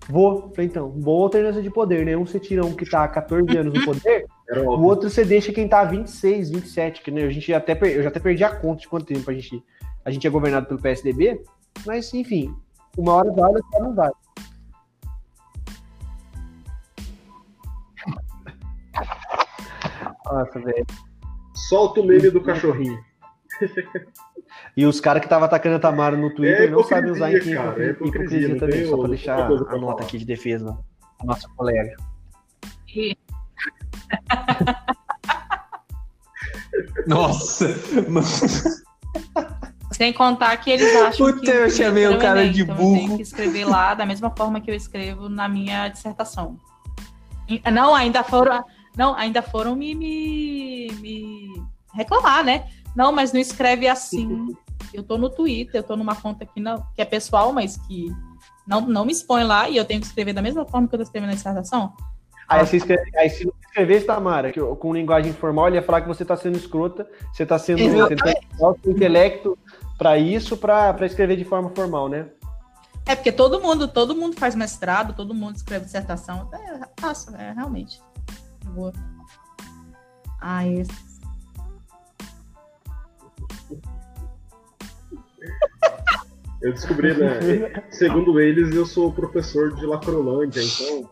Vou. 0.08 0.50
Falei, 0.50 0.66
então, 0.66 0.88
boa 0.88 1.24
alternância 1.26 1.62
de 1.62 1.70
poder, 1.70 2.04
né? 2.04 2.16
Um 2.16 2.26
você 2.26 2.40
tira 2.40 2.64
um 2.66 2.74
que 2.74 2.84
tá 2.88 3.04
há 3.04 3.08
14 3.08 3.56
anos 3.56 3.72
no 3.72 3.84
poder, 3.84 4.26
o 4.66 4.82
outro 4.82 5.08
você 5.08 5.24
deixa 5.24 5.52
quem 5.52 5.68
tá 5.68 5.80
há 5.80 5.84
26, 5.84 6.50
27, 6.50 7.02
que 7.02 7.10
né, 7.12 7.22
a 7.22 7.30
gente 7.30 7.54
até 7.54 7.76
per- 7.76 7.92
eu 7.94 8.02
já 8.02 8.08
até 8.08 8.18
perdi 8.18 8.42
a 8.42 8.50
conta 8.56 8.80
de 8.80 8.88
quanto 8.88 9.06
tempo 9.06 9.30
a 9.30 9.34
gente, 9.34 9.62
a 10.04 10.10
gente 10.10 10.26
é 10.26 10.30
governado 10.30 10.66
pelo 10.66 10.80
PSDB, 10.80 11.40
mas 11.86 12.12
enfim, 12.12 12.52
uma 12.98 13.12
hora 13.14 13.30
vale, 13.30 13.54
outra 13.56 13.80
não 13.80 13.94
vale. 13.94 14.14
Nossa, 20.24 20.58
velho. 20.60 20.86
Solta 21.68 22.00
o 22.00 22.04
meme 22.06 22.30
do 22.30 22.42
cachorrinho. 22.42 22.98
E 24.76 24.84
os 24.84 25.00
caras 25.00 25.20
que 25.20 25.26
estavam 25.26 25.46
atacando 25.46 25.76
a 25.76 25.78
Tamara 25.78 26.16
no 26.16 26.32
Twitter 26.34 26.62
É 26.68 26.70
não 26.70 26.82
sabem 26.82 27.10
usar 27.10 27.30
hipocrisia, 27.30 27.54
hipocrisia, 27.54 27.56
cara, 27.72 27.84
é 27.84 27.90
hipocrisia, 27.90 28.38
hipocrisia 28.48 28.58
também, 28.58 28.80
só 28.84 28.88
pra 28.90 28.96
outra 28.96 29.08
deixar 29.10 29.38
a 29.46 29.48
nota 29.48 29.78
falar. 29.78 30.02
aqui 30.02 30.18
de 30.18 30.24
defesa 30.24 30.78
da 31.18 31.24
nossa 31.24 31.48
colega. 31.56 31.96
Nossa! 37.06 37.66
Sem 39.92 40.12
contar 40.12 40.56
que 40.58 40.70
eles 40.70 40.94
acham 40.96 41.26
Puta, 41.32 41.40
que 41.42 41.50
eu 41.50 41.70
chamei 41.70 42.06
o 42.06 42.12
é 42.14 42.18
cara 42.18 42.48
de 42.48 42.62
então 42.62 42.74
Eu 42.74 42.80
tenho 42.80 43.04
burro. 43.06 43.16
que 43.16 43.22
escrever 43.22 43.64
lá 43.66 43.94
da 43.94 44.06
mesma 44.06 44.30
forma 44.36 44.60
que 44.60 44.70
eu 44.70 44.74
escrevo 44.74 45.28
na 45.28 45.48
minha 45.48 45.88
dissertação. 45.88 46.56
E- 47.48 47.60
Não, 47.70 47.94
ainda 47.94 48.22
foram, 48.22 48.64
não, 48.96 49.14
ainda 49.14 49.42
foram 49.42 49.74
me, 49.74 49.94
me, 49.94 50.88
me 51.00 51.62
reclamar, 51.94 52.44
né? 52.44 52.68
Não, 52.94 53.12
mas 53.12 53.32
não 53.32 53.40
escreve 53.40 53.88
assim. 53.88 54.48
Eu 54.92 55.04
tô 55.04 55.16
no 55.16 55.30
Twitter, 55.30 55.76
eu 55.80 55.84
tô 55.84 55.94
numa 55.94 56.16
conta 56.16 56.44
que, 56.44 56.58
não, 56.58 56.84
que 56.96 57.00
é 57.00 57.04
pessoal, 57.04 57.52
mas 57.52 57.76
que 57.76 58.10
não, 58.66 58.80
não 58.80 59.04
me 59.04 59.12
expõe 59.12 59.44
lá 59.44 59.68
e 59.68 59.76
eu 59.76 59.84
tenho 59.84 60.00
que 60.00 60.06
escrever 60.06 60.32
da 60.32 60.42
mesma 60.42 60.66
forma 60.66 60.88
que 60.88 60.94
eu 60.96 60.98
tô 60.98 61.04
escrevendo 61.04 61.28
na 61.28 61.36
dissertação. 61.36 61.94
Aí, 62.48 62.66
você 62.66 62.78
escreve, 62.78 63.16
aí 63.16 63.30
se 63.30 63.44
você 63.44 63.54
escrevesse, 63.66 64.06
Tamara, 64.06 64.50
que, 64.50 64.60
com 64.60 64.92
linguagem 64.92 65.30
informal, 65.30 65.68
ele 65.68 65.76
ia 65.76 65.82
falar 65.82 66.00
que 66.00 66.08
você 66.08 66.24
tá 66.24 66.36
sendo 66.36 66.56
escrota, 66.56 67.08
você 67.32 67.46
tá 67.46 67.56
sendo 67.56 67.82
Exatamente. 67.82 68.24
tentando 68.24 68.54
usar 68.54 68.68
o 68.68 68.78
seu 68.82 68.92
intelecto 68.92 69.58
pra 69.96 70.18
isso, 70.18 70.56
pra, 70.56 70.92
pra 70.92 71.06
escrever 71.06 71.36
de 71.36 71.44
forma 71.44 71.70
formal, 71.70 72.08
né? 72.08 72.26
É 73.06 73.14
porque 73.14 73.30
todo 73.30 73.60
mundo, 73.60 73.86
todo 73.86 74.14
mundo 74.14 74.36
faz 74.36 74.56
mestrado, 74.56 75.14
todo 75.14 75.34
mundo 75.34 75.54
escreve 75.54 75.84
dissertação. 75.84 76.48
É 76.52 76.88
fácil, 77.00 77.36
é 77.36 77.52
realmente. 77.52 78.00
Vou... 78.66 78.92
Ah, 80.40 80.66
esse. 80.66 81.10
Eu 86.62 86.72
descobri, 86.72 87.14
né? 87.14 87.82
Segundo 87.90 88.38
eles, 88.38 88.74
eu 88.74 88.84
sou 88.84 89.12
professor 89.12 89.74
de 89.74 89.86
Lacrolândia, 89.86 90.60
então. 90.62 91.10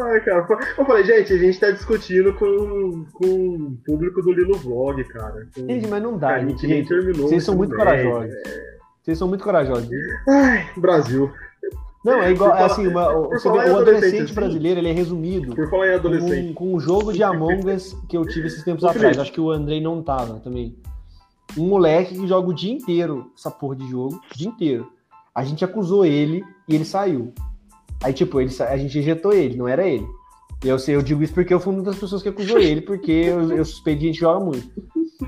Ai, 0.00 0.20
cara. 0.20 0.46
Eu 0.76 0.84
falei, 0.84 1.04
gente, 1.04 1.32
a 1.32 1.38
gente 1.38 1.58
tá 1.58 1.70
discutindo 1.70 2.32
com, 2.34 3.04
com 3.12 3.26
o 3.26 3.76
público 3.84 4.22
do 4.22 4.32
Lilo 4.32 4.56
Vlog, 4.58 5.02
cara. 5.04 5.48
Com... 5.54 5.66
Gente, 5.66 5.88
mas 5.88 6.02
não 6.02 6.16
dá, 6.16 6.36
a 6.36 6.44
gente. 6.44 6.66
gente 6.66 6.88
terminou. 6.88 7.28
Vocês 7.28 7.42
são 7.42 7.56
muito 7.56 7.74
corajosos. 7.74 8.34
Vocês 9.02 9.18
são 9.18 9.28
muito 9.28 9.42
corajosos. 9.42 9.88
Ai, 10.28 10.70
Brasil. 10.76 11.32
Não, 12.04 12.22
é 12.22 12.30
igual, 12.30 12.56
é 12.56 12.62
assim, 12.62 12.86
uma, 12.86 13.12
você 13.28 13.50
vê, 13.50 13.58
o 13.58 13.76
adolescente, 13.76 14.32
brasileiro, 14.32 14.80
ele 14.80 14.88
é 14.88 14.92
resumido 14.92 15.54
Por 15.54 15.68
falar 15.68 15.88
em 15.88 15.94
adolescente. 15.94 16.54
com, 16.54 16.66
com 16.66 16.74
o 16.74 16.80
jogo 16.80 17.12
de 17.12 17.22
Among 17.22 17.70
Us 17.70 17.96
que 18.08 18.16
eu 18.16 18.24
tive 18.24 18.46
esses 18.46 18.62
tempos 18.62 18.84
atrás. 18.84 19.18
Acho 19.18 19.32
que 19.32 19.40
o 19.40 19.50
Andrei 19.50 19.80
não 19.80 20.02
tava 20.02 20.38
também. 20.38 20.76
Um 21.56 21.66
moleque 21.66 22.14
que 22.14 22.26
joga 22.26 22.48
o 22.48 22.54
dia 22.54 22.72
inteiro 22.72 23.32
essa 23.36 23.50
porra 23.50 23.76
de 23.76 23.88
jogo, 23.88 24.20
o 24.32 24.38
dia 24.38 24.48
inteiro. 24.48 24.92
A 25.34 25.42
gente 25.44 25.64
acusou 25.64 26.04
ele 26.04 26.44
e 26.68 26.74
ele 26.74 26.84
saiu. 26.84 27.32
Aí, 28.02 28.12
tipo, 28.12 28.40
ele, 28.40 28.54
a 28.62 28.76
gente 28.76 28.96
ejetou 28.98 29.32
ele, 29.32 29.56
não 29.56 29.66
era 29.66 29.86
ele. 29.86 30.06
Eu, 30.64 30.78
sei, 30.78 30.94
eu 30.94 31.02
digo 31.02 31.22
isso 31.22 31.34
porque 31.34 31.54
eu 31.54 31.60
fui 31.60 31.72
uma 31.72 31.82
das 31.82 31.96
pessoas 31.96 32.22
que 32.22 32.28
acusou 32.28 32.58
ele, 32.62 32.80
porque 32.80 33.10
eu, 33.10 33.52
eu 33.52 33.64
suspeito 33.64 34.00
que 34.00 34.06
a 34.06 34.08
gente 34.08 34.20
joga 34.20 34.44
muito. 34.44 34.68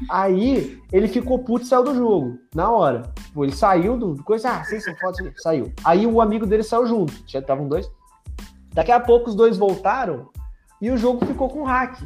Aí, 0.09 0.81
ele 0.93 1.09
ficou 1.09 1.41
puto 1.41 1.65
e 1.65 1.69
saiu 1.69 1.83
do 1.83 1.95
jogo, 1.95 2.39
na 2.55 2.71
hora. 2.71 3.13
Tipo, 3.25 3.45
ele 3.45 3.53
saiu 3.53 3.97
do 3.97 4.23
coisa, 4.23 4.51
ah, 4.51 4.65
vocês 4.65 4.85
são 4.85 4.95
fotos, 4.97 5.21
saiu. 5.43 5.73
Aí 5.85 6.07
o 6.07 6.21
amigo 6.21 6.47
dele 6.47 6.63
saiu 6.63 6.87
junto, 6.87 7.13
já 7.27 7.41
estavam 7.41 7.69
dois. 7.69 7.91
Daqui 8.73 8.93
a 8.93 9.01
pouco 9.01 9.29
os 9.29 9.35
dois 9.35 9.57
voltaram 9.57 10.29
e 10.81 10.91
o 10.91 10.97
jogo 10.97 11.27
ficou 11.27 11.49
com 11.49 11.65
hack. 11.65 12.01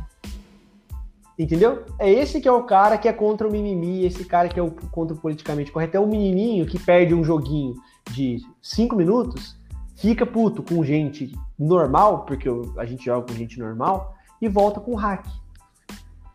Entendeu? 1.38 1.84
É 1.98 2.10
esse 2.10 2.40
que 2.40 2.48
é 2.48 2.52
o 2.52 2.62
cara 2.62 2.96
que 2.96 3.08
é 3.08 3.12
contra 3.12 3.46
o 3.46 3.50
mimimi, 3.50 4.04
esse 4.04 4.24
cara 4.24 4.48
que 4.48 4.58
é 4.58 4.62
o 4.62 4.70
contra 4.70 5.14
o 5.14 5.18
politicamente 5.18 5.72
correto. 5.72 5.96
É 5.96 6.00
o 6.00 6.06
menininho 6.06 6.64
que 6.64 6.78
perde 6.78 7.12
um 7.12 7.24
joguinho 7.24 7.74
de 8.12 8.38
cinco 8.62 8.94
minutos, 8.94 9.58
fica 9.96 10.24
puto 10.24 10.62
com 10.62 10.84
gente 10.84 11.36
normal, 11.58 12.24
porque 12.24 12.48
a 12.78 12.84
gente 12.84 13.04
joga 13.04 13.26
com 13.26 13.34
gente 13.34 13.58
normal, 13.58 14.14
e 14.40 14.48
volta 14.48 14.80
com 14.80 14.94
hack. 14.94 15.26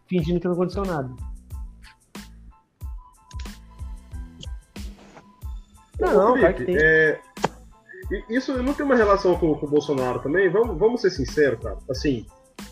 Fingindo 0.06 0.40
que 0.40 0.48
não 0.48 0.54
aconteceu 0.54 0.84
nada. 0.84 1.29
Não, 6.00 6.38
claro 6.38 6.54
que 6.54 6.66
tem. 6.66 6.78
é, 6.78 7.20
isso 8.30 8.62
não 8.64 8.74
tem 8.74 8.86
uma 8.86 8.96
relação 8.96 9.36
com, 9.38 9.54
com 9.56 9.66
o 9.66 9.70
Bolsonaro 9.70 10.20
também? 10.20 10.50
Vamos, 10.50 10.78
vamos 10.78 11.02
ser 11.02 11.10
sinceros, 11.12 11.60
cara. 11.62 11.78
Assim, 11.90 12.26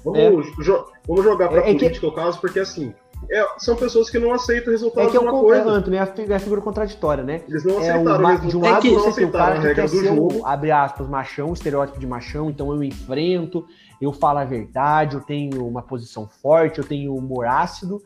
vamos, 0.04 0.48
jo- 0.64 0.86
vamos 1.08 1.24
jogar 1.24 1.50
pra 1.50 1.58
É- 1.62 1.72
é 1.72 1.74
que- 1.74 1.80
política 1.80 2.08
o 2.08 2.12
caso, 2.14 2.40
porque 2.42 2.60
assim, 2.60 2.94
é, 3.30 3.46
são 3.58 3.76
pessoas 3.76 4.10
que 4.10 4.18
não 4.20 4.32
aceitam 4.34 4.70
o 4.70 4.72
resultado 4.72 5.08
É 5.08 5.12
que 5.12 5.18
é 5.18 5.20
de 5.20 5.26
o 5.26 5.30
uma 5.30 5.38
é, 5.38 5.42
coisa. 5.42 5.84
É 6.28 6.32
é 6.32 6.36
a 6.36 6.40
figura 6.40 6.62
contraditória, 6.62 7.24
né? 7.24 7.42
Eles 7.48 7.64
não 7.64 7.76
É 7.82 7.90
aceitaram 7.90 8.06
o 8.10 8.14
o 8.24 8.28
resultado, 8.28 8.48
de 8.50 8.58
um 8.58 8.66
É 8.66 8.70
lado 8.72 8.82
que- 8.82 8.92
não 8.92 9.06
o 9.06 9.08
aceitaram 9.08 9.56
a 9.58 9.60
que 9.60 9.68
regra 9.68 9.88
do 9.88 10.04
jogo. 10.06 10.40
o, 10.40 10.46
abre 10.46 10.72
aspas, 10.72 11.08
machão, 11.10 11.50
o 11.50 11.54
estereótipo 11.54 12.00
de 12.00 12.08
machão, 12.08 12.50
então 12.50 12.72
eu 12.72 12.84
enfrento, 12.84 13.66
eu 14.02 14.14
falo 14.14 14.40
a 14.40 14.46
verdade, 14.46 15.16
eu 15.16 15.22
tenho 15.22 15.68
uma 15.68 15.82
posição 15.82 16.28
forte, 16.42 16.80
eu 16.80 16.86
tenho 16.86 17.14
humor 17.16 17.46
ácido, 17.48 18.02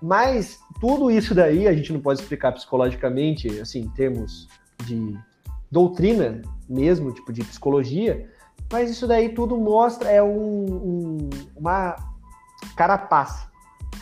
mas 0.00 0.58
tudo 0.80 1.10
isso 1.10 1.34
daí 1.34 1.66
a 1.68 1.72
gente 1.72 1.92
não 1.92 2.00
pode 2.00 2.20
explicar 2.20 2.52
psicologicamente, 2.52 3.60
assim, 3.60 3.80
em 3.80 3.88
termos 3.88 4.48
de 4.82 5.18
doutrina 5.70 6.42
mesmo, 6.68 7.12
tipo 7.12 7.32
de 7.32 7.42
psicologia, 7.44 8.28
mas 8.70 8.90
isso 8.90 9.06
daí 9.06 9.30
tudo 9.30 9.56
mostra, 9.56 10.08
é 10.10 10.22
um, 10.22 10.64
um- 10.64 11.30
uma 11.56 11.96
carapaça. 12.76 13.50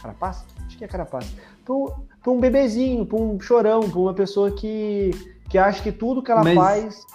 Carapaça? 0.01 0.45
Acho 0.67 0.79
que 0.79 0.85
é 0.85 0.89
carapaça. 0.89 1.29
Para 1.65 2.33
um 2.33 2.41
bebezinho, 2.41 3.07
para 3.07 3.19
um 3.19 3.41
chorão, 3.41 3.81
para 3.89 3.99
uma 3.99 4.15
pessoa 4.15 4.51
que, 4.53 5.11
que 5.49 5.59
acha 5.59 5.83
que 5.83 5.93
tudo 5.93 6.23
que 6.23 6.31
ela 6.31 6.43
Mas- 6.45 6.55
faz 6.55 7.07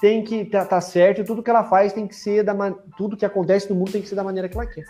tem 0.00 0.24
que 0.24 0.44
tá, 0.44 0.64
tá 0.64 0.80
certo 0.80 1.24
tudo 1.24 1.44
que 1.44 1.50
ela 1.50 1.62
faz 1.62 1.92
tem 1.92 2.08
que 2.08 2.16
ser 2.16 2.42
da 2.42 2.52
man... 2.52 2.74
tudo 2.96 3.16
que 3.16 3.24
acontece 3.24 3.70
no 3.70 3.76
mundo 3.76 3.92
tem 3.92 4.02
que 4.02 4.08
ser 4.08 4.16
da 4.16 4.24
maneira 4.24 4.48
que 4.48 4.56
ela 4.56 4.66
quer. 4.66 4.84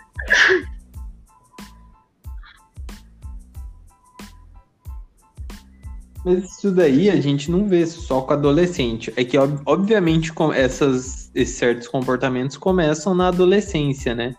Mas 6.25 6.57
isso 6.57 6.71
daí 6.71 7.09
a 7.09 7.19
gente 7.19 7.51
não 7.51 7.67
vê 7.67 7.85
só 7.85 8.21
com 8.21 8.33
adolescente. 8.33 9.11
É 9.15 9.23
que, 9.23 9.37
ob- 9.37 9.61
obviamente, 9.65 10.31
com 10.31 10.53
essas, 10.53 11.29
esses 11.35 11.57
certos 11.57 11.87
comportamentos 11.87 12.55
começam 12.55 13.13
na 13.13 13.27
adolescência, 13.27 14.15
né? 14.15 14.33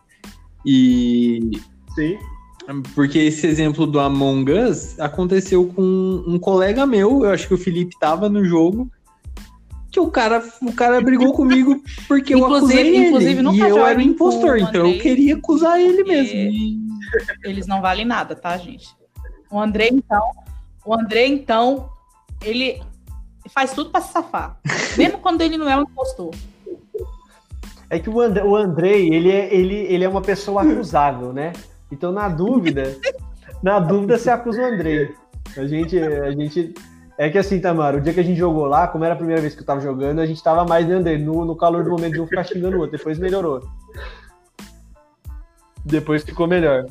E. 0.64 1.50
Sim. 1.94 2.18
Porque 2.94 3.18
esse 3.18 3.46
exemplo 3.46 3.86
do 3.86 4.00
Among 4.00 4.50
Us 4.50 4.98
aconteceu 4.98 5.66
com 5.66 5.82
um 6.26 6.38
colega 6.38 6.86
meu, 6.86 7.24
eu 7.24 7.30
acho 7.30 7.46
que 7.46 7.52
o 7.52 7.58
Felipe 7.58 7.94
tava 8.00 8.26
no 8.30 8.42
jogo, 8.42 8.90
que 9.90 10.00
o 10.00 10.10
cara, 10.10 10.42
o 10.62 10.72
cara 10.72 10.98
brigou 11.02 11.34
comigo 11.34 11.82
porque 12.08 12.34
eu 12.34 12.46
acusei 12.46 12.78
ele. 12.96 13.06
inclusive, 13.08 13.42
e 13.42 13.60
eu 13.60 13.86
era 13.86 13.96
com 13.96 14.00
impostor, 14.00 14.58
então 14.58 14.90
eu 14.90 14.98
queria 14.98 15.36
acusar 15.36 15.78
ele 15.78 16.02
mesmo. 16.04 16.88
Eles 17.44 17.66
não 17.66 17.82
valem 17.82 18.06
nada, 18.06 18.34
tá, 18.34 18.56
gente? 18.56 18.88
O 19.50 19.60
André, 19.60 19.90
então, 19.92 20.22
o 20.84 20.94
André, 20.94 21.26
então, 21.26 21.88
ele 22.42 22.82
faz 23.48 23.72
tudo 23.72 23.90
pra 23.90 24.00
se 24.00 24.12
safar. 24.12 24.58
Mesmo 24.96 25.18
quando 25.18 25.40
ele 25.40 25.56
não 25.56 25.68
é 25.68 25.76
um 25.76 25.82
impostor. 25.82 26.30
É 27.90 27.98
que 27.98 28.10
o, 28.10 28.20
And 28.20 28.42
o 28.44 28.56
Andrei, 28.56 29.12
ele 29.12 29.30
é, 29.30 29.54
ele, 29.54 29.74
ele 29.74 30.04
é 30.04 30.08
uma 30.08 30.22
pessoa 30.22 30.62
acusável, 30.62 31.32
né? 31.32 31.52
Então, 31.90 32.10
na 32.10 32.28
dúvida, 32.28 32.96
na 33.62 33.78
dúvida, 33.78 34.18
você 34.18 34.30
acusa 34.30 34.62
o 34.62 34.64
Andrei. 34.64 35.14
A 35.56 35.66
gente, 35.66 35.98
a 35.98 36.30
gente. 36.32 36.74
É 37.16 37.30
que 37.30 37.38
assim, 37.38 37.60
Tamara, 37.60 37.98
o 37.98 38.00
dia 38.00 38.12
que 38.12 38.18
a 38.18 38.24
gente 38.24 38.36
jogou 38.36 38.66
lá, 38.66 38.88
como 38.88 39.04
era 39.04 39.14
a 39.14 39.16
primeira 39.16 39.40
vez 39.40 39.54
que 39.54 39.60
eu 39.60 39.66
tava 39.66 39.80
jogando, 39.80 40.20
a 40.20 40.26
gente 40.26 40.42
tava 40.42 40.64
mais 40.64 40.88
no 40.88 40.96
Andrei, 40.96 41.16
no, 41.16 41.44
no 41.44 41.54
calor 41.54 41.84
do 41.84 41.90
momento 41.90 42.14
de 42.14 42.20
um 42.20 42.26
ficar 42.26 42.42
xingando 42.42 42.76
o 42.76 42.80
outro. 42.80 42.98
Depois 42.98 43.18
melhorou. 43.18 43.62
Depois 45.84 46.24
ficou 46.24 46.48
melhor. 46.48 46.86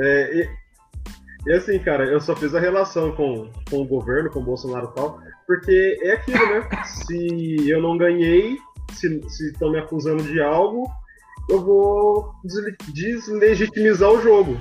É, 0.00 0.34
e, 0.36 0.48
e 1.46 1.52
assim, 1.52 1.78
cara, 1.78 2.04
eu 2.06 2.20
só 2.20 2.34
fiz 2.36 2.54
a 2.54 2.60
relação 2.60 3.12
com, 3.12 3.50
com 3.70 3.78
o 3.82 3.86
governo, 3.86 4.30
com 4.30 4.40
o 4.40 4.44
Bolsonaro 4.44 4.90
e 4.92 4.94
tal, 4.94 5.20
porque 5.46 5.98
é 6.02 6.12
aquilo, 6.12 6.46
né? 6.46 6.68
Se 6.84 7.68
eu 7.68 7.80
não 7.82 7.96
ganhei, 7.96 8.58
se 8.92 9.20
estão 9.48 9.70
me 9.70 9.78
acusando 9.78 10.22
de 10.22 10.40
algo, 10.40 10.88
eu 11.48 11.60
vou 11.64 12.32
desle- 12.44 12.76
deslegitimizar 12.92 14.10
o 14.10 14.20
jogo. 14.20 14.58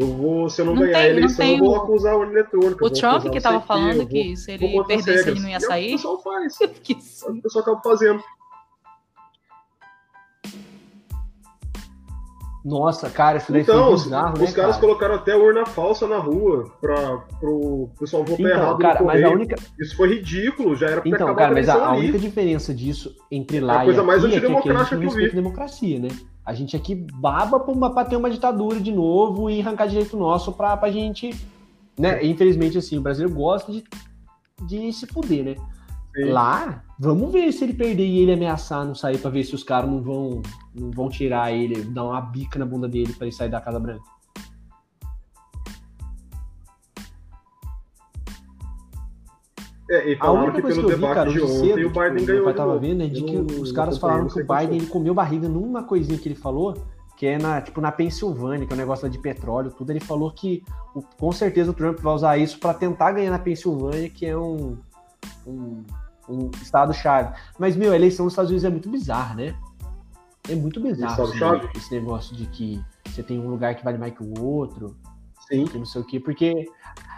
Eu 0.00 0.06
vou, 0.06 0.48
se 0.48 0.60
eu 0.60 0.64
não, 0.66 0.74
Não 0.76 0.82
ganhar 0.82 0.92
tem- 0.98 1.02
a 1.02 1.08
eleição, 1.10 1.44
eu 1.44 1.58
vou 1.58 1.74
acusar 1.76 2.16
o 2.16 2.22
eletrônico. 2.22 2.84
O 2.86 2.88
Trump 2.90 3.22
que 3.24 3.28
não 3.30 3.40
tava 3.40 3.56
sei 3.56 3.56
o 3.56 3.60
quê, 3.60 3.66
falando 3.66 3.90
eu 3.94 3.98
vou- 3.98 4.08
que 4.08 4.36
se 4.36 4.52
ele 4.52 4.84
perdesse, 4.86 5.28
ele 5.30 5.40
não 5.40 5.48
ia 5.48 5.56
é 5.56 5.58
que 5.58 5.66
sair. 5.66 5.88
o 5.88 5.96
pessoal 5.96 6.22
faz. 6.22 6.56
Que 6.58 6.64
É 6.64 6.68
que 6.68 6.92
o 6.94 7.42
pessoal 7.42 7.62
acaba 7.64 7.80
fazendo. 7.82 8.22
Nossa, 12.64 13.08
cara, 13.08 13.38
isso 13.38 13.52
daí 13.52 13.62
Então, 13.62 13.84
foi 13.86 13.94
os, 13.94 14.04
bizarro, 14.04 14.34
os 14.34 14.40
né, 14.40 14.52
caras 14.52 14.76
cara? 14.76 14.80
colocaram 14.80 15.14
até 15.14 15.36
urna 15.36 15.64
falsa 15.64 16.06
na 16.06 16.18
rua 16.18 16.70
para 16.80 17.22
o 17.42 17.90
pessoal 17.98 18.24
votar 18.24 18.40
Então, 18.40 18.50
errado 18.50 18.78
cara, 18.78 19.02
mas 19.04 19.24
a 19.24 19.30
única, 19.30 19.56
Isso 19.78 19.96
foi 19.96 20.08
ridículo, 20.14 20.76
já 20.76 20.88
era 20.88 21.00
pra 21.00 21.08
Então, 21.08 21.34
cara, 21.34 21.52
a 21.52 21.54
mas 21.54 21.68
a, 21.68 21.74
a 21.86 21.92
única 21.92 22.18
diferença 22.18 22.74
disso 22.74 23.14
entre 23.30 23.58
É 23.58 23.60
a 23.60 23.64
lá 23.64 23.82
e 23.82 23.86
coisa 23.86 24.02
aqui 24.02 24.36
é 24.36 24.40
que 24.40 24.46
a 24.46 24.48
gente 24.50 24.88
que 24.88 24.94
eu 24.94 25.00
respeita 25.00 25.32
vi. 25.32 25.38
a 25.38 25.42
democracia, 25.42 25.98
né? 25.98 26.08
A 26.44 26.54
gente 26.54 26.76
aqui 26.76 26.94
baba 26.94 27.60
pra 27.60 28.04
ter 28.04 28.16
uma 28.16 28.30
ditadura 28.30 28.80
de 28.80 28.92
novo 28.92 29.48
e 29.50 29.60
arrancar 29.60 29.86
direito 29.86 30.16
nosso 30.16 30.52
pra, 30.52 30.76
pra 30.76 30.90
gente... 30.90 31.34
Né? 31.98 32.24
Infelizmente, 32.24 32.78
assim, 32.78 32.96
o 32.96 33.00
brasileiro 33.00 33.34
gosta 33.34 33.72
de, 33.72 33.84
de 34.62 34.92
se 34.92 35.06
fuder, 35.06 35.44
né? 35.44 35.54
Sim. 36.14 36.30
Lá, 36.30 36.82
vamos 36.98 37.32
ver 37.32 37.52
se 37.52 37.64
ele 37.64 37.74
perder 37.74 38.06
e 38.06 38.18
ele 38.18 38.32
ameaçar 38.32 38.84
não 38.84 38.94
sair 38.94 39.18
pra 39.18 39.30
ver 39.30 39.44
se 39.44 39.54
os 39.54 39.62
caras 39.62 39.88
não 39.88 40.02
vão, 40.02 40.42
não 40.74 40.90
vão 40.90 41.08
tirar 41.08 41.52
ele, 41.52 41.82
dar 41.84 42.04
uma 42.04 42.20
bica 42.20 42.58
na 42.58 42.66
bunda 42.66 42.88
dele 42.88 43.12
pra 43.12 43.26
ele 43.26 43.34
sair 43.34 43.50
da 43.50 43.60
Casa 43.60 43.78
Branca. 43.78 44.02
É, 49.90 50.12
e 50.12 50.18
A 50.20 50.30
única 50.30 50.52
que 50.52 50.62
coisa 50.62 50.76
pelo 50.82 50.88
que 50.88 50.94
eu 50.94 50.98
vi, 50.98 51.14
cara, 51.14 51.30
de 51.30 51.40
ontem 51.40 51.48
cedo, 51.48 51.74
o 51.74 51.88
tipo, 51.88 52.00
Biden 52.00 52.12
meu 52.12 52.26
ganhou 52.26 52.44
pai 52.44 52.52
de 52.52 52.58
tava 52.58 52.78
vendo, 52.78 52.98
né, 52.98 53.06
de 53.06 53.22
que 53.22 53.34
Eu 53.34 53.44
os 53.44 53.68
não 53.68 53.74
caras 53.74 53.96
falaram 53.96 54.24
não 54.24 54.28
que 54.28 54.40
o 54.42 54.46
Biden 54.46 54.76
ele 54.76 54.86
comeu 54.86 55.14
barriga 55.14 55.48
numa 55.48 55.82
coisinha 55.82 56.18
que 56.18 56.28
ele 56.28 56.34
falou, 56.34 56.76
que 57.16 57.26
é 57.26 57.38
na, 57.38 57.62
tipo, 57.62 57.80
na 57.80 57.90
Pensilvânia, 57.90 58.66
que 58.66 58.72
é 58.72 58.76
um 58.76 58.78
negócio 58.78 59.08
de 59.08 59.18
petróleo, 59.18 59.70
tudo. 59.70 59.90
Ele 59.90 60.00
falou 60.00 60.30
que 60.30 60.62
com 61.18 61.32
certeza 61.32 61.70
o 61.70 61.74
Trump 61.74 62.00
vai 62.00 62.14
usar 62.14 62.36
isso 62.36 62.60
para 62.60 62.74
tentar 62.74 63.12
ganhar 63.12 63.30
na 63.30 63.38
Pensilvânia, 63.38 64.10
que 64.10 64.26
é 64.26 64.36
um, 64.36 64.76
um, 65.46 65.82
um 66.28 66.50
estado-chave. 66.60 67.34
Mas, 67.58 67.76
meu, 67.76 67.92
a 67.92 67.96
eleição 67.96 68.24
nos 68.24 68.32
Estados 68.32 68.50
Unidos 68.50 68.64
é 68.64 68.70
muito 68.70 68.88
bizarra, 68.88 69.34
né? 69.34 69.54
É 70.48 70.54
muito 70.54 70.80
bizarro 70.80 71.24
Estado-chave? 71.24 71.68
esse, 71.76 71.94
negócio 71.94 72.36
de 72.36 72.46
que 72.46 72.82
você 73.06 73.22
tem 73.22 73.38
um 73.38 73.48
lugar 73.48 73.74
que 73.74 73.84
vale 73.84 73.98
mais 73.98 74.14
que 74.14 74.22
o 74.22 74.42
outro, 74.42 74.96
Sim. 75.46 75.64
que 75.66 75.78
não 75.78 75.84
sei 75.84 76.00
o 76.00 76.04
quê, 76.04 76.18
porque 76.18 76.66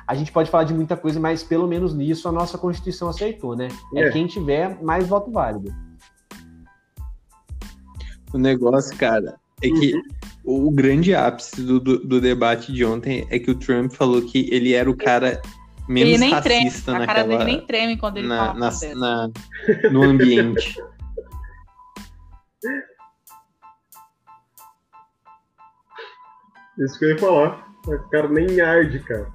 a 0.07 0.15
gente 0.15 0.32
pode 0.32 0.51
falar 0.51 0.65
de 0.65 0.74
muita 0.74 0.97
coisa, 0.97 1.20
mas 1.20 1.43
pelo 1.43 1.69
menos 1.69 1.95
nisso 1.95 2.28
a 2.28 2.32
nossa 2.32 2.59
Constituição 2.59 3.09
aceitou, 3.09 3.55
né? 3.55 3.69
É, 3.95 4.05
É. 4.05 4.11
quem 4.11 4.27
tiver 4.27 4.82
mais 4.82 5.07
voto 5.07 5.31
válido. 5.31 5.73
O 8.32 8.39
negócio, 8.39 8.97
cara, 8.97 9.39
é 9.62 9.69
que 9.69 9.93
o, 10.45 10.69
o 10.69 10.70
grande 10.70 11.15
ápice 11.15 11.62
do, 11.62 11.78
do, 11.78 11.99
do 11.99 12.20
debate 12.20 12.73
de 12.73 12.85
ontem 12.85 13.27
é 13.31 13.39
que 13.39 13.51
o 13.51 13.55
Trump 13.55 13.93
falou 13.93 14.23
que 14.23 14.49
ele 14.53 14.73
era 14.73 14.91
o 14.91 14.97
cara 14.97 15.41
menos 15.90 16.08
Ele 16.14 16.18
nem 16.18 16.40
treme. 16.40 16.64
racista 16.64 16.92
A 16.92 16.94
cara 16.94 17.06
naquela, 17.06 17.28
dele 17.28 17.44
nem 17.44 17.66
treme 17.66 17.96
quando 17.96 18.16
ele 18.18 18.28
na, 18.28 18.36
fala 18.36 18.58
na, 18.58 18.70
na- 18.94 19.30
no 19.90 20.02
ambiente. 20.04 20.80
Isso 26.78 26.98
que 26.98 27.04
eu 27.04 27.10
ia 27.10 27.18
falar. 27.18 27.66
O 27.86 27.98
cara 28.10 28.28
nem 28.28 28.60
arde, 28.60 29.00
cara. 29.00 29.26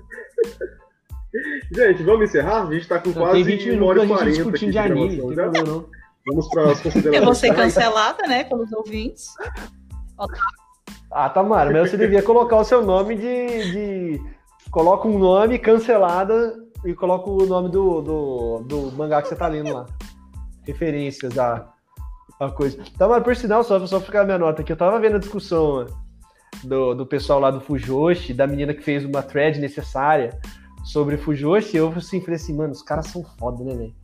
Gente, 1.72 2.03
vamos 2.03 2.30
encerrar? 2.30 2.68
A 2.68 2.73
gente 2.73 2.88
tá 2.88 2.99
com 2.99 3.10
Então, 3.10 3.23
quase 3.23 3.44
tem 3.44 3.57
20 3.57 3.72
uma 3.72 3.88
hora 3.88 4.03
minutos 4.06 4.22
e 4.22 4.23
a 4.23 4.30
gente 4.30 4.44
40 4.44 4.49
aqui 4.49 4.60
discutindo 4.60 4.68
de 4.68 4.72
de 4.72 4.77
anime, 4.80 5.18
não 5.18 5.27
gravação 5.27 5.64
tem 5.64 5.73
não. 5.73 5.90
Vamos 6.27 6.48
para 6.49 6.72
as 6.72 6.80
considerações. 6.82 7.15
Eu 7.15 7.26
vou 7.26 7.36
ser 7.36 7.53
cancelada, 7.56 8.27
né, 8.27 8.44
pelos 8.45 8.72
ouvintes. 8.72 9.27
Ah, 11.11 11.30
Tamara, 11.30 11.72
mas 11.72 11.90
você 11.91 11.98
devia 11.98 12.23
colocar 12.23 12.56
o 12.57 12.64
seu 12.64 12.84
nome 12.86 13.15
de. 13.15 13.72
de... 13.72 14.35
Coloca 14.76 15.08
um 15.08 15.18
nome 15.18 15.58
cancelada 15.58 16.54
e 16.84 16.94
coloca 16.94 17.30
o 17.30 17.46
nome 17.46 17.70
do, 17.70 18.02
do, 18.02 18.60
do 18.68 18.92
mangá 18.92 19.22
que 19.22 19.30
você 19.30 19.36
tá 19.38 19.48
lendo 19.48 19.72
lá. 19.72 19.86
Referências 20.64 21.40
a, 21.40 21.74
a 22.42 22.52
coisa. 22.52 22.84
Tamara, 22.98 23.24
por 23.24 23.34
sinal, 23.38 23.64
só, 23.64 23.88
só 23.88 24.02
ficar 24.02 24.24
a 24.24 24.26
minha 24.26 24.38
nota 24.38 24.62
aqui, 24.62 24.74
eu 24.74 24.76
tava 24.76 25.00
vendo 25.00 25.16
a 25.16 25.20
discussão 25.20 25.64
ó, 25.64 25.86
do, 26.68 26.94
do 26.94 27.06
pessoal 27.06 27.40
lá 27.40 27.52
do 27.52 27.62
Fujoshi, 27.62 28.34
da 28.34 28.46
menina 28.46 28.74
que 28.74 28.82
fez 28.82 29.06
uma 29.06 29.24
thread 29.24 29.62
necessária 29.62 30.38
sobre 30.84 31.16
Fujoshi, 31.16 31.78
eu 31.78 31.94
assim, 31.96 32.20
falei 32.20 32.36
assim, 32.36 32.54
mano, 32.54 32.74
os 32.74 32.82
caras 32.82 33.08
são 33.08 33.24
foda, 33.24 33.64
né, 33.64 33.76
velho? 33.76 33.96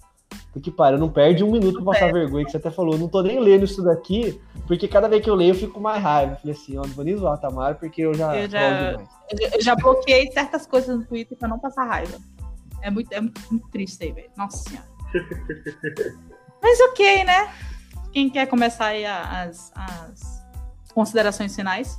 Porque, 0.54 0.70
para, 0.70 0.98
não 0.98 1.10
perde 1.10 1.44
um 1.44 1.52
minuto 1.52 1.82
pra 1.82 1.94
passar 1.94 2.12
vergonha, 2.12 2.44
que 2.44 2.52
você 2.52 2.58
até 2.58 2.70
falou. 2.70 2.94
Eu 2.94 3.00
não 3.00 3.08
tô 3.08 3.22
nem 3.22 3.40
lendo 3.40 3.64
isso 3.64 3.82
daqui, 3.82 4.42
porque 4.68 4.86
cada 4.88 5.08
vez 5.08 5.24
que 5.24 5.30
eu 5.30 5.36
leio 5.36 5.52
eu 5.52 5.56
fico 5.56 5.80
mais 5.80 6.04
raiva. 6.04 6.34
Eu 6.34 6.38
falei 6.38 6.56
assim, 6.56 6.78
ó, 6.78 6.82
não 6.82 6.90
vou 6.90 7.06
nem 7.06 7.16
zoar 7.16 7.36
a 7.36 7.38
Tamara, 7.38 7.76
porque 7.76 8.02
eu 8.02 8.14
já. 8.14 8.36
Eu 8.38 8.50
já- 8.50 8.60
falo 8.60 8.98
demais. 8.98 9.10
Eu 9.54 9.62
já- 9.62 9.76
bloqueei 9.76 10.30
certas 10.32 10.68
coisas 10.68 10.98
no 10.98 11.06
Twitter 11.06 11.38
pra 11.38 11.48
não 11.48 11.58
passar 11.58 11.86
raiva. 11.86 12.18
É 12.82 12.92
muito, 12.92 13.14
é 13.14 13.22
muito, 13.22 13.40
muito 13.50 13.68
triste 13.70 14.04
aí, 14.04 14.12
velho. 14.12 14.30
Nossa 14.38 14.58
senhora. 14.58 14.88
Mas 16.62 16.80
ok, 16.82 17.24
né? 17.24 17.50
Quem 18.12 18.30
quer 18.30 18.46
começar 18.48 18.88
aí 18.88 19.06
as, 19.06 19.72
as 19.74 20.44
considerações 20.94 21.56
finais? 21.56 21.98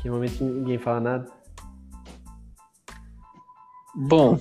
Que 0.00 0.08
momento 0.08 0.38
que 0.38 0.44
ninguém 0.44 0.78
fala 0.78 1.00
nada. 1.00 1.37
Bom, 4.00 4.38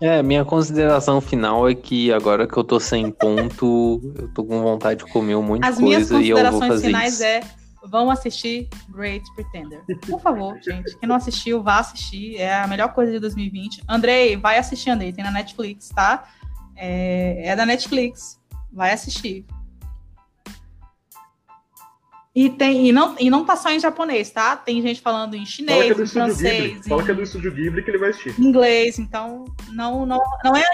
é, 0.00 0.22
minha 0.22 0.44
consideração 0.44 1.20
final 1.20 1.68
é 1.68 1.74
que 1.74 2.10
agora 2.12 2.46
que 2.46 2.56
eu 2.56 2.64
tô 2.64 2.80
sem 2.80 3.10
ponto, 3.10 4.00
eu 4.16 4.28
tô 4.28 4.44
com 4.44 4.62
vontade 4.62 5.04
de 5.04 5.12
comer 5.12 5.34
um 5.34 5.42
monte 5.42 5.64
As 5.64 5.76
de 5.76 5.82
minhas 5.82 6.08
coisa 6.08 6.24
e 6.24 6.30
eu 6.30 6.36
vou 6.36 6.44
considerações 6.44 6.72
fazer 6.72 6.86
finais 6.86 7.14
isso. 7.14 7.24
é 7.24 7.40
vão 7.86 8.10
assistir 8.10 8.68
Great 8.90 9.24
Pretender. 9.34 9.82
Por 10.06 10.20
favor, 10.20 10.58
gente. 10.62 10.96
Quem 10.98 11.08
não 11.08 11.16
assistiu, 11.16 11.62
vá 11.62 11.78
assistir. 11.78 12.36
É 12.36 12.54
a 12.54 12.66
melhor 12.66 12.92
coisa 12.92 13.12
de 13.12 13.18
2020. 13.18 13.82
Andrei, 13.88 14.36
vai 14.36 14.58
assistir, 14.58 14.90
Andrei. 14.90 15.12
Tem 15.12 15.24
na 15.24 15.30
Netflix, 15.30 15.88
tá? 15.88 16.28
É, 16.76 17.48
é 17.48 17.56
da 17.56 17.66
Netflix. 17.66 18.40
Vai 18.72 18.92
assistir. 18.92 19.44
E, 22.34 22.50
tem, 22.50 22.88
e, 22.88 22.92
não, 22.92 23.16
e 23.18 23.30
não 23.30 23.44
tá 23.44 23.56
só 23.56 23.70
em 23.70 23.80
japonês, 23.80 24.30
tá? 24.30 24.54
Tem 24.56 24.80
gente 24.80 25.00
falando 25.00 25.34
em 25.34 25.40
que 25.40 25.46
chinês, 25.46 25.90
é 25.90 25.94
do 25.94 26.02
em 26.04 26.06
francês, 26.06 26.72
Ghibli. 26.74 26.88
Fala 26.88 27.02
que 27.04 27.10
é 27.10 27.14
do 27.14 27.22
Estúdio 27.22 27.52
Ghibli 27.52 27.82
que 27.82 27.90
ele 27.90 27.98
vai 27.98 28.10
assistir. 28.10 28.38
inglês. 28.40 28.98
Então, 28.98 29.44
não, 29.72 30.06
não, 30.06 30.20
não 30.44 30.56
é 30.56 30.64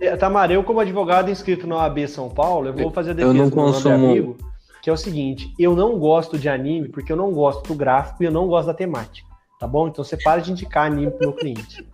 É, 0.00 0.16
Tamara, 0.16 0.52
eu 0.52 0.64
como 0.64 0.80
advogado 0.80 1.30
inscrito 1.30 1.66
na 1.66 1.76
OAB 1.76 2.06
São 2.08 2.30
Paulo, 2.30 2.68
eu 2.68 2.72
vou 2.74 2.90
fazer 2.90 3.10
a 3.10 3.14
defesa 3.14 3.30
Eu 3.30 3.34
não 3.34 3.50
do 3.50 3.54
consumo- 3.54 3.94
amigo, 4.10 4.36
que 4.80 4.88
é 4.88 4.92
o 4.92 4.96
seguinte, 4.96 5.52
eu 5.58 5.76
não 5.76 5.98
gosto 5.98 6.38
de 6.38 6.48
anime 6.48 6.88
porque 6.88 7.12
eu 7.12 7.16
não 7.16 7.30
gosto 7.32 7.66
do 7.68 7.74
gráfico 7.74 8.22
e 8.22 8.26
eu 8.26 8.32
não 8.32 8.46
gosto 8.46 8.68
da 8.68 8.74
temática, 8.74 9.28
tá 9.58 9.66
bom? 9.66 9.88
Então 9.88 10.02
você 10.02 10.16
para 10.16 10.40
de 10.40 10.52
indicar 10.52 10.86
anime 10.86 11.10
pro 11.10 11.20
meu 11.28 11.32
cliente. 11.34 11.86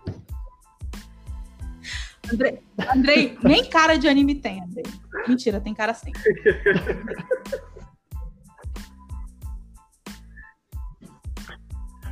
Andrei, 2.31 2.59
Andrei, 2.95 3.37
nem 3.43 3.65
cara 3.69 3.97
de 3.97 4.07
anime 4.07 4.35
tem, 4.35 4.61
Andrei. 4.63 4.85
Mentira, 5.27 5.59
tem 5.59 5.73
cara 5.73 5.93
sim. 5.93 6.11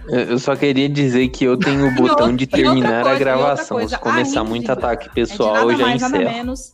Eu 0.08 0.38
só 0.40 0.56
queria 0.56 0.88
dizer 0.88 1.28
que 1.30 1.44
eu 1.46 1.58
tenho 1.58 1.88
o 1.88 1.92
botão 1.96 2.28
outra- 2.28 2.34
de 2.38 2.46
terminar 2.48 3.02
coisa, 3.04 3.16
a 3.16 3.20
gravação. 3.20 3.88
Se 3.88 3.98
começar 3.98 4.42
a 4.42 4.44
muito 4.44 4.70
ataque 4.72 5.10
é 5.10 5.12
pessoal, 5.14 5.54
nada 5.54 5.72
eu 5.72 5.78
já 5.78 5.86
mais, 5.86 6.02
nada 6.02 6.18
encerro. 6.18 6.32
menos 6.34 6.74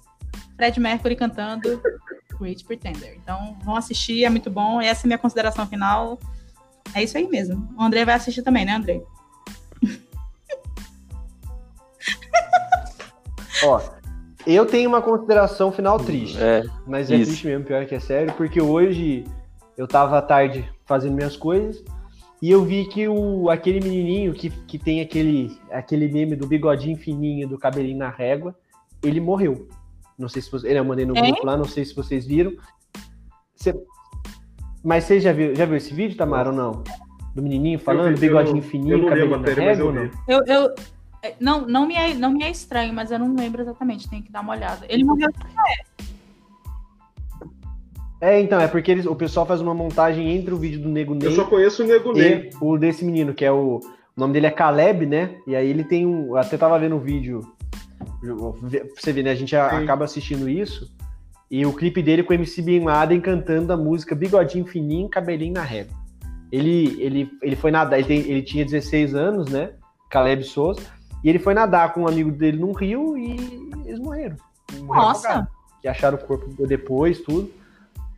Fred 0.58 0.80
Mercury 0.80 1.16
cantando 1.16 1.82
Great 2.40 2.64
Pretender. 2.66 3.18
Então, 3.22 3.56
vão 3.64 3.76
assistir, 3.76 4.26
é 4.26 4.30
muito 4.30 4.50
bom. 4.50 4.82
Essa 4.82 5.02
é 5.02 5.06
a 5.06 5.08
minha 5.08 5.18
consideração 5.18 5.66
final. 5.68 6.20
É 6.94 7.02
isso 7.04 7.18
aí 7.18 7.28
mesmo. 7.28 7.70
O 7.78 7.82
André 7.82 8.04
vai 8.04 8.16
assistir 8.16 8.42
também, 8.42 8.66
né, 8.66 8.74
André? 8.76 9.02
Ó, 13.64 13.80
eu 14.46 14.66
tenho 14.66 14.90
uma 14.90 15.02
consideração 15.02 15.72
final 15.72 15.98
triste. 16.00 16.38
É, 16.42 16.64
Mas 16.88 17.12
é 17.12 17.16
Isso. 17.16 17.26
triste 17.32 17.48
mesmo, 17.48 17.64
pior 17.66 17.86
que 17.86 17.96
é 17.96 18.00
sério, 18.00 18.34
porque 18.34 18.60
hoje 18.62 19.24
eu 19.78 19.88
tava 19.88 20.18
à 20.18 20.22
tarde 20.22 20.68
fazendo 20.86 21.16
minhas 21.16 21.38
coisas 21.38 21.84
e 22.42 22.50
eu 22.50 22.64
vi 22.64 22.86
que 22.86 23.08
o, 23.08 23.50
aquele 23.50 23.80
menininho 23.80 24.34
que, 24.34 24.50
que 24.50 24.78
tem 24.80 25.00
aquele, 25.02 25.58
aquele 25.72 26.08
meme 26.12 26.36
do 26.36 26.48
bigodinho 26.48 26.98
fininho, 26.98 27.48
do 27.48 27.58
cabelinho 27.58 27.98
na 28.00 28.10
régua, 28.10 28.56
ele 29.04 29.20
morreu. 29.20 29.68
Não 30.18 30.28
sei 30.30 30.42
se 30.42 30.52
vocês. 30.52 30.74
Eu 30.76 30.84
mandei 30.86 31.06
no 31.06 31.16
Hein? 31.16 31.32
grupo 31.32 31.46
lá, 31.46 31.56
não 31.58 31.66
sei 31.66 31.86
se 31.86 31.96
vocês 31.96 32.26
viram. 32.26 32.54
Cê- 33.56 33.76
mas 34.84 35.04
vocês 35.04 35.22
já 35.24 35.32
viram, 35.32 35.54
já 35.56 35.66
viu 35.66 35.76
esse 35.76 35.94
vídeo, 35.94 36.18
Tamara, 36.18 36.50
ou 36.50 36.56
não? 36.56 36.84
Do 37.36 37.42
menininho 37.42 37.80
falando, 37.80 38.12
Eu 38.16 38.18
bigodinho 38.18 38.58
eu- 38.58 38.62
fininho, 38.64 38.94
Eu 38.96 38.98
não 39.00 39.08
cabelinho 39.10 39.32
na 39.32 39.38
matéria, 39.38 39.64
mas 39.66 39.78
régua, 39.78 39.84
eu 39.84 39.88
ou 39.88 39.94
não? 39.94 40.12
Eu, 40.28 40.66
eu, 40.70 40.76
é, 41.24 41.36
não, 41.40 41.68
não, 41.68 41.88
me 41.88 41.94
é, 41.96 42.14
não 42.14 42.32
me 42.32 42.44
é 42.44 42.50
estranho, 42.50 42.94
mas 42.94 43.12
eu 43.12 43.20
não 43.20 43.36
lembro 43.36 43.62
exatamente. 43.62 44.10
Tem 44.10 44.22
que 44.22 44.32
dar 44.32 44.42
uma 44.42 44.54
olhada. 44.54 44.86
Ele 44.90 45.04
morreu. 45.04 45.30
É, 48.22 48.40
então, 48.40 48.62
é 48.62 48.68
porque 48.68 48.92
eles, 48.92 49.08
o 49.08 49.16
pessoal 49.16 49.48
faz 49.48 49.60
uma 49.62 49.74
montagem 49.74 50.30
entre 50.32 50.54
o 50.54 50.58
vídeo 50.58 50.80
do 50.80 50.88
Nego 50.88 51.16
Ney 51.16 51.28
Eu 51.28 51.32
só 51.32 51.44
conheço 51.44 51.84
o 51.84 51.88
Nego 51.88 52.14
Ney. 52.14 52.52
E 52.52 52.56
o 52.62 52.78
desse 52.78 53.04
menino, 53.04 53.34
que 53.34 53.44
é 53.44 53.52
o. 53.52 53.80
O 54.16 54.20
nome 54.20 54.34
dele 54.34 54.46
é 54.46 54.52
Caleb, 54.52 55.06
né? 55.08 55.38
E 55.48 55.56
aí 55.56 55.68
ele 55.68 55.84
tem 55.84 56.06
um. 56.06 56.28
eu 56.28 56.38
Até 56.38 56.56
tava 56.56 56.78
vendo 56.78 56.96
um 56.96 57.00
vídeo. 57.00 57.42
Pra 58.20 58.36
você 58.96 59.12
ver, 59.12 59.24
né? 59.24 59.32
A 59.32 59.36
gente 59.36 59.50
Sim. 59.50 59.56
acaba 59.56 60.06
assistindo 60.06 60.48
isso. 60.48 60.92
E 61.50 61.66
o 61.66 61.74
clipe 61.74 62.02
dele 62.04 62.22
com 62.22 62.32
o 62.32 62.36
MC 62.36 62.62
Bin 62.62 62.84
Laden 62.84 63.20
cantando 63.20 63.74
a 63.74 63.78
música 63.78 64.14
Bigodinho 64.16 64.66
Fininho, 64.66 65.10
Cabelinho 65.10 65.54
na 65.54 65.64
Régua. 65.64 65.96
Ele, 66.52 67.02
ele, 67.02 67.32
ele 67.42 67.56
foi 67.56 67.72
nadar, 67.72 67.98
ele, 67.98 68.08
tem- 68.08 68.30
ele 68.30 68.42
tinha 68.42 68.64
16 68.64 69.16
anos, 69.16 69.50
né? 69.50 69.72
Caleb 70.10 70.44
Souza. 70.44 70.82
E 71.24 71.30
ele 71.30 71.40
foi 71.40 71.54
nadar 71.54 71.94
com 71.94 72.02
um 72.02 72.08
amigo 72.08 72.32
dele 72.32 72.58
num 72.58 72.74
rio 72.74 73.18
e 73.18 73.36
eles 73.86 74.00
morreram. 74.00 74.36
Morreram 74.80 75.08
Nossa. 75.08 75.48
Que 75.82 75.88
acharam 75.88 76.18
o 76.18 76.22
corpo 76.22 76.68
depois, 76.68 77.20
tudo. 77.22 77.50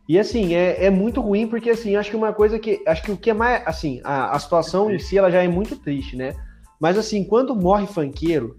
E 0.08 0.18
assim, 0.18 0.54
é, 0.54 0.84
é 0.84 0.90
muito 0.90 1.20
ruim, 1.20 1.46
porque 1.46 1.70
assim, 1.70 1.96
acho 1.96 2.10
que 2.10 2.16
uma 2.16 2.32
coisa 2.32 2.58
que. 2.58 2.82
Acho 2.86 3.02
que 3.02 3.12
o 3.12 3.16
que 3.16 3.30
é 3.30 3.34
mais. 3.34 3.62
Assim, 3.66 4.00
a, 4.04 4.30
a 4.30 4.38
situação 4.38 4.90
em 4.90 4.98
si 4.98 5.16
ela 5.16 5.30
já 5.30 5.42
é 5.42 5.48
muito 5.48 5.76
triste, 5.76 6.16
né? 6.16 6.34
Mas 6.78 6.98
assim, 6.98 7.24
quando 7.24 7.56
morre 7.56 7.86
funkeiro, 7.86 8.56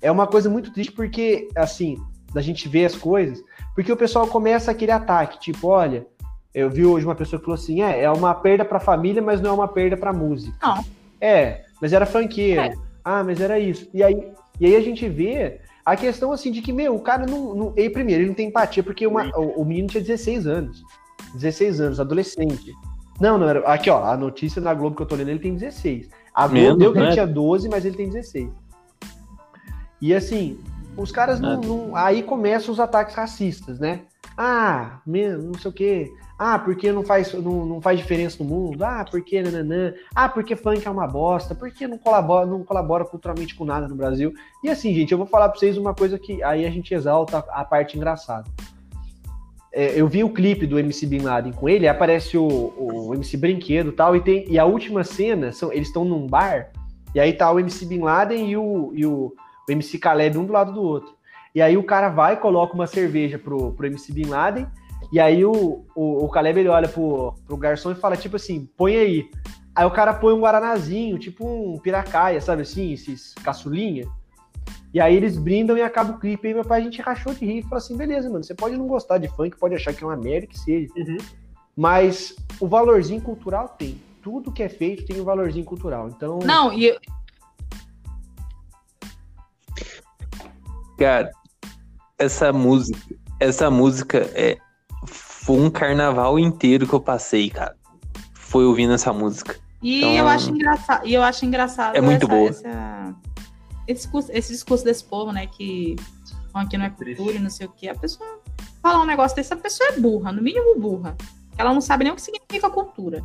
é 0.00 0.10
uma 0.10 0.26
coisa 0.26 0.48
muito 0.48 0.72
triste, 0.72 0.92
porque, 0.92 1.48
assim, 1.54 1.98
da 2.32 2.40
gente 2.40 2.68
ver 2.68 2.86
as 2.86 2.94
coisas, 2.94 3.42
porque 3.74 3.92
o 3.92 3.96
pessoal 3.96 4.26
começa 4.26 4.70
aquele 4.70 4.92
ataque, 4.92 5.38
tipo, 5.38 5.68
olha, 5.68 6.06
eu 6.54 6.70
vi 6.70 6.84
hoje 6.84 7.04
uma 7.04 7.14
pessoa 7.14 7.38
que 7.38 7.44
falou 7.44 7.60
assim: 7.60 7.82
é, 7.82 8.02
é 8.02 8.10
uma 8.10 8.34
perda 8.34 8.64
pra 8.64 8.80
família, 8.80 9.20
mas 9.20 9.40
não 9.40 9.50
é 9.50 9.52
uma 9.52 9.68
perda 9.68 9.96
pra 9.96 10.12
música. 10.12 10.56
Não. 10.62 10.84
É, 11.20 11.64
mas 11.80 11.92
era 11.92 12.06
funkeiro. 12.06 12.60
É. 12.60 12.74
Ah, 13.04 13.22
mas 13.22 13.40
era 13.40 13.58
isso. 13.58 13.88
E 13.92 14.02
aí, 14.02 14.32
e 14.58 14.66
aí 14.66 14.76
a 14.76 14.80
gente 14.80 15.08
vê 15.08 15.60
a 15.84 15.96
questão 15.96 16.32
assim 16.32 16.50
de 16.52 16.60
que, 16.62 16.72
meu, 16.72 16.94
o 16.94 17.00
cara 17.00 17.26
não. 17.26 17.54
não 17.54 17.72
ele, 17.76 17.90
primeiro, 17.90 18.22
ele 18.22 18.28
não 18.28 18.34
tem 18.34 18.48
empatia, 18.48 18.82
porque 18.82 19.06
uma- 19.06 19.30
o, 19.36 19.62
o 19.62 19.64
menino 19.64 19.88
tinha 19.88 20.02
16 20.02 20.46
anos. 20.46 20.82
16 21.34 21.80
anos, 21.80 22.00
adolescente. 22.00 22.72
Não, 23.20 23.36
não, 23.38 23.48
era. 23.48 23.60
Aqui, 23.70 23.90
ó, 23.90 24.04
a 24.04 24.16
notícia 24.16 24.60
da 24.62 24.72
Globo 24.74 24.96
que 24.96 25.02
eu 25.02 25.06
tô 25.06 25.14
lendo, 25.14 25.28
ele 25.30 25.38
tem 25.38 25.54
16. 25.54 26.08
A 26.34 26.46
Globo 26.46 26.54
Menos, 26.62 26.78
deu 26.78 26.92
que 26.92 26.98
ele 26.98 27.06
né? 27.06 27.12
tinha 27.12 27.26
12, 27.26 27.68
mas 27.68 27.84
ele 27.84 27.96
tem 27.96 28.08
16. 28.08 28.48
E 30.00 30.14
assim, 30.14 30.58
os 30.96 31.12
caras 31.12 31.38
não, 31.40 31.52
É. 31.62 31.66
não- 31.66 31.96
Aí 31.96 32.22
começam 32.22 32.72
os 32.72 32.80
ataques 32.80 33.14
racistas, 33.14 33.78
né? 33.78 34.00
Ah, 34.36 35.00
meu, 35.06 35.38
não 35.42 35.54
sei 35.54 35.70
o 35.70 35.74
quê. 35.74 36.10
Ah, 36.42 36.58
porque 36.58 36.90
não 36.90 37.04
faz, 37.04 37.34
não, 37.34 37.66
não 37.66 37.82
faz 37.82 37.98
diferença 37.98 38.42
no 38.42 38.48
mundo. 38.48 38.82
Ah, 38.82 39.04
porque 39.04 39.42
nananã. 39.42 39.92
Ah, 40.14 40.26
porque 40.26 40.56
funk 40.56 40.86
é 40.86 40.90
uma 40.90 41.06
bosta. 41.06 41.54
Porque 41.54 41.86
não 41.86 41.98
colabora, 41.98 42.46
não 42.46 42.64
colabora 42.64 43.04
culturalmente 43.04 43.54
com 43.54 43.66
nada 43.66 43.86
no 43.86 43.94
Brasil. 43.94 44.32
E 44.64 44.70
assim, 44.70 44.94
gente, 44.94 45.12
eu 45.12 45.18
vou 45.18 45.26
falar 45.26 45.50
pra 45.50 45.58
vocês 45.58 45.76
uma 45.76 45.94
coisa 45.94 46.18
que 46.18 46.42
aí 46.42 46.64
a 46.64 46.70
gente 46.70 46.94
exalta 46.94 47.44
a 47.50 47.62
parte 47.62 47.94
engraçada. 47.94 48.48
É, 49.70 50.00
eu 50.00 50.08
vi 50.08 50.24
o 50.24 50.32
clipe 50.32 50.66
do 50.66 50.78
MC 50.78 51.06
Bin 51.06 51.20
Laden 51.20 51.52
com 51.52 51.68
ele, 51.68 51.86
aparece 51.86 52.38
o, 52.38 52.72
o 52.78 53.14
MC 53.14 53.36
Brinquedo 53.36 53.92
tal, 53.92 54.16
e, 54.16 54.22
tem, 54.22 54.50
e 54.50 54.58
a 54.58 54.64
última 54.64 55.04
cena, 55.04 55.52
são, 55.52 55.70
eles 55.70 55.88
estão 55.88 56.06
num 56.06 56.26
bar, 56.26 56.72
e 57.14 57.20
aí 57.20 57.34
tá 57.34 57.52
o 57.52 57.60
MC 57.60 57.84
Bin 57.84 58.00
Laden 58.00 58.50
e 58.50 58.56
o, 58.56 58.90
e 58.94 59.06
o, 59.06 59.32
o 59.68 59.72
MC 59.72 59.98
Caleb 59.98 60.38
um 60.38 60.46
do 60.46 60.54
lado 60.54 60.72
do 60.72 60.82
outro. 60.82 61.12
E 61.54 61.60
aí 61.60 61.76
o 61.76 61.84
cara 61.84 62.08
vai, 62.08 62.40
coloca 62.40 62.74
uma 62.74 62.86
cerveja 62.86 63.38
pro, 63.38 63.72
pro 63.72 63.86
MC 63.86 64.12
Bin 64.12 64.26
Laden, 64.26 64.66
e 65.12 65.18
aí 65.18 65.44
o, 65.44 65.84
o, 65.94 66.24
o 66.24 66.28
Caleb 66.28 66.60
ele 66.60 66.68
olha 66.68 66.88
pro, 66.88 67.34
pro 67.46 67.56
garçom 67.56 67.90
e 67.90 67.96
fala, 67.96 68.16
tipo 68.16 68.36
assim, 68.36 68.68
põe 68.76 68.96
aí. 68.96 69.30
Aí 69.74 69.84
o 69.84 69.90
cara 69.90 70.14
põe 70.14 70.32
um 70.34 70.40
guaranazinho, 70.40 71.18
tipo 71.18 71.46
um 71.46 71.78
piracaia, 71.78 72.40
sabe 72.40 72.62
assim, 72.62 72.92
esses 72.92 73.34
caçulinha. 73.34 74.06
E 74.92 75.00
aí 75.00 75.14
eles 75.14 75.38
brindam 75.38 75.76
e 75.76 75.82
acaba 75.82 76.12
o 76.12 76.18
clipe. 76.18 76.48
Aí 76.48 76.54
meu 76.54 76.64
pai 76.64 76.80
a 76.80 76.84
gente 76.84 77.00
rachou 77.00 77.32
de 77.32 77.44
rir 77.44 77.58
e 77.58 77.62
falou 77.62 77.78
assim: 77.78 77.96
beleza, 77.96 78.28
mano, 78.28 78.44
você 78.44 78.54
pode 78.54 78.76
não 78.76 78.86
gostar 78.86 79.18
de 79.18 79.28
funk, 79.28 79.56
pode 79.56 79.74
achar 79.74 79.92
que 79.92 80.02
é 80.02 80.06
uma 80.06 80.16
merda 80.16 80.46
que 80.46 80.58
seja. 80.58 80.92
Uhum. 80.96 81.18
Mas 81.76 82.34
o 82.60 82.66
valorzinho 82.66 83.20
cultural 83.20 83.68
tem. 83.68 84.00
Tudo 84.22 84.52
que 84.52 84.62
é 84.62 84.68
feito 84.68 85.06
tem 85.06 85.20
um 85.20 85.24
valorzinho 85.24 85.64
cultural. 85.64 86.08
Então, 86.08 86.40
Não, 86.40 86.72
e 86.72 86.86
eu- 86.86 86.98
Cara, 90.98 91.30
essa 92.18 92.52
música, 92.52 93.16
essa 93.40 93.70
música 93.70 94.18
é 94.34 94.58
foi 95.50 95.60
um 95.60 95.68
carnaval 95.68 96.38
inteiro 96.38 96.86
que 96.86 96.92
eu 96.92 97.00
passei, 97.00 97.50
cara. 97.50 97.74
Foi 98.34 98.64
ouvindo 98.64 98.92
essa 98.92 99.12
música. 99.12 99.56
E 99.82 99.98
Então, 99.98 100.14
eu 100.14 100.28
acho 100.28 100.50
engraçado, 100.50 101.06
e 101.06 101.14
eu 101.14 101.22
acho 101.22 101.44
engraçado 101.44 101.96
É 101.96 102.00
muito 102.00 102.24
essa- 102.26 102.34
boa. 102.34 102.48
essa- 102.50 103.14
esse, 103.88 104.02
discurso, 104.02 104.30
esse 104.32 104.52
discurso 104.52 104.84
desse 104.84 105.02
povo, 105.02 105.32
né? 105.32 105.46
Que 105.48 105.96
funk 106.52 106.76
não 106.78 106.84
é 106.84 106.90
cultura 106.90 107.32
e 107.32 107.38
não 107.40 107.50
sei 107.50 107.66
o 107.66 107.70
que. 107.70 107.88
A 107.88 107.94
pessoa 107.96 108.38
falar 108.80 109.02
um 109.02 109.06
negócio 109.06 109.34
desse, 109.34 109.52
a 109.52 109.56
pessoa 109.56 109.90
é 109.90 109.98
burra, 109.98 110.30
no 110.30 110.40
mínimo 110.40 110.78
burra. 110.78 111.16
Ela 111.58 111.74
não 111.74 111.80
sabe 111.80 112.04
nem 112.04 112.12
o 112.12 112.16
que 112.16 112.22
significa 112.22 112.70
cultura. 112.70 113.24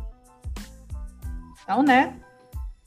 Então, 1.62 1.82
né? 1.82 2.16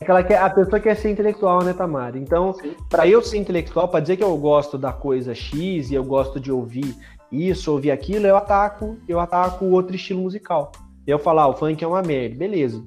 aquela 0.01 0.23
que 0.23 0.33
a 0.33 0.49
pessoa 0.49 0.79
quer 0.79 0.95
ser 0.95 1.11
intelectual, 1.11 1.61
né, 1.61 1.73
Tamara? 1.73 2.17
Então, 2.17 2.55
para 2.89 3.05
eu 3.07 3.21
ser 3.21 3.37
intelectual, 3.37 3.87
para 3.89 3.99
dizer 3.99 4.15
que 4.17 4.23
eu 4.23 4.35
gosto 4.37 4.77
da 4.77 4.93
coisa 4.93 5.35
X 5.35 5.91
e 5.91 5.93
eu 5.93 6.03
gosto 6.03 6.39
de 6.39 6.51
ouvir 6.51 6.95
isso, 7.31 7.71
ouvir 7.71 7.91
aquilo, 7.91 8.25
eu 8.25 8.35
ataco, 8.37 8.97
eu 9.07 9.19
ataco 9.19 9.65
outro 9.65 9.95
estilo 9.95 10.21
musical. 10.21 10.71
Eu 11.05 11.17
falar, 11.19 11.43
ah, 11.43 11.47
o 11.47 11.53
funk 11.55 11.83
é 11.83 11.87
uma 11.87 12.01
merda, 12.01 12.35
beleza. 12.35 12.83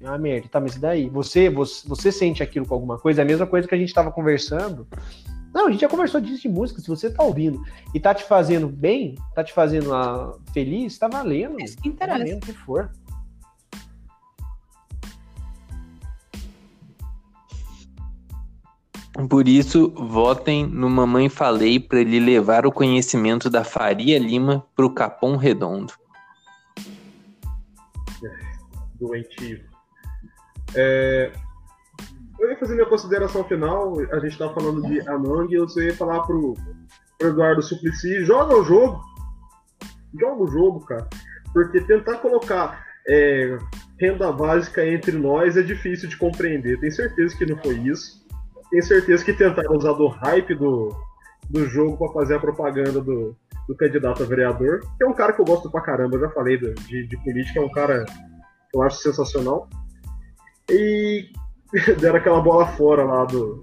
É 0.00 0.08
uma 0.08 0.18
merda, 0.18 0.48
tá, 0.50 0.60
mas 0.60 0.76
e 0.76 0.80
daí? 0.80 1.08
Você, 1.10 1.48
você, 1.48 1.86
você 1.88 2.10
sente 2.10 2.42
aquilo 2.42 2.66
com 2.66 2.74
alguma 2.74 2.98
coisa? 2.98 3.20
É 3.20 3.24
a 3.24 3.26
mesma 3.26 3.46
coisa 3.46 3.68
que 3.68 3.74
a 3.74 3.78
gente 3.78 3.94
tava 3.94 4.10
conversando. 4.10 4.86
Não, 5.54 5.68
a 5.68 5.70
gente 5.70 5.82
já 5.82 5.88
conversou 5.88 6.20
disso 6.20 6.42
de 6.42 6.48
música. 6.48 6.80
Se 6.80 6.88
você 6.88 7.10
tá 7.10 7.22
ouvindo 7.22 7.62
e 7.94 8.00
tá 8.00 8.14
te 8.14 8.24
fazendo 8.24 8.66
bem, 8.66 9.16
tá 9.34 9.44
te 9.44 9.52
fazendo 9.52 9.94
ah, 9.94 10.34
feliz, 10.52 10.98
tá 10.98 11.08
valendo. 11.08 11.60
Isso 11.60 11.76
que 11.76 11.82
Tá 11.82 11.88
interessa. 12.06 12.18
valendo 12.18 12.42
o 12.42 12.46
que 12.46 12.52
for. 12.52 12.90
Por 19.28 19.46
isso, 19.46 19.90
votem 19.90 20.66
no 20.66 20.88
Mamãe 20.88 21.28
Falei 21.28 21.78
para 21.78 22.00
ele 22.00 22.18
levar 22.18 22.66
o 22.66 22.72
conhecimento 22.72 23.50
da 23.50 23.62
Faria 23.62 24.18
Lima 24.18 24.64
pro 24.74 24.90
Capão 24.90 25.36
Redondo. 25.36 25.92
doentio. 29.02 29.60
É, 30.74 31.32
eu 32.38 32.50
ia 32.50 32.56
fazer 32.56 32.74
minha 32.74 32.86
consideração 32.86 33.44
final. 33.44 33.98
A 34.12 34.18
gente 34.20 34.38
tá 34.38 34.48
falando 34.50 34.82
de 34.82 35.06
Among, 35.08 35.52
eu 35.52 35.66
ia 35.76 35.94
falar 35.94 36.22
pro, 36.22 36.54
pro 37.18 37.28
Eduardo 37.28 37.62
Suplicy: 37.62 38.24
joga 38.24 38.56
o 38.56 38.64
jogo. 38.64 39.02
Joga 40.18 40.42
o 40.42 40.46
jogo, 40.46 40.80
cara. 40.80 41.08
Porque 41.52 41.80
tentar 41.82 42.18
colocar 42.18 42.84
é, 43.08 43.58
renda 43.98 44.32
básica 44.32 44.86
entre 44.86 45.12
nós 45.12 45.56
é 45.56 45.62
difícil 45.62 46.08
de 46.08 46.16
compreender. 46.16 46.78
Tenho 46.80 46.92
certeza 46.92 47.36
que 47.36 47.46
não 47.46 47.56
foi 47.58 47.76
isso. 47.78 48.21
Tenho 48.72 48.82
certeza 48.84 49.22
que 49.22 49.34
tentaram 49.34 49.76
usar 49.76 49.92
do 49.92 50.08
hype 50.08 50.54
do, 50.54 50.96
do 51.50 51.66
jogo 51.66 51.98
para 51.98 52.10
fazer 52.14 52.36
a 52.36 52.40
propaganda 52.40 53.02
do, 53.02 53.36
do 53.68 53.76
candidato 53.76 54.22
a 54.22 54.26
vereador, 54.26 54.80
que 54.96 55.04
é 55.04 55.06
um 55.06 55.12
cara 55.12 55.34
que 55.34 55.42
eu 55.42 55.44
gosto 55.44 55.70
pra 55.70 55.82
caramba, 55.82 56.18
já 56.18 56.30
falei 56.30 56.56
de, 56.56 56.72
de, 56.72 57.06
de 57.06 57.16
política, 57.18 57.60
é 57.60 57.62
um 57.62 57.70
cara 57.70 58.06
que 58.06 58.74
eu 58.74 58.80
acho 58.80 58.96
sensacional. 58.96 59.68
E 60.70 61.28
deram 62.00 62.16
aquela 62.16 62.40
bola 62.40 62.66
fora 62.68 63.04
lá 63.04 63.26
do 63.26 63.62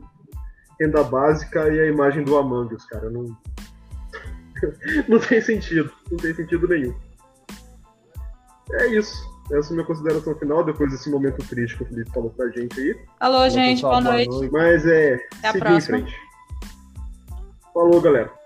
renda 0.79 1.03
básica 1.03 1.67
e 1.73 1.79
a 1.79 1.87
imagem 1.87 2.23
do 2.23 2.37
Among 2.37 2.75
Us, 2.75 2.85
cara. 2.85 3.09
Não, 3.09 3.25
não 5.09 5.19
tem 5.19 5.41
sentido, 5.41 5.91
não 6.11 6.17
tem 6.17 6.35
sentido 6.35 6.67
nenhum. 6.67 6.93
É 8.73 8.87
isso. 8.89 9.27
Essa 9.51 9.69
é 9.69 9.71
a 9.71 9.73
minha 9.73 9.85
consideração 9.85 10.35
final, 10.35 10.63
depois 10.63 10.91
desse 10.91 11.09
momento 11.09 11.37
triste 11.47 11.77
que 11.77 11.83
o 11.83 11.85
Felipe 11.87 12.11
falou 12.11 12.29
pra 12.29 12.49
gente 12.49 12.79
aí. 12.79 12.95
Alô, 13.19 13.49
gente, 13.49 13.77
pessoal, 13.77 13.93
boa 13.93 14.03
boa 14.03 14.13
noite. 14.13 14.29
noite. 14.29 14.51
Mas 14.51 14.85
é. 14.85 15.15
Até 15.39 15.47
a 15.47 15.51
seguir 15.51 15.57
em 15.57 15.69
próxima. 15.69 15.97
frente. 15.97 16.15
Falou, 17.73 18.01
galera. 18.01 18.38